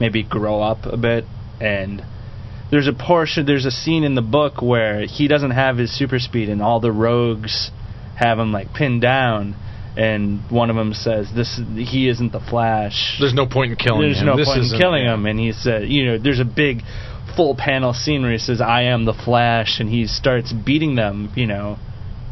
maybe 0.00 0.22
grow 0.22 0.62
up 0.62 0.86
a 0.86 0.96
bit 0.96 1.24
and. 1.60 2.02
There's 2.70 2.88
a 2.88 2.92
portion, 2.94 3.46
there's 3.46 3.66
a 3.66 3.70
scene 3.70 4.02
in 4.02 4.16
the 4.16 4.22
book 4.22 4.60
where 4.60 5.06
he 5.06 5.28
doesn't 5.28 5.52
have 5.52 5.76
his 5.76 5.96
super 5.96 6.18
speed, 6.18 6.48
and 6.48 6.60
all 6.60 6.80
the 6.80 6.90
rogues 6.90 7.70
have 8.16 8.38
him 8.38 8.52
like 8.52 8.72
pinned 8.72 9.00
down, 9.02 9.54
and 9.96 10.40
one 10.50 10.70
of 10.70 10.76
them 10.76 10.92
says, 10.92 11.30
"This 11.32 11.60
he 11.76 12.08
isn't 12.08 12.32
the 12.32 12.40
Flash." 12.40 13.18
There's 13.20 13.34
no 13.34 13.46
point 13.46 13.72
in 13.72 13.76
killing 13.76 14.00
There's 14.00 14.18
him. 14.18 14.26
no 14.26 14.36
This 14.36 14.48
point 14.48 14.64
in 14.64 14.78
killing 14.78 15.04
him, 15.04 15.26
and 15.26 15.38
he 15.38 15.52
said, 15.52 15.88
you 15.88 16.06
know, 16.06 16.18
there's 16.18 16.40
a 16.40 16.44
big 16.44 16.82
full 17.36 17.54
panel 17.54 17.92
scene 17.92 18.22
where 18.22 18.32
he 18.32 18.38
says, 18.38 18.60
"I 18.60 18.82
am 18.82 19.04
the 19.04 19.14
Flash," 19.14 19.80
and 19.80 19.88
he 19.88 20.06
starts 20.06 20.52
beating 20.52 20.94
them, 20.94 21.30
you 21.36 21.46
know, 21.46 21.78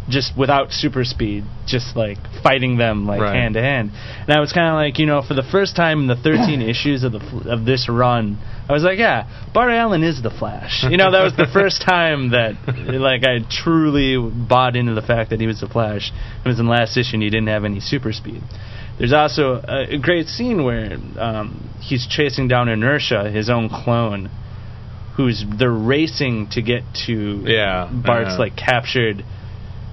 just 0.08 0.36
without 0.36 0.72
super 0.72 1.04
speed, 1.04 1.44
just 1.66 1.96
like 1.96 2.18
fighting 2.42 2.76
them 2.76 3.06
like 3.06 3.20
Right. 3.20 3.34
hand 3.36 3.54
to 3.54 3.62
hand. 3.62 3.92
And 4.26 4.36
I 4.36 4.40
was 4.40 4.52
kind 4.52 4.66
of 4.68 4.74
like, 4.74 4.98
you 4.98 5.06
know, 5.06 5.22
for 5.22 5.34
the 5.34 5.44
first 5.44 5.76
time 5.76 6.00
in 6.00 6.06
the 6.08 6.16
13 6.16 6.60
issues 6.74 7.04
of 7.04 7.12
the 7.12 7.20
of 7.48 7.64
this 7.64 7.88
run, 7.88 8.36
I 8.68 8.72
was 8.72 8.82
like, 8.82 8.98
yeah, 8.98 9.28
Bart 9.54 9.70
Allen 9.72 10.02
is 10.02 10.20
the 10.22 10.30
Flash. 10.30 10.84
You 10.88 10.96
know, 10.96 11.10
that 11.12 11.22
was 11.22 11.36
the 11.36 11.46
first 11.52 11.82
time 11.88 12.30
that 12.30 12.54
like 12.88 13.22
I 13.24 13.38
truly 13.48 14.18
bought 14.18 14.74
into 14.76 14.94
the 14.94 15.02
fact 15.02 15.30
that 15.30 15.40
he 15.40 15.46
was 15.46 15.60
the 15.60 15.68
Flash. 15.68 16.10
It 16.44 16.48
was 16.48 16.58
in 16.58 16.66
the 16.66 16.72
last 16.72 16.96
issue 16.96 17.14
and 17.14 17.22
he 17.22 17.30
didn't 17.30 17.48
have 17.48 17.64
any 17.64 17.80
super 17.80 18.12
speed. 18.12 18.42
There's 18.98 19.12
also 19.12 19.54
a, 19.66 19.94
a 19.94 19.98
great 19.98 20.26
scene 20.26 20.64
where 20.64 20.96
um, 21.18 21.70
he's 21.80 22.06
chasing 22.06 22.46
down 22.48 22.68
Inertia, 22.68 23.30
his 23.30 23.48
own 23.48 23.68
clone, 23.68 24.30
who's 25.16 25.44
they're 25.58 25.70
racing 25.70 26.48
to 26.50 26.62
get 26.62 26.82
to 27.06 27.42
Yeah, 27.46 27.90
Bart's 27.92 28.38
like 28.38 28.56
captured, 28.56 29.24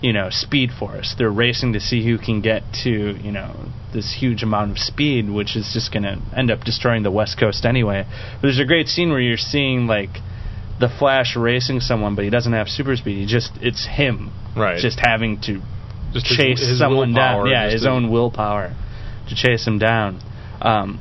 you 0.01 0.13
know, 0.13 0.29
speed 0.29 0.71
force. 0.77 1.15
They're 1.17 1.29
racing 1.31 1.73
to 1.73 1.79
see 1.79 2.05
who 2.05 2.17
can 2.17 2.41
get 2.41 2.63
to 2.83 2.89
you 2.89 3.31
know 3.31 3.69
this 3.93 4.15
huge 4.19 4.43
amount 4.43 4.71
of 4.71 4.77
speed, 4.77 5.29
which 5.29 5.55
is 5.55 5.71
just 5.73 5.91
going 5.91 6.03
to 6.03 6.21
end 6.37 6.51
up 6.51 6.61
destroying 6.61 7.03
the 7.03 7.11
West 7.11 7.39
Coast 7.39 7.65
anyway. 7.65 8.05
But 8.35 8.41
there's 8.43 8.59
a 8.59 8.65
great 8.65 8.87
scene 8.87 9.09
where 9.09 9.19
you're 9.19 9.37
seeing 9.37 9.87
like 9.87 10.11
the 10.79 10.89
Flash 10.89 11.35
racing 11.35 11.81
someone, 11.81 12.15
but 12.15 12.23
he 12.23 12.29
doesn't 12.29 12.53
have 12.53 12.67
super 12.69 12.95
speed. 12.95 13.17
He 13.17 13.25
just 13.25 13.51
it's 13.61 13.85
him, 13.85 14.31
Right. 14.55 14.79
Just 14.79 14.99
having 14.99 15.41
to 15.41 15.61
Just 16.13 16.25
chase 16.25 16.59
his 16.65 16.79
someone 16.79 17.13
down. 17.13 17.47
Yeah, 17.47 17.69
his 17.69 17.83
to- 17.83 17.89
own 17.89 18.09
willpower 18.09 18.73
to 19.27 19.35
chase 19.35 19.65
him 19.65 19.77
down. 19.79 20.21
Um, 20.61 20.99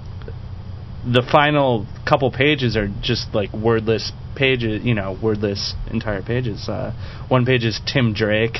the 1.05 1.22
final 1.30 1.86
couple 2.07 2.30
pages 2.30 2.76
are 2.76 2.88
just 3.01 3.34
like 3.34 3.53
wordless 3.53 4.12
pages, 4.34 4.84
you 4.84 4.94
know, 4.94 5.16
wordless 5.22 5.74
entire 5.90 6.22
pages. 6.22 6.68
Uh, 6.68 6.92
one 7.28 7.44
page 7.44 7.64
is 7.64 7.80
Tim 7.86 8.12
Drake, 8.12 8.59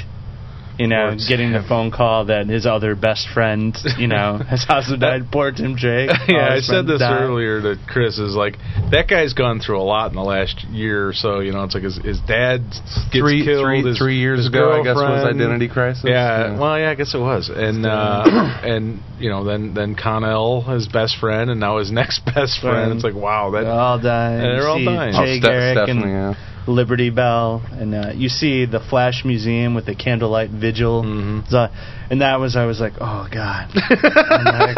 you 0.79 0.87
know, 0.87 1.11
Poor 1.17 1.29
getting 1.29 1.53
the 1.53 1.63
phone 1.69 1.91
call 1.91 2.27
that 2.27 2.47
his 2.47 2.65
other 2.67 2.95
best 2.95 3.27
friend, 3.35 3.77
you 3.99 4.07
know, 4.07 4.39
has 4.49 4.65
also 4.69 4.97
died. 4.97 5.23
Poor 5.33 5.53
Tim 5.53 5.75
Drake. 5.77 6.11
Yeah, 6.29 6.53
I 6.55 6.61
said 6.61 6.87
this 6.87 7.01
died. 7.01 7.23
earlier 7.23 7.61
to 7.63 7.77
Chris. 7.89 8.19
Is 8.19 8.35
like 8.35 8.57
that 8.93 9.07
guy's 9.09 9.33
gone 9.33 9.61
through 9.61 9.81
a 9.81 9.83
lot 9.83 10.11
in 10.11 10.17
the 10.17 10.23
last 10.23 10.65
year 10.71 11.09
or 11.09 11.13
so. 11.13 11.41
You 11.41 11.53
know, 11.53 11.65
it's 11.65 11.75
like 11.75 11.85
his, 11.85 11.97
his 11.99 12.21
dad 12.21 12.63
gets 12.71 13.19
Three- 13.19 13.45
killed. 13.45 13.65
three- 13.65 13.83
his, 13.83 13.99
three 13.99 14.19
years 14.19 14.47
ago, 14.47 14.73
I 14.81 14.85
guess, 14.85 14.95
was. 14.97 15.25
Identity 15.25 15.69
Crisis. 15.69 16.05
Yeah, 16.07 16.53
Yeah. 16.53 16.59
well, 16.61 16.79
yeah, 16.79 16.91
I 16.91 16.95
guess 16.95 17.15
it 17.15 17.19
was. 17.19 17.51
And 17.53 17.85
uh, 17.87 18.25
and 18.63 19.01
you 19.19 19.31
know, 19.31 19.45
then 19.45 19.75
then 19.75 19.95
Conner, 19.95 20.61
his 20.75 20.87
best 20.89 21.17
friend, 21.19 21.51
and 21.51 21.59
now 21.61 21.79
his 21.79 21.91
next 22.01 22.25
best 22.25 22.61
friend. 22.61 22.69
Friend. 22.69 22.93
It's 22.93 23.05
like 23.05 23.15
wow, 23.15 23.51
that 23.53 23.63
They're 23.65 23.73
all 23.73 23.99
dying. 24.01 24.43
Yeah, 24.45 24.53
they're 24.53 24.69
all 24.69 24.79
see 24.79 24.85
dying. 24.85 25.15
Oh, 25.17 25.25
Jay 25.25 25.39
Ste- 25.39 25.45
Garrick 25.45 25.77
Stephanie, 25.79 26.03
and 26.03 26.11
yeah. 26.11 26.35
Liberty 26.69 27.11
Bell, 27.11 27.63
and 27.73 27.95
uh, 27.95 28.13
you 28.15 28.29
see 28.29 28.67
the 28.67 28.79
Flash 28.81 29.25
Museum 29.25 29.75
with 29.75 29.87
the 29.87 29.95
candlelight 29.95 30.51
vigil. 30.51 31.03
Mhm. 31.03 31.49
So- 31.49 31.69
and 32.11 32.21
that 32.21 32.39
was 32.41 32.57
I 32.57 32.67
was 32.67 32.79
like, 32.81 32.95
oh 33.01 33.27
god, 33.33 33.71
like, 33.75 34.77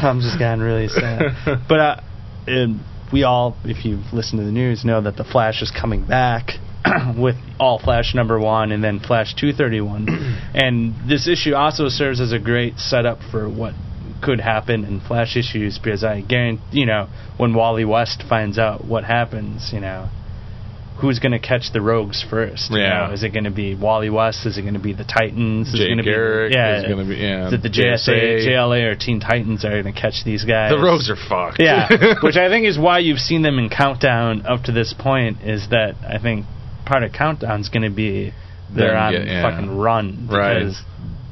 Tom's 0.00 0.24
just 0.24 0.38
gotten 0.38 0.60
really 0.60 0.88
sad. 0.88 1.36
But 1.68 1.80
uh, 1.80 2.00
and 2.46 2.80
we 3.12 3.22
all, 3.22 3.56
if 3.64 3.84
you've 3.84 4.12
listened 4.12 4.40
to 4.40 4.44
the 4.44 4.52
news, 4.52 4.84
know 4.84 5.00
that 5.00 5.16
the 5.16 5.24
Flash 5.24 5.62
is 5.62 5.70
coming 5.70 6.04
back. 6.06 6.50
with 7.18 7.34
all 7.58 7.80
Flash 7.80 8.14
number 8.14 8.38
one 8.38 8.70
and 8.70 8.84
then 8.84 9.00
Flash 9.00 9.34
231, 9.34 10.06
and 10.54 10.94
this 11.08 11.26
issue 11.26 11.52
also 11.54 11.88
serves 11.88 12.20
as 12.20 12.30
a 12.32 12.38
great 12.38 12.78
setup 12.78 13.18
for 13.32 13.48
what 13.48 13.74
could 14.22 14.40
happen 14.40 14.84
in 14.84 15.00
Flash 15.00 15.36
issues 15.36 15.78
because 15.82 16.04
I 16.04 16.20
guarantee, 16.20 16.62
you 16.80 16.86
know, 16.86 17.08
when 17.38 17.54
Wally 17.54 17.84
West 17.84 18.22
finds 18.28 18.56
out 18.56 18.84
what 18.84 19.02
happens, 19.04 19.70
you 19.72 19.80
know, 19.80 20.08
who's 21.00 21.18
going 21.18 21.32
to 21.32 21.38
catch 21.38 21.72
the 21.72 21.80
rogues 21.80 22.24
first? 22.28 22.70
you 22.70 22.78
Yeah. 22.78 23.06
know? 23.08 23.12
Is 23.12 23.22
it 23.22 23.30
going 23.30 23.44
to 23.44 23.50
be 23.50 23.74
Wally 23.74 24.10
West? 24.10 24.46
Is 24.46 24.56
it 24.58 24.62
going 24.62 24.74
to 24.74 24.80
be 24.80 24.92
the 24.92 25.04
Titans? 25.04 25.68
Is 25.74 25.80
it 25.80 25.88
gonna 25.88 26.02
Garrick 26.02 26.52
be, 26.52 26.56
yeah, 26.56 26.78
is 26.78 26.84
gonna 26.88 27.04
be- 27.04 27.16
yeah, 27.16 27.46
Is 27.48 27.52
it 27.52 27.62
the 27.62 27.68
JSA, 27.68 28.08
JSA? 28.08 28.46
JLA, 28.48 28.82
or 28.90 28.94
Teen 28.96 29.20
Titans 29.20 29.64
are 29.64 29.82
going 29.82 29.92
to 29.94 30.00
catch 30.00 30.24
these 30.24 30.44
guys? 30.44 30.70
the 30.70 30.78
rogues 30.78 31.10
are 31.10 31.16
fucked. 31.16 31.60
Yeah, 31.60 31.88
which 32.22 32.36
I 32.36 32.48
think 32.48 32.66
is 32.66 32.78
why 32.78 32.98
you've 33.00 33.18
seen 33.20 33.42
them 33.42 33.58
in 33.58 33.68
Countdown 33.68 34.46
up 34.46 34.64
to 34.64 34.72
this 34.72 34.94
point. 34.98 35.42
Is 35.42 35.68
that 35.70 35.94
I 36.08 36.18
think 36.18 36.46
part 36.84 37.02
of 37.02 37.12
Countdown's 37.12 37.68
going 37.68 37.82
to 37.82 37.94
be 37.94 38.32
they're 38.74 38.96
on 38.96 39.14
um, 39.14 39.20
get- 39.20 39.26
yeah. 39.28 39.42
fucking 39.50 39.76
run 39.78 40.28
Right. 40.30 40.72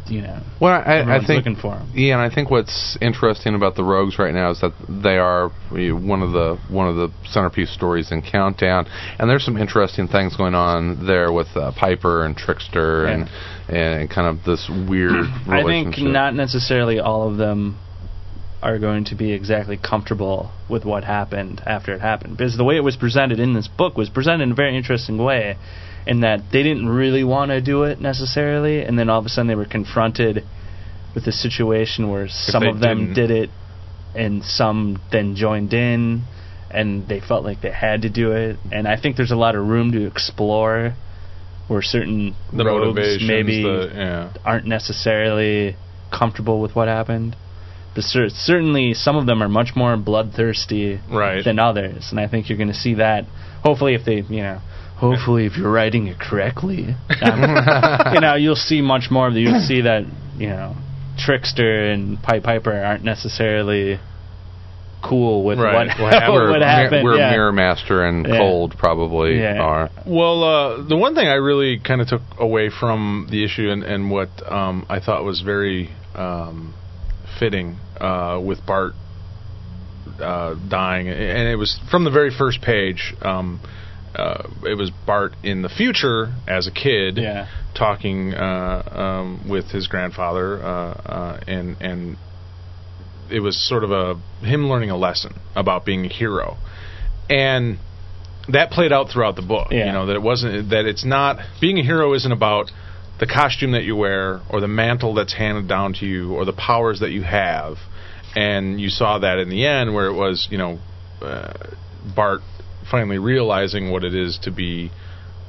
You 0.06 0.20
know 0.20 0.40
Well, 0.60 0.72
I, 0.72 1.00
I 1.00 1.18
think 1.18 1.46
looking 1.46 1.56
for 1.56 1.74
'em. 1.74 1.90
Yeah, 1.94 2.14
and 2.14 2.22
I 2.22 2.34
think 2.34 2.50
what's 2.50 2.98
interesting 3.00 3.54
about 3.54 3.74
the 3.74 3.84
Rogues 3.84 4.18
right 4.18 4.34
now 4.34 4.50
is 4.50 4.60
that 4.60 4.72
they 4.88 5.18
are 5.18 5.46
uh, 5.46 5.96
one 5.96 6.22
of 6.22 6.32
the 6.32 6.58
one 6.68 6.88
of 6.88 6.96
the 6.96 7.10
centerpiece 7.26 7.70
stories 7.70 8.12
in 8.12 8.22
Countdown, 8.22 8.86
and 9.18 9.30
there's 9.30 9.44
some 9.44 9.56
interesting 9.56 10.08
things 10.08 10.36
going 10.36 10.54
on 10.54 11.06
there 11.06 11.32
with 11.32 11.48
uh, 11.56 11.72
Piper 11.72 12.24
and 12.24 12.36
Trickster 12.36 13.06
and 13.06 13.30
and 13.68 14.10
kind 14.10 14.28
of 14.28 14.44
this 14.44 14.70
weird 14.88 15.24
I 15.48 15.62
think 15.62 15.98
not 15.98 16.34
necessarily 16.34 17.00
all 17.00 17.28
of 17.28 17.36
them 17.36 17.78
are 18.64 18.78
going 18.78 19.04
to 19.04 19.14
be 19.14 19.32
exactly 19.32 19.76
comfortable 19.76 20.50
with 20.70 20.86
what 20.86 21.04
happened 21.04 21.62
after 21.66 21.92
it 21.92 22.00
happened. 22.00 22.34
Because 22.38 22.56
the 22.56 22.64
way 22.64 22.76
it 22.76 22.80
was 22.80 22.96
presented 22.96 23.38
in 23.38 23.52
this 23.52 23.68
book 23.68 23.94
was 23.94 24.08
presented 24.08 24.42
in 24.44 24.52
a 24.52 24.54
very 24.54 24.74
interesting 24.74 25.18
way, 25.18 25.58
in 26.06 26.20
that 26.20 26.40
they 26.52 26.62
didn't 26.62 26.88
really 26.88 27.24
want 27.24 27.50
to 27.50 27.60
do 27.60 27.84
it 27.84 28.00
necessarily, 28.00 28.82
and 28.82 28.98
then 28.98 29.08
all 29.08 29.18
of 29.18 29.26
a 29.26 29.28
sudden 29.28 29.46
they 29.46 29.54
were 29.54 29.64
confronted 29.64 30.44
with 31.14 31.26
a 31.26 31.32
situation 31.32 32.10
where 32.10 32.28
some 32.28 32.64
of 32.64 32.80
them 32.80 33.14
didn't- 33.14 33.14
did 33.14 33.30
it, 33.30 33.50
and 34.14 34.44
some 34.44 34.98
then 35.10 35.34
joined 35.36 35.72
in, 35.72 36.22
and 36.70 37.06
they 37.08 37.20
felt 37.20 37.44
like 37.44 37.60
they 37.60 37.70
had 37.70 38.02
to 38.02 38.10
do 38.10 38.32
it. 38.32 38.56
And 38.72 38.86
I 38.86 38.96
think 38.96 39.16
there's 39.16 39.30
a 39.30 39.36
lot 39.36 39.54
of 39.54 39.66
room 39.66 39.92
to 39.92 40.06
explore 40.06 40.94
where 41.68 41.82
certain 41.82 42.34
the 42.52 42.64
rogues 42.64 43.22
maybe 43.22 43.62
the, 43.62 43.90
yeah. 43.94 44.28
aren't 44.44 44.66
necessarily 44.66 45.76
comfortable 46.10 46.60
with 46.60 46.76
what 46.76 46.88
happened. 46.88 47.36
But 47.94 48.04
cer- 48.04 48.28
certainly, 48.28 48.92
some 48.94 49.16
of 49.16 49.24
them 49.26 49.42
are 49.42 49.48
much 49.48 49.76
more 49.76 49.96
bloodthirsty 49.96 51.00
Right. 51.08 51.44
than 51.44 51.58
others, 51.58 52.08
and 52.10 52.18
I 52.20 52.26
think 52.26 52.48
you're 52.48 52.58
going 52.58 52.68
to 52.72 52.74
see 52.74 52.94
that. 52.94 53.24
Hopefully, 53.62 53.94
if 53.94 54.04
they, 54.04 54.16
you 54.28 54.42
know, 54.42 54.58
hopefully 54.96 55.46
if 55.46 55.56
you're 55.56 55.70
writing 55.72 56.06
it 56.06 56.18
correctly, 56.18 56.94
um, 57.22 57.40
you 58.14 58.20
know, 58.20 58.34
you'll 58.38 58.56
see 58.56 58.80
much 58.80 59.10
more 59.10 59.28
of 59.28 59.34
the. 59.34 59.40
You'll 59.40 59.60
see 59.66 59.82
that, 59.82 60.04
you 60.38 60.48
know, 60.48 60.76
Trickster 61.18 61.90
and 61.92 62.20
Pipe 62.22 62.42
Piper 62.42 62.72
aren't 62.72 63.04
necessarily 63.04 63.98
cool 65.06 65.44
with 65.44 65.58
Right. 65.58 65.86
what, 65.86 65.86
What 66.00 66.12
happened. 66.14 66.32
what 66.34 66.50
Where, 66.50 66.60
happened. 66.66 67.04
where 67.04 67.16
yeah. 67.18 67.30
Mirror 67.30 67.52
Master 67.52 68.04
and 68.04 68.26
Yeah. 68.26 68.38
Cold 68.38 68.74
probably 68.78 69.38
Yeah. 69.38 69.60
are. 69.60 69.90
Well, 70.06 70.42
uh, 70.42 70.82
the 70.88 70.96
one 70.96 71.14
thing 71.14 71.28
I 71.28 71.34
really 71.34 71.78
kind 71.78 72.00
of 72.00 72.08
took 72.08 72.22
away 72.38 72.70
from 72.70 73.26
the 73.30 73.44
issue 73.44 73.70
and, 73.70 73.82
and 73.84 74.10
what 74.10 74.30
um, 74.50 74.86
I 74.88 75.00
thought 75.00 75.22
was 75.24 75.42
very 75.42 75.90
um, 76.14 76.72
fitting 77.38 77.76
uh, 78.00 78.40
with 78.42 78.64
Bart 78.64 78.92
uh, 80.20 80.54
dying, 80.68 81.08
and 81.08 81.48
it 81.48 81.56
was 81.56 81.78
from 81.90 82.04
the 82.04 82.10
very 82.10 82.30
first 82.30 82.62
page. 82.62 83.14
Um, 83.22 83.60
uh, 84.14 84.48
it 84.66 84.76
was 84.76 84.90
Bart 85.06 85.32
in 85.42 85.62
the 85.62 85.68
future 85.68 86.34
as 86.46 86.66
a 86.66 86.70
kid, 86.70 87.18
Yeah. 87.18 87.48
talking 87.74 88.34
uh, 88.34 88.82
um, 88.92 89.48
with 89.48 89.66
his 89.70 89.86
grandfather, 89.88 90.62
uh, 90.62 90.68
uh, 90.68 91.40
and 91.46 91.76
and 91.80 92.16
it 93.30 93.40
was 93.40 93.56
sort 93.68 93.84
of 93.84 93.90
a 93.90 94.14
him 94.44 94.68
learning 94.68 94.90
a 94.90 94.96
lesson 94.96 95.34
about 95.56 95.84
being 95.84 96.04
a 96.04 96.08
hero, 96.08 96.56
and 97.28 97.78
that 98.48 98.70
played 98.70 98.92
out 98.92 99.08
throughout 99.10 99.36
the 99.36 99.42
book. 99.42 99.68
Yeah. 99.70 99.86
You 99.86 99.92
know 99.92 100.06
that 100.06 100.14
it 100.16 100.22
wasn't 100.22 100.70
that 100.70 100.84
it's 100.86 101.04
not 101.04 101.38
being 101.60 101.78
a 101.78 101.82
hero 101.82 102.14
isn't 102.14 102.30
about 102.32 102.70
the 103.18 103.26
costume 103.26 103.72
that 103.72 103.84
you 103.84 103.96
wear 103.96 104.40
or 104.50 104.60
the 104.60 104.68
mantle 104.68 105.14
that's 105.14 105.32
handed 105.34 105.68
down 105.68 105.94
to 105.94 106.06
you 106.06 106.34
or 106.34 106.44
the 106.44 106.52
powers 106.52 107.00
that 107.00 107.10
you 107.10 107.22
have. 107.22 107.76
And 108.36 108.80
you 108.80 108.88
saw 108.88 109.20
that 109.20 109.38
in 109.38 109.48
the 109.48 109.64
end 109.64 109.94
where 109.94 110.06
it 110.06 110.14
was, 110.14 110.48
you 110.50 110.58
know, 110.58 110.80
uh, 111.22 111.52
Bart 112.16 112.40
finally 112.90 113.18
realizing 113.18 113.90
what 113.90 114.04
it 114.04 114.14
is 114.14 114.38
to 114.42 114.50
be 114.50 114.90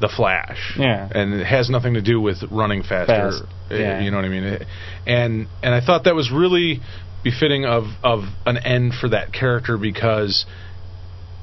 the 0.01 0.09
Flash. 0.09 0.75
Yeah. 0.77 1.07
And 1.13 1.33
it 1.33 1.45
has 1.45 1.69
nothing 1.69 1.93
to 1.93 2.01
do 2.01 2.19
with 2.19 2.43
running 2.51 2.83
faster. 2.83 3.31
Fast, 3.31 3.43
Uh, 3.71 3.75
yeah. 3.75 4.01
You 4.01 4.11
know 4.11 4.17
what 4.17 4.25
I 4.25 4.29
mean? 4.29 4.59
And 5.07 5.47
and 5.63 5.73
I 5.73 5.79
thought 5.85 6.03
that 6.03 6.15
was 6.15 6.31
really 6.31 6.81
befitting 7.23 7.65
of 7.65 7.85
of 8.03 8.23
an 8.45 8.57
end 8.57 8.93
for 8.93 9.09
that 9.09 9.33
character 9.33 9.77
because 9.77 10.45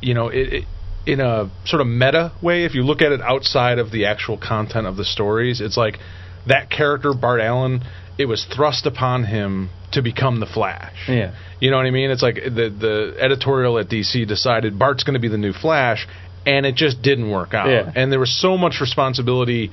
you 0.02 0.14
know, 0.14 0.28
it, 0.28 0.52
it 0.52 0.64
in 1.04 1.20
a 1.20 1.50
sort 1.64 1.80
of 1.80 1.86
meta 1.88 2.32
way, 2.42 2.64
if 2.64 2.74
you 2.74 2.82
look 2.82 3.02
at 3.02 3.12
it 3.12 3.20
outside 3.20 3.78
of 3.78 3.90
the 3.90 4.06
actual 4.06 4.38
content 4.38 4.86
of 4.86 4.96
the 4.96 5.04
stories, 5.04 5.60
it's 5.60 5.76
like 5.76 5.98
that 6.46 6.70
character, 6.70 7.12
Bart 7.12 7.40
Allen, 7.40 7.82
it 8.18 8.26
was 8.26 8.44
thrust 8.44 8.86
upon 8.86 9.24
him 9.24 9.70
to 9.92 10.02
become 10.02 10.40
the 10.40 10.46
Flash. 10.46 11.08
Yeah. 11.08 11.34
You 11.60 11.70
know 11.70 11.76
what 11.76 11.86
I 11.86 11.90
mean? 11.90 12.10
It's 12.10 12.22
like 12.22 12.36
the 12.36 12.70
the 12.70 13.16
editorial 13.20 13.78
at 13.78 13.88
DC 13.88 14.26
decided 14.26 14.78
Bart's 14.78 15.04
going 15.04 15.14
to 15.14 15.20
be 15.20 15.28
the 15.28 15.38
new 15.38 15.52
Flash, 15.52 16.06
and 16.46 16.66
it 16.66 16.74
just 16.74 17.02
didn't 17.02 17.30
work 17.30 17.54
out. 17.54 17.68
Yeah. 17.68 17.92
And 17.94 18.10
there 18.10 18.20
was 18.20 18.38
so 18.40 18.56
much 18.56 18.80
responsibility 18.80 19.70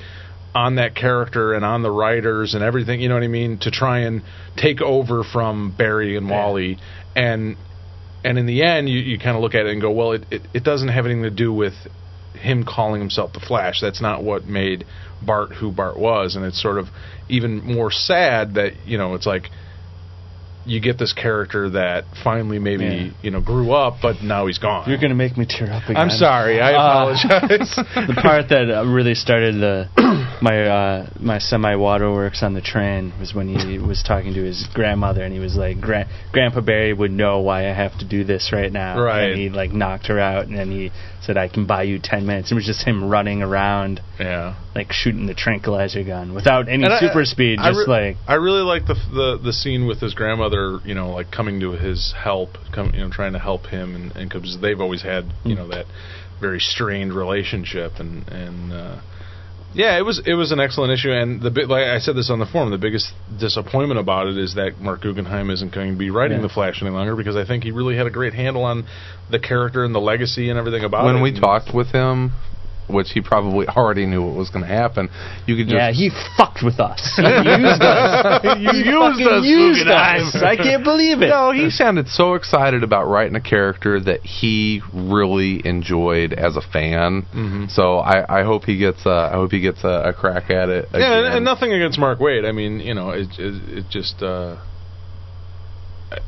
on 0.54 0.76
that 0.76 0.96
character 0.96 1.54
and 1.54 1.64
on 1.64 1.84
the 1.84 1.92
writers 1.92 2.54
and 2.54 2.64
everything. 2.64 3.02
You 3.02 3.10
know 3.10 3.16
what 3.16 3.24
I 3.24 3.28
mean? 3.28 3.60
To 3.60 3.72
try 3.72 4.00
and 4.00 4.24
take 4.58 4.82
over 4.82 5.24
from 5.24 5.74
Barry 5.78 6.18
and 6.18 6.30
Wally, 6.30 6.78
and 7.16 7.58
and 8.24 8.38
in 8.38 8.46
the 8.46 8.64
end, 8.64 8.90
you, 8.90 9.00
you 9.00 9.18
kind 9.18 9.36
of 9.36 9.42
look 9.42 9.56
at 9.56 9.66
it 9.66 9.72
and 9.72 9.82
go, 9.82 9.92
well, 9.92 10.14
it, 10.14 10.26
it 10.32 10.42
it 10.54 10.64
doesn't 10.64 10.90
have 10.90 11.06
anything 11.06 11.24
to 11.24 11.32
do 11.32 11.54
with 11.54 11.74
him 12.34 12.63
calling 12.63 13.01
himself 13.01 13.34
the 13.34 13.39
Flash. 13.39 13.80
That's 13.82 14.01
not 14.01 14.23
what 14.23 14.45
made 14.45 14.86
Bart 15.21 15.53
who 15.53 15.71
Bart 15.71 15.97
was, 15.97 16.36
and 16.36 16.45
it's 16.45 16.61
sort 16.61 16.77
of 16.77 16.88
even 17.27 17.63
more 17.63 17.91
sad 17.91 18.55
that 18.55 18.86
you 18.86 18.97
know 18.97 19.15
it's 19.15 19.25
like 19.25 19.49
you 20.70 20.80
get 20.80 20.97
this 20.97 21.13
character 21.13 21.70
that 21.72 22.05
finally 22.24 22.59
maybe 22.59 22.86
Yeah. 22.86 23.09
you 23.22 23.32
know 23.32 23.41
grew 23.41 23.72
up, 23.74 23.95
but 24.01 24.22
now 24.22 24.47
he's 24.47 24.59
gone. 24.59 24.88
You're 24.89 24.97
going 24.99 25.09
to 25.09 25.15
make 25.15 25.36
me 25.38 25.45
tear 25.47 25.72
up 25.72 25.84
again. 25.86 25.97
I'm 25.97 26.09
sorry. 26.09 26.61
I 26.61 26.74
Uh, 26.74 27.13
apologize. 27.15 27.76
the 28.07 28.20
part 28.22 28.49
that 28.49 28.70
uh, 28.70 28.86
really 28.86 29.15
started 29.15 29.55
the 29.55 29.89
my 30.41 30.61
uh, 30.63 31.09
my 31.20 31.39
semi 31.39 31.76
waterworks 31.76 32.43
on 32.43 32.53
the 32.53 32.61
train 32.61 33.11
was 33.20 33.34
when 33.34 33.47
he 33.47 33.78
was 33.80 34.03
talking 34.03 34.34
to 34.34 34.43
his 34.43 34.67
grandmother 34.74 35.24
and 35.24 35.34
he 35.34 35.39
was 35.39 35.55
like, 35.55 35.82
Gra- 35.82 36.07
"Grandpa 36.32 36.61
Barry 36.61 36.93
would 36.93 37.11
know 37.11 37.39
why 37.39 37.70
I 37.70 37.74
have 37.74 37.97
to 37.99 38.05
do 38.07 38.24
this 38.24 38.51
right 38.53 38.72
now." 38.72 38.99
Right. 39.01 39.32
And 39.32 39.39
he 39.39 39.49
like 39.49 39.72
knocked 39.72 40.07
her 40.07 40.20
out 40.20 40.47
and 40.47 40.57
then 40.57 40.72
he 40.72 40.91
said, 41.22 41.36
"I 41.38 41.47
can 41.47 41.65
buy 41.65 41.84
you 41.84 41.99
ten 42.01 42.26
minutes." 42.26 42.51
It 42.51 42.55
was 42.55 42.65
just 42.65 42.86
him 42.86 43.09
running 43.09 43.41
around 43.41 44.01
yeah. 44.20 44.55
Like 44.80 44.93
shooting 44.93 45.25
the 45.27 45.34
tranquilizer 45.34 46.03
gun 46.05 46.34
without 46.34 46.69
any 46.69 46.84
And 46.86 46.93
I- 46.93 46.99
super 46.99 47.25
speed, 47.25 47.59
I 47.59 47.69
just 47.71 47.88
re- 47.88 48.07
like 48.07 48.17
I 48.27 48.36
really 48.36 48.61
like 48.61 48.86
the, 48.88 48.93
the 48.95 49.39
the 49.43 49.51
scene 49.53 49.88
with 49.88 49.99
his 49.99 50.13
grandmother, 50.13 50.80
you 50.86 50.95
know, 50.95 51.09
like 51.11 51.32
coming 51.32 51.59
to 51.59 51.71
his 51.71 52.13
help, 52.17 52.51
come, 52.73 52.91
you 52.93 53.01
know, 53.01 53.09
trying 53.09 53.34
to 53.34 53.39
help 53.39 53.67
him, 53.67 53.93
and 53.95 54.15
and 54.15 54.30
because 54.30 54.57
they've 54.61 54.80
always 54.80 55.01
had, 55.03 55.25
you 55.43 55.55
know, 55.55 55.67
that 55.67 55.86
very 56.39 56.59
strained 56.59 57.13
relationship, 57.13 57.93
and 57.99 58.25
and 58.30 58.71
uh, 58.71 59.01
yeah, 59.73 59.97
it 59.97 60.05
was 60.05 60.21
it 60.25 60.34
was 60.36 60.51
an 60.53 60.59
excellent 60.61 60.93
issue, 60.93 61.11
and 61.11 61.41
the 61.41 61.51
bit 61.51 61.67
like 61.67 61.84
I 61.84 61.99
said 61.99 62.15
this 62.15 62.30
on 62.32 62.39
the 62.39 62.45
forum, 62.45 62.71
the 62.71 62.77
biggest 62.77 63.11
disappointment 63.38 63.99
about 63.99 64.27
it 64.27 64.38
is 64.38 64.55
that 64.55 64.80
Marc 64.80 65.01
Guggenheim 65.01 65.49
isn't 65.49 65.73
going 65.75 65.91
to 65.91 65.97
be 65.99 66.09
writing 66.09 66.38
Yeah. 66.38 66.47
the 66.47 66.53
Flash 66.53 66.82
any 66.82 66.91
longer 66.91 67.15
because 67.15 67.36
I 67.36 67.45
think 67.45 67.63
he 67.65 67.71
really 67.71 67.97
had 67.97 68.07
a 68.07 68.11
great 68.11 68.34
handle 68.34 68.63
on 68.63 68.86
the 69.30 69.39
character 69.39 69.84
and 69.84 69.93
the 69.93 69.99
legacy 69.99 70.49
and 70.49 70.57
everything 70.57 70.84
about 70.86 71.01
it. 71.03 71.13
when 71.13 71.21
we 71.21 71.38
talked 71.38 71.73
with 71.73 71.88
him, 71.91 72.32
which 72.90 73.10
he 73.12 73.22
probably 73.22 73.68
already 73.68 74.06
knew 74.06 74.26
what 74.26 74.36
was 74.36 74.50
going 74.50 74.64
to 74.64 74.72
happen, 74.72 75.10
you 75.46 75.56
could 75.56 75.68
just 75.68 75.76
yeah, 75.76 75.92
he 75.92 76.10
fucked 76.38 76.64
with 76.64 76.80
us. 76.80 77.00
He 77.20 77.26
used 77.26 77.82
us. 77.82 78.44
You 78.60 78.72
he 78.72 78.78
used 78.90 79.20
fucking 79.20 79.28
us, 79.28 79.46
used 79.46 79.88
us. 79.88 80.36
I 80.44 80.56
can't 80.56 80.84
believe 80.84 81.22
it. 81.22 81.30
No, 81.30 81.52
he 81.52 81.70
sounded 81.70 82.08
so 82.08 82.34
excited 82.34 82.84
about 82.84 83.06
writing 83.06 83.36
a 83.36 83.42
character 83.42 84.00
that 84.00 84.22
he 84.22 84.82
really 84.94 85.66
enjoyed 85.66 86.34
as 86.34 86.56
a 86.56 86.62
fan. 86.62 87.24
Mm-hmm. 87.34 87.66
So 87.70 88.00
I, 88.00 88.42
I 88.42 88.44
hope 88.44 88.64
he 88.64 88.78
gets 88.78 89.06
uh, 89.06 89.30
I 89.32 89.34
hope 89.34 89.52
he 89.52 89.62
gets 89.62 89.84
a, 89.84 90.10
a 90.10 90.14
crack 90.14 90.50
at 90.50 90.70
it. 90.70 90.88
Yeah, 90.94 91.18
and, 91.18 91.36
and 91.36 91.46
nothing 91.46 91.72
against 91.72 92.00
Mark 92.00 92.20
Waid. 92.20 92.48
I 92.48 92.52
mean, 92.52 92.80
you 92.80 92.94
know, 92.94 93.12
it 93.12 93.28
it, 93.38 93.80
it 93.80 93.86
just 93.90 94.22
uh 94.22 94.58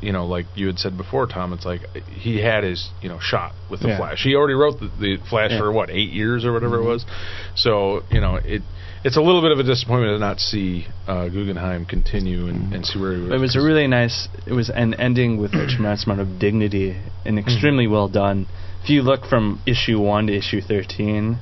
you 0.00 0.12
know, 0.12 0.26
like 0.26 0.46
you 0.54 0.66
had 0.68 0.78
said 0.78 0.96
before, 0.96 1.26
Tom, 1.26 1.52
it's 1.52 1.64
like 1.64 1.82
he 2.08 2.40
had 2.40 2.64
his, 2.64 2.90
you 3.00 3.08
know, 3.08 3.18
shot 3.20 3.52
with 3.70 3.80
the 3.80 3.88
Yeah. 3.88 3.98
Flash. 3.98 4.22
He 4.22 4.34
already 4.34 4.54
wrote 4.54 4.78
the, 4.78 4.90
the 5.00 5.16
Flash 5.28 5.50
Yeah. 5.50 5.58
for 5.58 5.72
what, 5.72 5.90
8 5.90 6.10
years 6.10 6.44
or 6.44 6.52
whatever 6.52 6.76
it 6.76 6.80
mm-hmm. 6.80 6.88
was. 6.88 7.06
So, 7.54 8.02
you 8.10 8.20
know, 8.20 8.36
it 8.36 8.62
it's 9.04 9.16
a 9.16 9.20
little 9.20 9.42
bit 9.42 9.50
of 9.50 9.58
a 9.58 9.64
disappointment 9.64 10.14
to 10.14 10.18
not 10.18 10.38
see 10.38 10.86
uh, 11.08 11.28
Guggenheim 11.28 11.86
continue 11.86 12.46
and, 12.46 12.64
mm-hmm. 12.64 12.74
and 12.74 12.86
see 12.86 13.00
where 13.00 13.14
he 13.14 13.22
was. 13.22 13.32
It 13.32 13.40
was 13.40 13.56
a 13.56 13.60
really 13.60 13.88
nice. 13.88 14.28
It 14.46 14.52
was 14.52 14.70
an 14.70 14.94
ending 14.94 15.38
with 15.38 15.54
a 15.54 15.66
tremendous 15.66 16.06
amount 16.06 16.20
of 16.20 16.38
dignity 16.38 16.90
and 17.24 17.36
mm-hmm. 17.36 17.38
extremely 17.38 17.88
well 17.88 18.08
done. 18.08 18.46
If 18.84 18.90
you 18.90 19.02
look 19.02 19.24
from 19.26 19.60
issue 19.66 20.00
one 20.00 20.28
to 20.28 20.36
issue 20.36 20.60
thirteen, 20.60 21.38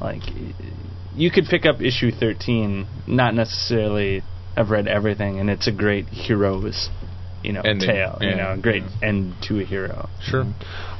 like 0.00 0.22
you 1.16 1.30
could 1.30 1.46
pick 1.46 1.66
up 1.66 1.80
issue 1.80 2.12
thirteen, 2.12 2.86
not 3.06 3.34
necessarily 3.34 4.22
have 4.56 4.70
read 4.70 4.88
everything, 4.88 5.38
and 5.38 5.50
it's 5.50 5.66
a 5.66 5.72
great 5.72 6.06
hero's, 6.06 6.88
you 7.46 7.52
know, 7.52 7.62
Ending, 7.62 7.88
tale. 7.88 8.18
You 8.20 8.34
know, 8.34 8.52
a 8.52 8.58
great 8.58 8.82
end 9.02 9.34
to 9.42 9.60
a 9.60 9.64
hero. 9.64 10.08
sure. 10.20 10.44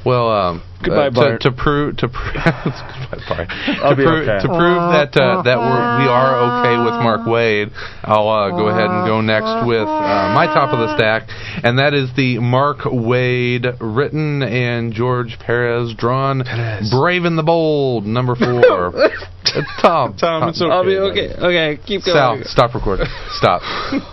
Well, 0.05 0.31
um, 0.31 0.63
Goodbye, 0.85 1.09
uh, 1.09 1.11
Bart. 1.11 1.41
To, 1.41 1.51
to 1.51 1.57
prove 1.57 1.97
to 1.97 2.07
prove 2.07 2.35
goodbye, 2.35 3.25
Bart. 3.29 3.49
I'll 3.51 3.91
to, 3.91 3.97
be 3.97 4.05
prove 4.05 4.29
okay. 4.29 4.39
to 4.39 4.49
prove 4.49 4.79
that 4.95 5.11
uh, 5.19 5.43
that 5.43 5.59
we're, 5.59 5.99
we 5.99 6.07
are 6.07 6.63
okay 6.63 6.79
with 6.79 6.95
Mark 7.03 7.27
Waid, 7.27 7.73
I'll 8.05 8.29
uh, 8.29 8.51
go 8.51 8.69
ahead 8.69 8.87
and 8.87 9.05
go 9.05 9.21
next 9.21 9.67
with 9.67 9.83
uh, 9.83 10.31
my 10.31 10.47
top 10.47 10.73
of 10.73 10.79
the 10.79 10.95
stack, 10.95 11.27
and 11.65 11.81
that 11.81 11.93
is 11.93 12.15
the 12.15 12.39
Mark 12.39 12.87
Waid 12.87 13.67
written 13.81 14.45
and 14.45 14.93
George 14.93 15.39
Perez 15.41 15.93
drawn 15.99 16.45
Brave 16.91 17.25
and 17.25 17.37
the 17.37 17.43
Bold 17.43 18.07
number 18.07 18.35
four. 18.39 18.93
It's 18.95 19.71
Tom. 19.83 20.17
Tom, 20.17 20.51
it's 20.51 20.63
okay. 20.63 20.71
I'll 20.71 20.85
be 20.85 20.99
okay. 20.99 21.35
Okay, 21.35 21.83
keep 21.83 22.05
going. 22.05 22.15
Sal, 22.15 22.35
going. 22.35 22.45
stop 22.45 22.75
recording. 22.75 23.07
Stop. 23.31 23.63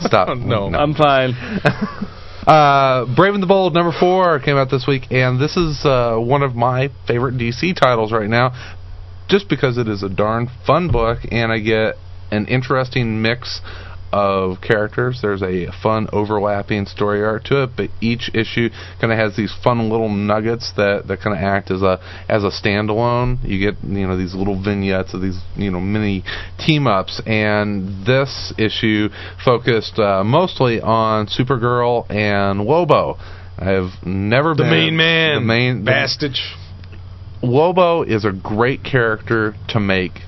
Stop. 0.02 0.38
No. 0.40 0.74
I'm 0.74 0.96
fine. 0.96 1.34
Uh, 2.48 3.06
Brave 3.16 3.36
and 3.36 3.44
the 3.44 3.48
Bold 3.48 3.74
number 3.74 3.94
four 3.98 4.40
came 4.40 4.58
out 4.58 4.70
this 4.70 4.86
week, 4.86 5.04
and 5.12 5.40
this 5.40 5.56
is 5.56 5.86
uh, 5.86 6.18
one 6.18 6.44
of 6.44 6.56
my 6.56 6.90
favorite 7.08 7.36
DC 7.36 7.80
titles 7.80 8.12
right 8.12 8.30
now, 8.30 8.52
just 9.30 9.48
because 9.48 9.78
it 9.78 9.88
is 9.88 10.04
a 10.04 10.10
darn 10.10 10.50
fun 10.68 10.92
book, 10.92 11.20
and 11.32 11.54
I 11.54 11.60
get 11.60 11.96
an 12.32 12.48
interesting 12.48 13.22
mix 13.22 13.62
of 14.14 14.62
characters. 14.62 15.20
There's 15.24 15.42
a 15.42 15.72
fun 15.82 16.08
overlapping 16.14 16.86
story 16.86 17.24
arc 17.24 17.46
to 17.46 17.64
it, 17.64 17.72
but 17.76 17.90
each 18.00 18.30
issue 18.36 18.70
kind 19.02 19.12
of 19.12 19.18
has 19.18 19.36
these 19.36 19.52
fun 19.64 19.90
little 19.90 20.08
nuggets 20.08 20.72
that, 20.78 21.08
that 21.08 21.20
kind 21.22 21.36
of 21.36 21.42
act 21.42 21.72
as 21.72 21.82
a 21.82 22.00
as 22.30 22.44
a 22.44 22.52
standalone. 22.52 23.40
You 23.44 23.72
get 23.72 23.84
you 23.84 24.06
know 24.08 24.16
these 24.16 24.36
little 24.36 24.62
vignettes 24.62 25.16
of 25.16 25.22
these 25.22 25.40
you 25.56 25.72
know 25.72 25.80
mini 25.80 26.24
team 26.60 26.86
ups, 26.86 27.22
and 27.26 28.06
this 28.06 28.54
issue 28.60 29.10
focused 29.44 29.98
uh, 29.98 30.24
mostly 30.24 30.80
on 30.80 31.26
Supergirl 31.26 32.10
and 32.12 32.62
Lobo. 32.62 33.18
I've 33.58 34.06
never 34.06 34.50
The 34.50 34.62
been 34.64 34.70
the 34.70 34.76
main 34.76 34.96
man. 34.96 35.36
The 35.36 35.42
main 35.42 35.86
Bastich. 35.86 36.40
Lobo 37.42 38.04
is 38.04 38.26
a 38.26 38.32
great 38.32 38.84
character 38.84 39.56
to 39.70 39.80
make 39.80 40.22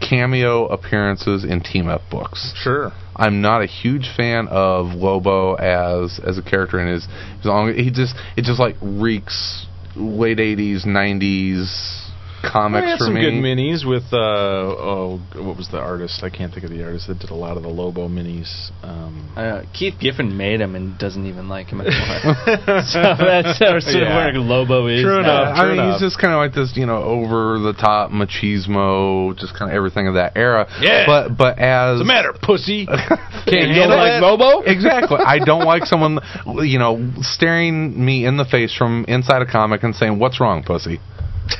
cameo 0.00 0.66
appearances 0.66 1.44
in 1.44 1.60
team 1.60 1.88
up 1.88 2.02
books. 2.10 2.52
Sure. 2.56 2.92
I'm 3.16 3.40
not 3.40 3.62
a 3.62 3.66
huge 3.66 4.10
fan 4.16 4.48
of 4.48 4.94
Lobo 4.94 5.54
as 5.54 6.20
as 6.24 6.38
a 6.38 6.42
character 6.42 6.78
and 6.78 6.88
his, 6.88 7.08
his 7.38 7.46
long, 7.46 7.74
he 7.74 7.90
just 7.90 8.14
it 8.36 8.42
just 8.44 8.60
like 8.60 8.76
reeks 8.80 9.66
late 9.96 10.38
80s 10.38 10.86
90s 10.86 11.99
comics 12.42 12.84
We 12.84 12.90
had 12.90 12.98
for 12.98 13.04
some 13.04 13.14
me. 13.14 13.20
good 13.22 13.34
minis 13.34 13.86
with 13.86 14.04
uh 14.12 14.16
oh 14.18 15.20
what 15.36 15.56
was 15.56 15.68
the 15.70 15.78
artist? 15.78 16.22
I 16.22 16.30
can't 16.30 16.52
think 16.52 16.64
of 16.64 16.70
the 16.70 16.82
artist 16.84 17.06
that 17.08 17.18
did 17.18 17.30
a 17.30 17.34
lot 17.34 17.56
of 17.56 17.62
the 17.62 17.68
Lobo 17.68 18.08
minis. 18.08 18.70
Um, 18.82 19.30
Uh, 19.36 19.62
Keith 19.72 19.94
Giffen 20.00 20.36
made 20.36 20.60
him 20.60 20.74
and 20.74 20.98
doesn't 20.98 21.26
even 21.26 21.48
like 21.48 21.68
him 21.68 21.80
anymore. 21.80 22.34
so 22.86 23.00
that's 23.18 23.58
sort 23.58 23.76
of 23.76 23.82
Yeah. 23.88 24.16
where 24.16 24.32
Lobo 24.38 24.86
is. 24.88 25.02
True 25.02 25.22
now. 25.22 25.42
enough. 25.42 25.58
I 25.58 25.64
mean, 25.64 25.72
enough. 25.74 25.92
he's 26.00 26.10
just 26.10 26.18
kind 26.20 26.32
of 26.32 26.38
like 26.38 26.54
this, 26.54 26.76
you 26.76 26.86
know, 26.86 27.02
over 27.02 27.58
the 27.58 27.72
top 27.72 28.10
machismo, 28.10 29.36
just 29.38 29.54
kind 29.56 29.70
of 29.70 29.76
everything 29.76 30.08
of 30.08 30.14
that 30.14 30.36
era. 30.36 30.66
Yeah. 30.80 31.04
But 31.06 31.36
but 31.36 31.58
as 31.58 31.98
What's 31.98 32.00
the 32.00 32.04
matter, 32.04 32.32
pussy? 32.40 32.86
Can't 33.46 33.68
You 33.68 33.74
don't 33.74 33.90
like 33.90 34.20
Lobo? 34.22 34.60
Exactly. 34.62 35.18
I 35.24 35.38
don't 35.38 35.64
like 35.64 35.84
someone, 35.86 36.18
you 36.62 36.78
know, 36.78 37.12
staring 37.20 38.02
me 38.04 38.24
in 38.26 38.36
the 38.36 38.44
face 38.44 38.74
from 38.76 39.04
inside 39.08 39.42
a 39.42 39.46
comic 39.50 39.82
and 39.82 39.94
saying, 39.94 40.18
"What's 40.18 40.40
wrong, 40.40 40.62
pussy?" 40.62 41.00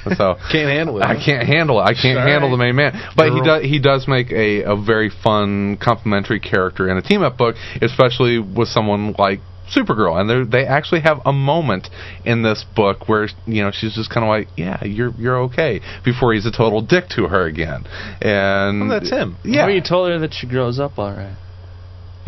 So 0.16 0.36
Can't 0.51 0.70
handle 0.70 0.99
it. 0.99 1.05
I 1.05 1.14
can't 1.22 1.47
handle 1.47 1.80
it. 1.80 1.84
I 1.84 1.95
can't 1.95 2.18
All 2.18 2.26
handle 2.26 2.49
right. 2.51 2.57
the 2.57 2.62
main 2.64 2.76
man. 2.76 2.93
But 3.16 3.32
he 3.32 3.41
does 3.43 3.62
he 3.62 3.78
does 3.78 4.09
make 4.09 4.30
a, 4.32 4.62
a 4.62 4.76
very 4.76 5.11
fun 5.11 5.76
complementary 5.76 6.41
character 6.41 6.88
in 6.88 6.97
a 6.97 7.03
team 7.03 7.22
up 7.22 7.36
book, 7.36 7.57
especially 7.80 8.38
with 8.38 8.68
someone 8.68 9.14
like 9.18 9.41
Supergirl. 9.74 10.20
And 10.20 10.28
they 10.28 10.59
they 10.59 10.66
actually 10.66 11.01
have 11.03 11.20
a 11.24 11.32
moment 11.32 11.88
in 12.24 12.43
this 12.43 12.64
book 12.74 13.09
where 13.09 13.28
you 13.47 13.62
know 13.62 13.70
she's 13.72 13.95
just 13.95 14.11
kind 14.11 14.24
of 14.24 14.28
like, 14.28 14.49
yeah, 14.57 14.82
you're 14.84 15.12
you're 15.16 15.38
okay, 15.43 15.80
before 16.05 16.34
he's 16.34 16.47
a 16.47 16.53
total 16.53 16.80
dick 16.80 17.09
to 17.11 17.28
her 17.28 17.47
again. 17.47 17.84
And 18.20 18.88
Well, 18.88 19.01
that's 19.01 19.11
him. 19.11 19.36
Yeah. 19.45 19.66
Or 19.66 19.70
you 19.70 19.80
told 19.80 20.11
her 20.11 20.18
that 20.18 20.34
she 20.34 20.47
grows 20.49 20.78
up 20.80 20.99
all 20.99 21.12
right. 21.12 21.36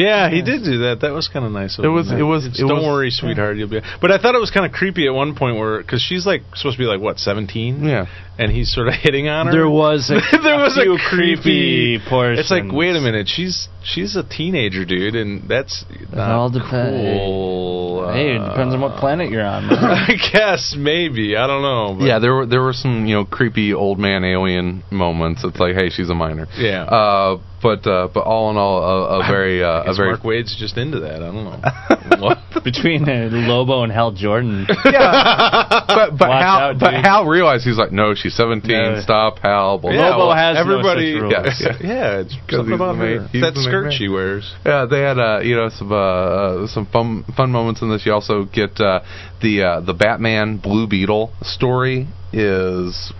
Yeah, 0.02 0.28
he 0.30 0.42
did 0.42 0.64
do 0.64 0.78
that. 0.86 1.00
That 1.02 1.12
was 1.12 1.28
kind 1.28 1.44
of 1.46 1.52
nice. 1.52 1.78
Of 1.78 1.84
It 1.84 1.88
him. 1.88 1.94
was- 1.94 2.10
it 2.12 2.22
was- 2.22 2.46
It's, 2.46 2.58
it 2.60 2.66
don't 2.66 2.78
was- 2.78 2.86
worry, 2.86 3.10
sweetheart. 3.10 3.56
You'll 3.56 3.68
be. 3.68 3.80
But 4.00 4.10
I 4.10 4.18
thought 4.18 4.34
it 4.34 4.40
was 4.40 4.50
kind 4.50 4.66
of 4.66 4.72
creepy 4.72 5.06
at 5.06 5.14
one 5.14 5.34
point 5.34 5.56
where 5.56 5.78
because 5.78 6.02
she's 6.02 6.26
like 6.26 6.42
supposed 6.54 6.76
to 6.76 6.82
be 6.82 6.86
like 6.86 7.00
what 7.00 7.18
seventeen. 7.18 7.84
Yeah. 7.84 8.06
And 8.38 8.50
he's 8.50 8.72
sort 8.74 8.88
of 8.88 8.94
hitting 9.04 9.28
on 9.28 9.46
her. 9.46 9.52
There 9.52 9.68
was 9.68 10.10
a, 10.10 10.14
there 10.42 10.56
was 10.58 10.74
few 10.74 10.94
a 10.94 10.98
creepy 10.98 11.98
portions. 12.08 12.40
It's 12.40 12.50
like, 12.50 12.64
wait 12.72 12.96
a 12.96 13.00
minute, 13.00 13.28
she's 13.28 13.68
she's 13.84 14.16
a 14.16 14.22
teenager, 14.24 14.84
dude, 14.84 15.14
and 15.14 15.48
that's 15.48 15.84
not 16.12 16.30
all 16.30 16.48
depends. 16.50 17.18
cool. 17.18 18.10
Hey, 18.12 18.36
it 18.36 18.38
depends 18.38 18.74
on 18.74 18.80
what 18.80 18.92
Uh, 18.92 19.00
planet 19.00 19.30
you're 19.30 19.44
on. 19.44 19.66
man. 19.68 19.78
I 19.78 20.14
guess 20.32 20.74
maybe 20.76 21.36
I 21.36 21.46
don't 21.46 21.62
know. 21.62 21.96
But 21.98 22.04
Yeah, 22.06 22.18
there 22.18 22.34
were 22.34 22.46
there 22.46 22.62
were 22.62 22.72
some 22.72 23.06
you 23.06 23.14
know 23.14 23.24
creepy 23.24 23.72
old 23.74 23.98
man 23.98 24.24
alien 24.24 24.82
moments. 24.90 25.44
It's 25.44 25.58
like, 25.60 25.74
hey, 25.76 25.90
she's 25.90 26.10
a 26.10 26.14
minor. 26.14 26.46
Yeah. 26.56 26.82
Uh, 26.84 27.38
but 27.62 27.86
uh, 27.86 28.08
but 28.12 28.20
all 28.24 28.50
in 28.50 28.56
all, 28.56 28.82
a, 28.82 29.20
a 29.20 29.26
very 29.30 29.62
I 29.64 29.68
uh, 29.68 29.92
a 29.92 29.94
very 29.94 30.08
Mark 30.10 30.24
Waid's 30.24 30.56
just 30.58 30.76
into 30.76 31.00
that. 31.00 31.16
I 31.22 31.30
don't 31.32 31.44
know. 31.44 31.60
What? 32.22 32.38
Between 32.62 33.08
uh, 33.08 33.28
Lobo 33.32 33.82
and 33.82 33.90
Hal 33.92 34.12
Jordan. 34.12 34.64
but 34.68 36.10
but 36.18 36.28
Watch 36.28 36.42
Hal 36.42 36.58
out, 36.60 36.78
but 36.78 36.90
dude. 36.92 37.04
Hal 37.04 37.24
realized 37.26 37.64
he's 37.64 37.78
like, 37.78 37.90
no, 37.90 38.14
she's 38.14 38.36
seventeen. 38.36 38.94
No. 38.94 39.00
Stop, 39.00 39.38
Hal. 39.38 39.78
Blah, 39.78 39.90
Yeah, 39.92 40.10
Lobo 40.10 40.26
well, 40.28 40.36
has 40.36 40.54
no 40.54 40.60
everybody. 40.60 41.14
such 41.14 41.22
rules. 41.22 41.32
yeah, 41.32 41.76
yeah, 41.82 42.20
it's 42.20 42.34
'Cause 42.46 42.58
something 42.62 42.66
he's 42.66 42.74
about 42.74 42.92
the 42.98 43.18
her. 43.18 43.28
he's 43.32 43.42
that 43.42 43.56
skirt 43.56 43.82
man. 43.88 43.92
she 43.92 44.08
wears. 44.08 44.54
Yeah, 44.64 44.86
they 44.88 45.00
had 45.00 45.18
uh, 45.18 45.40
you 45.42 45.56
know 45.56 45.68
some 45.70 45.90
uh, 45.90 45.96
uh, 45.96 46.66
some 46.68 46.86
fun 46.86 47.24
fun 47.36 47.50
moments 47.50 47.82
in 47.82 47.90
this. 47.90 48.06
You 48.06 48.12
also 48.12 48.44
get 48.44 48.78
uh, 48.80 49.00
the 49.40 49.62
uh, 49.62 49.80
the 49.80 49.94
Batman 49.94 50.58
Blue 50.58 50.86
Beetle 50.86 51.32
story 51.42 52.06
is 52.32 53.12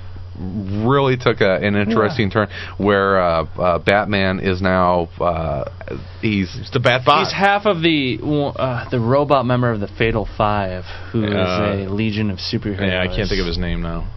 really 0.42 1.16
took 1.16 1.40
a, 1.40 1.56
an 1.56 1.76
interesting 1.76 2.30
turn 2.30 2.48
where 2.78 3.20
uh, 3.20 3.44
uh, 3.44 3.78
Batman 3.78 4.40
is 4.40 4.60
now 4.60 5.08
uh, 5.20 5.70
he's 6.20 6.54
It's 6.60 6.70
the 6.70 6.78
Batbot. 6.80 7.20
He's 7.24 7.32
half 7.32 7.66
of 7.66 7.82
the 7.82 8.18
uh, 8.22 8.90
the 8.90 9.00
robot 9.00 9.46
member 9.46 9.70
of 9.70 9.80
the 9.80 9.88
Fatal 9.88 10.28
Five, 10.36 10.84
who 11.12 11.24
is 11.24 11.32
a 11.32 11.86
legion 11.90 12.30
of 12.30 12.38
superheroes. 12.38 12.88
yeah, 12.90 13.00
I 13.02 13.06
can't 13.14 13.28
think 13.28 13.40
of 13.40 13.46
his 13.46 13.58
name 13.58 13.82
now. 13.82 14.10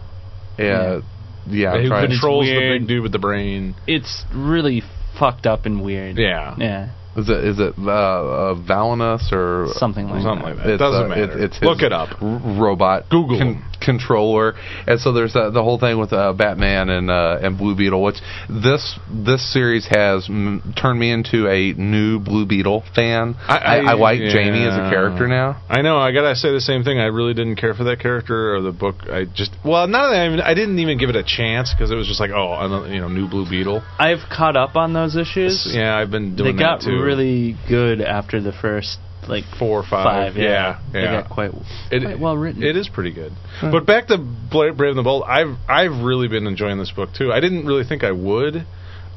yeah 0.58 1.00
yeah, 1.48 1.72
I'm 1.74 1.82
Who 1.82 1.88
trying- 1.88 2.10
controls 2.10 2.46
the 2.46 2.56
weird. 2.56 2.80
big 2.80 2.88
dude 2.88 3.02
with 3.04 3.12
the 3.12 3.20
brain? 3.20 3.76
It's 3.86 4.24
really 4.34 4.82
fucked 5.16 5.46
up 5.46 5.64
and 5.64 5.80
weird. 5.84 6.18
Yeah. 6.18 6.56
Yeah. 6.58 6.88
is 7.16 7.28
it 7.30 7.44
is 7.44 7.60
it 7.60 7.74
uh, 7.78 7.88
uh, 7.90 8.54
Validus 8.56 9.30
or 9.32 9.68
Something 9.74 10.08
like 10.08 10.22
Something 10.24 10.44
that. 10.44 10.56
like 10.56 10.64
that. 10.66 10.72
It's, 10.72 10.80
Doesn't 10.80 11.04
uh, 11.04 11.08
matter. 11.08 11.38
It, 11.38 11.44
it's 11.44 11.56
his 11.58 11.68
Look 11.68 11.82
it 11.82 11.92
up. 11.92 12.20
r- 12.20 12.40
robot 12.60 13.08
Google 13.10 13.38
him. 13.38 13.64
Controller, 13.80 14.54
and 14.86 15.00
so 15.00 15.12
there's 15.12 15.34
uh, 15.34 15.50
the 15.50 15.62
whole 15.62 15.78
thing 15.78 15.98
with 15.98 16.12
uh, 16.12 16.32
Batman 16.32 16.88
and 16.88 17.10
uh, 17.10 17.38
and 17.42 17.58
Blue 17.58 17.76
Beetle. 17.76 18.02
Which 18.02 18.16
this 18.48 18.98
this 19.10 19.52
series 19.52 19.86
has 19.90 20.28
m- 20.28 20.74
turned 20.80 20.98
me 20.98 21.10
into 21.12 21.48
a 21.48 21.72
new 21.72 22.18
Blue 22.18 22.46
Beetle 22.46 22.84
fan. 22.94 23.34
I, 23.48 23.80
I, 23.86 23.92
like 23.94 24.18
Jamie 24.18 24.64
as 24.64 24.74
a 24.74 24.90
character 24.90 25.26
now. 25.26 25.62
I 25.68 25.82
know. 25.82 25.98
I 25.98 26.12
gotta 26.12 26.34
say 26.36 26.52
the 26.52 26.60
same 26.60 26.84
thing. 26.84 26.98
I 26.98 27.06
really 27.06 27.34
didn't 27.34 27.56
care 27.56 27.74
for 27.74 27.84
that 27.84 28.00
character 28.00 28.54
or 28.54 28.60
the 28.60 28.72
book. 28.72 28.96
I 29.10 29.24
just 29.24 29.52
well, 29.64 29.86
not 29.86 30.10
that 30.10 30.20
I, 30.20 30.26
even, 30.26 30.40
I 30.40 30.54
didn't 30.54 30.78
even 30.78 30.98
give 30.98 31.10
it 31.10 31.16
a 31.16 31.24
chance 31.24 31.72
because 31.72 31.90
it 31.90 31.94
was 31.94 32.06
just 32.06 32.20
like, 32.20 32.30
oh, 32.30 32.54
another, 32.58 32.92
you 32.92 33.00
know, 33.00 33.08
new 33.08 33.28
Blue 33.28 33.48
Beetle. 33.48 33.82
I've 33.98 34.28
caught 34.30 34.56
up 34.56 34.76
on 34.76 34.92
those 34.92 35.16
issues. 35.16 35.68
Yeah, 35.70 35.96
I've 35.96 36.10
been 36.10 36.36
doing. 36.36 36.36
they 36.36 36.42
doing 36.52 36.56
got 36.58 36.80
too. 36.82 37.00
really 37.00 37.56
good 37.68 38.00
after 38.00 38.40
the 38.40 38.52
first 38.52 38.98
like 39.28 39.44
four 39.58 39.78
or 39.80 39.82
five. 39.82 40.32
five. 40.32 40.36
yeah, 40.36 40.50
Yeah, 40.50 40.78
yeah. 40.92 41.00
they 41.00 41.22
got 41.22 41.30
quite, 41.30 41.50
It- 41.90 42.02
quite 42.02 42.18
well 42.20 42.36
written. 42.36 42.62
It 42.62 42.76
is 42.76 42.88
pretty 42.88 43.12
good. 43.12 43.32
But 43.60 43.86
back 43.86 44.08
to 44.08 44.18
Brave 44.18 44.78
and 44.80 44.98
the 44.98 45.02
Bold, 45.02 45.24
I've 45.26 45.56
I've 45.68 46.02
really 46.04 46.28
been 46.28 46.46
enjoying 46.46 46.78
this 46.78 46.90
book 46.90 47.10
too. 47.16 47.32
I 47.32 47.40
didn't 47.40 47.66
really 47.66 47.84
think 47.84 48.04
I 48.04 48.12
would, 48.12 48.66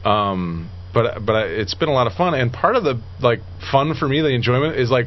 um, 0.05 0.69
but 0.93 1.25
but 1.25 1.35
I, 1.35 1.41
it's 1.45 1.73
been 1.75 1.89
a 1.89 1.93
lot 1.93 2.07
of 2.07 2.13
fun. 2.13 2.33
And 2.33 2.51
part 2.53 2.75
of 2.75 2.83
the 2.83 3.01
like 3.21 3.41
fun 3.71 3.93
for 3.95 4.07
me, 4.07 4.21
the 4.21 4.29
enjoyment 4.33 4.75
is 4.77 4.89
like 4.89 5.05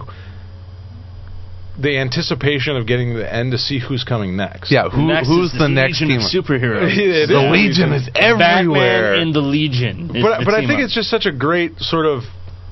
the 1.80 1.96
anticipation 1.98 2.76
of 2.76 2.86
getting 2.86 3.14
to 3.14 3.18
the 3.20 3.34
end 3.34 3.52
to 3.52 3.58
see 3.58 3.80
who's 3.80 4.04
coming 4.04 4.36
next. 4.36 4.70
Yeah, 4.70 4.90
who 4.90 5.06
next 5.06 5.26
who's 5.28 5.46
is 5.46 5.52
the 5.52 5.64
the 5.64 5.68
next 5.68 6.02
Legion 6.02 6.08
team? 6.08 6.20
of 6.20 6.44
superheroes. 6.44 6.92
It 6.98 7.28
the 7.28 7.46
is. 7.46 7.50
Legion 7.52 7.92
is 7.94 8.10
everywhere. 8.14 9.12
Batman 9.16 9.28
in 9.28 9.32
the 9.32 9.40
Legion. 9.40 10.14
is 10.14 10.22
but 10.22 10.40
the 10.40 10.44
but 10.44 10.54
I 10.54 10.60
think 10.66 10.80
up. 10.80 10.84
it's 10.84 10.94
just 10.94 11.08
such 11.08 11.24
a 11.24 11.32
great 11.32 11.78
sort 11.78 12.04
of 12.04 12.24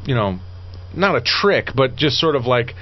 you 0.05 0.15
know 0.15 0.39
not 0.95 1.17
a 1.17 1.21
trick 1.21 1.69
but 1.75 1.97
just 1.97 2.19
sort 2.19 2.37
of 2.37 2.47
like 2.47 2.75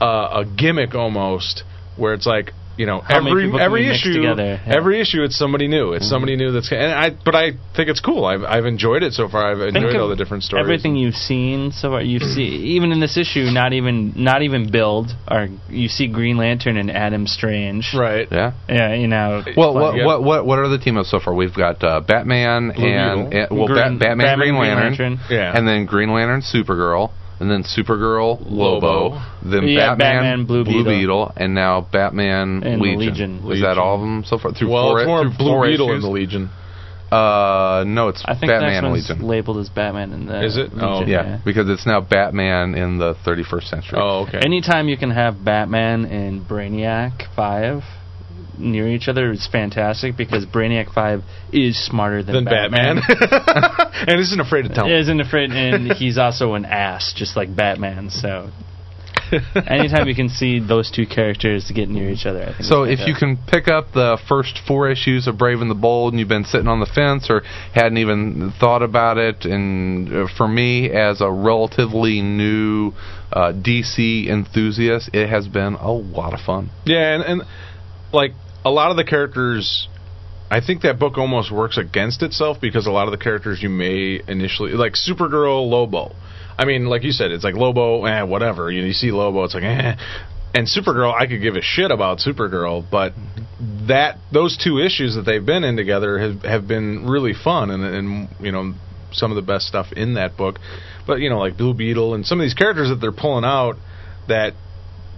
uh, 0.00 0.42
a 0.42 0.44
gimmick 0.44 0.94
almost 0.94 1.64
where 1.96 2.14
it's 2.14 2.26
like 2.26 2.52
you 2.78 2.86
know 2.86 3.00
How 3.00 3.18
every 3.18 3.52
every 3.60 3.86
issue? 3.86 4.22
Yeah. 4.22 4.32
Mm-hmm. 4.34 4.70
every 4.72 4.98
issue 4.98 5.22
it's 5.22 5.36
somebody 5.36 5.68
new 5.68 5.92
it's 5.92 6.08
somebody 6.08 6.36
new 6.36 6.52
that's 6.52 6.72
and 6.72 6.90
I 6.90 7.10
but 7.10 7.34
I 7.34 7.50
think 7.76 7.90
it's 7.90 8.00
cool 8.00 8.24
I've 8.24 8.44
I've 8.44 8.64
enjoyed 8.64 9.02
it 9.02 9.12
so 9.12 9.28
far 9.28 9.52
I've 9.52 9.58
Think 9.58 9.76
enjoyed 9.76 9.96
all 10.00 10.08
the 10.08 10.16
different 10.16 10.42
stories 10.42 10.64
Everything 10.64 10.96
you've 10.96 11.14
seen 11.14 11.70
so 11.72 11.90
far, 11.90 12.00
you 12.02 12.18
see 12.18 12.74
even 12.76 12.90
in 12.90 12.98
this 12.98 13.18
issue, 13.18 13.50
not 13.52 13.74
even 13.74 14.14
not 14.16 14.40
even 14.40 14.72
build, 14.72 15.10
or 15.30 15.48
you 15.68 15.88
see 15.88 16.08
Green 16.08 16.38
Lantern 16.38 16.78
and 16.78 16.90
Adam 16.90 17.26
Strange. 17.26 17.92
right 17.94 18.26
Yeah. 18.32 18.52
Yeah, 18.70 18.94
you 18.94 19.06
know. 19.06 19.44
Well, 19.54 19.74
what, 19.74 19.94
Yeah. 19.96 20.06
what 20.06 20.22
what 20.24 20.46
what 20.46 20.58
are 20.58 20.68
the 20.68 20.78
team 20.78 20.96
ups 20.96 21.10
so 21.10 21.20
far? 21.20 21.34
We've 21.34 21.54
got 21.54 21.84
uh, 21.84 22.00
Batman 22.00 22.72
Blue 22.74 22.86
and, 22.86 23.34
and 23.34 23.50
well, 23.50 23.66
Green- 23.66 23.98
Bat- 23.98 23.98
Batman, 23.98 23.98
Batman, 24.18 24.38
Green 24.38 24.54
Green 24.54 24.60
Lantern, 24.78 25.12
Lantern. 25.18 25.20
Yeah. 25.30 25.56
and 25.56 25.68
then 25.68 25.84
Green 25.84 26.10
Lantern, 26.10 26.40
Supergirl, 26.40 27.12
and 27.42 27.50
then 27.50 27.64
Supergirl, 27.64 28.38
Lobo, 28.48 29.10
Lobo. 29.10 29.22
then 29.44 29.66
Yeah, 29.68 29.94
Batman, 29.96 29.98
Batman, 29.98 30.46
Blue 30.46 30.64
Beetle. 30.84 31.32
and 31.36 31.54
now 31.54 31.80
Batman 31.92 32.62
And 32.62 32.80
Legion. 32.80 33.40
Legion. 33.44 33.52
Is 33.52 33.60
that 33.62 33.76
all 33.76 33.96
of 33.96 34.00
them 34.00 34.22
so 34.24 34.38
far? 34.38 34.52
Through 34.52 34.70
well 34.70 34.90
four, 34.90 35.00
it's 35.00 35.06
more 35.06 35.22
through 35.24 35.36
Blue 35.36 35.52
four 35.52 35.66
Beetle 35.66 35.86
in 35.90 35.92
issues? 35.96 36.04
the 36.04 36.10
Legion 36.10 36.50
Uh, 37.12 37.84
no, 37.86 38.08
it's 38.08 38.22
I 38.24 38.32
think 38.34 38.48
Batman 38.50 38.60
the 38.60 38.80
next 38.80 38.82
one's 38.84 39.10
Legion. 39.10 39.26
labeled 39.28 39.58
as 39.58 39.68
Batman 39.68 40.12
in 40.12 40.24
the 40.26 40.44
Is 40.44 40.56
it? 40.56 40.72
Legion, 40.72 40.80
Oh. 40.82 41.04
yeah, 41.04 41.40
because 41.44 41.68
it's 41.68 41.84
now 41.84 42.00
Batman 42.00 42.74
in 42.74 42.96
the 42.98 43.14
31st 43.26 43.64
century. 43.68 43.98
oh 44.00 44.24
okay 44.26 44.38
Anytime 44.42 44.88
you 44.88 44.96
can 44.96 45.10
have 45.10 45.44
Batman 45.44 46.06
and 46.06 46.40
Brainiac 46.48 47.26
Five 47.36 47.82
near 48.58 48.88
each 48.88 49.08
other 49.08 49.32
is 49.32 49.46
fantastic 49.50 50.16
because 50.16 50.46
Brainiac 50.46 50.92
Five 50.92 51.22
is 51.52 51.82
smarter 51.84 52.22
than, 52.22 52.34
then 52.34 52.44
Batman, 52.44 52.98
and 53.08 54.20
isn't 54.20 54.40
afraid 54.40 54.62
to 54.62 54.68
tell 54.68 54.86
him. 54.86 54.92
Isn't 54.92 55.20
afraid, 55.20 55.50
and 55.50 55.92
he's 55.96 56.18
also 56.18 56.54
an 56.54 56.64
ass, 56.64 57.12
just 57.16 57.36
like 57.36 57.54
Batman. 57.54 58.10
So, 58.10 58.50
anytime 59.66 60.08
you 60.08 60.14
can 60.14 60.28
see 60.28 60.60
those 60.60 60.90
two 60.90 61.06
characters 61.06 61.70
get 61.74 61.88
near 61.88 62.10
each 62.10 62.26
other, 62.26 62.42
I 62.42 62.52
think. 62.52 62.64
So 62.64 62.84
if 62.84 63.06
you 63.06 63.14
can 63.14 63.38
pick 63.46 63.68
up 63.68 63.92
the 63.92 64.18
first 64.28 64.60
four 64.66 64.90
issues 64.90 65.26
of 65.26 65.38
Brave 65.38 65.60
and 65.60 65.70
the 65.70 65.74
Bold, 65.74 66.12
and 66.12 66.20
you've 66.20 66.28
been 66.28 66.44
sitting 66.44 66.68
on 66.68 66.80
the 66.80 66.86
fence 66.86 67.28
or 67.30 67.42
hadn't 67.74 67.98
even 67.98 68.52
thought 68.58 68.82
about 68.82 69.18
it, 69.18 69.44
and 69.44 70.12
uh, 70.12 70.26
for 70.36 70.46
me 70.48 70.90
as 70.90 71.20
a 71.20 71.30
relatively 71.30 72.20
new 72.20 72.92
uh, 73.32 73.52
DC 73.52 74.28
enthusiast, 74.28 75.10
it 75.12 75.28
has 75.28 75.48
been 75.48 75.74
a 75.74 75.90
lot 75.92 76.34
of 76.34 76.40
fun. 76.40 76.70
Yeah, 76.84 77.14
and, 77.14 77.24
and 77.24 77.42
like 78.12 78.32
a 78.64 78.70
lot 78.70 78.90
of 78.90 78.96
the 78.96 79.04
characters, 79.04 79.88
I 80.50 80.60
think 80.60 80.82
that 80.82 80.98
book 80.98 81.18
almost 81.18 81.50
works 81.50 81.78
against 81.78 82.22
itself 82.22 82.58
because 82.60 82.86
a 82.86 82.90
lot 82.90 83.08
of 83.08 83.12
the 83.12 83.22
characters 83.22 83.62
you 83.62 83.68
may 83.68 84.20
initially 84.26 84.72
like 84.72 84.94
Supergirl, 84.94 85.68
Lobo. 85.68 86.14
I 86.58 86.64
mean, 86.64 86.86
like 86.86 87.02
you 87.02 87.12
said, 87.12 87.30
it's 87.32 87.44
like 87.44 87.54
Lobo, 87.54 88.04
eh, 88.04 88.22
whatever. 88.22 88.70
You, 88.70 88.84
you 88.84 88.92
see 88.92 89.10
Lobo, 89.10 89.44
it's 89.44 89.54
like, 89.54 89.64
eh. 89.64 89.96
And 90.54 90.66
Supergirl, 90.66 91.14
I 91.14 91.26
could 91.26 91.40
give 91.40 91.56
a 91.56 91.62
shit 91.62 91.90
about 91.90 92.18
Supergirl, 92.18 92.84
but 92.90 93.14
that 93.88 94.18
those 94.30 94.58
two 94.62 94.78
issues 94.78 95.14
that 95.14 95.22
they've 95.22 95.44
been 95.44 95.64
in 95.64 95.76
together 95.76 96.18
have 96.18 96.42
have 96.42 96.68
been 96.68 97.06
really 97.06 97.32
fun, 97.32 97.70
and 97.70 97.82
and 97.82 98.28
you 98.38 98.52
know 98.52 98.74
some 99.12 99.30
of 99.30 99.36
the 99.36 99.42
best 99.42 99.66
stuff 99.66 99.92
in 99.92 100.14
that 100.14 100.36
book. 100.36 100.58
But 101.06 101.20
you 101.20 101.30
know, 101.30 101.38
like 101.38 101.56
Blue 101.56 101.72
Beetle 101.72 102.14
and 102.14 102.26
some 102.26 102.38
of 102.38 102.44
these 102.44 102.54
characters 102.54 102.90
that 102.90 102.96
they're 102.96 103.12
pulling 103.12 103.46
out 103.46 103.76
that 104.28 104.52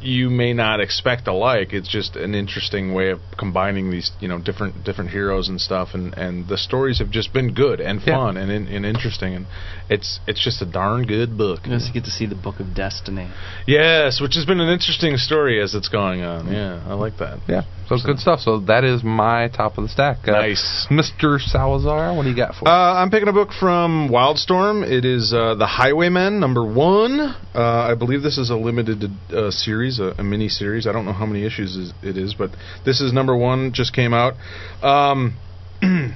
you 0.05 0.29
may 0.31 0.53
not 0.53 0.81
expect 0.81 1.27
alike. 1.29 1.73
It's 1.73 1.89
just 1.89 2.15
an 2.17 2.35
interesting 2.35 2.93
way 2.93 3.11
of 3.11 3.21
combining 3.39 3.91
these, 3.91 4.11
you 4.21 4.29
know, 4.29 4.39
different 4.39 4.85
different 4.85 5.11
heroes 5.11 5.49
and 5.49 5.61
stuff, 5.61 5.91
and 5.95 6.13
and 6.17 6.47
the 6.49 6.59
stories 6.59 6.99
have 6.99 7.11
just 7.11 7.33
been 7.33 7.55
good 7.55 7.81
and 7.81 8.01
Yeah. 8.01 8.15
fun 8.17 8.37
and 8.37 8.51
and, 8.51 8.69
and 8.69 8.85
interesting, 8.87 9.35
and 9.35 9.47
it's 9.89 10.21
it's 10.27 10.43
just 10.43 10.61
a 10.63 10.67
darn 10.67 11.07
good 11.07 11.37
book. 11.39 11.61
you 11.67 11.73
just 11.73 11.93
get 11.95 12.05
to 12.05 12.11
see 12.11 12.27
the 12.27 12.35
Book 12.35 12.61
of 12.61 12.75
Destiny. 12.75 13.29
Yes, 13.67 14.21
which 14.21 14.35
has 14.35 14.45
been 14.45 14.61
an 14.61 14.69
interesting 14.69 15.17
story 15.17 15.63
as 15.63 15.75
it's 15.75 15.89
going 15.89 16.23
on. 16.23 16.53
Yeah, 16.53 16.83
I 16.87 16.95
like 16.95 17.17
that. 17.19 17.39
Yeah, 17.49 17.63
so 17.87 17.95
it's 17.95 18.05
good 18.05 18.19
stuff. 18.19 18.41
So 18.41 18.61
that 18.61 18.85
is 18.85 19.03
my 19.05 19.49
top 19.49 19.77
of 19.79 19.85
the 19.85 19.89
stack. 19.89 20.27
Uh, 20.27 20.33
Nice. 20.33 20.87
Mr. 20.91 21.39
Salazar. 21.41 22.15
What 22.17 22.23
do 22.23 22.31
you 22.31 22.37
got 22.37 22.55
for? 22.55 22.67
Uh, 22.69 22.95
I'm 22.95 23.11
picking 23.11 23.29
a 23.29 23.33
book 23.33 23.51
from 23.59 24.09
Wildstorm. 24.09 24.89
It 24.89 25.05
is 25.05 25.33
uh, 25.35 25.55
The 25.55 25.67
Highwaymen, 25.67 26.41
number 26.41 26.65
one. 26.65 27.21
Uh, 27.55 27.61
I 27.91 27.95
believe 27.95 28.23
this 28.23 28.39
is 28.39 28.51
a 28.51 28.57
limited 28.57 29.05
uh, 29.31 29.51
series, 29.51 29.99
a, 30.01 30.15
a 30.19 30.23
mini 30.23 30.49
series. 30.49 30.87
I 30.87 30.93
don't 30.93 31.05
know 31.05 31.13
how 31.13 31.27
many 31.27 31.45
issues 31.45 31.77
is, 31.77 31.93
it 32.03 32.17
is, 32.17 32.35
but 32.35 32.51
this 32.85 33.01
is 33.01 33.13
number 33.13 33.37
one. 33.37 33.73
Just 33.73 33.95
came 33.95 34.15
out. 34.15 34.35
Um, 34.83 35.37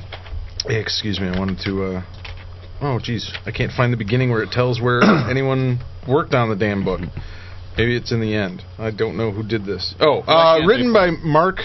excuse 0.66 1.21
me. 1.21 1.29
I 1.29 1.39
wanted 1.39 1.59
to. 1.64 1.85
Uh, 1.85 2.03
oh, 2.81 2.99
geez, 3.03 3.31
I 3.47 3.51
can't 3.51 3.73
find 3.73 3.93
the 3.93 3.97
beginning 3.97 4.31
where 4.31 4.43
it 4.43 4.51
tells 4.51 4.81
where 4.81 5.03
anyone 5.31 5.81
worked 6.09 6.35
on 6.35 6.49
the 6.49 6.57
damn 6.57 6.85
book. 6.85 7.01
Maybe 7.79 7.97
it's 7.97 8.11
in 8.11 8.20
the 8.20 8.35
end. 8.35 8.62
I 8.76 8.91
don't 8.91 9.16
know 9.16 9.31
who 9.31 9.45
did 9.47 9.64
this. 9.64 9.95
Oh, 10.01 10.18
uh, 10.22 10.66
written 10.66 10.93
by 10.93 11.11
Marc 11.11 11.61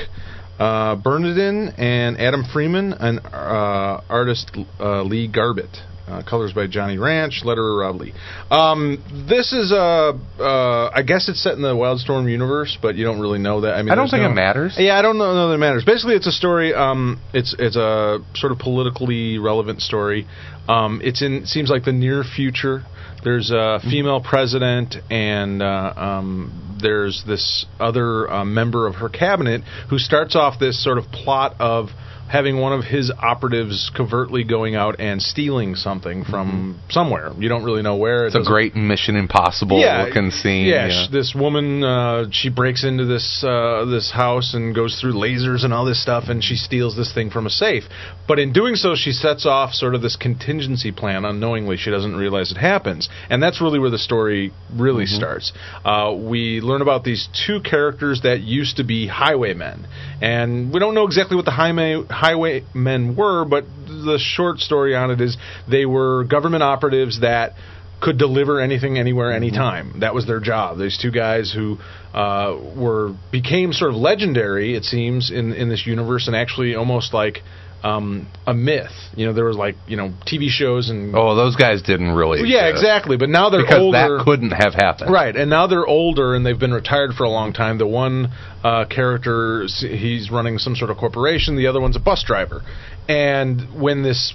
uh, 0.60 0.96
Bernardin 0.96 1.70
and 1.78 2.20
Adam 2.20 2.44
Freeman, 2.54 2.94
and 2.94 3.20
uh, 3.26 4.02
artist 4.08 4.56
uh, 4.80 5.02
Lee 5.02 5.28
Garbett. 5.28 5.76
Uh, 6.06 6.22
colors 6.22 6.52
by 6.52 6.68
Johnny 6.68 6.98
Rench, 6.98 7.44
letterer 7.46 7.80
Rob 7.80 8.02
Leigh. 8.02 8.14
Um, 8.52 9.02
this 9.30 9.54
is 9.54 9.72
uh, 9.72 10.12
uh, 10.38 10.92
I 10.94 11.02
guess 11.02 11.30
it's 11.30 11.42
set 11.42 11.54
in 11.54 11.62
the 11.62 11.74
Wildstorm 11.74 12.30
universe, 12.30 12.78
but 12.82 12.96
you 12.96 13.06
don't 13.06 13.22
really 13.22 13.40
know 13.40 13.62
that. 13.62 13.76
I 13.76 13.84
mean, 13.84 13.92
I 13.94 13.96
don't 13.96 14.10
think 14.10 14.24
no- 14.24 14.32
it 14.32 14.34
matters. 14.34 14.76
Yeah, 14.78 15.00
I 15.00 15.02
don't 15.02 15.18
know, 15.18 15.34
know 15.34 15.48
that 15.48 15.56
it 15.56 15.60
matters. 15.60 15.86
Basically, 15.86 16.16
it's 16.16 16.28
a 16.28 16.34
story. 16.34 16.74
Um, 16.74 17.22
it's 17.34 17.56
it's 17.58 17.78
a 17.78 18.20
sort 18.36 18.52
of 18.52 18.60
politically 18.60 19.38
relevant 19.38 19.80
story. 19.80 20.28
Um, 20.68 21.00
it's 21.02 21.22
in 21.22 21.46
seems 21.46 21.70
like 21.70 21.86
the 21.86 21.94
near 21.94 22.26
future. 22.26 22.84
There's 23.24 23.52
a 23.52 23.80
female 23.82 24.20
president, 24.22 24.96
and 25.10 25.64
uh, 25.64 25.94
um, 25.96 26.78
there's 26.82 27.24
this 27.26 27.66
other 27.80 28.30
uh, 28.30 28.44
member 28.44 28.88
of 28.88 28.96
her 28.96 29.08
cabinet 29.08 29.62
who 29.90 29.98
starts 29.98 30.36
off 30.36 30.60
this 30.60 30.84
sort 30.84 30.98
of 30.98 31.06
plot 31.06 31.56
of 31.60 31.88
having 32.34 32.60
one 32.60 32.74
of 32.74 32.84
his 32.84 33.12
operatives 33.12 33.92
covertly 33.96 34.44
going 34.44 34.74
out 34.74 35.00
and 35.00 35.22
stealing 35.22 35.76
something 35.76 36.26
from 36.26 36.82
somewhere. 36.90 37.32
You 37.38 37.48
don't 37.48 37.64
really 37.64 37.84
know 37.84 37.96
where. 37.96 38.26
It 38.26 38.34
it's 38.34 38.48
a 38.48 38.52
great 38.52 38.76
Mission 38.76 39.16
Impossible 39.16 39.80
looking 40.06 40.32
scene. 40.32 40.66
yeah, 40.66 40.90
sh- 40.90 41.12
this 41.12 41.36
woman 41.36 41.84
uh, 41.84 42.26
she 42.32 42.50
breaks 42.50 42.84
into 42.84 43.06
this 43.06 43.44
uh, 43.48 43.86
this 43.86 44.12
house 44.12 44.56
and 44.56 44.74
goes 44.74 45.00
through 45.00 45.14
lasers 45.14 45.64
and 45.64 45.72
all 45.72 45.86
this 45.86 46.02
stuff, 46.02 46.24
and 46.28 46.44
she 46.44 46.56
steals 46.56 46.98
this 46.98 47.14
thing 47.14 47.30
from 47.30 47.46
a 47.46 47.52
safe. 47.52 47.84
But 48.28 48.40
in 48.40 48.52
doing 48.52 48.76
so, 48.76 48.96
she 48.96 49.12
sets 49.12 49.46
off 49.46 49.74
sort 49.74 49.94
of 49.94 50.02
this 50.02 50.16
contingency 50.16 50.92
plan 50.92 51.26
unknowingly. 51.26 51.78
She 51.78 51.92
doesn't 51.92 52.16
realize 52.16 52.52
it 52.52 52.58
happens, 52.58 53.10
and 53.30 53.44
that's 53.44 53.62
really 53.62 53.78
where 53.78 53.92
the 53.92 54.00
story 54.00 54.52
really 54.76 55.06
starts. 55.06 55.54
Uh, 55.86 56.16
we 56.18 56.62
learn 56.62 56.82
about 56.82 57.04
these 57.04 57.30
two 57.46 57.62
characters 57.62 58.22
that 58.24 58.42
used 58.42 58.78
to 58.78 58.84
be 58.84 59.06
highwaymen, 59.06 59.86
and 60.20 60.74
we 60.74 60.80
don't 60.80 60.96
know 60.96 61.06
exactly 61.06 61.36
what 61.36 61.46
the 61.46 61.52
highway 61.52 62.02
highwaymen 62.24 63.16
were, 63.18 63.44
but 63.44 63.66
the 63.88 64.18
short 64.18 64.60
story 64.60 64.96
on 64.96 65.12
it 65.12 65.20
is 65.20 65.38
they 65.70 65.86
were 65.86 66.24
government 66.24 66.64
operatives 66.64 67.20
that 67.20 67.54
could 68.02 68.18
deliver 68.18 68.60
anything 68.60 68.98
anywhere 68.98 69.32
anytime. 69.32 70.00
That 70.02 70.14
was 70.14 70.26
their 70.26 70.40
job. 70.40 70.78
These 70.78 70.98
two 70.98 71.12
guys 71.12 71.52
who 71.54 71.78
uh, 72.14 72.58
were 72.76 73.16
became 73.32 73.72
sort 73.72 73.92
of 73.92 73.98
legendary 73.98 74.76
it 74.76 74.84
seems 74.84 75.32
in 75.32 75.54
in 75.54 75.70
this 75.70 75.86
universe 75.86 76.28
and 76.28 76.36
actually 76.36 76.76
almost 76.76 77.14
like 77.14 77.40
um, 77.84 78.28
a 78.48 78.54
myth. 78.54 78.92
You 79.16 79.26
know, 79.28 79.34
there 79.34 79.46
was 79.46 79.58
like 79.58 79.76
you 79.88 79.98
know 79.98 80.14
TV 80.26 80.48
shows 80.50 80.90
and 80.90 81.14
Oh, 81.16 81.36
those 81.36 81.56
guys 81.56 81.82
didn't 81.82 82.12
really. 82.12 82.40
yeah, 82.50 82.68
exist. 82.68 82.84
exactly. 82.84 83.18
But 83.18 83.30
now 83.30 83.50
they're 83.50 83.62
Because 83.64 83.80
older. 83.82 84.18
that 84.18 84.24
couldn't 84.26 84.52
have 84.52 84.74
happened. 84.74 85.12
Right, 85.12 85.36
and 85.36 85.50
now 85.50 85.68
they're 85.68 85.86
older 85.86 86.34
and 86.36 86.46
they've 86.46 86.60
been 86.60 86.74
retired 86.74 87.14
for 87.14 87.24
a 87.26 87.30
long 87.30 87.52
time. 87.54 87.78
The 87.78 87.88
one 87.88 88.32
uh, 88.64 88.86
character, 88.86 89.66
he's 89.66 90.32
running 90.32 90.58
some 90.60 90.76
sort 90.76 90.92
of 90.92 90.98
corporation. 90.98 91.56
The 91.58 91.68
other 91.68 91.82
one's 91.82 91.96
a 91.98 92.00
bus 92.00 92.24
driver. 92.26 92.62
And 93.10 93.80
when 93.82 94.02
this 94.04 94.34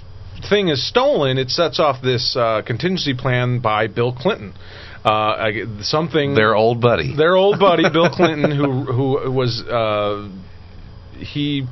thing 0.49 0.69
is 0.69 0.87
stolen, 0.87 1.37
it 1.37 1.49
sets 1.49 1.79
off 1.79 2.01
this 2.01 2.35
uh, 2.37 2.61
contingency 2.65 3.13
plan 3.13 3.59
by 3.59 3.87
Bill 3.87 4.13
Clinton. 4.13 4.53
Uh, 5.03 5.49
something 5.81 6.35
Their 6.35 6.55
old 6.55 6.81
buddy. 6.81 7.15
their 7.15 7.35
old 7.35 7.57
buddy 7.59 7.83
Bill 7.91 8.09
Clinton, 8.13 8.51
who 8.51 8.83
who 8.83 9.31
was 9.31 9.61
uh, 9.63 10.29
he 11.17 11.65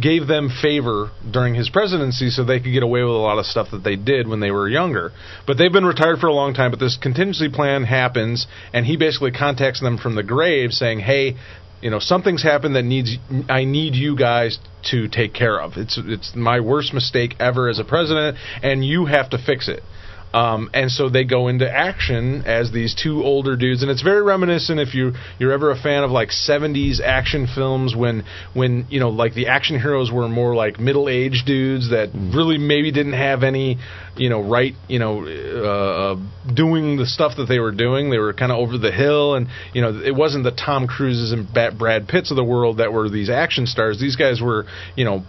gave 0.00 0.26
them 0.26 0.50
favor 0.50 1.10
during 1.30 1.54
his 1.54 1.68
presidency 1.70 2.30
so 2.30 2.44
they 2.44 2.60
could 2.60 2.72
get 2.72 2.82
away 2.82 3.02
with 3.02 3.12
a 3.12 3.18
lot 3.18 3.38
of 3.38 3.46
stuff 3.46 3.70
that 3.72 3.82
they 3.82 3.96
did 3.96 4.28
when 4.28 4.40
they 4.40 4.50
were 4.50 4.68
younger. 4.68 5.12
But 5.46 5.58
they've 5.58 5.72
been 5.72 5.84
retired 5.84 6.18
for 6.18 6.26
a 6.26 6.32
long 6.32 6.54
time. 6.54 6.70
But 6.70 6.80
this 6.80 6.96
contingency 6.96 7.48
plan 7.48 7.84
happens, 7.84 8.46
and 8.72 8.86
he 8.86 8.96
basically 8.96 9.32
contacts 9.32 9.80
them 9.80 9.98
from 9.98 10.14
the 10.14 10.22
grave, 10.22 10.72
saying, 10.72 11.00
"Hey." 11.00 11.36
You 11.82 11.88
know 11.88 11.98
something's 11.98 12.42
happened 12.42 12.76
that 12.76 12.84
needs 12.84 13.16
I 13.48 13.64
need 13.64 13.94
you 13.94 14.14
guys 14.14 14.58
to 14.90 15.08
take 15.08 15.32
care 15.32 15.58
of. 15.58 15.78
It's 15.78 15.96
it's 15.96 16.36
my 16.36 16.60
worst 16.60 16.92
mistake 16.92 17.36
ever 17.40 17.70
as 17.70 17.78
a 17.78 17.84
president, 17.84 18.36
and 18.62 18.84
you 18.84 19.06
have 19.06 19.30
to 19.30 19.38
fix 19.38 19.66
it. 19.66 19.82
Um, 20.32 20.70
and 20.72 20.90
so 20.90 21.08
they 21.08 21.24
go 21.24 21.48
into 21.48 21.68
action 21.68 22.44
as 22.46 22.70
these 22.70 22.94
two 22.94 23.22
older 23.24 23.56
dudes, 23.56 23.82
and 23.82 23.90
it's 23.90 24.02
very 24.02 24.22
reminiscent 24.22 24.78
if 24.78 24.94
you 24.94 25.12
you're 25.38 25.52
ever 25.52 25.70
a 25.70 25.76
fan 25.76 26.04
of 26.04 26.10
like 26.10 26.28
'70s 26.28 27.00
action 27.00 27.48
films 27.52 27.96
when 27.96 28.24
when 28.54 28.86
you 28.90 29.00
know 29.00 29.08
like 29.08 29.34
the 29.34 29.48
action 29.48 29.80
heroes 29.80 30.10
were 30.12 30.28
more 30.28 30.54
like 30.54 30.78
middle 30.78 31.08
aged 31.08 31.46
dudes 31.46 31.90
that 31.90 32.10
really 32.14 32.58
maybe 32.58 32.92
didn't 32.92 33.14
have 33.14 33.42
any 33.42 33.78
you 34.16 34.28
know 34.28 34.40
right 34.40 34.74
you 34.88 34.98
know 34.98 35.26
uh, 35.26 36.12
uh, 36.12 36.16
doing 36.54 36.96
the 36.96 37.06
stuff 37.06 37.32
that 37.36 37.46
they 37.46 37.58
were 37.58 37.72
doing. 37.72 38.10
They 38.10 38.18
were 38.18 38.32
kind 38.32 38.52
of 38.52 38.58
over 38.58 38.78
the 38.78 38.92
hill, 38.92 39.34
and 39.34 39.48
you 39.74 39.82
know 39.82 40.00
it 40.00 40.14
wasn't 40.14 40.44
the 40.44 40.52
Tom 40.52 40.86
Cruises 40.86 41.32
and 41.32 41.48
Brad 41.52 42.06
Pitts 42.06 42.30
of 42.30 42.36
the 42.36 42.44
world 42.44 42.78
that 42.78 42.92
were 42.92 43.08
these 43.08 43.30
action 43.30 43.66
stars. 43.66 43.98
These 43.98 44.16
guys 44.16 44.40
were 44.40 44.66
you 44.94 45.04
know 45.04 45.24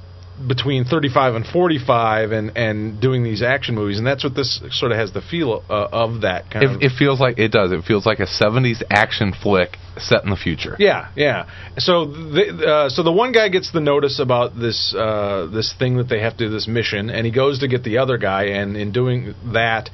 between 0.48 0.86
35 0.86 1.36
and 1.36 1.46
45 1.46 2.32
and 2.32 2.58
and 2.58 3.00
doing 3.02 3.24
these 3.24 3.42
action 3.42 3.76
movies 3.76 3.98
and 3.98 4.08
that's 4.08 4.24
what 4.24 4.36
this 4.36 4.62
sort 4.72 4.92
of 4.92 4.98
has 4.98 5.12
the 5.14 5.22
feel 5.22 5.64
uh, 5.70 5.88
of 5.92 6.22
that 6.22 6.50
kind 6.52 6.66
of 6.66 6.82
It, 6.82 6.86
it 6.86 6.92
feels 6.98 7.20
like 7.20 7.38
it 7.40 7.52
does. 7.52 7.72
It 7.72 7.84
feels 7.84 8.06
like 8.06 8.20
a 8.20 8.26
'70s 8.28 8.82
action 8.90 9.34
flick 9.34 9.78
set 9.98 10.24
in 10.24 10.30
the 10.30 10.36
future. 10.36 10.76
yeah 10.80 11.10
yeah 11.16 11.48
so 11.78 12.06
the 12.06 12.66
uh, 12.66 12.90
so 12.90 13.04
the 13.04 13.12
one 13.12 13.32
guy 13.32 13.50
gets 13.50 13.72
the 13.72 13.82
notice 13.82 14.20
about 14.20 14.58
this 14.58 14.94
uh, 14.98 15.48
this 15.52 15.74
thing 15.78 15.98
that 15.98 16.10
they 16.10 16.20
have 16.22 16.38
to 16.38 16.46
do 16.46 16.50
this 16.50 16.68
mission 16.68 17.10
and 17.10 17.26
he 17.26 17.32
goes 17.32 17.60
to 17.60 17.68
get 17.68 17.84
the 17.84 17.98
other 17.98 18.18
guy 18.18 18.44
and 18.46 18.78
in 18.78 18.92
doing 18.92 19.34
that 19.54 19.90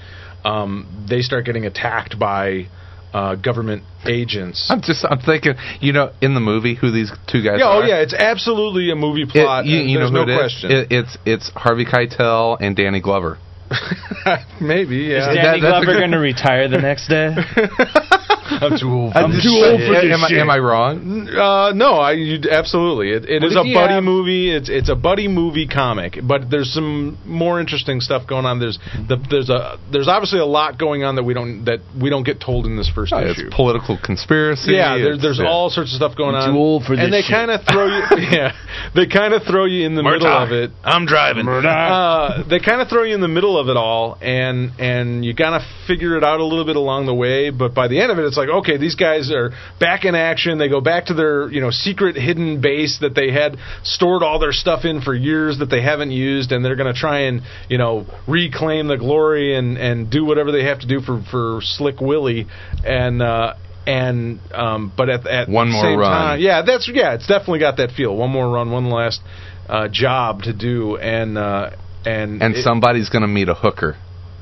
um, 0.45 1.05
they 1.09 1.21
start 1.21 1.45
getting 1.45 1.65
attacked 1.65 2.17
by 2.19 2.67
uh, 3.14 3.36
government 3.36 3.84
agents 4.05 4.68
I'm 4.70 4.82
just 4.82 5.05
I'm 5.10 5.20
thinking, 5.20 5.53
you 5.80 5.93
know, 5.93 6.12
in 6.22 6.34
the 6.34 6.39
movie 6.39 6.76
who 6.76 6.91
these 6.91 7.12
two 7.28 7.41
guys 7.43 7.58
yeah, 7.60 7.66
are. 7.66 7.84
oh 7.84 7.86
yeah, 7.86 8.01
it's 8.01 8.14
absolutely 8.14 8.91
a 8.91 8.95
movie 8.95 9.24
It- 9.24 9.30
plot. 9.32 9.66
you, 9.66 9.80
you 9.80 9.93
know 9.99 10.10
there's 10.10 10.12
who 10.12 10.16
no 10.16 10.22
it 10.24 10.30
is? 10.30 10.38
question. 10.39 10.72
It, 10.72 10.88
it's 10.91 11.18
it's 11.26 11.49
Harvey 11.55 11.86
Keitel 11.86 12.58
and 12.60 12.76
Danny 12.76 13.01
Glover. 13.01 13.39
Maybe, 14.62 15.12
Is 15.12 15.26
yeah. 15.26 15.28
that- 15.28 15.36
Danny 15.36 15.62
that's 15.62 15.82
a 15.82 15.86
Glover 15.86 15.99
going 15.99 16.12
to 16.12 16.20
retire 16.20 16.68
the 16.70 16.80
next 16.80 17.08
day? 17.08 17.36
I'm 18.49 18.77
too 18.79 18.89
old. 18.89 19.13
I'm 19.15 19.31
too 19.31 19.55
old 19.63 19.81
for 19.81 19.93
this 19.93 20.13
am, 20.13 20.23
I- 20.23 20.27
shit. 20.29 20.39
am 20.39 20.49
I 20.49 20.57
wrong? 20.59 21.27
Uh, 21.29 21.71
no, 21.73 21.93
I 21.99 22.13
you, 22.13 22.39
absolutely. 22.49 23.11
It, 23.11 23.25
it 23.29 23.41
What 23.41 23.51
is 23.51 23.55
if 23.55 23.65
a 23.65 23.73
buddy 23.73 23.93
have- 23.95 24.03
movie. 24.03 24.49
It's 24.55 24.69
it's 24.69 24.89
a 24.89 24.95
buddy 24.95 25.27
movie 25.27 25.67
comic, 25.67 26.17
but 26.23 26.49
there's 26.49 26.71
some 26.73 27.17
more 27.25 27.59
interesting 27.59 28.01
stuff 28.01 28.27
going 28.27 28.45
on. 28.45 28.59
There's 28.59 28.79
the, 29.07 29.17
there's 29.29 29.49
a 29.49 29.77
there's 29.91 30.07
obviously 30.07 30.39
a 30.39 30.45
lot 30.45 30.77
going 30.79 31.03
on 31.03 31.15
that 31.15 31.23
we 31.23 31.33
don't 31.33 31.65
that 31.65 31.79
we 31.99 32.09
don't 32.09 32.23
get 32.23 32.39
told 32.39 32.65
in 32.65 32.77
this 32.77 32.89
first 32.93 33.13
Oh, 33.13 33.19
it's 33.19 33.39
issue. 33.39 33.49
political 33.51 33.97
conspiracy. 34.01 34.73
yeah, 34.73 34.97
there, 34.97 35.17
there's 35.17 35.39
yeah. 35.39 35.47
all 35.47 35.69
sorts 35.69 35.91
of 35.93 35.97
stuff 35.97 36.15
going 36.17 36.35
I'm 36.35 36.49
on. 36.49 36.53
too 36.53 36.59
old 36.59 36.83
for 36.83 36.93
and 36.93 37.11
this 37.13 37.27
they 37.27 37.33
kind 37.33 37.51
of 37.51 37.61
throw 37.65 37.87
you. 37.87 38.03
yeah, 38.31 38.51
they 38.95 39.07
kind 39.07 39.33
of 39.33 39.43
throw 39.43 39.65
you 39.65 39.85
in 39.85 39.95
the 39.95 40.03
middle 40.03 40.27
of 40.27 40.51
it. 40.51 40.71
I'm 40.83 41.05
driving. 41.05 41.47
Uh, 41.47 42.43
they 42.49 42.59
kind 42.59 42.81
of 42.81 42.87
throw 42.87 43.03
you 43.03 43.13
in 43.15 43.21
the 43.21 43.27
middle 43.27 43.57
of 43.59 43.69
it 43.69 43.77
all, 43.77 44.17
and 44.21 44.71
and 44.79 45.25
you 45.25 45.35
kind 45.35 45.55
of 45.55 45.61
figure 45.87 46.17
it 46.17 46.23
out 46.23 46.39
a 46.39 46.45
little 46.45 46.65
bit 46.65 46.75
along 46.75 47.05
the 47.05 47.13
way. 47.13 47.49
But 47.49 47.73
by 47.73 47.87
the 47.87 47.99
end 48.01 48.11
of 48.11 48.19
it, 48.19 48.25
it's 48.25 48.36
like 48.38 48.49
okay, 48.49 48.77
these 48.77 48.95
guys 48.95 49.31
are 49.31 49.51
back 49.79 50.05
in 50.05 50.15
action. 50.15 50.57
They 50.57 50.69
go 50.69 50.81
back 50.81 51.07
to 51.07 51.13
their 51.13 51.49
you 51.51 51.59
know 51.61 51.71
secret 51.71 52.15
hidden 52.15 52.61
base 52.61 52.99
that 53.01 53.15
they 53.15 53.31
had 53.31 53.57
stored 53.83 54.23
all 54.23 54.39
their 54.39 54.51
stuff 54.53 54.85
in 54.85 55.01
for 55.01 55.13
years 55.15 55.59
that 55.59 55.67
they 55.69 55.81
haven't 55.81 56.11
used, 56.11 56.51
and 56.51 56.63
they're 56.63 56.75
going 56.75 56.93
to 56.93 56.99
try 56.99 57.21
and 57.21 57.41
you 57.69 57.77
know 57.77 58.05
reclaim 58.27 58.88
the 58.88 58.97
glory 58.97 59.55
and 59.57 59.77
and 59.77 60.09
do 60.11 60.23
whatever 60.25 60.51
they 60.51 60.63
have 60.65 60.79
to 60.79 60.88
do 60.88 61.01
for 61.01 61.21
for 61.31 61.59
Slick 61.61 61.99
Willie, 61.99 62.47
and. 62.85 63.21
uh 63.21 63.55
and 63.89 64.41
um, 64.51 64.91
but 64.97 65.07
at, 65.07 65.25
at 65.25 65.47
One 65.47 65.71
more 65.71 65.81
same 65.81 65.97
run. 65.97 66.11
time, 66.11 66.39
yeah, 66.41 66.61
that's 66.61 66.91
yeah, 66.93 67.13
it's 67.13 67.25
definitely 67.25 67.59
got 67.59 67.77
that 67.77 67.91
feel. 67.91 68.13
One 68.17 68.29
more 68.31 68.51
run, 68.51 68.69
one 68.69 68.89
last 68.89 69.21
uh, 69.69 69.88
job 69.88 70.41
to 70.43 70.51
do, 70.51 70.97
and 70.97 71.38
uh, 71.38 71.69
and 72.05 72.41
And 72.43 72.53
it- 72.57 72.63
somebody's 72.65 73.07
going 73.07 73.21
to 73.21 73.29
meet 73.29 73.47
a 73.47 73.53
hooker. 73.53 73.95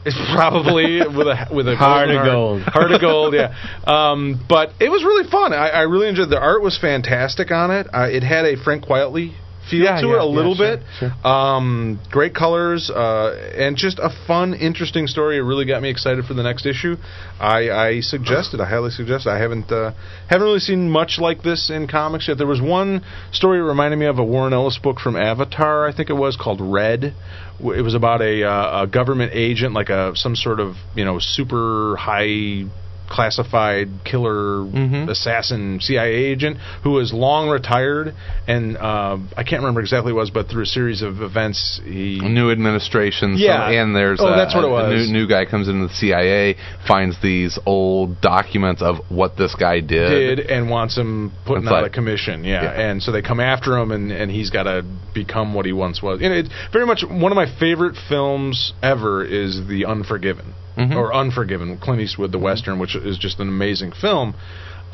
It's 0.05 0.17
probably 0.35 0.99
with 0.99 1.27
a 1.27 1.47
with 1.53 1.67
a 1.67 1.75
Heart 1.79 2.09
of 2.11 2.25
gold. 2.25 2.61
heart 2.61 2.91
of 2.91 3.01
gold, 3.01 3.33
yeah. 3.39 3.53
Um, 3.85 4.45
but 4.47 4.69
it 4.79 4.89
was 4.89 5.03
really 5.03 5.29
fun. 5.29 5.51
I, 5.53 5.69
I 5.69 5.81
really 5.81 6.07
enjoyed. 6.09 6.29
The 6.29 6.39
art 6.39 6.61
was 6.61 6.77
fantastic 6.79 7.51
on 7.51 7.71
it. 7.71 7.87
Uh, 7.93 8.07
it 8.11 8.23
had 8.23 8.45
a 8.45 8.55
Frank 8.55 8.85
Quitely 8.85 9.33
feel 9.69 9.83
Yeah, 9.83 9.99
to 9.99 10.05
yeah, 10.07 10.13
it 10.13 10.17
a 10.17 10.19
yeah, 10.19 10.23
little 10.23 10.53
sure, 10.53 10.77
bit. 10.77 10.85
sure. 10.99 11.27
Um, 11.27 11.99
great 12.11 12.35
colors 12.35 12.91
uh, 12.91 13.51
and 13.57 13.75
just 13.75 13.97
a 13.97 14.11
fun, 14.27 14.53
interesting 14.53 15.07
story. 15.07 15.37
It 15.37 15.41
really 15.41 15.65
got 15.65 15.81
me 15.81 15.89
excited 15.89 16.23
for 16.25 16.35
the 16.35 16.43
next 16.43 16.67
issue. 16.67 16.97
I, 17.39 17.69
I 17.71 17.99
suggest 18.01 18.53
it. 18.53 18.59
I 18.59 18.65
highly 18.69 18.91
suggest. 18.91 19.25
I 19.25 19.39
haven't 19.39 19.71
uh, 19.71 19.93
haven't 20.29 20.45
really 20.45 20.59
seen 20.59 20.87
much 20.91 21.17
like 21.17 21.41
this 21.41 21.71
in 21.71 21.87
comics 21.87 22.27
yet. 22.27 22.37
There 22.37 22.45
was 22.45 22.61
one 22.61 23.03
story 23.31 23.57
that 23.57 23.63
reminded 23.65 23.97
me 23.97 24.05
of 24.05 24.19
a 24.19 24.23
Warren 24.23 24.53
Ellis 24.53 24.77
book 24.77 24.99
from 24.99 25.15
Avatar. 25.15 25.87
I 25.87 25.95
think 25.95 26.11
it 26.11 26.15
was 26.15 26.37
called 26.37 26.61
Red. 26.61 27.15
It 27.59 27.81
was 27.81 27.93
about 27.93 28.21
a, 28.21 28.43
uh, 28.43 28.83
a 28.83 28.87
government 28.87 29.31
agent, 29.33 29.73
like 29.73 29.89
a 29.89 30.15
some 30.15 30.35
sort 30.35 30.59
of 30.59 30.75
you 30.93 31.05
know 31.05 31.19
super 31.19 31.95
high 31.97 32.65
classified 33.09 33.89
killer 34.03 34.63
Mhm. 34.65 35.09
assassin 35.09 35.79
CIA 35.81 36.13
agent 36.13 36.57
who 36.83 36.91
was 36.91 37.13
long 37.13 37.49
retired 37.49 38.13
and 38.47 38.77
uh, 38.77 39.17
I 39.37 39.43
can't 39.43 39.61
remember 39.61 39.81
exactly 39.81 40.11
what 40.13 40.19
it 40.19 40.23
was 40.23 40.29
but 40.31 40.47
through 40.49 40.63
a 40.63 40.67
series 40.67 41.01
of 41.01 41.21
events 41.21 41.81
he 41.85 42.19
New 42.19 42.51
administration. 42.51 43.35
Yeah. 43.37 43.69
and 43.69 43.95
there's 43.95 44.19
Oh, 44.21 44.27
a, 44.27 44.35
that's 44.35 44.53
what 44.55 44.63
it 44.63 44.69
was. 44.69 45.07
new, 45.07 45.13
new 45.21 45.27
guy 45.27 45.45
comes 45.45 45.67
into 45.67 45.87
the 45.87 45.93
CIA, 45.93 46.55
finds 46.87 47.19
these 47.21 47.57
old 47.65 48.21
documents 48.21 48.81
of 48.81 48.97
what 49.09 49.37
this 49.37 49.53
guy 49.55 49.79
did 49.79 50.37
did 50.37 50.39
and 50.51 50.69
wants 50.69 50.95
him 50.97 51.31
putting 51.45 51.63
It's 51.63 51.71
out 51.71 51.81
like- 51.83 51.91
a 51.91 51.93
commission 51.93 52.43
yeah. 52.43 52.63
Yeah. 52.63 52.71
and 52.89 53.01
so 53.03 53.11
they 53.11 53.21
come 53.21 53.39
after 53.39 53.77
him 53.77 53.91
and, 53.91 54.11
and 54.11 54.31
he's 54.31 54.49
got 54.49 54.63
to 54.63 54.83
become 55.13 55.53
what 55.53 55.65
he 55.65 55.73
once 55.73 56.01
was 56.01 56.19
and 56.21 56.33
it's 56.33 56.49
very 56.73 56.85
much 56.85 57.03
one 57.07 57.31
of 57.31 57.35
my 57.35 57.45
favorite 57.59 57.95
films 58.09 58.73
ever 58.83 59.23
is 59.23 59.65
The 59.67 59.85
Unforgiven 59.85 60.53
Mhm. 60.77 60.95
or 60.95 61.13
Unforgiven 61.13 61.77
Clint 61.77 62.01
Eastwood 62.01 62.31
the 62.31 62.39
western 62.39 62.79
which 62.79 62.95
is 62.95 63.17
just 63.17 63.39
an 63.39 63.47
amazing 63.47 63.91
film 63.91 64.35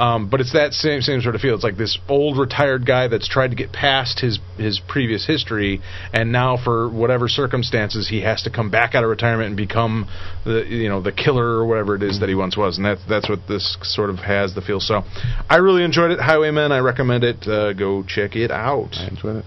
um, 0.01 0.29
but 0.29 0.41
it's 0.41 0.53
that 0.53 0.73
same 0.73 1.01
same 1.01 1.21
sort 1.21 1.35
of 1.35 1.41
feel. 1.41 1.53
It's 1.53 1.63
like 1.63 1.77
this 1.77 1.99
old 2.09 2.39
retired 2.39 2.87
guy 2.87 3.07
that's 3.07 3.27
tried 3.27 3.49
to 3.49 3.55
get 3.55 3.71
past 3.71 4.19
his 4.19 4.39
his 4.57 4.79
previous 4.87 5.27
history, 5.27 5.79
and 6.11 6.31
now 6.31 6.57
for 6.57 6.89
whatever 6.89 7.27
circumstances, 7.27 8.07
he 8.09 8.21
has 8.21 8.41
to 8.43 8.49
come 8.49 8.71
back 8.71 8.95
out 8.95 9.03
of 9.03 9.11
retirement 9.11 9.49
and 9.49 9.57
become 9.57 10.07
the 10.43 10.65
you 10.67 10.89
know 10.89 11.01
the 11.01 11.11
killer 11.11 11.45
or 11.45 11.67
whatever 11.67 11.95
it 11.95 12.01
is 12.01 12.19
that 12.19 12.29
he 12.29 12.35
once 12.35 12.57
was. 12.57 12.77
And 12.77 12.85
that's 12.85 13.01
that's 13.07 13.29
what 13.29 13.47
this 13.47 13.77
sort 13.83 14.09
of 14.09 14.17
has 14.19 14.55
the 14.55 14.61
feel. 14.61 14.79
So, 14.79 15.03
I 15.47 15.57
really 15.57 15.83
enjoyed 15.83 16.09
it. 16.11 16.19
Highwaymen. 16.19 16.71
I 16.71 16.79
recommend 16.79 17.23
it. 17.23 17.47
Uh, 17.47 17.73
go 17.73 18.03
check 18.03 18.35
it 18.35 18.49
out. 18.49 18.95
I 18.95 19.07
enjoyed 19.07 19.35
it. 19.37 19.45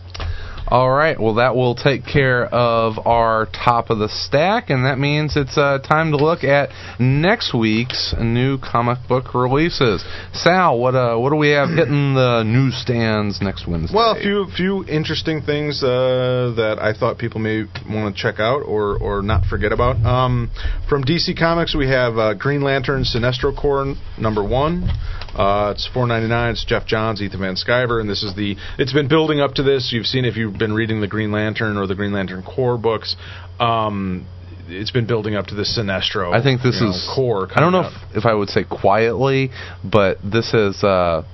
All 0.66 0.90
right, 0.90 1.20
well, 1.20 1.34
that 1.34 1.54
will 1.54 1.74
take 1.74 2.06
care 2.06 2.46
of 2.46 3.06
our 3.06 3.46
top 3.46 3.90
of 3.90 3.98
the 3.98 4.08
stack, 4.08 4.70
and 4.70 4.86
that 4.86 4.98
means 4.98 5.36
it's 5.36 5.58
uh, 5.58 5.78
time 5.78 6.10
to 6.12 6.16
look 6.16 6.42
at 6.42 6.70
next 6.98 7.52
week's 7.52 8.14
new 8.18 8.56
comic 8.58 8.98
book 9.06 9.34
releases. 9.34 10.02
Sal, 10.32 10.78
what 10.78 10.94
uh, 10.94 11.16
what 11.16 11.30
do 11.30 11.36
we 11.36 11.50
have 11.50 11.68
hitting 11.68 12.14
the 12.14 12.44
newsstands 12.44 13.42
next 13.42 13.68
Wednesday? 13.68 13.94
Well, 13.94 14.16
a 14.16 14.20
few 14.20 14.46
few 14.56 14.86
interesting 14.86 15.42
things 15.42 15.82
uh, 15.82 16.54
that 16.56 16.78
I 16.80 16.94
thought 16.94 17.18
people 17.18 17.40
may 17.40 17.64
want 17.86 18.16
to 18.16 18.22
check 18.22 18.40
out 18.40 18.60
or 18.60 18.96
or 18.96 19.20
not 19.20 19.44
forget 19.44 19.70
about. 19.70 19.96
Um, 20.04 20.50
from 20.88 21.04
DC 21.04 21.38
Comics, 21.38 21.74
we 21.76 21.88
have 21.88 22.16
uh, 22.16 22.34
Green 22.34 22.62
Lantern 22.62 23.04
Sinestro 23.04 23.54
Corps 23.54 23.94
number 24.18 24.42
one. 24.42 24.88
Uh, 25.34 25.72
it's 25.74 25.88
four 25.92 26.06
ninety 26.06 26.28
nine. 26.28 26.52
It's 26.52 26.64
Geoff 26.64 26.86
Johns, 26.86 27.20
Ethan 27.20 27.40
Van 27.40 27.56
Sciver, 27.56 28.00
and 28.00 28.08
this 28.08 28.22
is 28.22 28.34
the. 28.36 28.56
It's 28.78 28.92
been 28.92 29.08
building 29.08 29.40
up 29.40 29.54
to 29.54 29.62
this. 29.62 29.90
You've 29.92 30.06
seen 30.06 30.24
if 30.24 30.36
you've 30.36 30.58
been 30.58 30.72
reading 30.72 31.00
the 31.00 31.08
Green 31.08 31.32
Lantern 31.32 31.76
or 31.76 31.86
the 31.86 31.94
Green 31.94 32.12
Lantern 32.12 32.42
Corps 32.42 32.78
books. 32.78 33.16
Um, 33.58 34.26
it's 34.68 34.90
been 34.90 35.06
building 35.06 35.34
up 35.34 35.46
to 35.46 35.54
the 35.54 35.62
Sinestro. 35.62 36.32
I 36.32 36.42
think 36.42 36.62
this 36.62 36.78
you 36.80 36.86
know, 36.86 36.92
is 36.92 37.10
core. 37.14 37.48
I 37.54 37.60
don't 37.60 37.72
know 37.72 37.88
if, 37.88 38.18
if 38.18 38.24
I 38.24 38.34
would 38.34 38.48
say 38.48 38.64
quietly, 38.64 39.50
but 39.82 40.18
this 40.24 40.54
is. 40.54 40.82
Uh, 40.82 41.24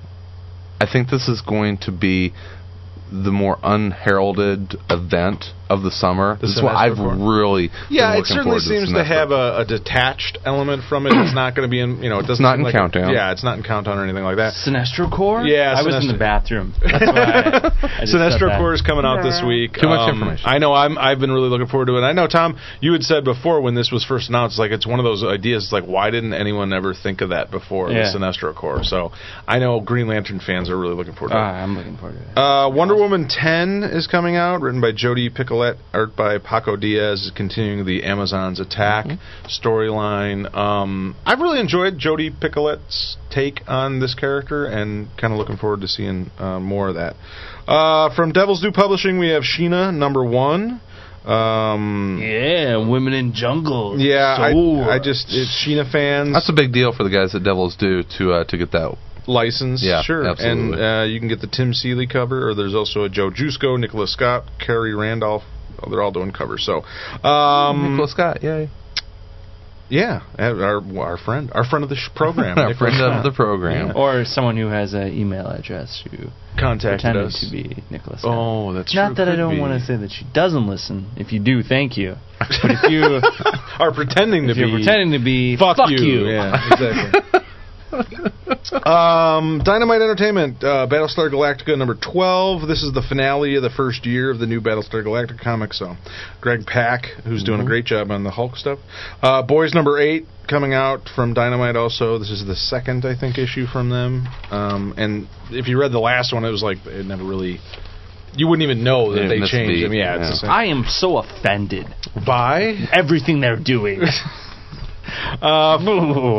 I 0.81 0.91
think 0.91 1.11
this 1.11 1.29
is 1.29 1.43
going 1.43 1.79
to 1.83 1.93
be 1.93 2.33
the 3.13 3.31
more 3.31 3.59
unheralded 3.63 4.77
event 4.89 5.47
of 5.71 5.83
the 5.83 5.91
summer. 5.91 6.37
this 6.43 6.51
is 6.51 6.61
what 6.63 6.75
I've 6.75 6.97
Corps. 6.99 7.15
really 7.15 7.71
Yeah, 7.89 8.13
been 8.13 8.21
it 8.21 8.27
certainly 8.27 8.59
forward 8.59 8.63
seems 8.67 8.91
to 8.93 8.99
Sinestro 9.01 9.07
have 9.07 9.31
a, 9.31 9.63
a 9.63 9.65
detached 9.65 10.39
element 10.45 10.83
from 10.89 11.07
it. 11.07 11.15
It's 11.15 11.35
not 11.35 11.55
going 11.55 11.67
to 11.69 11.71
be 11.71 11.79
in, 11.81 12.03
you 12.03 12.11
know, 12.11 12.19
it 12.19 12.27
doesn't 12.27 12.43
not 12.43 12.59
in 12.59 12.65
like 12.67 12.75
Countdown. 12.75 13.15
Yeah, 13.15 13.31
it's 13.33 13.45
not 13.45 13.57
in 13.57 13.63
Countdown 13.65 13.97
or 13.99 14.05
anything 14.05 14.25
like 14.25 14.37
that. 14.37 14.53
Sinestro 14.59 15.07
Corps? 15.11 15.47
Yeah, 15.47 15.73
I 15.79 15.83
was 15.87 15.95
in 16.03 16.11
the 16.11 16.19
bathroom. 16.19 16.75
That's 16.83 17.07
why 17.07 17.23
I, 17.23 18.03
I 18.03 18.05
Sinestro 18.05 18.51
that. 18.51 18.59
Corps 18.59 18.75
is 18.75 18.83
coming 18.83 19.05
out 19.05 19.23
this 19.23 19.41
week. 19.47 19.75
Too 19.79 19.87
much 19.89 20.11
Um, 20.11 20.19
information. 20.19 20.45
I 20.45 20.59
know. 20.59 20.73
I'm. 20.75 20.99
I've 20.99 21.21
been 21.21 21.31
really 21.31 21.49
looking 21.49 21.69
forward 21.69 21.87
to 21.87 21.97
it. 21.97 22.03
I 22.03 22.13
know, 22.13 22.27
Tom. 22.27 22.59
You 22.81 22.93
had 22.93 23.03
said 23.03 23.23
before 23.25 23.61
when 23.61 23.75
this 23.75 23.91
was 23.93 24.05
first 24.05 24.29
announced, 24.29 24.59
like 24.59 24.73
it's 24.73 24.87
one 24.87 24.99
of 24.99 25.05
those 25.05 25.23
ideas. 25.23 25.65
It's 25.65 25.73
like, 25.73 25.85
why 25.85 26.11
didn't 26.11 26.35
anyone 26.35 26.73
ever 26.73 26.95
think 26.95 27.21
of 27.21 27.31
that 27.31 27.51
before? 27.51 27.91
Yeah. 27.91 28.11
The 28.11 28.19
Sinestro 28.19 28.55
Corps. 28.55 28.83
So 28.85 29.13
I 29.47 29.59
know 29.61 29.81
Green 29.81 30.09
Lantern 30.09 30.41
fans 30.41 30.69
are 30.69 30.79
really 30.79 30.95
looking 30.95 31.15
forward 31.15 31.31
to 31.31 31.37
it. 31.37 31.41
Ah, 31.41 31.63
I'm 31.63 31.77
looking 31.77 31.97
forward 31.97 32.19
to 32.19 32.31
it. 32.33 32.37
Uh, 32.39 32.71
Wonder 32.75 32.97
Woman 32.97 33.29
10 33.29 33.83
is 33.85 34.07
coming 34.07 34.37
out, 34.37 34.61
written 34.63 34.81
by 34.81 34.93
Jodi 34.93 35.29
Picoult, 35.61 35.77
art 35.93 36.17
by 36.17 36.39
Paco 36.39 36.77
Diaz, 36.77 37.23
is 37.27 37.33
continuing 37.35 37.85
the 37.85 38.05
Amazon's 38.05 38.61
attack 38.61 39.07
storyline. 39.47 40.53
Um, 40.55 41.17
I've 41.25 41.41
really 41.41 41.61
enjoyed 41.61 41.99
Jodi 41.99 42.31
Picoult's 42.31 43.17
take 43.31 43.61
on 43.69 44.01
this 44.01 44.15
character 44.15 44.67
and 44.67 45.09
kind 45.21 45.33
of 45.33 45.39
looking 45.39 45.57
forward 45.57 45.81
to 45.83 45.89
seeing 45.89 46.31
uh, 46.39 46.61
more 46.61 46.89
of 46.89 46.95
that. 46.97 47.17
Uh, 47.69 48.15
from 48.15 48.33
Devil's 48.33 48.61
Due 48.63 48.73
Publishing, 48.73 49.19
we 49.19 49.29
have 49.29 49.43
Sheena, 49.43 49.95
number 49.95 50.25
one. 50.25 50.81
Um, 51.25 52.19
Yeah, 52.23 52.79
women 52.89 53.13
in 53.13 53.35
jungle. 53.35 53.97
yeah, 53.99 54.37
So- 54.37 54.81
I, 54.81 54.95
I 54.95 54.99
just, 54.99 55.27
it's 55.29 55.65
Sheena 55.67 55.91
fans. 55.91 56.33
That's 56.33 56.49
a 56.49 56.55
big 56.55 56.73
deal 56.73 56.93
for 56.95 57.05
the 57.05 57.11
guys 57.11 57.35
at 57.35 57.45
Devil's 57.45 57.77
Due 57.77 58.03
to 58.19 58.33
uh, 58.33 58.45
to 58.45 58.57
get 58.57 58.73
that. 58.73 58.97
License. 59.27 59.83
Yeah, 59.85 60.03
sure. 60.03 60.27
absolutely. 60.29 60.81
And 60.81 60.83
uh, 60.83 61.05
you 61.05 61.19
can 61.21 61.29
get 61.29 61.41
the 61.41 61.47
Tim 61.47 61.73
Seeley 61.75 62.07
cover, 62.07 62.49
or 62.49 62.55
there's 62.55 62.75
also 62.75 63.05
a 63.05 63.09
Joe 63.09 63.31
Jusko, 63.31 63.79
Nicholas 63.79 64.13
Scott, 64.13 64.45
Khary 64.65 64.95
Randolph. 64.99 65.43
Oh, 65.83 65.91
they're 65.91 66.03
all 66.03 66.13
doing 66.13 66.33
covers. 66.33 66.65
So, 66.65 66.83
um, 67.29 67.93
Nicholas 67.93 68.11
Scott, 68.13 68.43
yay! 68.43 68.69
yeah, 69.89 70.21
our 70.39 70.81
our 71.01 71.17
friend, 71.17 71.51
our 71.53 71.65
friend 71.65 71.83
of 71.83 71.89
the 71.89 71.97
sh- 71.97 72.11
program, 72.15 72.57
Our 72.59 72.75
friend 72.75 72.95
Scott, 72.97 73.19
of 73.19 73.25
the 73.25 73.33
program. 73.35 73.97
Or 73.97 74.25
someone 74.25 74.57
who 74.57 74.67
has 74.69 74.95
an 74.95 75.09
email 75.13 75.47
address 75.49 76.05
who 76.11 76.29
contacted 76.59 77.17
us. 77.17 77.41
to 77.45 77.51
be 77.51 77.83
Nicholas. 77.91 78.21
Scott. 78.21 78.37
Oh, 78.37 78.73
that's 78.73 78.95
Not 78.95 79.17
true. 79.17 79.25
that 79.25 79.29
I 79.33 79.37
don't 79.37 79.59
want 79.59 79.81
to 79.81 79.85
say 79.85 79.97
that 79.97 80.11
she 80.11 80.25
doesn't 80.33 80.67
listen. 80.67 81.11
If 81.17 81.33
you 81.33 81.41
do, 81.41 81.63
thank 81.63 81.97
you. 81.97 82.15
But 82.63 82.71
if 82.73 82.91
you 82.91 83.21
are 83.79 83.93
pretending 83.93 84.45
to 84.47 84.51
if 84.53 84.57
you're 84.57 84.69
be 84.69 84.85
pretending 84.85 85.13
to 85.19 85.25
be, 85.25 85.57
fuck, 85.57 85.77
you. 85.91 86.27
Yeah, 86.29 86.73
exactly. 86.73 87.41
um, 88.87 89.61
Dynamite 89.65 90.01
Entertainment, 90.01 90.63
uh, 90.63 90.87
Battlestar 90.91 91.31
Galactica 91.31 91.77
number 91.77 91.97
12. 91.97 92.69
This 92.69 92.83
is 92.83 92.93
the 92.93 93.03
finale 93.03 93.57
of 93.57 93.63
the 93.63 93.71
first 93.71 94.07
year 94.07 94.31
of 94.31 94.39
the 94.39 94.47
new 94.47 94.61
Battlestar 94.61 95.05
Galactica 95.05 95.39
comic. 95.41 95.73
So, 95.73 95.97
Greg 96.41 96.67
Pak, 96.67 97.07
who's 97.25 97.43
doing 97.43 97.61
a 97.61 97.65
great 97.65 97.85
job 97.85 98.11
on 98.11 98.25
the 98.25 98.31
Hulk 98.31 98.57
stuff. 98.57 98.79
Uh, 99.23 99.43
Boys 99.43 99.75
number 99.75 99.99
8 99.99 100.25
coming 100.49 100.75
out 100.75 101.09
from 101.15 101.35
Dynamite 101.35 101.77
also. 101.77 102.19
This 102.19 102.31
is 102.31 102.47
the 102.47 102.57
second, 102.57 103.05
I 103.05 103.19
think, 103.19 103.39
issue 103.39 103.67
from 103.67 103.91
them. 103.91 104.27
Um, 104.51 104.95
and 104.97 105.29
if 105.51 105.69
you 105.69 105.81
read 105.81 105.93
the 105.93 106.01
last 106.01 106.33
one, 106.33 106.45
it 106.45 106.51
was 106.51 106.63
like, 106.63 106.79
it 106.87 107.07
never 107.07 107.25
really. 107.25 107.59
You 108.37 108.47
wouldn't 108.47 108.63
even 108.69 108.85
know 108.85 109.13
that 109.13 109.23
Yeah, 109.23 109.29
they 109.29 109.41
changed 109.41 109.69
beat, 109.69 109.83
them. 109.83 109.93
Yeah, 109.93 110.17
it's 110.17 110.23
yeah. 110.23 110.31
the 110.31 110.37
same. 110.37 110.51
I 110.51 110.65
am 110.67 110.85
so 110.87 111.19
offended. 111.19 111.87
By 112.25 112.75
Everything 112.93 113.41
they're 113.41 113.59
doing. 113.59 114.03
Uh, 115.41 115.79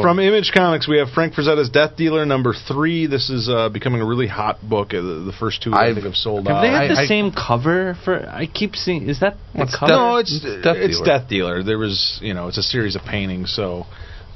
from 0.01 0.19
Image 0.19 0.51
Comics, 0.53 0.87
we 0.87 0.97
have 0.99 1.09
Frank 1.09 1.33
Frazetta's 1.33 1.69
Death 1.69 1.95
Dealer 1.97 2.25
number 2.25 2.53
three. 2.67 3.07
This 3.07 3.29
is 3.29 3.49
uh, 3.49 3.69
becoming 3.69 4.01
a 4.01 4.05
really 4.05 4.27
hot 4.27 4.59
book. 4.61 4.93
Uh, 4.93 5.01
the, 5.01 5.23
the 5.25 5.33
first 5.39 5.61
two, 5.63 5.73
I 5.73 5.85
I've- 5.87 5.93
think, 5.95 6.05
have 6.05 6.15
sold 6.15 6.47
Have 6.47 6.57
out. 6.57 6.61
they 6.61 6.67
had 6.69 6.83
I- 6.83 6.87
the 6.89 7.01
I- 7.01 7.05
same 7.07 7.31
cover 7.31 7.95
for? 8.05 8.27
I 8.29 8.45
keep 8.47 8.75
seeing. 8.75 9.09
Is 9.09 9.19
that 9.21 9.37
the 9.55 9.63
It's 9.63 9.77
cover? 9.77 9.91
no, 9.93 10.15
it's 10.17 10.31
It's 10.33 10.63
Death 10.63 10.77
it's 10.77 10.97
Dealer. 10.97 11.05
Death 11.05 11.29
Dealer. 11.29 11.63
There 11.63 11.77
was, 11.79 12.19
you 12.21 12.33
know, 12.33 12.47
it's 12.47 12.57
a 12.57 12.63
series 12.63 12.95
of 12.95 13.01
paintings, 13.03 13.53
so 13.55 13.85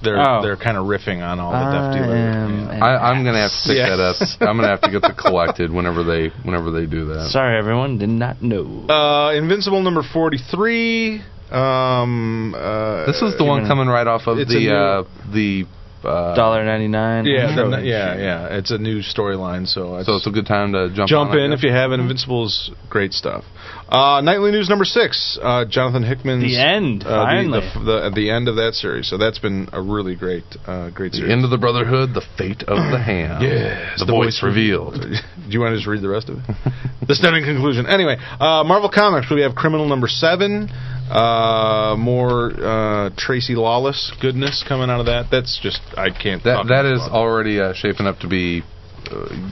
they're 0.02 0.20
Oh. 0.20 0.42
they're 0.42 0.58
kind 0.58 0.78
of 0.78 0.86
riffing 0.86 1.22
on 1.26 1.40
all 1.40 1.52
the 1.52 1.58
I 1.58 1.72
Death 1.72 1.94
Dealer. 2.02 2.16
yeah. 2.16 2.84
I, 2.86 3.12
I'm 3.12 3.24
gonna 3.24 3.42
have 3.42 3.52
to 3.52 3.68
pick 3.70 3.78
Yeah. 3.78 3.96
that 3.96 4.00
up. 4.02 4.16
I'm 4.42 4.56
gonna 4.58 4.68
have 4.70 4.82
to 4.82 4.92
get 4.92 5.02
the 5.04 5.14
collected 5.18 5.72
whenever 5.72 6.04
they 6.04 6.30
whenever 6.44 6.72
they 6.72 6.86
do 6.86 7.06
that. 7.14 7.30
Sorry, 7.30 7.58
everyone. 7.58 7.98
Did 8.00 8.10
not 8.10 8.42
know. 8.42 8.88
Uh, 8.90 9.32
Invincible 9.36 9.82
number 9.82 10.02
forty-three. 10.14 11.22
Um, 11.52 12.56
uh, 12.56 13.06
This 13.06 13.22
is 13.22 13.38
the 13.38 13.46
one 13.46 13.68
coming 13.68 13.88
right 13.88 14.08
off 14.08 14.28
of 14.28 14.40
It's 14.40 14.52
the 14.54 14.60
new- 14.60 14.72
uh, 14.74 15.04
the 15.32 15.66
uh, 16.04 16.36
Dollar 16.36 16.64
ninety 16.64 16.88
nine. 16.88 17.26
Yeah, 17.26 17.56
the- 17.56 17.82
yeah, 17.84 18.16
yeah. 18.16 18.58
It's 18.58 18.70
a 18.70 18.78
new 18.78 19.00
storyline, 19.02 19.68
so 19.68 19.96
it's, 19.98 20.06
So 20.06 20.16
it's 20.18 20.28
a 20.28 20.32
good 20.32 20.46
time 20.46 20.74
to 20.74 20.90
jump 20.94 21.10
jump 21.10 21.32
on, 21.32 21.40
in 21.40 21.52
if 21.52 21.64
you 21.64 21.72
haven't. 21.72 22.00
Invincible's 22.00 22.70
great 22.90 23.12
stuff. 23.12 23.44
Uh, 23.90 24.22
Nightly 24.22 24.52
News 24.52 24.70
number 24.70 24.86
six. 24.86 25.38
Uh, 25.42 25.66
Jonathan 25.66 26.04
Hickman's 26.04 26.44
The 26.44 26.58
end, 26.62 27.04
Uh, 27.04 27.10
the, 27.10 27.26
finally. 27.26 27.60
the, 27.74 27.80
the, 28.10 28.12
the 28.16 28.30
end 28.30 28.48
of 28.48 28.56
that 28.58 28.74
series. 28.76 29.08
So 29.10 29.18
that's 29.18 29.40
been 29.40 29.68
a 29.74 29.82
really 29.82 30.16
great, 30.16 30.44
uh, 30.68 30.92
great 30.92 31.12
The 31.14 31.18
series. 31.20 31.32
end 31.32 31.44
of 31.44 31.50
the 31.50 31.58
Brotherhood, 31.58 32.14
the 32.14 32.22
fate 32.38 32.62
of 32.64 32.78
the 32.92 33.00
hand. 33.14 33.42
Yes, 33.42 33.98
the, 34.00 34.06
the 34.06 34.12
voice 34.12 34.38
voice 34.42 34.44
revealed. 34.44 34.94
Do 35.02 35.50
you 35.50 35.60
want 35.60 35.72
to 35.74 35.78
just 35.78 35.88
read 35.88 36.02
the 36.04 36.10
rest 36.10 36.30
of 36.30 36.38
it? 36.38 36.44
the 37.08 37.16
stunning 37.16 37.44
conclusion. 37.46 37.88
Anyway, 37.88 38.18
uh, 38.40 38.64
Marvel 38.64 38.90
Comics. 38.94 39.26
We 39.32 39.42
have 39.42 39.56
Criminal 39.56 39.88
number 39.88 40.08
seven. 40.08 40.70
Uh, 41.10 41.96
more 41.98 42.52
uh, 42.60 43.10
Tracy 43.18 43.56
Lawless 43.56 44.12
goodness 44.22 44.64
coming 44.68 44.90
out 44.90 45.00
of 45.00 45.06
that. 45.06 45.28
That's 45.32 45.60
just 45.62 45.80
I 45.98 46.10
can't. 46.10 46.44
That 46.44 46.56
talk 46.56 46.68
that 46.68 46.86
about 46.86 47.12
already 47.12 47.60
uh, 47.60 47.74
shaping 47.74 48.08
up 48.08 48.20
to 48.20 48.28
be. 48.28 48.64
Uh, 49.12 49.52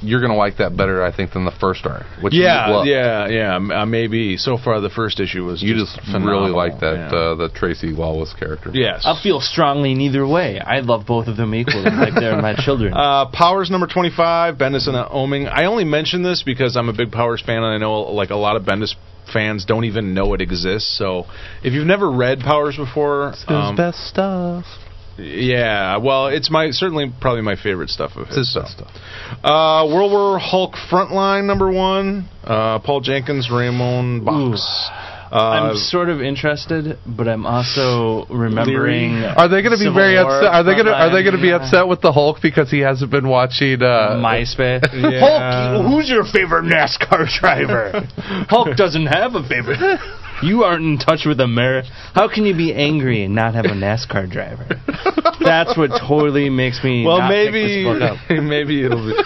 you're 0.00 0.20
gonna 0.20 0.36
like 0.36 0.58
that 0.58 0.76
better, 0.76 1.02
I 1.02 1.16
think, 1.16 1.32
than 1.32 1.46
the 1.46 1.50
first 1.58 1.86
arc. 1.86 2.04
Which 2.20 2.34
you 2.34 2.42
Yeah, 2.42 2.68
loved. 2.68 2.88
yeah, 2.88 3.26
yeah. 3.28 3.54
m- 3.56 3.70
Uh, 3.70 3.86
maybe 3.86 4.36
so 4.36 4.58
far 4.58 4.78
the 4.82 4.90
first 4.90 5.18
issue 5.18 5.44
was 5.46 5.62
You 5.62 5.74
just, 5.76 5.96
just 5.96 6.12
really 6.12 6.50
like 6.50 6.80
that 6.80 6.94
Yeah. 7.10 7.18
uh, 7.18 7.34
the 7.36 7.48
Tracy 7.48 7.86
Lawless 7.88 8.34
character. 8.34 8.70
yes. 8.74 9.06
I 9.06 9.18
feel 9.22 9.40
strongly 9.40 9.92
in 9.92 10.02
either 10.02 10.26
way. 10.26 10.60
I 10.60 10.80
love 10.80 11.06
both 11.06 11.26
of 11.26 11.38
them 11.38 11.54
equally, 11.54 11.84
like 11.90 12.12
they're 12.14 12.36
my 12.42 12.54
children. 12.54 12.92
Uh, 12.94 13.26
Powers 13.32 13.70
number 13.70 13.86
25, 13.86 14.56
Bendis 14.58 14.88
and 14.88 14.96
Oeming. 15.08 15.50
I 15.50 15.64
only 15.64 15.84
mention 15.84 16.22
this 16.22 16.42
because 16.42 16.76
I'm 16.76 16.90
a 16.90 16.94
big 16.94 17.10
Powers 17.10 17.40
fan 17.40 17.62
and 17.62 17.72
I 17.74 17.78
know 17.78 18.02
like 18.12 18.28
a 18.28 18.36
lot 18.36 18.56
of 18.56 18.64
Bendis 18.64 18.94
fans 19.32 19.64
don't 19.64 19.84
even 19.84 20.14
know 20.14 20.34
it 20.34 20.40
exists. 20.40 20.96
So 20.98 21.24
if 21.62 21.72
you've 21.72 21.86
never 21.86 22.10
read 22.10 22.40
Powers 22.40 22.76
before, 22.76 23.32
um, 23.48 23.76
best 23.76 23.98
stuff. 24.08 24.64
yeah, 25.18 25.96
well, 25.98 26.26
it's 26.28 26.50
my 26.50 26.70
certainly 26.70 27.12
probably 27.20 27.42
my 27.42 27.56
favorite 27.56 27.90
stuff 27.90 28.12
of 28.16 28.26
It's 28.28 28.36
his. 28.36 28.48
his 28.48 28.52
so. 28.54 28.60
best 28.62 28.72
stuff. 28.78 28.90
Uh, 29.42 29.86
World 29.92 30.12
War 30.12 30.38
Hulk 30.38 30.74
Frontline 30.90 31.44
number 31.46 31.70
one, 31.70 32.28
uh, 32.42 32.78
Paul 32.80 33.00
Jenkins, 33.00 33.48
Ramon 33.50 34.24
Bachs. 34.24 34.88
Uh, 35.34 35.38
I'm 35.38 35.76
sort 35.76 36.10
of 36.10 36.22
interested, 36.22 36.96
but 37.04 37.26
I'm 37.26 37.44
also 37.44 38.24
remembering. 38.32 39.14
Are 39.24 39.48
they 39.48 39.62
going 39.62 39.72
to 39.72 39.82
be 39.82 39.90
Civil 39.90 39.94
very 39.94 40.14
War 40.14 40.30
upset? 40.30 40.54
Are 40.54 40.62
they 40.62 40.74
going 40.74 40.86
to 40.86 40.94
Are 40.94 41.10
they 41.10 41.24
going 41.24 41.34
to 41.34 41.42
be 41.42 41.50
upset 41.50 41.88
with 41.88 42.00
the 42.02 42.12
Hulk 42.12 42.38
because 42.40 42.70
he 42.70 42.78
hasn't 42.78 43.10
been 43.10 43.26
watching 43.26 43.82
uh, 43.82 44.14
MySpace. 44.22 44.86
Yeah. 44.94 45.20
Hulk, 45.20 45.86
who's 45.86 46.08
your 46.08 46.24
favorite 46.24 46.64
NASCAR 46.64 47.26
driver? 47.40 48.06
Hulk 48.48 48.76
doesn't 48.76 49.06
have 49.06 49.34
a 49.34 49.46
favorite. 49.46 49.80
You 50.42 50.64
aren't 50.64 50.84
in 50.84 50.98
touch 50.98 51.24
with 51.26 51.40
America. 51.40 51.88
How 52.14 52.28
can 52.32 52.44
you 52.44 52.54
be 52.56 52.74
angry 52.74 53.24
and 53.24 53.34
not 53.34 53.54
have 53.54 53.64
a 53.66 53.68
NASCAR 53.68 54.30
driver? 54.30 54.66
That's 55.40 55.76
what 55.76 55.90
totally 56.06 56.50
makes 56.50 56.82
me. 56.82 57.04
Well, 57.06 57.18
not 57.18 57.30
pick 57.30 57.52
maybe 57.52 57.84
this 57.84 57.84
book 57.84 58.02
up. 58.02 58.30
maybe 58.44 58.84
it'll 58.84 59.06
be 59.06 59.22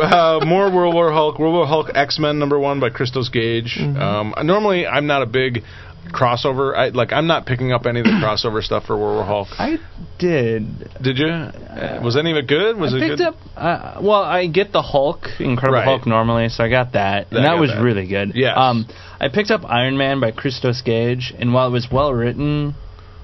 uh, 0.00 0.40
more 0.44 0.70
World 0.74 0.94
War 0.94 1.12
Hulk. 1.12 1.38
World 1.38 1.54
War 1.54 1.66
Hulk 1.66 1.90
X 1.94 2.18
Men 2.18 2.38
number 2.38 2.58
one 2.58 2.80
by 2.80 2.90
Christos 2.90 3.28
Gage. 3.28 3.78
Mm-hmm. 3.80 4.00
Um, 4.00 4.34
normally, 4.46 4.86
I'm 4.86 5.06
not 5.06 5.22
a 5.22 5.26
big 5.26 5.62
crossover. 6.08 6.76
I 6.76 6.88
like 6.88 7.12
I'm 7.12 7.26
not 7.26 7.46
picking 7.46 7.72
up 7.72 7.86
any 7.86 8.00
of 8.00 8.04
the 8.04 8.12
crossover 8.22 8.62
stuff 8.62 8.84
for 8.84 8.96
World 8.96 9.16
War 9.16 9.24
Hulk. 9.24 9.48
I 9.52 9.76
did. 10.18 10.66
Did 11.02 11.18
you? 11.18 11.26
Uh, 11.26 12.00
was 12.02 12.16
any 12.16 12.30
of 12.32 12.36
it 12.36 12.46
good? 12.48 12.76
Was 12.76 12.94
I 12.94 12.98
it 12.98 13.00
picked 13.00 13.18
good? 13.18 13.26
up. 13.28 13.36
Uh, 13.56 14.00
well, 14.02 14.22
I 14.22 14.46
get 14.46 14.72
the 14.72 14.82
Hulk, 14.82 15.26
Incredible 15.38 15.78
Right. 15.78 15.84
Hulk 15.84 16.06
normally, 16.06 16.48
so 16.48 16.64
I 16.64 16.70
got 16.70 16.92
that, 16.92 17.26
I 17.30 17.36
and 17.36 17.44
that 17.44 17.54
got 17.54 17.60
was 17.60 17.70
that. 17.70 17.82
really 17.82 18.06
good. 18.06 18.32
Yeah. 18.34 18.54
Um, 18.54 18.86
I 19.22 19.28
picked 19.28 19.52
up 19.52 19.62
Iron 19.64 19.96
Man 19.96 20.18
by 20.18 20.32
Christos 20.32 20.82
Gage, 20.82 21.32
and 21.38 21.54
while 21.54 21.68
it 21.68 21.70
was 21.70 21.86
well 21.90 22.12
written, 22.12 22.74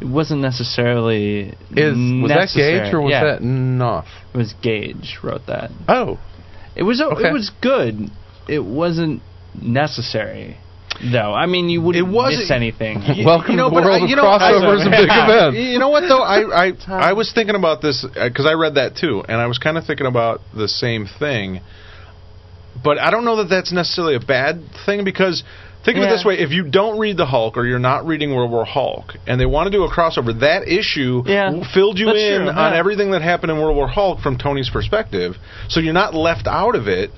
it 0.00 0.06
wasn't 0.06 0.40
necessarily. 0.40 1.48
Is 1.72 1.94
was 2.22 2.30
that. 2.30 2.50
Gage 2.54 2.94
or 2.94 3.00
was 3.02 3.10
yeah, 3.10 3.24
that 3.24 3.40
Knauf? 3.42 4.06
It 4.32 4.36
was 4.38 4.54
Gage 4.62 5.18
wrote 5.24 5.46
that. 5.48 5.70
Oh, 5.88 6.20
It 6.76 6.84
was 6.84 7.00
Okay. 7.02 7.28
it 7.30 7.32
was 7.32 7.50
good. 7.60 8.10
It 8.48 8.64
wasn't 8.64 9.22
necessary, 9.60 10.56
though. 11.12 11.34
I 11.34 11.46
mean, 11.46 11.68
you 11.68 11.82
wouldn't 11.82 12.06
It 12.06 12.08
wasn't- 12.08 12.42
miss 12.42 12.50
anything. 12.52 13.02
welcome 13.24 13.56
know, 13.56 13.68
to 13.68 13.74
the 13.74 13.80
but, 13.80 13.84
world 13.84 14.02
uh, 14.02 14.04
of 14.04 14.10
you 14.10 14.14
know, 14.16 14.22
crossovers 14.22 14.82
and 14.82 14.90
big 14.92 15.08
events. 15.10 15.58
You 15.58 15.80
know 15.80 15.88
what 15.88 16.02
though? 16.02 16.22
I 16.22 16.68
I, 16.68 16.72
I 17.10 17.12
was 17.14 17.32
thinking 17.32 17.56
about 17.56 17.82
this 17.82 18.06
because 18.14 18.46
I 18.46 18.52
read 18.52 18.76
that 18.76 18.94
too, 18.96 19.24
and 19.28 19.40
I 19.40 19.48
was 19.48 19.58
kind 19.58 19.76
of 19.76 19.84
thinking 19.84 20.06
about 20.06 20.42
the 20.54 20.68
same 20.68 21.06
thing. 21.18 21.60
But 22.84 22.98
I 22.98 23.10
don't 23.10 23.24
know 23.24 23.36
that 23.42 23.48
that's 23.50 23.72
necessarily 23.72 24.14
a 24.14 24.20
bad 24.20 24.62
thing 24.86 25.02
because 25.02 25.42
think 25.84 25.96
of 25.98 26.04
it 26.04 26.08
this 26.08 26.24
way: 26.24 26.38
if 26.38 26.50
you 26.50 26.64
don't 26.64 26.98
read 26.98 27.16
the 27.16 27.26
Hulk 27.26 27.56
or 27.56 27.66
you're 27.66 27.78
not 27.78 28.06
reading 28.06 28.34
World 28.34 28.50
War 28.50 28.64
Hulk, 28.64 29.14
and 29.26 29.40
they 29.40 29.46
want 29.46 29.66
to 29.66 29.70
do 29.70 29.84
a 29.84 29.90
crossover, 29.90 30.38
that 30.40 30.68
issue 30.68 31.22
Yeah. 31.26 31.62
filled 31.72 31.98
you 31.98 32.06
That's 32.06 32.18
in 32.18 32.40
true, 32.42 32.48
on 32.50 32.72
yeah. 32.72 32.78
everything 32.78 33.10
that 33.12 33.22
happened 33.22 33.52
in 33.52 33.58
World 33.58 33.76
War 33.76 33.88
Hulk 33.88 34.20
from 34.20 34.36
Tony's 34.38 34.68
perspective, 34.70 35.36
so 35.68 35.80
you're 35.80 35.92
not 35.94 36.14
left 36.14 36.46
out 36.46 36.74
of 36.74 36.88
it. 36.88 37.10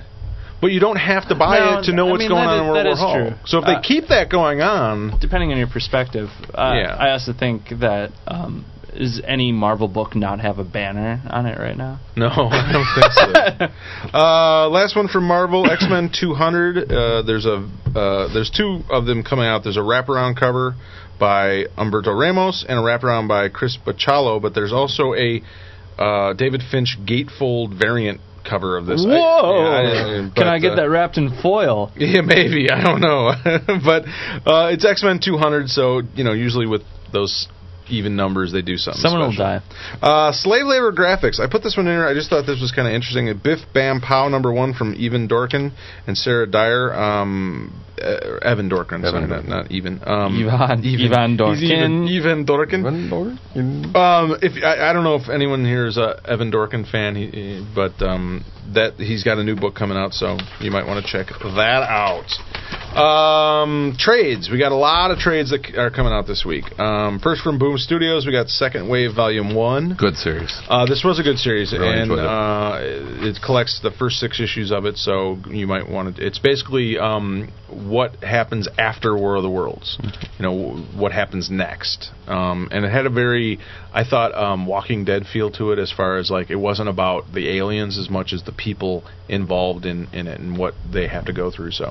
but 0.61 0.71
you 0.71 0.79
don't 0.79 0.97
have 0.97 1.27
to 1.27 1.33
buy 1.33 1.57
No, 1.57 1.79
it 1.79 1.85
to 1.85 1.91
know 1.91 2.07
I 2.07 2.11
what's 2.11 2.19
mean, 2.19 2.29
going 2.29 2.47
on 2.47 2.53
is- 2.53 2.61
in 2.61 2.67
World 2.67 2.85
War 2.85 2.95
Hulk. 2.95 3.15
true. 3.17 3.33
So 3.47 3.57
if 3.57 3.65
they 3.65 3.73
Uh, 3.77 3.79
keep 3.79 4.09
that 4.09 4.29
going 4.29 4.61
on, 4.61 5.17
depending 5.19 5.51
on 5.51 5.57
your 5.57 5.65
perspective. 5.65 6.29
Uh, 6.53 6.73
Yeah. 6.75 6.95
I 6.99 7.09
also 7.13 7.33
think 7.33 7.79
that 7.79 8.11
um, 8.27 8.63
does 8.97 9.21
any 9.25 9.51
Marvel 9.51 9.87
book 9.87 10.15
not 10.15 10.39
have 10.39 10.59
a 10.59 10.63
banner 10.63 11.21
on 11.29 11.45
it 11.45 11.57
right 11.57 11.77
now? 11.77 11.99
no, 12.15 12.27
I 12.27 12.71
don't 12.71 12.87
think 12.95 13.11
so. 13.13 14.13
uh, 14.17 14.69
last 14.69 14.95
one 14.95 15.07
from 15.07 15.25
Marvel, 15.25 15.69
X 15.69 15.85
Men 15.89 16.11
200. 16.17 16.91
Uh, 16.91 17.21
there's 17.23 17.45
a 17.45 17.69
uh, 17.95 18.33
there's 18.33 18.49
two 18.49 18.81
of 18.89 19.05
them 19.05 19.23
coming 19.23 19.45
out. 19.45 19.63
There's 19.63 19.77
a 19.77 19.81
wraparound 19.81 20.39
cover 20.39 20.75
by 21.19 21.65
Humberto 21.77 22.17
Ramos 22.17 22.65
and 22.67 22.79
a 22.79 22.81
wraparound 22.81 23.27
by 23.27 23.49
Chris 23.49 23.77
Bachalo, 23.85 24.41
but 24.41 24.55
there's 24.55 24.73
also 24.73 25.13
a 25.13 25.41
uh, 25.97 26.33
David 26.33 26.61
Finch 26.69 26.97
gatefold 27.05 27.77
variant 27.77 28.21
cover 28.43 28.77
of 28.77 28.85
this. 28.85 29.05
I- 29.05 29.09
Whoa! 29.09 29.63
yeah, 29.63 29.69
I- 29.69 30.03
Can 30.03 30.31
but, 30.35 30.47
I 30.47 30.59
get 30.59 30.71
uh, 30.71 30.75
that 30.77 30.89
wrapped 30.89 31.17
in 31.17 31.41
foil? 31.41 31.91
Yeah, 31.95 32.21
maybe. 32.21 32.69
I 32.71 32.81
don't 32.81 33.01
know. 33.01 33.31
but 33.85 34.03
uh, 34.49 34.69
it's 34.73 34.85
X 34.85 35.03
Men 35.03 35.19
200, 35.23 35.69
so, 35.69 36.01
you 36.15 36.23
know, 36.23 36.33
usually 36.33 36.65
with 36.65 36.81
those 37.13 37.47
even 37.89 38.15
numbers, 38.15 38.51
they 38.51 38.61
do 38.61 38.77
something 38.77 39.01
Someone 39.01 39.21
will 39.21 39.33
special. 39.33 39.61
die. 40.01 40.27
Uh, 40.29 40.31
slave 40.31 40.65
labor 40.65 40.91
graphics. 40.91 41.39
I 41.39 41.47
put 41.49 41.63
this 41.63 41.75
one 41.77 41.87
in 41.87 41.93
here. 41.93 42.05
I 42.07 42.13
just 42.13 42.29
thought 42.29 42.45
this 42.45 42.61
was 42.61 42.71
kind 42.71 42.87
of 42.87 42.93
interesting. 42.93 43.29
A 43.29 43.35
Biff 43.35 43.59
Bam 43.73 44.01
Pow 44.01 44.27
number 44.29 44.51
one 44.51 44.73
from 44.73 44.95
Evan 44.99 45.27
Dorkin 45.27 45.71
and 46.07 46.17
Sarah 46.17 46.47
Dyer. 46.47 46.93
Um, 46.93 47.73
uh, 48.01 48.39
Evan 48.41 48.69
Dorkin, 48.69 49.01
sorry, 49.03 49.23
Evan 49.23 49.29
not, 49.29 49.43
Dorkin. 49.43 49.47
not 49.49 49.71
even. 49.71 49.93
Um, 50.05 50.37
Ivan- 50.37 50.49
Ivan 50.49 50.83
He's 50.83 51.11
Evan, 51.11 51.37
Dorkin. 51.37 52.79
Evan 52.79 53.09
Dorkin. 53.09 53.95
Um, 53.95 54.37
if 54.41 54.63
I, 54.63 54.89
I 54.89 54.93
don't 54.93 55.03
know 55.03 55.15
if 55.15 55.29
anyone 55.29 55.63
here 55.65 55.85
is 55.87 55.97
a 55.97 56.19
Evan 56.25 56.51
Dorkin 56.51 56.89
fan, 56.89 57.15
he, 57.15 57.27
he- 57.27 57.67
but 57.75 58.01
um, 58.01 58.43
that 58.73 58.93
he's 58.95 59.23
got 59.23 59.37
a 59.37 59.43
new 59.43 59.55
book 59.55 59.75
coming 59.75 59.97
out, 59.97 60.13
so 60.13 60.37
you 60.59 60.71
might 60.71 60.85
want 60.87 61.03
to 61.05 61.11
check 61.11 61.27
that 61.41 61.83
out. 61.87 62.25
Um, 62.97 63.95
trades. 63.97 64.49
We 64.51 64.57
got 64.59 64.71
a 64.71 64.75
lot 64.75 65.11
of 65.11 65.17
trades 65.17 65.49
that 65.51 65.75
are 65.77 65.89
coming 65.91 66.11
out 66.13 66.27
this 66.27 66.43
week. 66.45 66.65
Um, 66.79 67.19
first 67.19 67.41
from 67.41 67.57
Boom 67.59 67.77
Studios, 67.77 68.25
we 68.25 68.31
got 68.31 68.49
Second 68.49 68.89
Wave 68.89 69.13
Volume 69.15 69.55
One. 69.55 69.95
Good 69.97 70.15
series. 70.15 70.51
Uh, 70.69 70.85
this 70.85 71.03
was 71.03 71.19
a 71.19 71.23
good 71.23 71.37
series, 71.37 71.71
Really 71.73 71.87
and 71.87 72.11
it. 72.11 72.19
uh, 72.19 72.77
it 72.81 73.37
collects 73.43 73.79
the 73.81 73.91
first 73.91 74.17
six 74.19 74.39
issues 74.39 74.71
of 74.71 74.85
it. 74.85 74.97
So 74.97 75.37
you 75.49 75.67
might 75.67 75.89
want 75.89 76.17
to. 76.17 76.25
It's 76.25 76.39
basically 76.39 76.97
um, 76.97 77.49
what 77.71 78.23
happens 78.23 78.67
after 78.77 79.17
War 79.17 79.35
of 79.35 79.43
the 79.43 79.49
Worlds. 79.49 79.97
You 80.37 80.43
know 80.43 80.73
what 80.95 81.11
happens 81.11 81.49
next, 81.49 82.11
um, 82.27 82.69
and 82.71 82.85
it 82.85 82.89
had 82.89 83.05
a 83.05 83.09
very, 83.09 83.59
I 83.93 84.03
thought, 84.03 84.33
um, 84.33 84.65
Walking 84.65 85.05
Dead 85.05 85.25
feel 85.31 85.51
to 85.51 85.71
it 85.71 85.79
as 85.79 85.91
far 85.91 86.17
as 86.17 86.29
like 86.29 86.49
it 86.49 86.55
wasn't 86.55 86.89
about 86.89 87.31
the 87.33 87.57
aliens 87.57 87.97
as 87.97 88.09
much 88.09 88.33
as 88.33 88.43
the 88.43 88.51
people 88.51 89.03
involved 89.29 89.85
in 89.85 90.07
in 90.13 90.27
it 90.27 90.39
and 90.39 90.57
what 90.57 90.73
they 90.91 91.07
have 91.07 91.25
to 91.25 91.33
go 91.33 91.51
through. 91.51 91.71
So, 91.71 91.85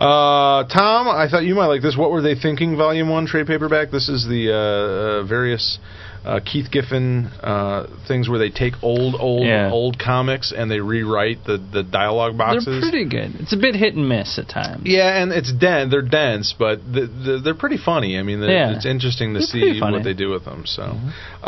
uh, 0.00 0.64
Tom, 0.64 1.08
I 1.08 1.28
thought 1.30 1.44
you 1.44 1.54
might 1.54 1.66
like 1.66 1.82
this. 1.82 1.96
What 1.96 2.10
were 2.10 2.22
they 2.22 2.34
thinking? 2.34 2.76
Volume 2.76 3.08
one 3.08 3.26
trade 3.26 3.46
paperback. 3.46 3.90
This 3.90 4.08
is 4.08 4.26
the 4.26 4.52
uh, 4.52 4.56
uh, 4.56 5.26
various 5.26 5.78
uh, 6.26 6.40
Keith 6.44 6.70
Giffen 6.70 7.26
uh, 7.40 7.86
things 8.08 8.28
where 8.28 8.38
they 8.38 8.50
take 8.50 8.74
old, 8.82 9.14
old, 9.18 9.46
Yeah. 9.46 9.70
old 9.72 9.98
comics 9.98 10.52
and 10.56 10.70
they 10.70 10.80
rewrite 10.80 11.44
the 11.44 11.56
the 11.58 11.82
dialogue 11.84 12.36
boxes. 12.36 12.64
They're 12.66 12.80
pretty 12.90 13.08
good. 13.08 13.40
It's 13.40 13.52
a 13.52 13.56
bit 13.56 13.74
hit 13.76 13.94
and 13.94 14.08
miss 14.08 14.38
at 14.38 14.48
times. 14.48 14.82
yeah, 14.84 15.22
and 15.22 15.32
it's 15.32 15.52
dense. 15.52 15.90
They're 15.90 16.02
dense, 16.02 16.54
but 16.58 16.80
the, 16.84 17.02
the, 17.06 17.40
they're 17.44 17.54
pretty 17.54 17.76
funny. 17.78 18.18
I 18.18 18.22
mean, 18.22 18.40
Yeah. 18.42 18.74
it's 18.74 18.84
interesting 18.86 19.34
to 19.34 19.38
They're 19.40 19.46
see 19.46 19.80
what 19.80 20.02
they 20.04 20.14
do 20.14 20.30
with 20.30 20.44
them. 20.44 20.64
So, 20.66 20.82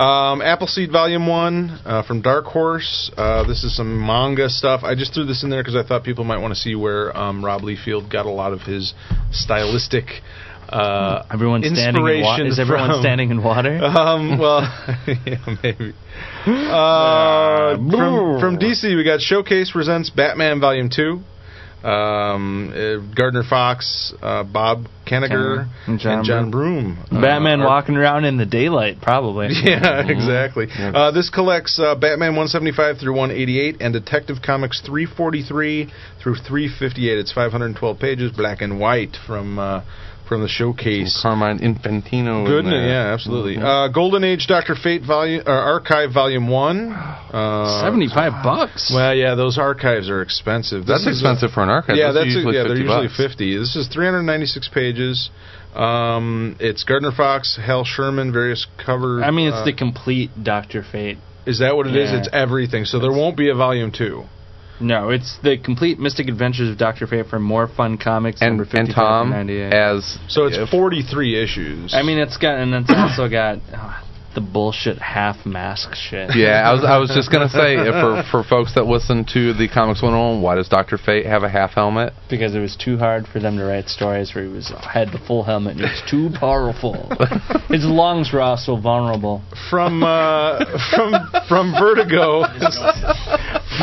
um, 0.00 0.40
Appleseed 0.42 0.92
Volume 0.92 1.26
One 1.26 1.70
uh, 1.84 2.02
from 2.04 2.22
Dark 2.22 2.44
Horse. 2.46 3.10
Uh, 3.16 3.44
this 3.46 3.64
is 3.64 3.74
some 3.76 3.98
manga 4.06 4.48
stuff. 4.48 4.84
I 4.84 4.94
just 4.94 5.12
threw 5.14 5.24
this 5.24 5.42
in 5.42 5.50
there 5.50 5.62
because 5.62 5.76
I 5.76 5.82
thought 5.82 6.04
people 6.04 6.24
might 6.24 6.38
want 6.38 6.54
to 6.54 6.60
see 6.60 6.74
where 6.74 7.16
um, 7.16 7.44
Rob 7.44 7.62
Liefeld 7.62 8.10
got 8.10 8.26
a 8.26 8.30
lot 8.30 8.52
of 8.52 8.60
his 8.62 8.94
stylistic. 9.32 10.06
Uh, 10.68 11.24
Everyone's 11.32 11.66
standing 11.66 12.06
in 12.06 12.22
wa- 12.22 12.36
Is 12.42 12.58
everyone 12.58 12.90
from- 12.90 13.00
standing 13.00 13.30
in 13.30 13.42
water? 13.42 13.76
um, 13.82 14.38
well, 14.38 14.60
yeah, 15.26 15.56
maybe. 15.62 15.94
Uh, 16.46 17.76
from, 17.90 18.40
from 18.40 18.58
DC, 18.58 18.94
we 18.96 19.04
got 19.04 19.20
Showcase 19.20 19.70
presents 19.72 20.10
Batman 20.10 20.60
Volume 20.60 20.90
Two. 20.94 21.20
Um, 21.82 22.72
uh, 22.74 23.14
Gardner 23.14 23.44
Fox, 23.48 24.12
uh, 24.20 24.42
Bob 24.42 24.86
Kanigher, 25.06 25.68
And 25.86 26.00
John 26.00 26.12
and 26.18 26.24
John 26.26 26.50
Broome. 26.50 26.98
Uh, 27.08 27.20
Batman 27.22 27.60
are- 27.60 27.66
walking 27.66 27.96
around 27.96 28.24
in 28.24 28.36
the 28.36 28.44
daylight, 28.44 29.00
probably. 29.00 29.46
Yeah, 29.52 30.02
exactly. 30.08 30.66
Uh, 30.76 31.12
this 31.12 31.30
collects 31.30 31.78
uh, 31.78 31.94
Batman 31.94 32.30
175 32.34 32.98
through 32.98 33.12
188 33.14 33.76
and 33.80 33.92
Detective 33.92 34.38
Comics 34.44 34.80
343 34.84 35.90
through 36.20 36.34
358. 36.34 37.16
It's 37.16 37.32
512 37.32 37.98
pages, 38.00 38.32
black 38.32 38.60
and 38.60 38.80
white 38.80 39.16
from 39.24 39.60
uh, 39.60 39.84
from 40.28 40.42
the 40.42 40.48
showcase. 40.48 41.18
Carmine 41.22 41.58
Infantino. 41.60 42.40
in 42.40 42.44
Good, 42.46 42.66
there. 42.66 42.86
yeah, 42.86 43.12
absolutely. 43.14 43.56
Uh, 43.56 43.88
Golden 43.88 44.24
Age 44.24 44.46
Doctor 44.46 44.74
Fate 44.74 45.02
volume 45.06 45.42
uh, 45.46 45.50
archive 45.50 46.12
volume 46.12 46.48
one. 46.48 46.92
Uh, 46.92 47.80
Seventy-five 47.82 48.44
bucks. 48.44 48.92
Well, 48.94 49.14
yeah, 49.14 49.34
those 49.34 49.58
archives 49.58 50.08
are 50.10 50.22
expensive. 50.22 50.82
This 50.86 51.04
That's 51.04 51.16
is 51.16 51.22
a- 51.22 51.26
expensive 51.30 51.50
for 51.52 51.62
an 51.62 51.70
archive. 51.70 51.96
yeah, 51.96 52.06
Those 52.12 52.14
that's 52.14 52.26
usually 52.34 52.56
yeah, 52.56 52.64
they're 52.64 52.76
usually 52.76 53.06
bucks. 53.08 53.16
fifty. 53.16 53.56
This 53.58 53.74
is 53.76 53.88
396 53.88 54.68
pages. 54.68 55.30
Um, 55.74 56.56
it's 56.60 56.84
Gardner 56.84 57.12
Fox, 57.12 57.58
Hal 57.64 57.84
Sherman, 57.84 58.32
various 58.32 58.66
cover. 58.84 59.22
I 59.22 59.30
mean, 59.30 59.48
it's 59.48 59.56
uh, 59.58 59.64
the 59.64 59.72
complete 59.74 60.30
Doctor 60.42 60.82
Fate. 60.82 61.18
Is 61.46 61.60
that 61.60 61.76
what 61.76 61.86
it 61.86 61.96
is? 61.96 62.10
Yeah. 62.10 62.18
It's 62.18 62.28
everything. 62.32 62.84
So 62.84 62.98
there 63.00 63.12
won't 63.12 63.36
be 63.36 63.48
a 63.50 63.54
volume 63.54 63.90
two. 63.92 64.24
No, 64.80 65.10
it's 65.10 65.38
the 65.42 65.58
complete 65.58 65.98
Mystic 65.98 66.28
Adventures 66.28 66.70
of 66.70 66.78
Doctor 66.78 67.06
Fate 67.06 67.26
for 67.26 67.38
more 67.38 67.66
fun 67.68 67.98
comics. 67.98 68.40
And, 68.40 68.56
number 68.56 68.78
and 68.78 68.88
Tom, 68.94 69.30
98. 69.30 69.72
as 69.72 70.18
So 70.28 70.46
it's 70.46 70.56
if- 70.56 70.68
43 70.70 71.42
issues. 71.42 71.94
I 71.94 72.02
mean, 72.02 72.18
it's 72.18 72.36
got 72.36 72.58
and 72.58 72.74
it's 72.74 72.90
also 72.90 73.28
got 73.28 73.58
uh, 73.72 74.00
the 74.34 74.40
bullshit 74.42 74.98
half 74.98 75.46
mask 75.46 75.94
shit. 75.94 76.30
yeah, 76.36 76.68
I 76.68 76.72
was 76.72 76.84
I 76.84 76.98
was 76.98 77.10
just 77.10 77.32
gonna 77.32 77.48
say 77.48 77.76
for 77.76 78.22
for 78.30 78.44
folks 78.44 78.74
that 78.74 78.84
listen 78.86 79.24
to 79.32 79.52
the 79.54 79.68
Comics 79.68 80.02
101, 80.02 80.42
why 80.42 80.54
does 80.56 80.68
Doctor 80.68 80.98
Fate 80.98 81.26
have 81.26 81.42
a 81.42 81.48
half 81.48 81.72
helmet? 81.72 82.12
because 82.28 82.54
it 82.54 82.60
was 82.60 82.76
too 82.76 82.98
hard 82.98 83.26
for 83.26 83.40
them 83.40 83.56
to 83.56 83.64
write 83.64 83.88
stories 83.88 84.34
where 84.34 84.44
he 84.44 84.50
was 84.50 84.70
had 84.82 85.08
the 85.08 85.18
full 85.26 85.42
helmet 85.42 85.72
and 85.72 85.80
he 85.80 85.86
was 85.86 86.02
too 86.10 86.28
powerful. 86.38 86.94
His 87.68 87.84
lungs 87.84 88.30
were 88.32 88.42
also 88.42 88.76
vulnerable. 88.76 89.42
from 89.70 90.02
uh, 90.02 90.58
from 90.94 91.14
from 91.48 91.72
Vertigo. 91.72 92.44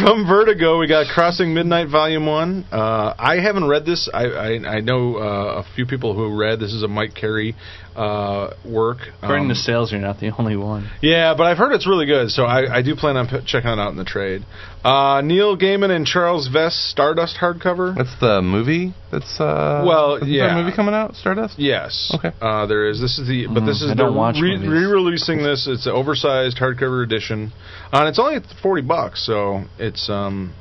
from 0.04 0.28
Vertigo, 0.28 0.80
we 0.80 0.88
got 0.88 1.08
Crossing 1.08 1.54
Midnight 1.54 1.90
Volume 1.90 2.26
One. 2.26 2.66
Uh, 2.72 3.14
I 3.18 3.38
haven't 3.42 3.68
read 3.68 3.86
this. 3.86 4.10
I 4.14 4.26
I, 4.26 4.76
I 4.78 4.80
know 4.82 5.18
uh, 5.18 5.64
a 5.64 5.76
few 5.76 5.86
people 5.86 6.14
who 6.14 6.38
read. 6.38 6.60
This 6.60 6.74
is 6.74 6.84
a 6.84 6.88
Mike 6.88 7.16
Carey 7.16 7.56
uh, 7.96 8.54
work. 8.66 8.98
According 9.22 9.44
Um, 9.46 9.50
to 9.50 9.56
sales, 9.56 9.92
you're 9.92 10.02
not 10.02 10.20
the 10.20 10.32
only 10.38 10.56
one. 10.56 10.90
yeah, 11.02 11.34
but 11.38 11.44
I've 11.48 11.58
heard 11.58 11.72
it's 11.74 11.88
really 11.88 12.06
good, 12.06 12.30
so 12.32 12.44
I, 12.44 12.78
I 12.78 12.82
do 12.82 12.96
plan 12.96 13.18
on 13.18 13.28
p- 13.28 13.40
checking 13.46 13.70
it 13.70 13.80
out 13.80 13.92
in 13.92 13.98
the 13.98 14.04
trade. 14.06 14.44
Uh, 14.84 15.22
Neil 15.24 15.58
Gaiman 15.58 15.90
and 15.90 16.06
Charles 16.06 16.48
Vess 16.50 16.72
Stardust 16.92 17.38
hardcover. 17.38 17.96
That's 17.96 18.20
the 18.20 18.42
movie. 18.42 18.94
That's 19.12 19.40
uh. 19.40 19.84
Well, 19.88 20.16
isn't 20.18 20.28
yeah. 20.30 20.54
there 20.54 20.64
movie 20.64 20.76
coming 20.76 20.94
out, 20.94 21.16
Stardust. 21.16 21.58
Yes. 21.58 22.12
Okay. 22.14 22.32
Uh, 22.42 22.66
there 22.68 22.90
is. 22.90 23.00
This 23.02 23.18
is 23.18 23.28
the, 23.28 23.48
but 23.48 23.62
this 23.66 23.82
Mm, 23.82 23.86
is 23.86 23.92
I 23.92 23.96
the 23.96 24.04
don't 24.04 24.16
watch 24.16 24.36
re- 24.42 24.58
re-releasing 24.58 25.38
this. 25.42 25.68
It's 25.68 25.86
an 25.86 25.94
oversized 25.94 26.58
hardcover 26.58 27.04
edition, 27.04 27.52
uh, 27.92 28.00
and 28.00 28.10
it's 28.10 28.20
only 28.20 28.40
forty 28.62 28.82
bucks. 28.84 29.26
So 29.26 29.64
it's 29.80 30.10
um, 30.10 30.54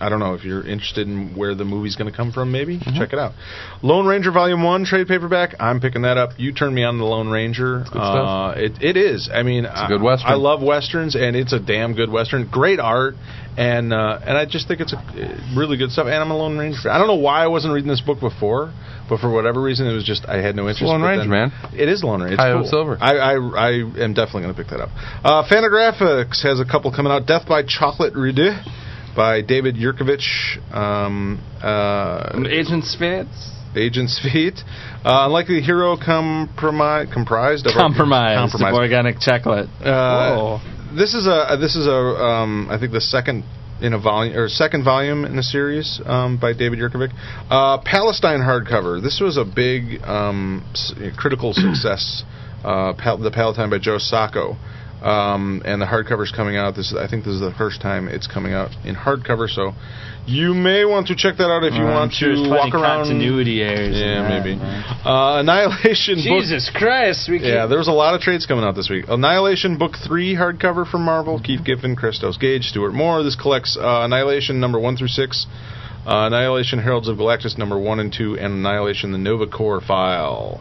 I 0.00 0.08
don't 0.08 0.20
know 0.20 0.34
if 0.34 0.44
you're 0.44 0.66
interested 0.66 1.06
in 1.06 1.36
where 1.36 1.54
the 1.54 1.64
movie's 1.64 1.96
going 1.96 2.10
to 2.10 2.16
come 2.16 2.32
from. 2.32 2.52
Maybe 2.52 2.78
Mm-hmm. 2.78 2.98
check 2.98 3.12
it 3.12 3.18
out. 3.18 3.32
Lone 3.82 4.06
Ranger 4.06 4.30
Volume 4.32 4.62
One 4.62 4.84
trade 4.84 5.08
paperback. 5.08 5.54
I'm 5.60 5.80
picking 5.80 6.02
that 6.02 6.16
up. 6.18 6.30
You 6.36 6.52
turned 6.52 6.74
me 6.74 6.84
on 6.84 6.94
to 6.94 6.98
the 6.98 7.04
Lone 7.04 7.28
Ranger. 7.28 7.84
good 7.90 7.98
uh, 7.98 8.54
It 8.56 8.82
it 8.82 8.96
is. 8.96 9.28
I 9.32 9.42
mean, 9.42 9.64
a 9.64 9.86
good 9.88 10.02
Western. 10.02 10.30
I, 10.30 10.34
I 10.34 10.36
love 10.36 10.62
westerns, 10.62 11.14
and 11.14 11.34
it's 11.36 11.52
a 11.52 11.60
damn 11.60 11.94
good 11.94 12.10
western. 12.10 12.48
Great 12.50 12.78
art. 12.80 13.14
And 13.58 13.92
uh, 13.94 14.20
and 14.22 14.36
I 14.36 14.44
just 14.44 14.68
think 14.68 14.80
it's 14.80 14.92
a 14.92 14.98
really 15.56 15.78
good 15.78 15.90
stuff. 15.90 16.04
And 16.06 16.14
I'm 16.14 16.30
a 16.30 16.36
Lone 16.36 16.58
Ranger. 16.58 16.90
I 16.90 16.98
don't 16.98 17.06
know 17.06 17.14
why 17.16 17.42
I 17.42 17.46
wasn't 17.46 17.72
reading 17.72 17.88
this 17.88 18.02
book 18.02 18.20
before, 18.20 18.70
but 19.08 19.18
for 19.18 19.32
whatever 19.32 19.62
reason, 19.62 19.86
it 19.86 19.94
was 19.94 20.04
just 20.04 20.26
I 20.28 20.42
had 20.42 20.54
no 20.56 20.68
interest. 20.68 20.82
Lone 20.84 21.00
Ranger, 21.00 21.24
man. 21.30 21.50
It 21.72 21.88
is 21.88 22.04
Lone 22.04 22.20
Ranger. 22.20 22.34
It's 22.34 22.42
cool. 22.42 22.64
Silver. 22.68 22.98
I, 23.00 23.16
I 23.16 23.32
I 23.38 23.70
am 24.04 24.12
definitely 24.12 24.42
going 24.42 24.54
to 24.54 24.62
pick 24.62 24.68
that 24.72 24.80
up. 24.80 24.90
Uh, 25.24 25.42
Fantagraphics 25.48 26.42
has 26.42 26.60
a 26.60 26.66
couple 26.70 26.92
coming 26.92 27.10
out. 27.10 27.26
Death 27.26 27.48
by 27.48 27.62
Chocolate 27.62 28.12
Rude 28.12 28.36
by 29.16 29.40
David 29.42 29.74
Yurkovich. 29.76 30.58
Um, 30.72 31.40
uh, 31.62 32.38
Agent 32.48 32.84
Spitz. 32.84 33.52
Agent's 33.74 34.18
Feet. 34.22 34.54
Uh, 35.04 35.26
Unlikely 35.26 35.60
Hero 35.60 35.96
compromi- 35.96 37.12
comprised 37.12 37.66
of 37.66 37.72
Compromise. 37.74 38.52
The 38.52 38.58
Compromise. 38.58 38.74
organic 38.74 39.18
chocolate. 39.20 39.68
Uh, 39.84 40.58
this 40.96 41.14
is 41.14 41.26
a 41.26 41.56
this 41.60 41.76
is 41.76 41.86
a 41.86 41.90
um, 41.92 42.68
I 42.70 42.78
think 42.78 42.92
the 42.92 43.00
second 43.00 43.44
in 43.82 43.92
a 43.92 43.98
volume 44.00 44.34
or 44.36 44.48
second 44.48 44.84
volume 44.84 45.26
in 45.26 45.36
the 45.36 45.42
series 45.42 46.00
um, 46.06 46.38
by 46.40 46.54
David 46.54 46.78
Yurkovich. 46.78 47.12
Uh, 47.50 47.78
Palestine 47.84 48.40
hardcover. 48.40 49.02
This 49.02 49.20
was 49.20 49.36
a 49.36 49.44
big 49.44 50.02
um, 50.04 50.64
s- 50.72 50.94
critical 51.18 51.52
success. 51.52 52.22
Uh, 52.64 52.94
Pal- 52.94 53.18
the 53.18 53.30
Palatine 53.30 53.68
by 53.68 53.78
Joe 53.78 53.98
Sacco. 53.98 54.56
Um, 55.02 55.62
and 55.64 55.80
the 55.80 55.86
hardcover's 55.86 56.32
coming 56.32 56.56
out. 56.56 56.74
This 56.74 56.90
is, 56.90 56.96
I 56.96 57.06
think 57.06 57.24
this 57.24 57.34
is 57.34 57.40
the 57.40 57.52
first 57.56 57.82
time 57.82 58.08
it's 58.08 58.26
coming 58.26 58.54
out 58.54 58.70
in 58.84 58.94
hardcover, 58.94 59.46
so 59.46 59.72
you 60.26 60.54
may 60.54 60.84
want 60.84 61.08
to 61.08 61.14
check 61.14 61.36
that 61.36 61.48
out 61.50 61.62
if 61.64 61.74
you 61.74 61.84
I'm 61.84 61.92
want 61.92 62.12
sure 62.12 62.34
to 62.34 62.48
walk 62.48 62.74
around. 62.74 63.04
continuity 63.04 63.62
errors. 63.62 63.94
Yeah, 63.94 64.22
that, 64.22 64.42
maybe. 64.42 64.58
Uh, 64.58 65.40
Annihilation 65.40 66.16
book. 66.16 66.40
Jesus 66.40 66.70
Christ, 66.74 67.28
we 67.28 67.38
Yeah, 67.40 67.66
there 67.66 67.78
was 67.78 67.88
a 67.88 67.92
lot 67.92 68.14
of 68.14 68.20
trades 68.22 68.46
coming 68.46 68.64
out 68.64 68.74
this 68.74 68.88
week. 68.90 69.04
Annihilation 69.08 69.78
Book 69.78 69.92
3 70.02 70.34
hardcover 70.34 70.90
from 70.90 71.02
Marvel. 71.02 71.40
Keith 71.40 71.62
Giffen, 71.64 71.94
Christos 71.94 72.38
Gage, 72.38 72.64
Stuart 72.64 72.92
Moore. 72.92 73.22
This 73.22 73.36
collects 73.36 73.76
uh, 73.78 74.00
Annihilation 74.02 74.58
number 74.60 74.80
1 74.80 74.96
through 74.96 75.08
6, 75.08 75.46
uh, 76.06 76.26
Annihilation 76.26 76.78
Heralds 76.80 77.08
of 77.08 77.18
Galactus 77.18 77.56
number 77.58 77.78
1 77.78 78.00
and 78.00 78.12
2, 78.12 78.38
and 78.38 78.54
Annihilation 78.54 79.12
the 79.12 79.18
Nova 79.18 79.46
Corps 79.46 79.80
file. 79.80 80.60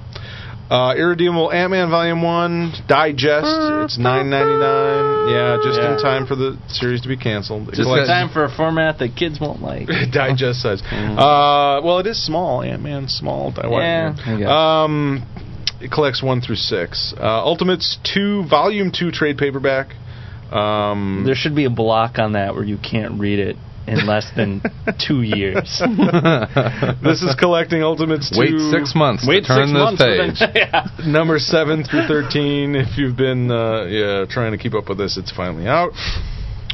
Uh, 0.70 0.96
Irredeemable 0.98 1.52
Ant-Man 1.52 1.92
Volume 1.92 2.24
1 2.24 2.74
Digest. 2.88 3.46
It's 3.86 3.98
nine 4.00 4.32
ninety 4.32 4.54
nine. 4.58 5.30
Yeah, 5.30 5.58
just 5.64 5.80
in 5.80 5.98
time 6.02 6.26
for 6.26 6.36
the 6.36 6.58
series 6.68 7.02
to 7.02 7.08
be 7.08 7.18
canceled. 7.18 7.64
It 7.70 7.76
Just 7.76 7.80
in 7.82 7.86
collects- 7.86 8.08
time 8.10 8.30
for 8.30 8.44
a 8.46 8.50
format 8.50 8.98
that 9.00 9.16
kids 9.16 9.40
won't 9.40 9.62
like. 9.62 9.88
digest 10.12 10.62
size. 10.62 10.82
Uh, 10.92 11.82
well, 11.84 12.00
it 12.00 12.08
is 12.08 12.24
small. 12.24 12.64
Ant 12.64 12.82
Man 12.82 13.08
small. 13.08 13.54
I 13.62 13.68
want- 13.68 13.84
Yeah, 13.84 14.16
I 14.34 14.38
guess. 14.40 14.50
Um, 14.50 15.24
it 15.82 15.92
collects 15.92 16.24
one 16.24 16.42
through 16.42 16.56
six. 16.56 17.14
Uh, 17.16 17.24
Ultimates 17.46 18.00
two, 18.04 18.44
volume 18.50 18.92
two 18.92 19.12
trade 19.12 19.38
paperback. 19.38 19.90
Um, 20.52 21.24
There 21.26 21.36
should 21.36 21.56
be 21.56 21.66
a 21.66 21.70
block 21.70 22.18
on 22.18 22.34
that 22.34 22.56
where 22.56 22.64
you 22.64 22.78
can't 22.78 23.20
read 23.20 23.38
it 23.40 23.56
in 23.88 24.06
less 24.08 24.30
than 24.36 24.62
two 25.00 25.22
years. 25.22 25.82
this 27.04 27.22
is 27.22 27.36
collecting 27.40 27.84
Ultimates 27.84 28.30
two. 28.32 28.40
Wait 28.40 28.72
six 28.72 28.94
months 28.96 29.26
Wait 29.28 29.42
to 29.42 29.48
turn 29.48 29.68
six 29.68 29.72
this 29.72 29.82
months 29.82 30.02
for 30.02 30.08
page. 30.10 30.40
them- 30.40 30.52
yeah. 30.56 30.88
number 31.12 31.40
seven 31.40 31.84
through 31.84 32.08
thirteen. 32.08 32.76
If 32.76 32.98
you've 32.98 33.18
been 33.18 33.52
uh, 33.52 33.84
yeah 33.86 34.26
trying 34.30 34.52
to 34.52 34.58
keep 34.58 34.74
up 34.74 34.90
with 34.90 34.98
this, 34.98 35.18
it's 35.18 35.32
finally 35.32 35.68
out. 35.68 35.92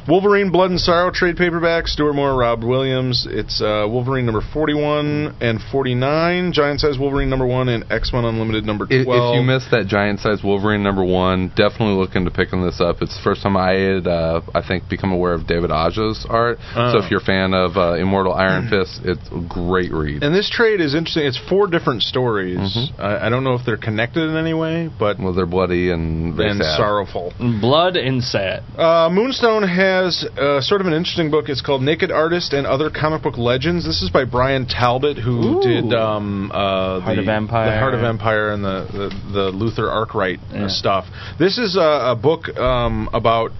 Wolverine 0.07 0.51
Blood 0.51 0.71
and 0.71 0.79
Sorrow 0.79 1.11
trade 1.11 1.37
paperback. 1.37 1.87
Stuart 1.87 2.13
Moore, 2.13 2.35
Rob 2.35 2.63
Williams. 2.63 3.27
It's 3.29 3.61
uh, 3.61 3.85
Wolverine 3.87 4.25
number 4.25 4.41
forty-one 4.53 5.35
and 5.41 5.59
forty-nine. 5.71 6.53
Giant 6.53 6.79
size 6.79 6.97
Wolverine 6.97 7.29
number 7.29 7.45
one 7.45 7.69
and 7.69 7.85
X 7.91 8.11
Men 8.13 8.25
Unlimited 8.25 8.65
number 8.65 8.85
I- 8.89 9.03
twelve. 9.03 9.35
If 9.35 9.39
you 9.39 9.45
missed 9.45 9.69
that 9.71 9.85
giant 9.87 10.19
size 10.19 10.43
Wolverine 10.43 10.81
number 10.83 11.03
one, 11.03 11.49
definitely 11.49 11.95
look 11.95 12.15
into 12.15 12.31
picking 12.31 12.63
this 12.65 12.81
up. 12.81 13.01
It's 13.01 13.15
the 13.15 13.23
first 13.23 13.43
time 13.43 13.55
I 13.55 13.73
had, 13.73 14.07
uh, 14.07 14.41
I 14.55 14.65
think, 14.67 14.89
become 14.89 15.11
aware 15.11 15.33
of 15.33 15.45
David 15.45 15.69
Aja's 15.71 16.25
art. 16.29 16.57
Oh. 16.75 16.93
So 16.93 17.03
if 17.05 17.11
you're 17.11 17.21
a 17.21 17.23
fan 17.23 17.53
of 17.53 17.77
uh, 17.77 17.93
Immortal 17.93 18.33
Iron 18.33 18.69
Fist, 18.71 19.01
it's 19.03 19.27
a 19.29 19.39
great 19.47 19.91
read. 19.91 20.23
And 20.23 20.33
this 20.33 20.49
trade 20.49 20.81
is 20.81 20.95
interesting. 20.95 21.25
It's 21.25 21.39
four 21.49 21.67
different 21.67 22.01
stories. 22.01 22.57
Mhm. 22.57 22.99
I, 22.99 23.27
I 23.27 23.29
don't 23.29 23.43
know 23.43 23.53
if 23.53 23.65
they're 23.65 23.77
connected 23.77 24.29
in 24.29 24.35
any 24.35 24.53
way, 24.53 24.89
but 24.99 25.19
well, 25.19 25.33
they're 25.33 25.45
bloody 25.45 25.91
and 25.91 26.39
and 26.39 26.57
sad. 26.59 26.77
sorrowful. 26.77 27.33
Blood 27.61 27.97
and 27.97 28.23
sad. 28.23 28.63
Uh, 28.77 29.09
Moonstone 29.11 29.61
has 29.67 29.90
uh, 29.91 30.61
sort 30.61 30.81
of 30.81 30.87
an 30.87 30.93
interesting 30.93 31.29
book. 31.31 31.49
It's 31.49 31.61
called 31.61 31.81
Naked 31.81 32.11
Artist 32.11 32.53
and 32.53 32.65
Other 32.65 32.89
Comic 32.89 33.21
Book 33.23 33.37
Legends. 33.37 33.85
This 33.85 34.01
is 34.01 34.09
by 34.09 34.25
Bryan 34.25 34.65
Talbot, 34.65 35.17
who 35.17 35.59
Ooh. 35.59 35.61
did 35.61 35.93
um, 35.93 36.51
uh, 36.51 37.01
Heart 37.01 37.15
the, 37.15 37.21
of 37.21 37.27
Empire. 37.27 37.71
the 37.71 37.79
Heart 37.79 37.93
of 37.95 38.03
Empire, 38.03 38.51
and 38.51 38.63
the 38.63 38.87
the, 38.91 39.31
the 39.33 39.43
Luther 39.51 39.89
Arkwright 39.89 40.39
uh, 40.51 40.55
Yeah. 40.55 40.67
stuff. 40.67 41.05
This 41.37 41.57
is 41.57 41.75
a, 41.75 42.11
a 42.11 42.15
book 42.15 42.49
um, 42.57 43.09
about. 43.13 43.51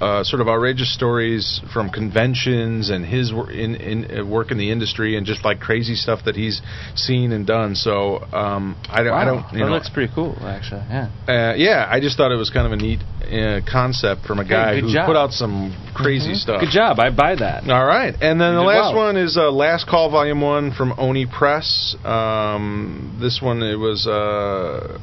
Uh, 0.00 0.24
sort 0.24 0.40
of 0.40 0.48
outrageous 0.48 0.94
stories 0.94 1.60
from 1.74 1.90
conventions 1.90 2.88
and 2.88 3.04
his 3.04 3.34
wor- 3.34 3.50
in, 3.50 3.74
in 3.74 4.20
uh, 4.20 4.24
work 4.24 4.50
in 4.50 4.56
the 4.56 4.72
industry 4.72 5.14
and 5.14 5.26
just 5.26 5.44
like 5.44 5.60
crazy 5.60 5.94
stuff 5.94 6.20
that 6.24 6.34
he's 6.34 6.62
seen 6.94 7.32
and 7.32 7.46
done. 7.46 7.74
So 7.74 8.16
um, 8.32 8.80
I 8.88 9.02
don't, 9.02 9.12
I 9.12 9.24
don't, 9.26 9.52
you 9.52 9.58
that 9.58 9.66
know, 9.66 9.72
looks 9.72 9.90
pretty 9.90 10.10
cool, 10.14 10.34
actually. 10.40 10.84
Yeah. 10.88 11.10
uh, 11.28 11.54
yeah, 11.54 11.86
I 11.86 12.00
just 12.00 12.16
thought 12.16 12.32
it 12.32 12.36
was 12.36 12.48
kind 12.48 12.64
of 12.64 12.72
a 12.72 12.76
neat 12.76 13.00
uh, 13.30 13.60
concept 13.70 14.22
from 14.26 14.38
a 14.38 14.44
guy 14.44 14.74
good 14.74 14.84
who 14.84 14.92
job. 14.92 15.06
put 15.06 15.16
out 15.16 15.32
some 15.32 15.74
crazy 15.94 16.34
stuff. 16.34 16.60
Good 16.60 16.70
job. 16.70 16.98
I 16.98 17.10
buy 17.10 17.36
that. 17.36 17.68
All 17.68 17.86
right, 17.86 18.14
and 18.20 18.40
then 18.40 18.52
You 18.52 18.60
the 18.60 18.64
last 18.64 18.94
well. 18.94 19.06
one 19.06 19.16
is 19.16 19.36
uh, 19.36 19.50
Last 19.50 19.86
Call 19.86 20.10
Volume 20.10 20.40
One 20.40 20.72
from 20.72 20.92
Oni 20.98 21.26
Press. 21.26 21.96
Um, 22.04 23.18
this 23.20 23.40
one 23.42 23.62
it 23.62 23.76
was 23.76 24.06
uh, 24.06 24.98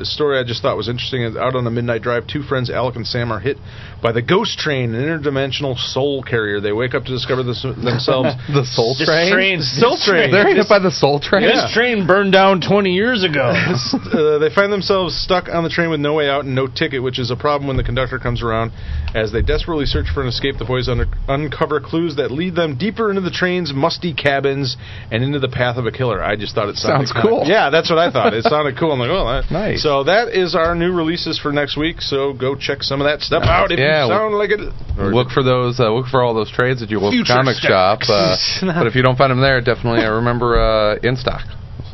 a 0.00 0.04
story 0.04 0.38
I 0.38 0.44
just 0.44 0.62
thought 0.62 0.76
was 0.76 0.88
interesting. 0.88 1.24
Out 1.38 1.54
on 1.54 1.66
a 1.66 1.70
midnight 1.70 2.02
drive, 2.02 2.26
two 2.26 2.42
friends, 2.42 2.70
Alec 2.70 2.96
and 2.96 3.06
Sam, 3.06 3.32
are 3.32 3.40
hit 3.40 3.56
by 4.02 4.12
the 4.12 4.22
Ghost 4.22 4.58
Train, 4.58 4.94
an 4.94 5.04
interdimensional 5.04 5.76
soul 5.76 6.22
carrier. 6.22 6.60
They 6.60 6.72
wake 6.72 6.94
up 6.94 7.04
to 7.04 7.10
discover 7.10 7.42
this, 7.42 7.62
themselves. 7.62 8.34
the 8.52 8.64
Soul 8.64 8.94
Train. 8.98 9.32
train, 9.32 9.60
Soul 9.60 9.96
Train. 9.98 10.30
They're 10.30 10.54
hit 10.54 10.68
by 10.68 10.78
the 10.78 10.90
Soul 10.90 11.20
Train. 11.20 11.44
Yeah. 11.44 11.66
This 11.66 11.74
train 11.74 12.06
burned 12.06 12.32
down 12.32 12.60
20 12.60 12.92
years 12.92 13.24
ago. 13.24 13.52
uh, 13.52 14.38
they 14.38 14.50
find 14.54 14.72
themselves 14.72 15.16
stuck 15.16 15.48
on 15.48 15.64
the 15.64 15.70
train 15.70 15.90
with 15.90 16.00
no 16.00 16.14
way 16.14 16.28
out 16.28 16.44
and 16.44 16.54
no 16.54 16.66
ticket, 16.66 17.02
which 17.02 17.18
is 17.18 17.21
a 17.30 17.36
problem 17.36 17.68
when 17.68 17.76
the 17.76 17.84
conductor 17.84 18.18
comes 18.18 18.42
around. 18.42 18.72
As 19.14 19.30
they 19.32 19.42
desperately 19.42 19.86
search 19.86 20.06
for 20.12 20.22
an 20.22 20.28
escape, 20.28 20.56
the 20.58 20.64
boys 20.64 20.88
under- 20.88 21.06
uncover 21.28 21.80
clues 21.80 22.16
that 22.16 22.30
lead 22.30 22.54
them 22.54 22.76
deeper 22.76 23.10
into 23.10 23.20
the 23.22 23.30
train's 23.30 23.72
musty 23.72 24.14
cabins 24.14 24.76
and 25.10 25.22
into 25.22 25.38
the 25.38 25.48
path 25.48 25.76
of 25.76 25.86
a 25.86 25.92
killer. 25.92 26.22
I 26.22 26.36
just 26.36 26.54
thought 26.54 26.68
it 26.68 26.76
sounded 26.76 27.08
Sounds 27.08 27.12
kinda- 27.12 27.28
cool. 27.28 27.44
Yeah, 27.46 27.70
that's 27.70 27.90
what 27.90 27.98
I 27.98 28.10
thought. 28.10 28.32
It 28.34 28.44
sounded 28.44 28.76
cool. 28.78 28.92
I'm 28.92 28.98
like, 28.98 29.10
oh, 29.10 29.26
that. 29.26 29.50
Nice. 29.52 29.82
So 29.82 30.04
that 30.04 30.28
is 30.28 30.54
our 30.54 30.74
new 30.74 30.92
releases 30.92 31.38
for 31.38 31.52
next 31.52 31.76
week. 31.76 32.00
So 32.00 32.32
go 32.32 32.54
check 32.56 32.82
some 32.82 33.00
of 33.00 33.04
that 33.06 33.20
stuff 33.20 33.42
out 33.44 33.70
if 33.70 33.78
Yeah, 33.78 34.06
you 34.06 34.10
sound 34.10 34.34
like 34.34 34.50
it. 34.50 34.60
or- 34.98 35.12
Look 35.14 35.28
for 35.30 35.42
those. 35.42 35.78
Uh, 35.78 35.90
look 35.92 36.06
for 36.06 36.22
all 36.22 36.32
those 36.34 36.50
trades 36.50 36.82
at 36.82 36.90
your 36.90 37.00
local 37.00 37.12
Future 37.12 37.34
comic 37.34 37.56
shop. 37.56 38.00
Uh, 38.08 38.36
but 38.62 38.86
if 38.86 38.94
you 38.94 39.02
don't 39.02 39.16
find 39.18 39.30
them 39.30 39.40
there, 39.40 39.60
definitely 39.60 40.04
uh, 40.04 40.10
remember 40.12 40.56
uh, 40.58 40.96
in 41.02 41.16
stock. 41.16 41.42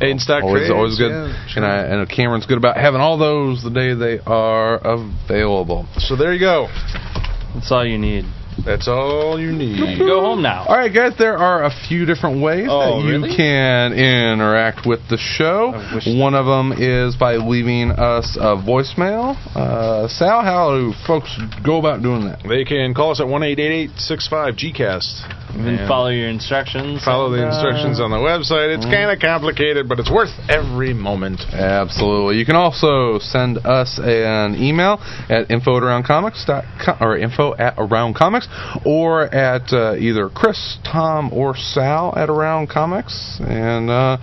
In 0.00 0.18
stock 0.18 0.44
always, 0.44 0.60
trades, 0.68 0.72
always 0.74 0.98
good. 0.98 1.10
yeah, 1.10 1.56
And, 1.56 1.64
I, 1.64 1.76
and 1.78 2.08
Cameron's 2.08 2.46
good 2.46 2.58
about 2.58 2.76
having 2.76 3.00
all 3.00 3.18
those 3.18 3.62
the 3.62 3.70
day 3.70 3.94
they 3.94 4.20
are 4.26 4.78
available. 4.78 5.86
So 5.98 6.16
there 6.16 6.32
you 6.32 6.40
go. 6.40 6.68
That's 7.54 7.70
all 7.72 7.84
you 7.84 7.98
need. 7.98 8.24
That's 8.64 8.88
all 8.88 9.40
you 9.40 9.52
need. 9.52 9.98
Go 9.98 10.20
home 10.20 10.42
now. 10.42 10.64
All 10.66 10.76
right, 10.76 10.92
guys. 10.92 11.12
There 11.18 11.36
are 11.38 11.64
a 11.64 11.70
few 11.88 12.04
different 12.04 12.42
ways 12.42 12.66
Oh, 12.70 13.00
that 13.00 13.04
you 13.06 13.10
really? 13.20 13.36
can 13.36 13.92
interact 13.92 14.86
with 14.86 15.00
the 15.08 15.16
show. 15.16 15.72
One 16.06 16.34
of 16.34 16.46
them 16.46 16.72
is 16.76 17.16
by 17.16 17.36
leaving 17.36 17.90
us 17.92 18.36
a 18.40 18.56
voicemail. 18.56 19.36
Uh, 19.56 20.08
Sal, 20.08 20.42
how 20.42 20.76
do 20.76 20.92
folks 21.06 21.38
go 21.64 21.78
about 21.78 22.02
doing 22.02 22.24
that? 22.26 22.42
They 22.46 22.64
can 22.64 22.94
call 22.94 23.10
us 23.12 23.20
at 23.20 23.28
one 23.28 23.42
eight 23.42 23.58
eight 23.58 23.72
eight 23.72 23.90
six 23.96 24.26
five 24.28 24.54
GCast. 24.54 25.34
And 25.54 25.88
follow 25.88 26.08
your 26.10 26.28
instructions. 26.28 27.02
Follow 27.04 27.30
the 27.30 27.44
instructions 27.46 28.00
on 28.00 28.10
the 28.10 28.18
website. 28.18 28.76
It's 28.76 28.84
kind 28.84 29.10
of 29.10 29.18
complicated, 29.18 29.88
but 29.88 29.98
it's 29.98 30.10
worth 30.10 30.30
every 30.48 30.92
moment. 30.92 31.40
Absolutely. 31.52 32.36
You 32.36 32.44
can 32.46 32.54
also 32.54 33.18
send 33.18 33.58
us 33.64 33.98
an 34.02 34.54
email 34.56 34.98
at 35.30 35.50
info 35.50 35.76
at 35.78 35.82
aroundcomics.com 35.82 36.98
or 37.00 37.16
info 37.16 37.54
at 37.56 37.76
aroundcomics 37.76 38.46
or 38.84 39.24
at 39.34 39.72
uh, 39.72 39.96
either 39.96 40.28
Chris, 40.28 40.78
Tom, 40.84 41.32
or 41.32 41.56
Sal 41.56 42.14
at 42.16 42.28
Around 42.28 42.68
Comics. 42.68 43.40
And 43.40 43.90
uh, 43.90 44.18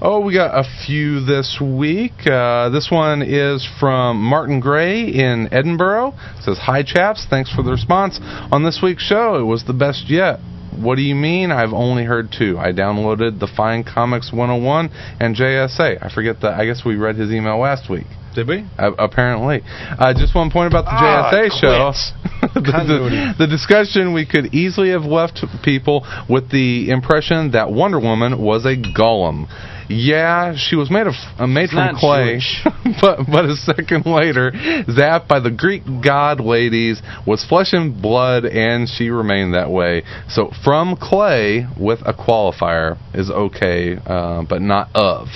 oh, 0.00 0.20
we 0.20 0.34
got 0.34 0.58
a 0.58 0.64
few 0.86 1.24
this 1.24 1.60
week. 1.60 2.26
Uh, 2.26 2.70
this 2.70 2.88
one 2.90 3.22
is 3.22 3.68
from 3.78 4.22
Martin 4.22 4.60
Gray 4.60 5.02
in 5.02 5.48
Edinburgh. 5.52 6.14
It 6.38 6.44
says, 6.44 6.58
"Hi 6.58 6.82
chaps, 6.82 7.26
thanks 7.28 7.52
for 7.52 7.62
the 7.62 7.70
response 7.70 8.18
on 8.52 8.64
this 8.64 8.80
week's 8.82 9.04
show. 9.04 9.36
It 9.40 9.44
was 9.44 9.64
the 9.64 9.74
best 9.74 10.08
yet." 10.08 10.40
What 10.76 10.96
do 10.96 11.02
you 11.02 11.16
mean? 11.16 11.50
I've 11.50 11.72
only 11.72 12.04
heard 12.04 12.32
two. 12.36 12.56
I 12.58 12.72
downloaded 12.72 13.40
the 13.40 13.48
Fine 13.48 13.84
Comics 13.84 14.32
101 14.32 14.90
and 15.18 15.34
JSA. 15.34 15.98
I 16.00 16.14
forget 16.14 16.40
that. 16.42 16.54
I 16.54 16.64
guess 16.64 16.84
we 16.84 16.96
read 16.96 17.16
his 17.16 17.32
email 17.32 17.58
last 17.58 17.90
week. 17.90 18.06
Did 18.34 18.46
we? 18.48 18.64
Uh, 18.78 18.92
apparently. 18.98 19.62
Uh, 19.64 20.14
just 20.14 20.34
one 20.34 20.50
point 20.50 20.68
about 20.68 20.84
the 20.84 20.92
Ah, 20.92 21.32
JSA 21.32 21.60
show. 21.60 21.92
the, 22.54 22.60
the, 22.60 23.34
the 23.38 23.46
discussion 23.46 24.12
we 24.14 24.26
could 24.26 24.54
easily 24.54 24.90
have 24.90 25.02
left 25.02 25.44
people 25.62 26.06
with 26.28 26.50
the 26.50 26.90
impression 26.90 27.52
that 27.52 27.70
Wonder 27.70 27.98
Woman 27.98 28.40
was 28.40 28.64
a 28.64 28.76
golem. 28.76 29.48
Yeah, 29.90 30.54
she 30.56 30.76
was 30.76 30.88
made 30.88 31.08
of 31.08 31.14
uh, 31.36 31.48
made 31.48 31.64
It's 31.64 31.72
from 31.72 31.96
clay, 31.96 32.40
but 33.00 33.26
but 33.26 33.44
a 33.46 33.56
second 33.56 34.06
later, 34.06 34.52
zapped 34.86 35.26
by 35.26 35.40
the 35.40 35.50
Greek 35.50 35.82
god 36.04 36.38
ladies, 36.38 37.02
was 37.26 37.44
flesh 37.44 37.72
and 37.72 38.00
blood, 38.00 38.44
and 38.44 38.88
she 38.88 39.10
remained 39.10 39.54
that 39.54 39.68
way. 39.68 40.04
So 40.28 40.52
from 40.62 40.96
clay 40.96 41.66
with 41.76 41.98
a 42.06 42.12
qualifier 42.14 42.98
is 43.12 43.30
okay, 43.30 43.96
uh, 43.96 44.44
but 44.48 44.62
not 44.62 44.90
of. 44.94 45.26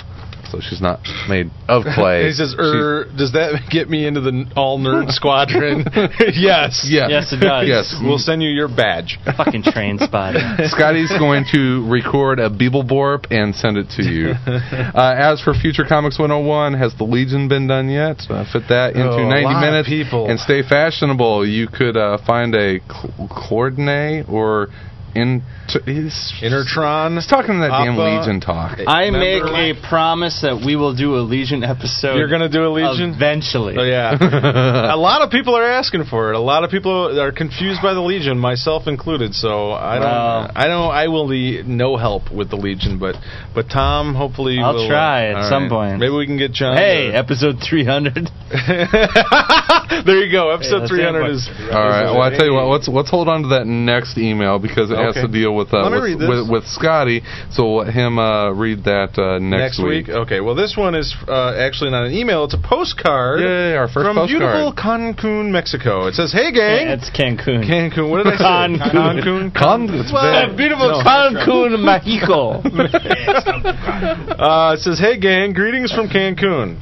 So 0.55 0.61
she's 0.61 0.81
not 0.81 1.01
made 1.27 1.51
of 1.67 1.83
clay. 1.95 2.27
He 2.27 2.31
says, 2.33 2.55
er, 2.57 3.05
does 3.17 3.33
that 3.33 3.67
get 3.69 3.89
me 3.89 4.07
into 4.07 4.21
the 4.21 4.45
all 4.55 4.79
nerd 4.79 5.11
squadron? 5.11 5.85
yes. 6.33 6.85
Yeah. 6.87 7.07
Yes, 7.09 7.33
it 7.33 7.37
does. 7.41 7.67
yes. 7.67 7.95
We'll 8.01 8.17
send 8.19 8.41
you 8.41 8.49
your 8.49 8.67
badge. 8.67 9.19
Fucking 9.37 9.63
train 9.63 9.97
spotting. 9.99 10.41
Skottie's 10.71 11.11
going 11.19 11.45
to 11.51 11.85
record 11.89 12.39
a 12.39 12.49
Beebleborp 12.49 13.27
and 13.31 13.53
send 13.55 13.77
it 13.77 13.89
to 13.97 14.03
you. 14.03 14.29
Uh, 14.31 15.13
as 15.17 15.41
for 15.41 15.53
Future 15.53 15.83
Comics 15.87 16.17
101, 16.19 16.73
has 16.73 16.95
the 16.97 17.03
Legion 17.03 17.47
been 17.47 17.67
done 17.67 17.89
yet? 17.89 18.21
Uh, 18.29 18.45
fit 18.51 18.63
that 18.69 18.95
into 18.95 19.05
Oh, 19.15 19.29
90 19.29 19.59
minutes 19.59 19.89
and 20.29 20.39
stay 20.39 20.61
fashionable. 20.61 21.45
You 21.47 21.67
could 21.67 21.97
uh, 21.97 22.17
find 22.25 22.55
a 22.55 22.79
cl- 22.79 23.29
coordinate 23.49 24.27
or 24.29 24.69
in. 25.15 25.41
He's, 25.85 26.33
Intertron. 26.41 27.15
he's 27.15 27.27
talking 27.27 27.59
that 27.61 27.69
damn 27.69 27.93
Appa. 27.93 28.19
Legion 28.19 28.39
talk. 28.39 28.79
I 28.85 29.05
Remember- 29.05 29.51
make 29.51 29.77
a 29.77 29.87
promise 29.87 30.41
that 30.41 30.61
we 30.65 30.75
will 30.75 30.95
do 30.95 31.15
a 31.15 31.23
Legion 31.23 31.63
episode. 31.63 32.17
You're 32.17 32.27
gonna 32.29 32.49
do 32.49 32.65
a 32.65 32.69
Legion? 32.71 33.13
eventually. 33.15 33.75
Oh 33.77 33.83
yeah. 33.83 34.13
a 34.93 34.97
lot 34.97 35.21
of 35.21 35.31
people 35.31 35.55
are 35.55 35.65
asking 35.65 36.05
for 36.05 36.31
it. 36.31 36.35
A 36.35 36.39
lot 36.39 36.63
of 36.63 36.69
people 36.69 37.19
are 37.19 37.31
confused 37.31 37.81
by 37.81 37.93
the 37.93 38.01
Legion, 38.01 38.37
myself 38.37 38.87
included. 38.87 39.33
So 39.33 39.71
I 39.71 39.95
don't. 39.95 40.03
Wow. 40.05 40.51
I 40.55 40.67
don't. 40.67 40.91
I 40.91 41.07
will 41.07 41.27
need 41.27 41.67
no 41.67 41.97
help 41.97 42.31
with 42.31 42.49
the 42.49 42.57
Legion, 42.57 42.99
but 42.99 43.15
but 43.53 43.69
Tom, 43.69 44.13
hopefully, 44.15 44.59
I'll 44.61 44.75
will, 44.75 44.87
try 44.87 45.27
uh, 45.27 45.31
at 45.31 45.35
all 45.43 45.49
some 45.49 45.69
point. 45.69 45.99
Maybe 45.99 46.13
we 46.13 46.25
can 46.25 46.37
get 46.37 46.51
John. 46.51 46.77
Hey, 46.77 47.11
to- 47.11 47.17
episode 47.17 47.57
300. 47.67 48.29
there 50.05 50.23
you 50.23 50.31
go. 50.31 50.51
Episode 50.51 50.81
that's 50.81 50.91
300 50.91 51.25
it. 51.25 51.31
is. 51.31 51.49
All 51.71 51.83
right. 51.87 52.11
Well, 52.11 52.21
I 52.21 52.29
tell 52.31 52.45
you 52.45 52.53
what. 52.53 52.65
Let's 52.67 52.87
let's 52.87 53.09
hold 53.09 53.27
on 53.27 53.43
to 53.43 53.47
that 53.49 53.65
next 53.65 54.17
email 54.17 54.59
because 54.59 54.91
it 54.91 54.97
has 55.05 55.15
Okay. 55.17 55.27
to 55.27 55.31
deal 55.31 55.55
with 55.55 55.73
uh, 55.73 55.87
with, 55.91 56.17
with 56.19 56.49
with 56.49 56.63
Skottie. 56.65 57.21
So 57.51 57.63
we'll 57.65 57.77
let 57.85 57.93
him 57.93 58.17
uh, 58.19 58.51
read 58.51 58.83
that 58.85 59.17
uh, 59.17 59.39
next, 59.39 59.77
Next 59.77 59.83
week. 59.83 60.09
Okay. 60.09 60.41
Well, 60.41 60.55
this 60.55 60.75
one 60.75 60.95
is 60.95 61.13
uh, 61.27 61.53
actually 61.57 61.91
not 61.91 62.05
an 62.05 62.13
email. 62.13 62.43
It's 62.45 62.53
a 62.53 62.61
postcard. 62.61 63.39
Yay, 63.41 63.75
our 63.75 63.87
first 63.87 64.05
from 64.05 64.15
postcard. 64.17 64.29
beautiful 64.41 64.73
Cancun, 64.73 65.51
Mexico. 65.51 66.07
It 66.07 66.15
says, 66.15 66.31
"Hey 66.33 66.51
gang, 66.51 66.87
it's 66.89 67.09
Cancun. 67.09 67.63
Cancun. 67.63 68.09
What 68.09 68.23
did 68.23 68.33
I 68.33 68.37
say? 68.37 68.43
Cancun. 68.43 69.21
Cancun. 69.21 69.53
Con- 69.61 69.89
it's 69.93 70.11
Well, 70.11 70.23
bad. 70.47 70.57
beautiful 70.57 70.89
No. 70.89 71.03
Cancun, 71.03 71.79
Mexico. 71.83 72.61
Uh, 73.75 74.73
it 74.77 74.79
says, 74.79 74.99
"Hey 74.99 75.17
gang, 75.19 75.53
greetings 75.53 75.91
from 75.91 76.07
Cancun. 76.07 76.79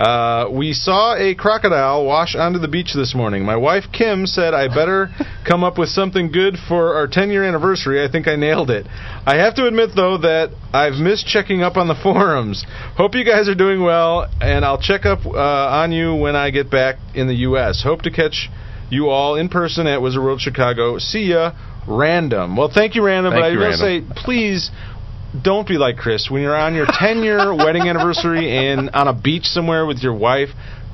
Uh, 0.00 0.48
we 0.50 0.72
saw 0.72 1.14
a 1.14 1.34
crocodile 1.34 2.06
wash 2.06 2.34
onto 2.34 2.58
the 2.58 2.68
beach 2.68 2.94
this 2.94 3.14
morning. 3.14 3.44
My 3.44 3.56
wife 3.56 3.84
Kim 3.92 4.24
said 4.24 4.54
I 4.54 4.66
better 4.68 5.10
come 5.46 5.62
up 5.62 5.76
with 5.76 5.90
something 5.90 6.32
good 6.32 6.56
for 6.56 6.94
our 6.94 7.06
10 7.06 7.28
year 7.28 7.44
anniversary. 7.44 8.02
I 8.02 8.10
think 8.10 8.26
I 8.26 8.36
nailed 8.36 8.70
it. 8.70 8.86
I 8.88 9.36
have 9.36 9.56
to 9.56 9.66
admit 9.66 9.90
though 9.94 10.16
that 10.16 10.52
I've 10.72 10.94
missed 10.94 11.26
checking 11.26 11.62
up 11.62 11.76
on 11.76 11.86
the 11.86 11.94
forums. 12.02 12.64
Hope 12.96 13.14
you 13.14 13.26
guys 13.26 13.46
are 13.50 13.54
doing 13.54 13.82
well, 13.82 14.26
and 14.40 14.64
I'll 14.64 14.80
check 14.80 15.04
up 15.04 15.26
uh, 15.26 15.36
on 15.36 15.92
you 15.92 16.14
when 16.14 16.34
I 16.34 16.48
get 16.48 16.70
back 16.70 16.96
in 17.14 17.26
the 17.26 17.36
U.S. 17.50 17.82
Hope 17.82 18.00
to 18.02 18.10
catch 18.10 18.48
you 18.88 19.10
all 19.10 19.36
in 19.36 19.50
person 19.50 19.86
at 19.86 20.00
Wizard 20.00 20.22
World 20.22 20.40
Chicago. 20.40 20.96
See 20.98 21.24
ya." 21.24 21.52
Random. 21.86 22.56
Well, 22.56 22.70
thank 22.72 22.94
you, 22.94 23.02
Random. 23.02 23.32
Thank 23.32 23.42
but 23.42 23.52
I 23.52 23.68
will 23.68 23.76
say, 23.76 24.02
please 24.22 24.70
don't 25.42 25.66
be 25.66 25.74
like 25.74 25.96
Chris 25.96 26.28
when 26.30 26.42
you're 26.42 26.56
on 26.56 26.74
your 26.74 26.86
10 26.88 27.22
year 27.22 27.54
wedding 27.54 27.82
anniversary 27.88 28.50
and 28.70 28.90
on 28.90 29.08
a 29.08 29.12
beach 29.14 29.44
somewhere 29.44 29.86
with 29.86 29.98
your 29.98 30.14
wife. 30.14 30.48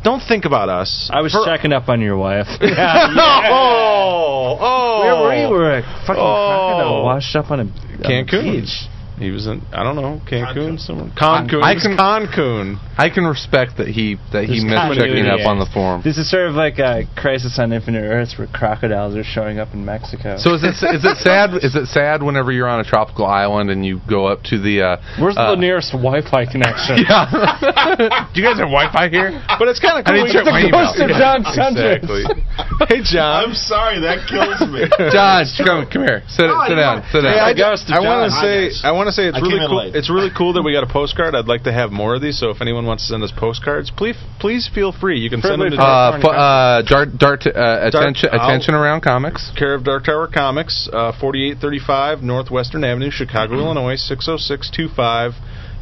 Don't 0.04 0.20
think 0.20 0.44
about 0.44 0.68
us. 0.68 1.10
I 1.12 1.20
was 1.22 1.32
For- 1.32 1.44
checking 1.44 1.72
up 1.72 1.88
on 1.88 2.00
your 2.00 2.16
wife. 2.16 2.46
yeah 2.60 3.48
Oh, 3.50 4.56
oh, 4.60 5.00
Where 5.02 5.16
were 5.22 5.34
you? 5.34 5.48
Were 5.48 5.78
a 5.78 5.82
fucking 5.82 6.22
Oh. 6.22 6.68
crocodile 6.76 7.02
washed 7.04 7.34
up 7.36 7.50
on 7.50 7.60
a 7.60 7.62
on 7.62 8.12
a 8.12 8.24
beach. 8.24 8.86
He 9.18 9.30
was 9.30 9.46
in 9.46 9.62
I 9.72 9.82
don't 9.82 9.96
know 9.96 10.20
Cancun 10.28 10.78
somewhere. 10.78 11.10
Cancun. 11.16 11.62
I 11.62 11.70
I 11.70 11.74
can- 11.80 11.96
Cancun. 11.96 12.78
I 12.98 13.08
can 13.10 13.24
respect 13.24 13.76
that 13.78 13.88
he 13.88 14.16
that 14.32 14.44
he 14.44 14.60
missed 14.64 14.98
checking 14.98 15.26
up 15.28 15.46
on 15.46 15.58
the 15.58 15.64
here. 15.64 15.72
forum. 15.74 16.02
This 16.04 16.18
is 16.18 16.28
sort 16.30 16.48
of 16.48 16.54
like 16.54 16.78
a 16.78 17.04
Crisis 17.16 17.58
on 17.58 17.72
Infinite 17.72 18.04
Earths 18.04 18.36
where 18.38 18.46
crocodiles 18.48 19.14
are 19.16 19.24
showing 19.24 19.58
up 19.58 19.72
in 19.74 19.84
Mexico. 19.84 20.36
So 20.38 20.54
is 20.54 20.64
it 20.64 20.76
is 20.94 21.04
it 21.04 21.16
sad 21.18 21.54
is 21.64 21.74
it 21.76 21.86
sad 21.88 22.22
whenever 22.22 22.52
you're 22.52 22.68
on 22.68 22.80
a 22.80 22.84
tropical 22.84 23.24
island 23.26 23.70
and 23.70 23.84
you 23.84 24.00
go 24.08 24.26
up 24.26 24.42
to 24.52 24.58
the 24.60 24.82
uh, 24.82 24.96
Where's 25.20 25.36
uh, 25.36 25.50
the 25.52 25.60
nearest 25.60 25.92
Wi-Fi 25.92 26.46
connection? 26.52 26.96
Yeah. 27.08 28.28
Do 28.34 28.40
you 28.40 28.44
guys 28.46 28.58
have 28.58 28.68
Wi-Fi 28.72 29.08
here? 29.08 29.32
But 29.58 29.68
it's 29.68 29.80
kind 29.80 29.98
of 30.00 30.04
cool. 30.04 30.14
I 30.14 30.24
need 30.24 30.32
to 30.32 30.44
check 30.44 30.44
the 30.44 30.68
ghost 30.72 31.00
of 31.00 31.08
John 31.16 31.40
exactly. 31.46 32.24
Hey 32.88 33.00
John. 33.02 33.48
I'm 33.48 33.54
sorry, 33.56 34.00
that 34.00 34.28
kills 34.28 34.60
me. 34.68 34.84
John, 35.12 35.44
come 35.64 35.86
come 35.88 36.04
here. 36.04 36.20
Sit 36.28 36.44
Oh, 36.48 36.64
sit 36.68 36.76
down. 36.76 37.00
want- 37.00 37.08
Sit 37.12 37.24
Hey, 37.24 37.54
down. 37.56 37.56
I, 37.56 37.96
I 37.96 38.00
want 38.04 38.28
to 38.28 38.32
say, 38.36 38.56
I 38.84 38.92
want 38.92 39.05
to 39.08 39.12
say 39.12 39.26
it's 39.28 39.36
I 39.36 39.40
really 39.40 39.52
came 39.58 39.62
in 39.62 39.68
cool. 39.68 39.94
It's 39.94 40.10
really 40.10 40.30
cool 40.36 40.52
that 40.54 40.62
we 40.62 40.72
got 40.72 40.84
a 40.84 40.92
postcard. 40.92 41.34
I'd 41.34 41.46
like 41.46 41.64
to 41.64 41.72
have 41.72 41.90
more 41.92 42.14
of 42.16 42.22
these. 42.22 42.38
So 42.38 42.50
if 42.50 42.60
anyone 42.60 42.86
wants 42.86 43.04
to 43.06 43.12
send 43.12 43.22
us 43.22 43.32
postcards, 43.36 43.90
please, 43.90 44.16
please 44.40 44.68
feel 44.72 44.92
free. 44.92 45.18
You 45.18 45.30
can 45.30 45.42
send 45.42 45.60
them 45.60 45.70
to 45.70 45.76
Uh, 45.80 46.20
fu- 46.20 46.28
uh, 46.28 46.82
Dart, 46.82 47.16
Dart, 47.18 47.46
uh, 47.46 47.50
attention, 47.82 48.30
I'll- 48.32 48.48
attention 48.48 48.74
around 48.74 49.00
comics. 49.02 49.50
care 49.56 49.74
of 49.74 49.84
Dark 49.84 50.04
Tower 50.04 50.26
Comics, 50.26 50.88
uh, 50.92 51.12
4835 51.12 52.22
Northwestern 52.22 52.84
Avenue, 52.84 53.10
Chicago, 53.10 53.54
Illinois 53.58 53.96
60625, 54.00 55.34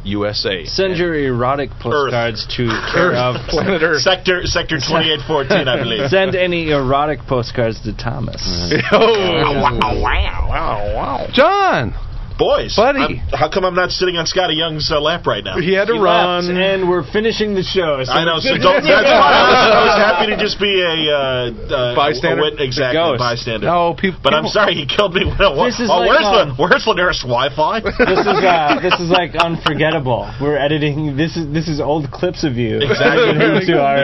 USA. 0.03 0.65
Send 0.65 0.97
your 0.97 1.15
erotic 1.15 1.71
postcards 1.79 2.45
to 2.57 2.67
care 2.93 3.13
of. 3.15 3.35
Planet 3.49 3.81
Earth. 3.81 4.01
Sector 4.01 4.45
Sector 4.45 4.77
2814, 4.77 5.67
I 5.67 5.77
believe. 5.77 6.09
Send 6.09 6.35
any 6.35 6.69
erotic 6.69 7.19
postcards 7.27 7.81
to 7.81 7.93
Thomas. 7.97 8.41
Oh. 8.91 9.61
Wow, 9.61 9.79
wow, 10.01 10.47
wow, 10.47 10.95
wow. 10.95 11.27
John, 11.33 11.95
Boys, 12.37 12.75
Buddy. 12.75 12.99
I'm- 12.99 13.21
how 13.31 13.49
come 13.49 13.63
I'm 13.63 13.75
not 13.75 13.91
sitting 13.91 14.17
on 14.17 14.25
Skottie 14.25 14.57
Young's 14.57 14.91
uh, 14.91 14.99
lap 14.99 15.25
right 15.25 15.43
now? 15.43 15.57
He 15.57 15.73
had 15.73 15.87
to 15.87 15.93
He 15.93 15.99
run. 15.99 16.47
left, 16.47 16.57
and 16.57 16.89
we're 16.89 17.03
finishing 17.07 17.55
the 17.55 17.63
show. 17.63 18.03
So 18.03 18.11
I 18.11 18.25
know, 18.25 18.39
so 18.39 18.57
don't, 18.59 18.83
that's 18.83 19.07
why 19.07 19.31
I 19.31 19.43
was, 19.47 19.59
I 19.71 19.81
was 19.87 19.97
happy 19.97 20.25
to 20.35 20.37
just 20.37 20.59
be 20.59 20.81
a 20.83 20.95
uh, 21.15 21.15
uh, 21.15 21.95
Bystander? 21.95 22.41
a 22.41 22.51
wit- 22.51 22.59
exactly, 22.59 22.99
ghost. 22.99 23.19
bystander. 23.19 23.67
no 23.67 23.95
people. 23.95 24.19
But 24.21 24.33
I'm 24.33 24.47
sorry, 24.47 24.75
he 24.75 24.85
killed 24.85 25.13
me. 25.15 25.23
When 25.25 25.39
I, 25.39 25.65
This 25.71 25.79
is 25.79 25.89
oh, 25.89 26.03
like, 26.03 26.09
where's 26.09 26.25
um, 26.27 26.49
the 26.49 26.55
where's 26.59 26.83
the 26.83 26.93
nearest 26.93 27.21
Wi-Fi? 27.23 27.79
this 27.81 27.95
is 27.95 28.27
uh, 28.27 28.79
this 28.83 28.99
is 28.99 29.09
like 29.09 29.35
unforgettable. 29.35 30.27
We're 30.41 30.57
editing. 30.57 31.15
This 31.15 31.37
is 31.37 31.47
this 31.53 31.67
is 31.67 31.79
old 31.79 32.11
clips 32.11 32.43
of 32.43 32.55
you. 32.55 32.79
Exactly. 32.83 33.31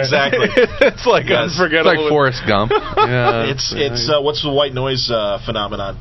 Exactly. 0.01 0.47
it's 0.87 1.05
like 1.05 1.27
Yes. 1.27 1.57
It's 1.59 1.85
like 1.85 1.99
Forrest 2.09 2.41
Gump. 2.47 2.71
Yeah. 2.71 3.51
It's 3.51 3.73
it's 3.75 4.09
uh, 4.09 4.21
what's 4.21 4.41
the 4.41 4.51
white 4.51 4.73
noise 4.73 5.09
uh, 5.11 5.39
phenomenon? 5.45 5.97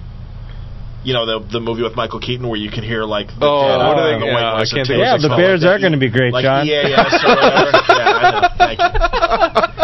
You 1.02 1.14
know 1.14 1.24
the 1.24 1.38
the 1.52 1.60
movie 1.60 1.82
with 1.82 1.96
Michael 1.96 2.20
Keaton 2.20 2.46
where 2.46 2.58
you 2.60 2.70
can 2.70 2.84
hear 2.84 3.04
like 3.04 3.28
the 3.28 3.46
Oh, 3.46 3.62
dead 3.66 3.78
what 3.78 3.96
are 3.98 4.12
they- 4.12 4.20
the 4.20 4.26
yeah, 4.26 4.52
I 4.54 4.64
can't 4.68 4.86
think 4.86 5.00
Yeah, 5.00 5.16
the 5.16 5.28
Bears 5.30 5.64
are 5.64 5.78
going 5.78 5.92
to 5.92 5.98
be 5.98 6.10
great, 6.10 6.32
like 6.32 6.44
John. 6.44 6.66
EAS 6.66 6.84
or 7.24 7.28
whatever. 7.36 7.70
yeah, 7.88 8.20
I 8.20 8.30
know. 8.30 8.48
Thank 8.58 8.78
you. 8.80 9.00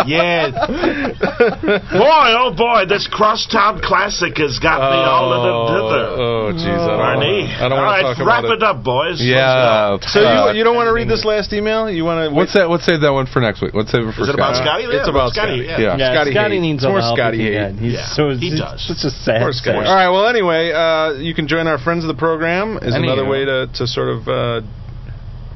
Yeah. 0.06 0.50
boy, 1.26 2.28
oh 2.38 2.54
boy, 2.56 2.84
this 2.88 3.08
crosstown 3.10 3.80
classic 3.82 4.38
has 4.38 4.58
got 4.62 4.78
me 4.78 4.98
all 5.02 5.32
in 5.34 5.42
a 5.42 5.54
dither. 5.66 6.06
Oh, 6.14 6.52
jeez. 6.54 6.68
I 6.70 6.86
don't 6.86 6.98
Barney. 6.98 7.42
wanna- 7.42 7.56
I 7.56 7.68
don't 7.68 7.72
all 7.72 7.78
want 7.78 7.90
right, 7.90 8.14
to 8.14 8.14
talk 8.14 8.26
wrap 8.26 8.44
about 8.44 8.56
it 8.56 8.62
up, 8.62 8.84
boys. 8.84 9.18
yeah. 9.20 9.98
So 10.02 10.20
uh, 10.22 10.52
you 10.52 10.58
you 10.58 10.64
don't 10.64 10.76
want 10.76 10.86
to 10.88 10.92
read 10.94 11.08
this 11.08 11.24
last 11.24 11.52
email? 11.52 11.90
You 11.90 12.04
want 12.04 12.30
to? 12.30 12.34
What's 12.34 12.52
that? 12.54 12.70
Let's 12.70 12.84
save 12.86 13.00
that 13.02 13.12
one 13.12 13.26
for 13.26 13.40
next 13.40 13.62
week. 13.62 13.74
Let's 13.74 13.90
save 13.90 14.06
it 14.06 14.14
for 14.14 14.22
Is 14.22 14.28
it 14.28 14.34
about 14.34 14.54
Scott. 14.56 14.78
Skottie? 14.80 14.94
It's 14.94 15.08
about 15.08 15.32
Skottie. 15.32 15.66
Skottie. 15.66 15.66
Yeah. 15.66 15.78
Yeah. 15.78 15.96
Yeah, 15.96 16.14
Skottie 16.14 16.34
Skottie 16.36 16.60
needs 16.60 16.82
It's 16.82 16.86
all 16.86 16.92
more 16.92 17.00
help 17.02 17.18
Skottie 17.18 17.40
he 17.42 17.52
hate. 17.54 17.74
He's 17.82 17.92
Yeah, 17.94 18.06
so 18.14 18.30
he 18.30 18.50
does. 18.54 18.78
Such 18.86 19.02
a 19.04 19.10
sad. 19.10 19.40
Poor 19.42 19.50
Skottie. 19.52 19.86
All 19.86 19.94
right. 19.96 20.08
Well, 20.10 20.26
anyway, 20.28 20.70
uh, 20.72 21.18
you 21.18 21.34
can 21.34 21.48
join 21.48 21.66
our 21.66 21.78
friends 21.78 22.04
of 22.04 22.08
the 22.08 22.18
program. 22.18 22.78
Is 22.82 22.94
Any 22.94 23.08
another 23.08 23.26
way 23.28 23.44
to, 23.44 23.66
to 23.66 23.86
sort 23.86 24.08
of 24.08 24.28
uh, 24.28 24.60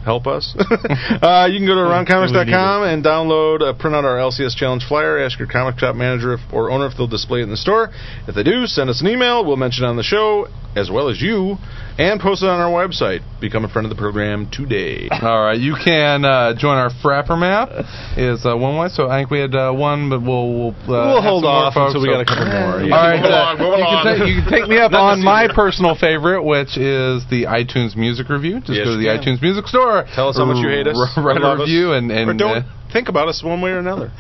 help 0.04 0.26
us. 0.26 0.54
uh, 0.58 1.48
you 1.50 1.58
can 1.58 1.66
go 1.66 1.74
to 1.74 1.84
aroundcomics.com 1.86 2.84
and 2.84 3.04
download, 3.04 3.62
uh, 3.62 3.72
print 3.78 3.94
out 3.96 4.04
our 4.04 4.16
LCS 4.16 4.56
Challenge 4.56 4.84
flyer. 4.86 5.18
Ask 5.18 5.38
your 5.38 5.48
comic 5.48 5.78
shop 5.78 5.96
manager 5.96 6.34
if, 6.34 6.40
or 6.52 6.70
owner 6.70 6.86
if 6.86 6.96
they'll 6.96 7.06
display 7.06 7.40
it 7.40 7.44
in 7.44 7.50
the 7.50 7.56
store. 7.56 7.90
If 8.26 8.34
they 8.34 8.42
do, 8.42 8.66
send 8.66 8.90
us 8.90 9.00
an 9.00 9.08
email. 9.08 9.44
We'll 9.44 9.56
mention 9.56 9.84
it 9.84 9.88
on 9.88 9.96
the 9.96 10.02
show 10.02 10.46
as 10.76 10.88
well 10.88 11.08
as 11.08 11.20
you, 11.20 11.56
and 11.98 12.20
post 12.20 12.42
it 12.42 12.48
on 12.48 12.60
our 12.60 12.70
website. 12.70 13.20
Become 13.40 13.64
a 13.64 13.68
friend 13.68 13.86
of 13.86 13.90
the 13.90 13.98
program 13.98 14.48
today. 14.52 15.08
All 15.22 15.42
right, 15.42 15.58
you 15.58 15.74
can 15.74 16.24
uh, 16.24 16.54
join 16.56 16.76
our 16.78 16.90
Frapper 17.02 17.38
map. 17.38 17.70
Is 18.16 18.46
uh, 18.46 18.56
one 18.56 18.78
way. 18.78 18.86
So 18.88 19.08
I 19.10 19.18
think 19.18 19.30
we 19.30 19.40
had 19.40 19.54
uh, 19.54 19.72
one, 19.72 20.08
but 20.10 20.22
we'll 20.22 20.70
we'll, 20.70 20.94
uh, 20.94 21.10
We'll 21.10 21.22
hold 21.22 21.44
off 21.44 21.74
folks, 21.74 21.94
until 21.94 22.02
we 22.02 22.14
so- 22.14 22.14
got 22.14 22.22
a 22.22 22.30
couple 22.30 22.46
more. 22.46 22.86
Yeah. 22.86 22.94
All 22.94 23.02
right, 23.02 23.18
uh, 23.18 23.58
along, 23.58 23.78
you, 23.82 23.84
can 23.84 24.18
ta- 24.18 24.24
you 24.24 24.42
can 24.42 24.50
take 24.50 24.68
me 24.68 24.78
up 24.84 24.92
on 24.92 25.24
my 25.24 25.48
personal 25.52 25.96
favorite, 25.98 26.44
which 26.44 26.78
is 26.78 27.26
the 27.26 27.50
iTunes 27.50 27.96
Music 27.96 28.28
Review. 28.28 28.60
Just 28.60 28.78
Yes, 28.78 28.86
go 28.86 28.94
to 28.94 29.00
the 29.02 29.10
iTunes 29.10 29.42
Music 29.42 29.66
Store. 29.66 29.89
Tell 30.14 30.28
us 30.28 30.36
how 30.36 30.44
much 30.44 30.58
you 30.58 30.68
hate 30.68 30.86
us. 30.86 30.96
r- 31.16 31.22
Write 31.24 31.42
a 31.42 31.56
review 31.60 31.92
and 31.92 32.10
and 32.10 32.30
or 32.30 32.34
don't 32.34 32.56
uh, 32.64 32.92
think 32.92 33.08
about 33.08 33.28
us 33.28 33.42
one 33.42 33.60
way 33.62 33.70
or 33.70 33.78
another. 33.78 34.10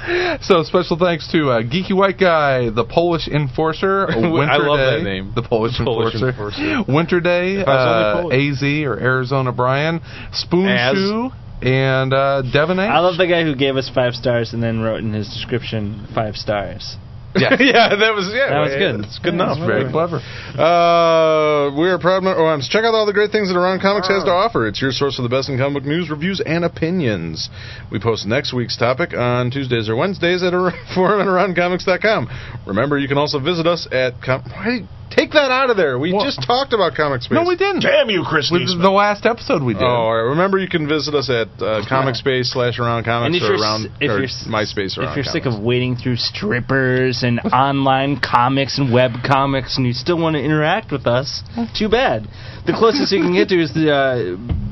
so 0.42 0.62
special 0.62 0.96
thanks 0.98 1.30
to 1.32 1.50
uh, 1.50 1.62
Geeky 1.62 1.94
White 1.96 2.18
Guy, 2.18 2.70
the 2.70 2.84
Polish 2.84 3.26
Enforcer, 3.28 4.06
Winter 4.16 4.52
I 4.52 4.56
love 4.58 4.78
Day, 4.78 4.96
that 4.98 5.02
name. 5.04 5.32
the 5.34 5.42
Polish, 5.42 5.76
Polish 5.78 6.14
Enforcer, 6.14 6.28
Enforcer. 6.60 6.92
Winter 6.92 7.20
Day, 7.20 7.56
If 7.60 7.68
I 7.68 8.22
was 8.22 8.32
uh. 8.32 8.36
AZ 8.36 8.62
or 8.86 8.98
Arizona 9.00 9.52
Brian, 9.52 10.00
Spoon 10.32 10.68
Az. 10.68 10.94
Shoe, 10.96 11.30
and 11.62 12.12
uh, 12.14 12.42
Devon 12.52 12.78
H. 12.78 12.88
I 12.88 13.00
love 13.00 13.16
the 13.18 13.26
guy 13.26 13.42
who 13.42 13.54
gave 13.54 13.76
us 13.76 13.90
five 13.94 14.14
stars 14.14 14.52
and 14.54 14.62
then 14.62 14.80
wrote 14.80 15.00
in 15.00 15.12
his 15.12 15.28
description 15.28 16.06
five 16.14 16.36
stars. 16.36 16.96
Yeah. 17.36 17.54
yeah, 17.60 17.94
that 17.94 18.12
was 18.14 18.26
yeah. 18.34 18.50
That 18.50 18.60
was 18.60 18.74
good. 18.74 19.04
It's 19.06 19.18
good 19.20 19.34
Yeah, 19.34 19.54
enough. 19.54 19.58
that's 19.58 19.66
Very 19.70 19.90
clever. 19.90 20.18
Uh, 20.80 21.70
we 21.78 21.88
are 21.88 21.98
proud. 21.98 22.22
mem- 22.22 22.34
Oh, 22.36 22.58
check 22.68 22.84
out 22.84 22.94
all 22.94 23.06
the 23.06 23.12
great 23.12 23.30
things 23.30 23.48
that 23.48 23.56
Around 23.58 23.80
Comics 23.80 24.08
has 24.08 24.24
to 24.24 24.30
offer. 24.30 24.66
It's 24.66 24.80
your 24.82 24.90
source 24.92 25.16
for 25.16 25.22
the 25.22 25.28
best 25.28 25.48
in 25.48 25.58
comic 25.58 25.82
book 25.82 25.88
news, 25.88 26.10
reviews, 26.10 26.40
and 26.44 26.64
opinions. 26.64 27.48
We 27.90 28.00
post 28.00 28.26
next 28.26 28.52
week's 28.52 28.76
topic 28.76 29.14
on 29.14 29.50
Tuesdays 29.50 29.88
or 29.88 29.96
Wednesdays 29.96 30.42
at 30.42 30.54
a 30.54 30.70
forum 30.94 31.20
at 31.20 31.26
AroundComics.com. 31.26 32.28
Remember, 32.66 32.98
you 32.98 33.08
can 33.08 33.18
also 33.18 33.38
visit 33.38 33.66
us 33.66 33.86
at. 33.92 34.20
Com- 34.22 34.42
Why, 34.50 34.80
take 35.10 35.32
that 35.32 35.50
out 35.50 35.70
of 35.70 35.76
there. 35.76 35.98
We 35.98 36.12
What? 36.12 36.24
just 36.24 36.42
talked 36.46 36.72
about 36.72 36.94
Comic 36.94 37.22
Space. 37.22 37.34
No, 37.36 37.44
we 37.46 37.56
didn't. 37.56 37.82
Damn 37.82 38.10
you, 38.10 38.24
Chris 38.28 38.50
With 38.50 38.66
the 38.80 38.90
last 38.90 39.26
episode 39.26 39.62
we 39.62 39.74
did. 39.74 39.82
Oh, 39.82 39.86
all 39.86 40.14
right. 40.14 40.30
remember 40.30 40.58
you 40.58 40.68
can 40.68 40.88
visit 40.88 41.14
us 41.14 41.30
at 41.30 41.48
uh, 41.62 41.82
Comic 41.88 42.14
Space 42.16 42.52
slash 42.52 42.78
Around 42.78 43.04
Comics 43.04 43.36
or 43.42 43.46
you're 43.46 43.54
s- 43.54 43.60
around 43.60 43.86
or 44.02 44.22
s- 44.24 44.46
MySpace 44.48 44.98
around 44.98 45.10
if 45.10 45.16
you're 45.16 45.24
sick 45.24 45.46
of 45.46 45.60
waiting 45.60 45.96
through 45.96 46.16
strippers 46.16 47.19
games 47.20 47.42
and 47.44 47.52
online 47.52 48.20
comics 48.20 48.78
and 48.78 48.92
web 48.92 49.12
comics, 49.24 49.76
and 49.76 49.86
you 49.86 49.92
still 49.92 50.18
want 50.18 50.34
to 50.36 50.42
interact 50.42 50.92
with 50.92 51.06
us, 51.06 51.42
too 51.76 51.88
bad. 51.88 52.26
The 52.66 52.72
closest 52.72 53.12
you 53.12 53.22
can 53.22 53.34
get 53.34 53.48
to 53.48 53.60
is 53.60 53.72
the. 53.74 53.92
Uh, 53.92 54.69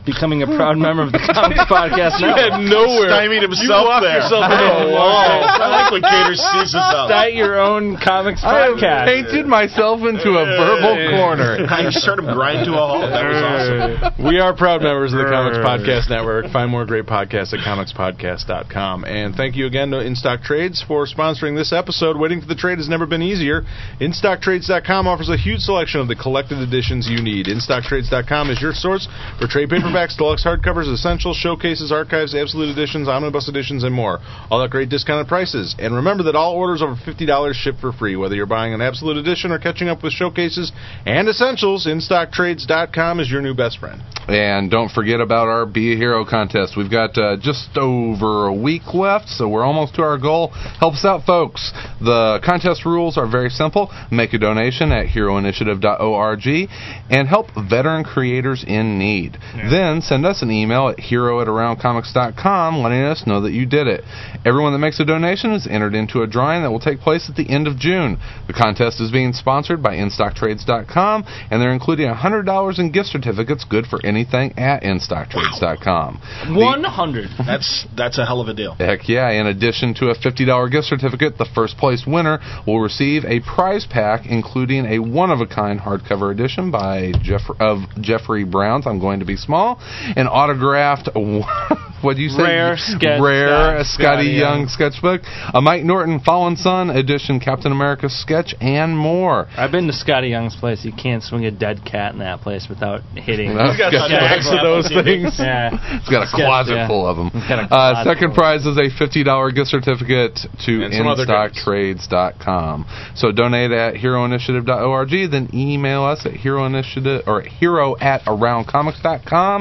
Becoming 0.00 0.40
a 0.42 0.48
proud 0.48 0.80
member 0.80 1.04
of 1.04 1.12
the 1.12 1.20
Comics 1.20 1.60
Podcast 1.68 2.24
You 2.24 2.32
Network. 2.32 2.56
had 2.56 2.64
nowhere. 2.64 3.12
Stymied 3.12 3.44
you 3.44 3.52
himself 3.52 3.84
walked 3.84 4.02
there. 4.08 4.16
yourself 4.24 4.48
into 4.48 4.64
a 4.64 4.86
wall. 4.96 5.28
I 5.44 5.66
like 5.68 5.88
when 5.92 6.00
Gator 6.00 6.34
sees 6.40 6.72
us 6.72 6.80
up. 6.80 7.12
Start 7.12 7.36
your 7.36 7.60
own 7.60 8.00
comics 8.00 8.40
I 8.40 8.64
have 8.72 8.80
podcast. 8.80 9.04
painted 9.06 9.44
myself 9.44 10.00
into 10.08 10.40
a 10.40 10.44
verbal 10.48 10.96
corner. 11.14 11.68
I 11.68 11.84
just 11.92 12.00
heard 12.08 12.16
him 12.18 12.32
grind 12.32 12.64
to 12.64 12.72
a 12.72 12.80
halt. 12.80 13.12
That 13.12 13.28
was 13.28 13.40
awesome. 13.44 14.24
We 14.24 14.40
are 14.40 14.56
proud 14.56 14.80
members 14.80 15.12
of 15.12 15.20
the 15.20 15.28
Comics 15.28 15.60
Podcast 15.60 16.08
Network. 16.08 16.48
Find 16.48 16.72
more 16.72 16.88
great 16.88 17.04
podcasts 17.04 17.52
at 17.52 17.60
comicspodcast.com. 17.60 19.04
And 19.04 19.34
thank 19.36 19.54
you 19.56 19.66
again 19.66 19.90
to 19.92 20.00
In 20.00 20.16
Stock 20.16 20.40
Trades 20.40 20.80
for 20.80 21.04
sponsoring 21.06 21.56
this 21.56 21.72
episode. 21.76 22.16
Waiting 22.16 22.40
for 22.40 22.48
the 22.48 22.56
trade 22.56 22.78
has 22.78 22.88
never 22.88 23.04
been 23.06 23.22
easier. 23.22 23.62
InStockTrades.com 24.00 25.06
offers 25.06 25.28
a 25.28 25.36
huge 25.36 25.60
selection 25.60 26.00
of 26.00 26.08
the 26.08 26.16
collected 26.16 26.58
editions 26.58 27.08
you 27.08 27.22
need. 27.22 27.46
InStockTrades.com 27.46 28.50
is 28.50 28.60
your 28.62 28.72
source 28.72 29.06
for 29.38 29.46
trade 29.46 29.68
paperbacks, 29.90 30.16
deluxe 30.16 30.44
hardcovers, 30.44 30.92
essentials, 30.92 31.36
showcases, 31.36 31.92
archives, 31.92 32.34
absolute 32.34 32.70
editions, 32.70 33.08
omnibus 33.08 33.48
editions, 33.48 33.84
and 33.84 33.94
more. 33.94 34.18
All 34.50 34.62
at 34.62 34.70
great 34.70 34.88
discounted 34.88 35.28
prices. 35.28 35.74
And 35.78 35.94
remember 35.94 36.24
that 36.24 36.36
all 36.36 36.54
orders 36.54 36.82
over 36.82 36.94
$50 36.94 37.54
ship 37.54 37.76
for 37.80 37.92
free, 37.92 38.16
whether 38.16 38.34
you're 38.34 38.46
buying 38.46 38.74
an 38.74 38.80
absolute 38.80 39.16
edition 39.16 39.50
or 39.50 39.58
catching 39.58 39.88
up 39.88 40.02
with 40.02 40.12
showcases 40.12 40.72
and 41.06 41.28
essentials. 41.28 41.86
InStockTrades.com 41.86 43.20
is 43.20 43.30
your 43.30 43.42
new 43.42 43.54
best 43.54 43.78
friend. 43.78 44.02
And 44.28 44.70
don't 44.70 44.90
forget 44.90 45.20
about 45.20 45.48
our 45.48 45.66
Be 45.66 45.94
a 45.94 45.96
Hero 45.96 46.24
contest. 46.24 46.74
We've 46.76 46.90
got 46.90 47.16
uh, 47.18 47.36
just 47.40 47.76
over 47.76 48.46
a 48.46 48.54
week 48.54 48.94
left, 48.94 49.28
so 49.28 49.48
we're 49.48 49.64
almost 49.64 49.94
to 49.96 50.02
our 50.02 50.18
goal. 50.18 50.48
Help 50.78 50.94
us 50.94 51.04
out, 51.04 51.24
folks. 51.24 51.72
The 52.00 52.40
contest 52.44 52.84
rules 52.84 53.18
are 53.18 53.28
very 53.28 53.50
simple. 53.50 53.90
Make 54.10 54.32
a 54.34 54.38
donation 54.38 54.92
at 54.92 55.06
heroinitiative.org 55.06 56.70
and 57.10 57.28
help 57.28 57.46
veteran 57.68 58.04
creators 58.04 58.64
in 58.66 58.98
need. 58.98 59.36
Then 59.54 59.79
send 60.02 60.26
us 60.26 60.42
an 60.42 60.50
email 60.50 60.88
at 60.88 60.98
hero 61.00 61.40
at 61.40 61.46
aroundcomics.com 61.46 62.78
letting 62.78 63.02
us 63.02 63.26
know 63.26 63.40
that 63.42 63.52
you 63.52 63.66
did 63.66 63.86
it. 63.86 64.04
Everyone 64.44 64.72
that 64.72 64.78
makes 64.78 65.00
a 65.00 65.04
donation 65.04 65.52
is 65.52 65.66
entered 65.66 65.94
into 65.94 66.22
a 66.22 66.26
drawing 66.26 66.62
that 66.62 66.70
will 66.70 66.80
take 66.80 67.00
place 67.00 67.28
at 67.28 67.36
the 67.36 67.48
end 67.48 67.66
of 67.66 67.78
June. 67.78 68.18
The 68.46 68.52
contest 68.52 69.00
is 69.00 69.10
being 69.10 69.32
sponsored 69.32 69.82
by 69.82 69.96
InStockTrades.com, 69.96 71.24
and 71.50 71.62
they're 71.62 71.72
including 71.72 72.08
$100 72.08 72.78
in 72.78 72.92
gift 72.92 73.08
certificates 73.08 73.64
good 73.64 73.86
for 73.86 74.04
anything 74.04 74.58
at 74.58 74.82
InStockTrades.com. 74.82 76.20
The- 76.48 76.54
100. 76.54 77.30
That's 77.46 77.86
that's 77.96 78.18
a 78.18 78.26
hell 78.26 78.40
of 78.40 78.48
a 78.48 78.54
deal. 78.54 78.74
Heck 78.74 79.08
yeah. 79.08 79.30
In 79.30 79.46
addition 79.46 79.94
to 79.94 80.10
a 80.10 80.14
$50 80.16 80.70
gift 80.70 80.86
certificate, 80.86 81.38
the 81.38 81.48
first 81.54 81.76
place 81.76 82.04
winner 82.06 82.40
will 82.66 82.80
receive 82.80 83.24
a 83.24 83.40
prize 83.40 83.86
pack 83.88 84.26
including 84.26 84.86
a 84.86 84.98
one 84.98 85.30
of 85.30 85.40
a 85.40 85.46
kind 85.46 85.80
hardcover 85.80 86.32
edition 86.32 86.70
by 86.70 87.12
Jeff 87.22 87.42
of 87.58 87.80
Jeffrey 88.00 88.44
Brown's 88.44 88.86
I'm 88.86 88.98
Going 88.98 89.20
to 89.20 89.26
Be 89.26 89.36
Small, 89.36 89.69
an 90.16 90.26
autographed 90.26 91.08
what 92.02 92.16
do 92.16 92.22
you 92.22 92.30
say? 92.30 92.42
Rare 92.42 92.76
sketch- 92.78 93.20
Rare 93.20 93.84
Scott- 93.84 94.00
Skottie 94.00 94.30
Skottie 94.30 94.38
Young 94.38 94.58
Young. 94.60 94.68
sketchbook, 94.68 95.20
a 95.54 95.60
Mike 95.60 95.84
Norton 95.84 96.20
Fallen 96.20 96.56
Son 96.56 96.90
edition 96.90 97.40
Captain 97.40 97.72
America 97.72 98.08
sketch 98.08 98.54
and 98.60 98.96
more. 98.96 99.46
I've 99.56 99.70
been 99.70 99.86
to 99.86 99.92
Skottie 99.92 100.30
Young's 100.30 100.56
place. 100.56 100.84
You 100.84 100.92
can't 100.92 101.22
swing 101.22 101.44
a 101.44 101.50
dead 101.50 101.82
cat 101.84 102.12
in 102.14 102.20
that 102.20 102.40
place 102.40 102.66
without 102.68 103.02
hitting. 103.14 103.50
He's 103.50 103.76
got 103.76 103.92
stacks 103.92 104.48
of 104.50 104.62
those 104.62 104.88
things. 104.88 105.36
Yeah. 105.38 105.70
It's 106.00 106.08
got 106.08 106.22
a 106.22 106.26
Sketch, 106.28 106.40
closet 106.46 106.74
yeah. 106.76 106.88
full 106.88 107.06
of 107.06 107.16
them. 107.16 107.30
It's 107.34 107.48
got 107.48 107.58
a 107.70 107.74
Uh, 107.74 108.04
second 108.04 108.32
prize 108.32 108.64
is 108.64 108.76
a 108.78 108.88
$50 108.88 109.54
gift 109.54 109.68
certificate 109.68 110.38
to 110.64 110.82
And 110.84 110.94
some 110.94 111.06
other 111.06 111.26
goodies. 111.26 111.62
InStockTrades.com. 111.66 112.86
So 113.16 113.32
donate 113.32 113.70
at 113.72 113.94
heroinitiative.org, 113.94 115.10
then 115.30 115.50
email 115.52 116.04
us 116.04 116.24
at 116.24 116.32
heroinitiative 116.32 117.26
or 117.26 117.42
hero 117.42 117.96
at 117.98 118.22
aroundcomics.com. 118.24 119.59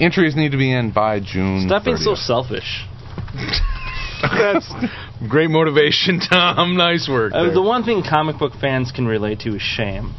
Entries 0.00 0.36
need 0.36 0.52
to 0.52 0.58
be 0.58 0.72
in 0.72 0.90
by 0.92 1.20
June. 1.20 1.64
Stop 1.66 1.84
being 1.84 1.96
so 1.96 2.14
selfish. 2.14 2.84
That's 4.22 4.72
great 5.28 5.50
motivation, 5.50 6.20
Tom. 6.20 6.76
Nice 6.76 7.08
work. 7.08 7.32
Uh, 7.34 7.52
the 7.52 7.62
one 7.62 7.84
thing 7.84 8.02
comic 8.08 8.38
book 8.38 8.52
fans 8.60 8.90
can 8.92 9.06
relate 9.06 9.40
to 9.40 9.54
is 9.56 9.62
shame. 9.62 10.14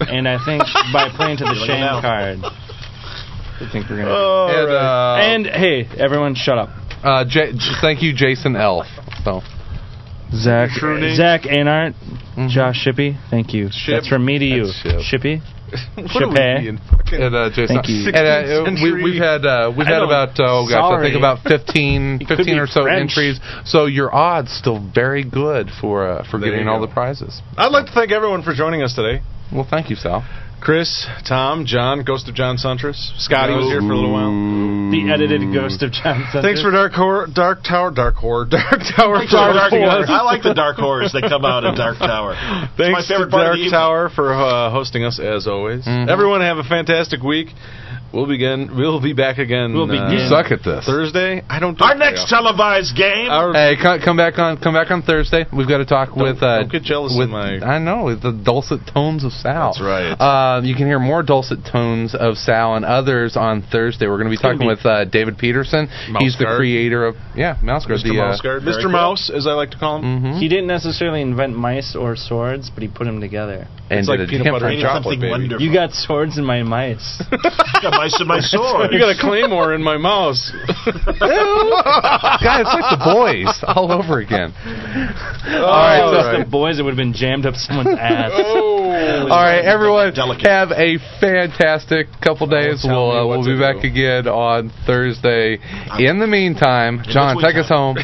And 0.00 0.28
I 0.28 0.38
think 0.44 0.62
by 0.92 1.08
playing 1.14 1.38
to 1.38 1.44
the 1.44 1.54
shame 1.66 1.80
now. 1.80 2.00
card, 2.00 2.38
I 2.42 3.68
think 3.72 3.88
we're 3.88 3.98
gonna. 3.98 4.10
Oh, 4.10 4.48
And, 4.50 4.70
uh, 4.70 5.16
and 5.20 5.46
hey, 5.46 5.88
everyone, 6.02 6.34
shut 6.34 6.58
up. 6.58 6.70
uh, 7.02 7.24
J- 7.28 7.52
thank 7.80 8.02
you, 8.02 8.12
Jason 8.14 8.56
Elf. 8.56 8.86
So 9.24 9.40
Zach, 10.32 10.70
true 10.70 11.00
name? 11.00 11.14
Zach 11.16 11.42
Anart, 11.42 11.94
Josh 12.48 12.84
Shippey, 12.84 13.16
thank 13.30 13.52
you. 13.54 13.68
Ship. 13.70 13.94
That's 13.96 14.08
from 14.08 14.24
me 14.24 14.38
to 14.38 14.44
you, 14.44 14.72
Ship. 14.72 15.00
Shippy. 15.00 15.40
What 15.94 16.22
are 16.22 16.28
we 16.28 16.34
Chippy. 16.34 16.62
being 16.62 16.78
fucking- 16.90 17.22
And, 17.22 17.34
uh, 17.34 17.50
Jason, 17.50 17.76
Thank 17.76 17.88
you. 17.88 18.06
And, 18.12 18.16
uh, 18.16 18.70
we, 18.70 18.76
century. 18.76 19.02
we've 19.04 19.22
had 19.22 19.44
uh, 19.46 19.72
we've 19.76 19.86
I 19.86 19.92
had 19.94 20.02
about 20.02 20.30
oh 20.40 20.66
gosh, 20.68 20.98
I 20.98 21.02
think 21.02 21.16
about 21.16 21.40
15, 21.42 22.20
15 22.28 22.58
or 22.58 22.66
so 22.66 22.82
French. 22.82 23.10
entries. 23.10 23.40
So 23.64 23.86
your 23.86 24.14
odds 24.14 24.52
still 24.52 24.78
very 24.94 25.24
good 25.24 25.70
for 25.80 26.06
uh, 26.08 26.24
for 26.30 26.38
There 26.38 26.50
getting 26.50 26.68
all 26.68 26.80
go. 26.80 26.86
the 26.86 26.92
prizes. 26.92 27.40
I'd 27.56 27.72
like 27.72 27.86
to 27.86 27.92
thank 27.92 28.12
everyone 28.12 28.42
for 28.42 28.54
joining 28.54 28.82
us 28.82 28.94
today. 28.94 29.22
Well, 29.52 29.66
thank 29.68 29.90
you, 29.90 29.96
Sal. 29.96 30.24
Chris, 30.64 31.06
Tom, 31.28 31.66
John, 31.66 32.02
Ghost 32.04 32.26
of 32.28 32.34
John 32.34 32.56
Suntress. 32.56 33.12
Skottie 33.20 33.54
was 33.54 33.66
here 33.68 33.80
for 33.84 33.92
a 33.92 33.96
little 33.96 34.12
while. 34.12 34.32
The 34.90 35.12
edited 35.12 35.52
ghost 35.52 35.82
of 35.82 35.92
John 35.92 36.24
Center. 36.32 36.40
Thanks 36.40 36.62
for 36.62 36.70
Dark 36.70 36.92
Horror, 36.92 37.26
Dark 37.32 37.62
Tower, 37.62 37.90
Dark 37.90 38.14
Horror, 38.16 38.46
Dark 38.50 38.80
Tower. 38.96 39.16
I 39.16 39.20
like, 39.20 39.30
the 39.30 39.36
dark 39.36 39.70
Horror. 39.70 40.06
horror. 40.06 40.06
I 40.08 40.22
like 40.22 40.42
the 40.42 40.54
dark 40.54 40.76
horrors 40.76 41.12
that 41.12 41.22
come 41.28 41.44
out 41.44 41.64
in 41.64 41.74
Dark 41.74 41.98
Tower. 41.98 42.32
It's 42.74 42.78
my 42.78 42.84
Thanks 42.96 43.08
to 43.08 43.14
favorite 43.14 43.30
part 43.30 43.46
of 43.46 43.56
Dark 43.56 43.58
the. 43.60 43.70
Tower 43.70 44.08
for 44.10 44.32
uh, 44.32 44.70
hosting 44.70 45.04
us 45.04 45.20
as 45.20 45.46
always. 45.46 45.84
Mhm. 45.84 46.08
Everyone 46.08 46.40
have 46.40 46.56
a 46.58 46.64
fantastic 46.64 47.22
week. 47.22 47.48
We'll 48.14 48.28
begin. 48.28 48.70
We'll 48.76 49.00
be 49.02 49.12
back 49.12 49.38
again. 49.38 49.74
We'll 49.74 49.90
uh, 49.90 50.06
begin. 50.06 50.22
You 50.22 50.28
suck 50.28 50.52
at 50.52 50.62
this. 50.62 50.86
Thursday. 50.86 51.42
I 51.50 51.58
don't. 51.58 51.76
Do 51.76 51.84
Our 51.84 51.96
next 51.96 52.30
often. 52.30 52.38
televised 52.38 52.96
game. 52.96 53.28
Our- 53.28 53.52
Hey, 53.52 53.74
come, 53.80 53.98
come 54.00 54.16
back 54.16 54.38
on 54.38 54.56
come 54.58 54.72
back 54.74 54.90
on 54.92 55.02
Thursday. 55.02 55.44
We've 55.52 55.66
got 55.68 55.78
to 55.78 55.84
talk 55.84 56.14
with. 56.14 56.42
Uh, 56.42 56.60
don't 56.60 56.70
get 56.70 56.82
jealous 56.84 57.18
of 57.18 57.28
my- 57.28 57.58
I 57.58 57.78
know 57.78 58.04
with 58.04 58.22
the 58.22 58.30
dulcet 58.32 58.80
tones 58.92 59.24
of 59.24 59.32
Sal. 59.32 59.72
That's 59.74 59.82
right. 59.82 60.14
Uh, 60.14 60.60
you 60.62 60.74
can 60.76 60.86
hear 60.86 60.98
more 61.00 61.22
dulcet 61.24 61.60
tones 61.70 62.14
of 62.14 62.36
Sal 62.36 62.76
and 62.76 62.84
others 62.84 63.36
on 63.36 63.62
Thursday. 63.62 64.06
We're 64.06 64.18
going 64.22 64.30
to 64.30 64.36
be 64.36 64.40
gonna 64.40 64.54
talking 64.54 64.68
be- 64.68 64.74
with 64.74 64.86
uh, 64.86 65.04
David 65.06 65.36
Peterson. 65.38 65.88
He's 66.20 66.38
the 66.38 66.46
creator 66.56 67.04
of 67.06 67.16
yeah, 67.34 67.58
Mouse 67.62 67.84
Guard. 67.86 68.00
Mr. 68.00 68.04
The, 68.04 68.20
uh, 68.20 68.30
Mouseguard. 68.36 68.62
very 68.64 68.76
Mr. 68.76 68.82
cool. 68.82 68.92
Mouse, 68.92 69.30
as 69.34 69.46
I 69.48 69.52
like 69.54 69.70
to 69.72 69.78
call 69.78 69.98
him. 69.98 70.04
mhm. 70.22 70.38
He 70.38 70.48
didn't 70.48 70.68
necessarily 70.68 71.20
invent 71.20 71.56
mice 71.56 71.96
or 71.96 72.14
swords, 72.14 72.70
but 72.70 72.82
he 72.82 72.88
put 72.88 73.04
them 73.04 73.20
together. 73.20 73.66
and 73.90 73.98
It's 74.00 74.08
like 74.08 74.28
peanut 74.28 74.52
butter 74.52 74.68
and 74.68 74.80
chocolate, 74.80 75.20
baby. 75.20 75.56
You 75.58 75.72
got 75.72 75.92
swords 75.92 76.38
in 76.38 76.44
my 76.44 76.62
mice. 76.62 77.22
got 78.04 78.12
mice 78.12 78.20
in 78.20 78.26
my 78.26 78.40
sword. 78.52 78.92
You 78.92 78.98
got 78.98 79.16
a 79.16 79.20
claymore 79.20 79.74
in 79.74 79.82
my 79.82 79.96
mouse. 79.96 80.52
God, 80.84 82.60
it's 82.60 82.74
like 82.74 82.90
the 82.92 83.02
boys 83.04 83.62
all 83.66 83.90
over 83.92 84.18
again. 84.20 84.52
All 84.56 85.64
All 85.64 85.70
right, 85.72 86.00
Oh, 86.02 86.12
so- 86.12 86.30
it's 86.40 86.44
the 86.44 86.50
boys 86.50 86.76
that 86.76 86.84
would 86.84 86.90
have 86.90 86.96
been 87.00 87.12
jammed 87.14 87.46
up 87.46 87.54
someone's 87.54 87.98
ass. 88.00 88.30
Oh. 88.34 89.28
All 89.30 89.42
right, 89.42 89.64
everyone, 89.64 90.12
Delicate. 90.14 90.46
have 90.46 90.70
a 90.70 90.98
fantastic 91.20 92.06
couple 92.22 92.46
days. 92.46 92.82
tell 92.82 93.08
We'll 93.08 93.10
uh, 93.12 93.26
we'll 93.26 93.44
be 93.44 93.58
back 93.58 93.82
do. 93.82 93.88
again 93.88 94.28
on 94.28 94.70
Thursday. 94.86 95.58
In 95.98 96.18
the 96.18 96.26
meantime, 96.26 97.02
John, 97.04 97.36
between 97.36 97.52
take 97.54 97.60
us 97.62 97.68
home. 97.68 97.96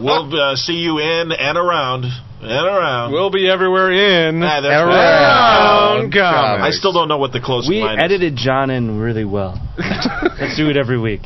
We'll 0.00 0.28
uh, 0.40 0.56
see 0.56 0.74
you 0.74 0.98
in 0.98 1.32
and 1.32 1.56
around 1.58 2.04
and 2.42 2.66
around. 2.66 3.12
We'll 3.12 3.30
be 3.30 3.48
everywhere 3.48 3.90
in. 3.92 4.42
Ah, 4.42 4.60
Around 4.60 4.88
Around 4.88 6.12
comics. 6.12 6.64
I 6.64 6.70
still 6.78 6.92
don't 6.92 7.08
know 7.08 7.18
what 7.18 7.32
the 7.32 7.40
closing 7.40 7.74
We 7.74 7.80
line 7.82 7.98
is. 7.98 8.04
edited 8.04 8.36
John 8.36 8.70
in 8.70 8.98
really 9.00 9.24
well. 9.24 9.60
Let's 9.78 10.56
do 10.56 10.68
it 10.70 10.76
every 10.76 10.98
week. 10.98 11.22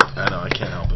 I 0.00 0.30
know 0.30 0.40
I 0.40 0.48
can't 0.48 0.70
help 0.70 0.92
it. 0.92 0.95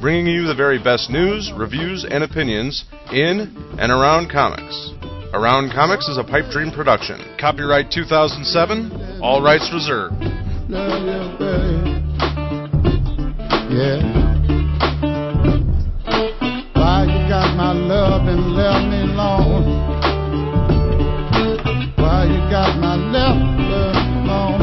bringing 0.00 0.26
you 0.26 0.46
the 0.46 0.54
very 0.54 0.82
best 0.82 1.10
news, 1.10 1.52
reviews, 1.54 2.04
and 2.08 2.22
opinions 2.22 2.84
in 3.12 3.54
and 3.78 3.92
around 3.92 4.30
comics. 4.30 4.92
Around 5.32 5.72
Comics 5.72 6.08
is 6.08 6.16
a 6.16 6.24
pipe 6.24 6.50
dream 6.50 6.70
production. 6.70 7.20
Copyright 7.38 7.90
2007, 7.90 9.20
all 9.20 9.42
rights 9.42 9.70
reserved. 9.70 10.14
Yeah. 10.18 10.80
Why 16.72 17.04
you 17.04 17.28
got 17.28 17.56
my 17.56 17.72
love 17.72 18.28
and 18.28 18.54
left 18.54 18.86
me 18.88 19.00
alone? 19.02 19.64
Why 21.96 22.24
you 22.24 22.40
got 22.48 22.78
my 22.78 22.96
left 22.96 23.36
alone? 23.60 24.62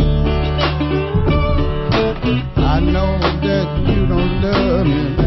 I 2.57 2.79
know 2.79 3.32
coming. 4.83 5.22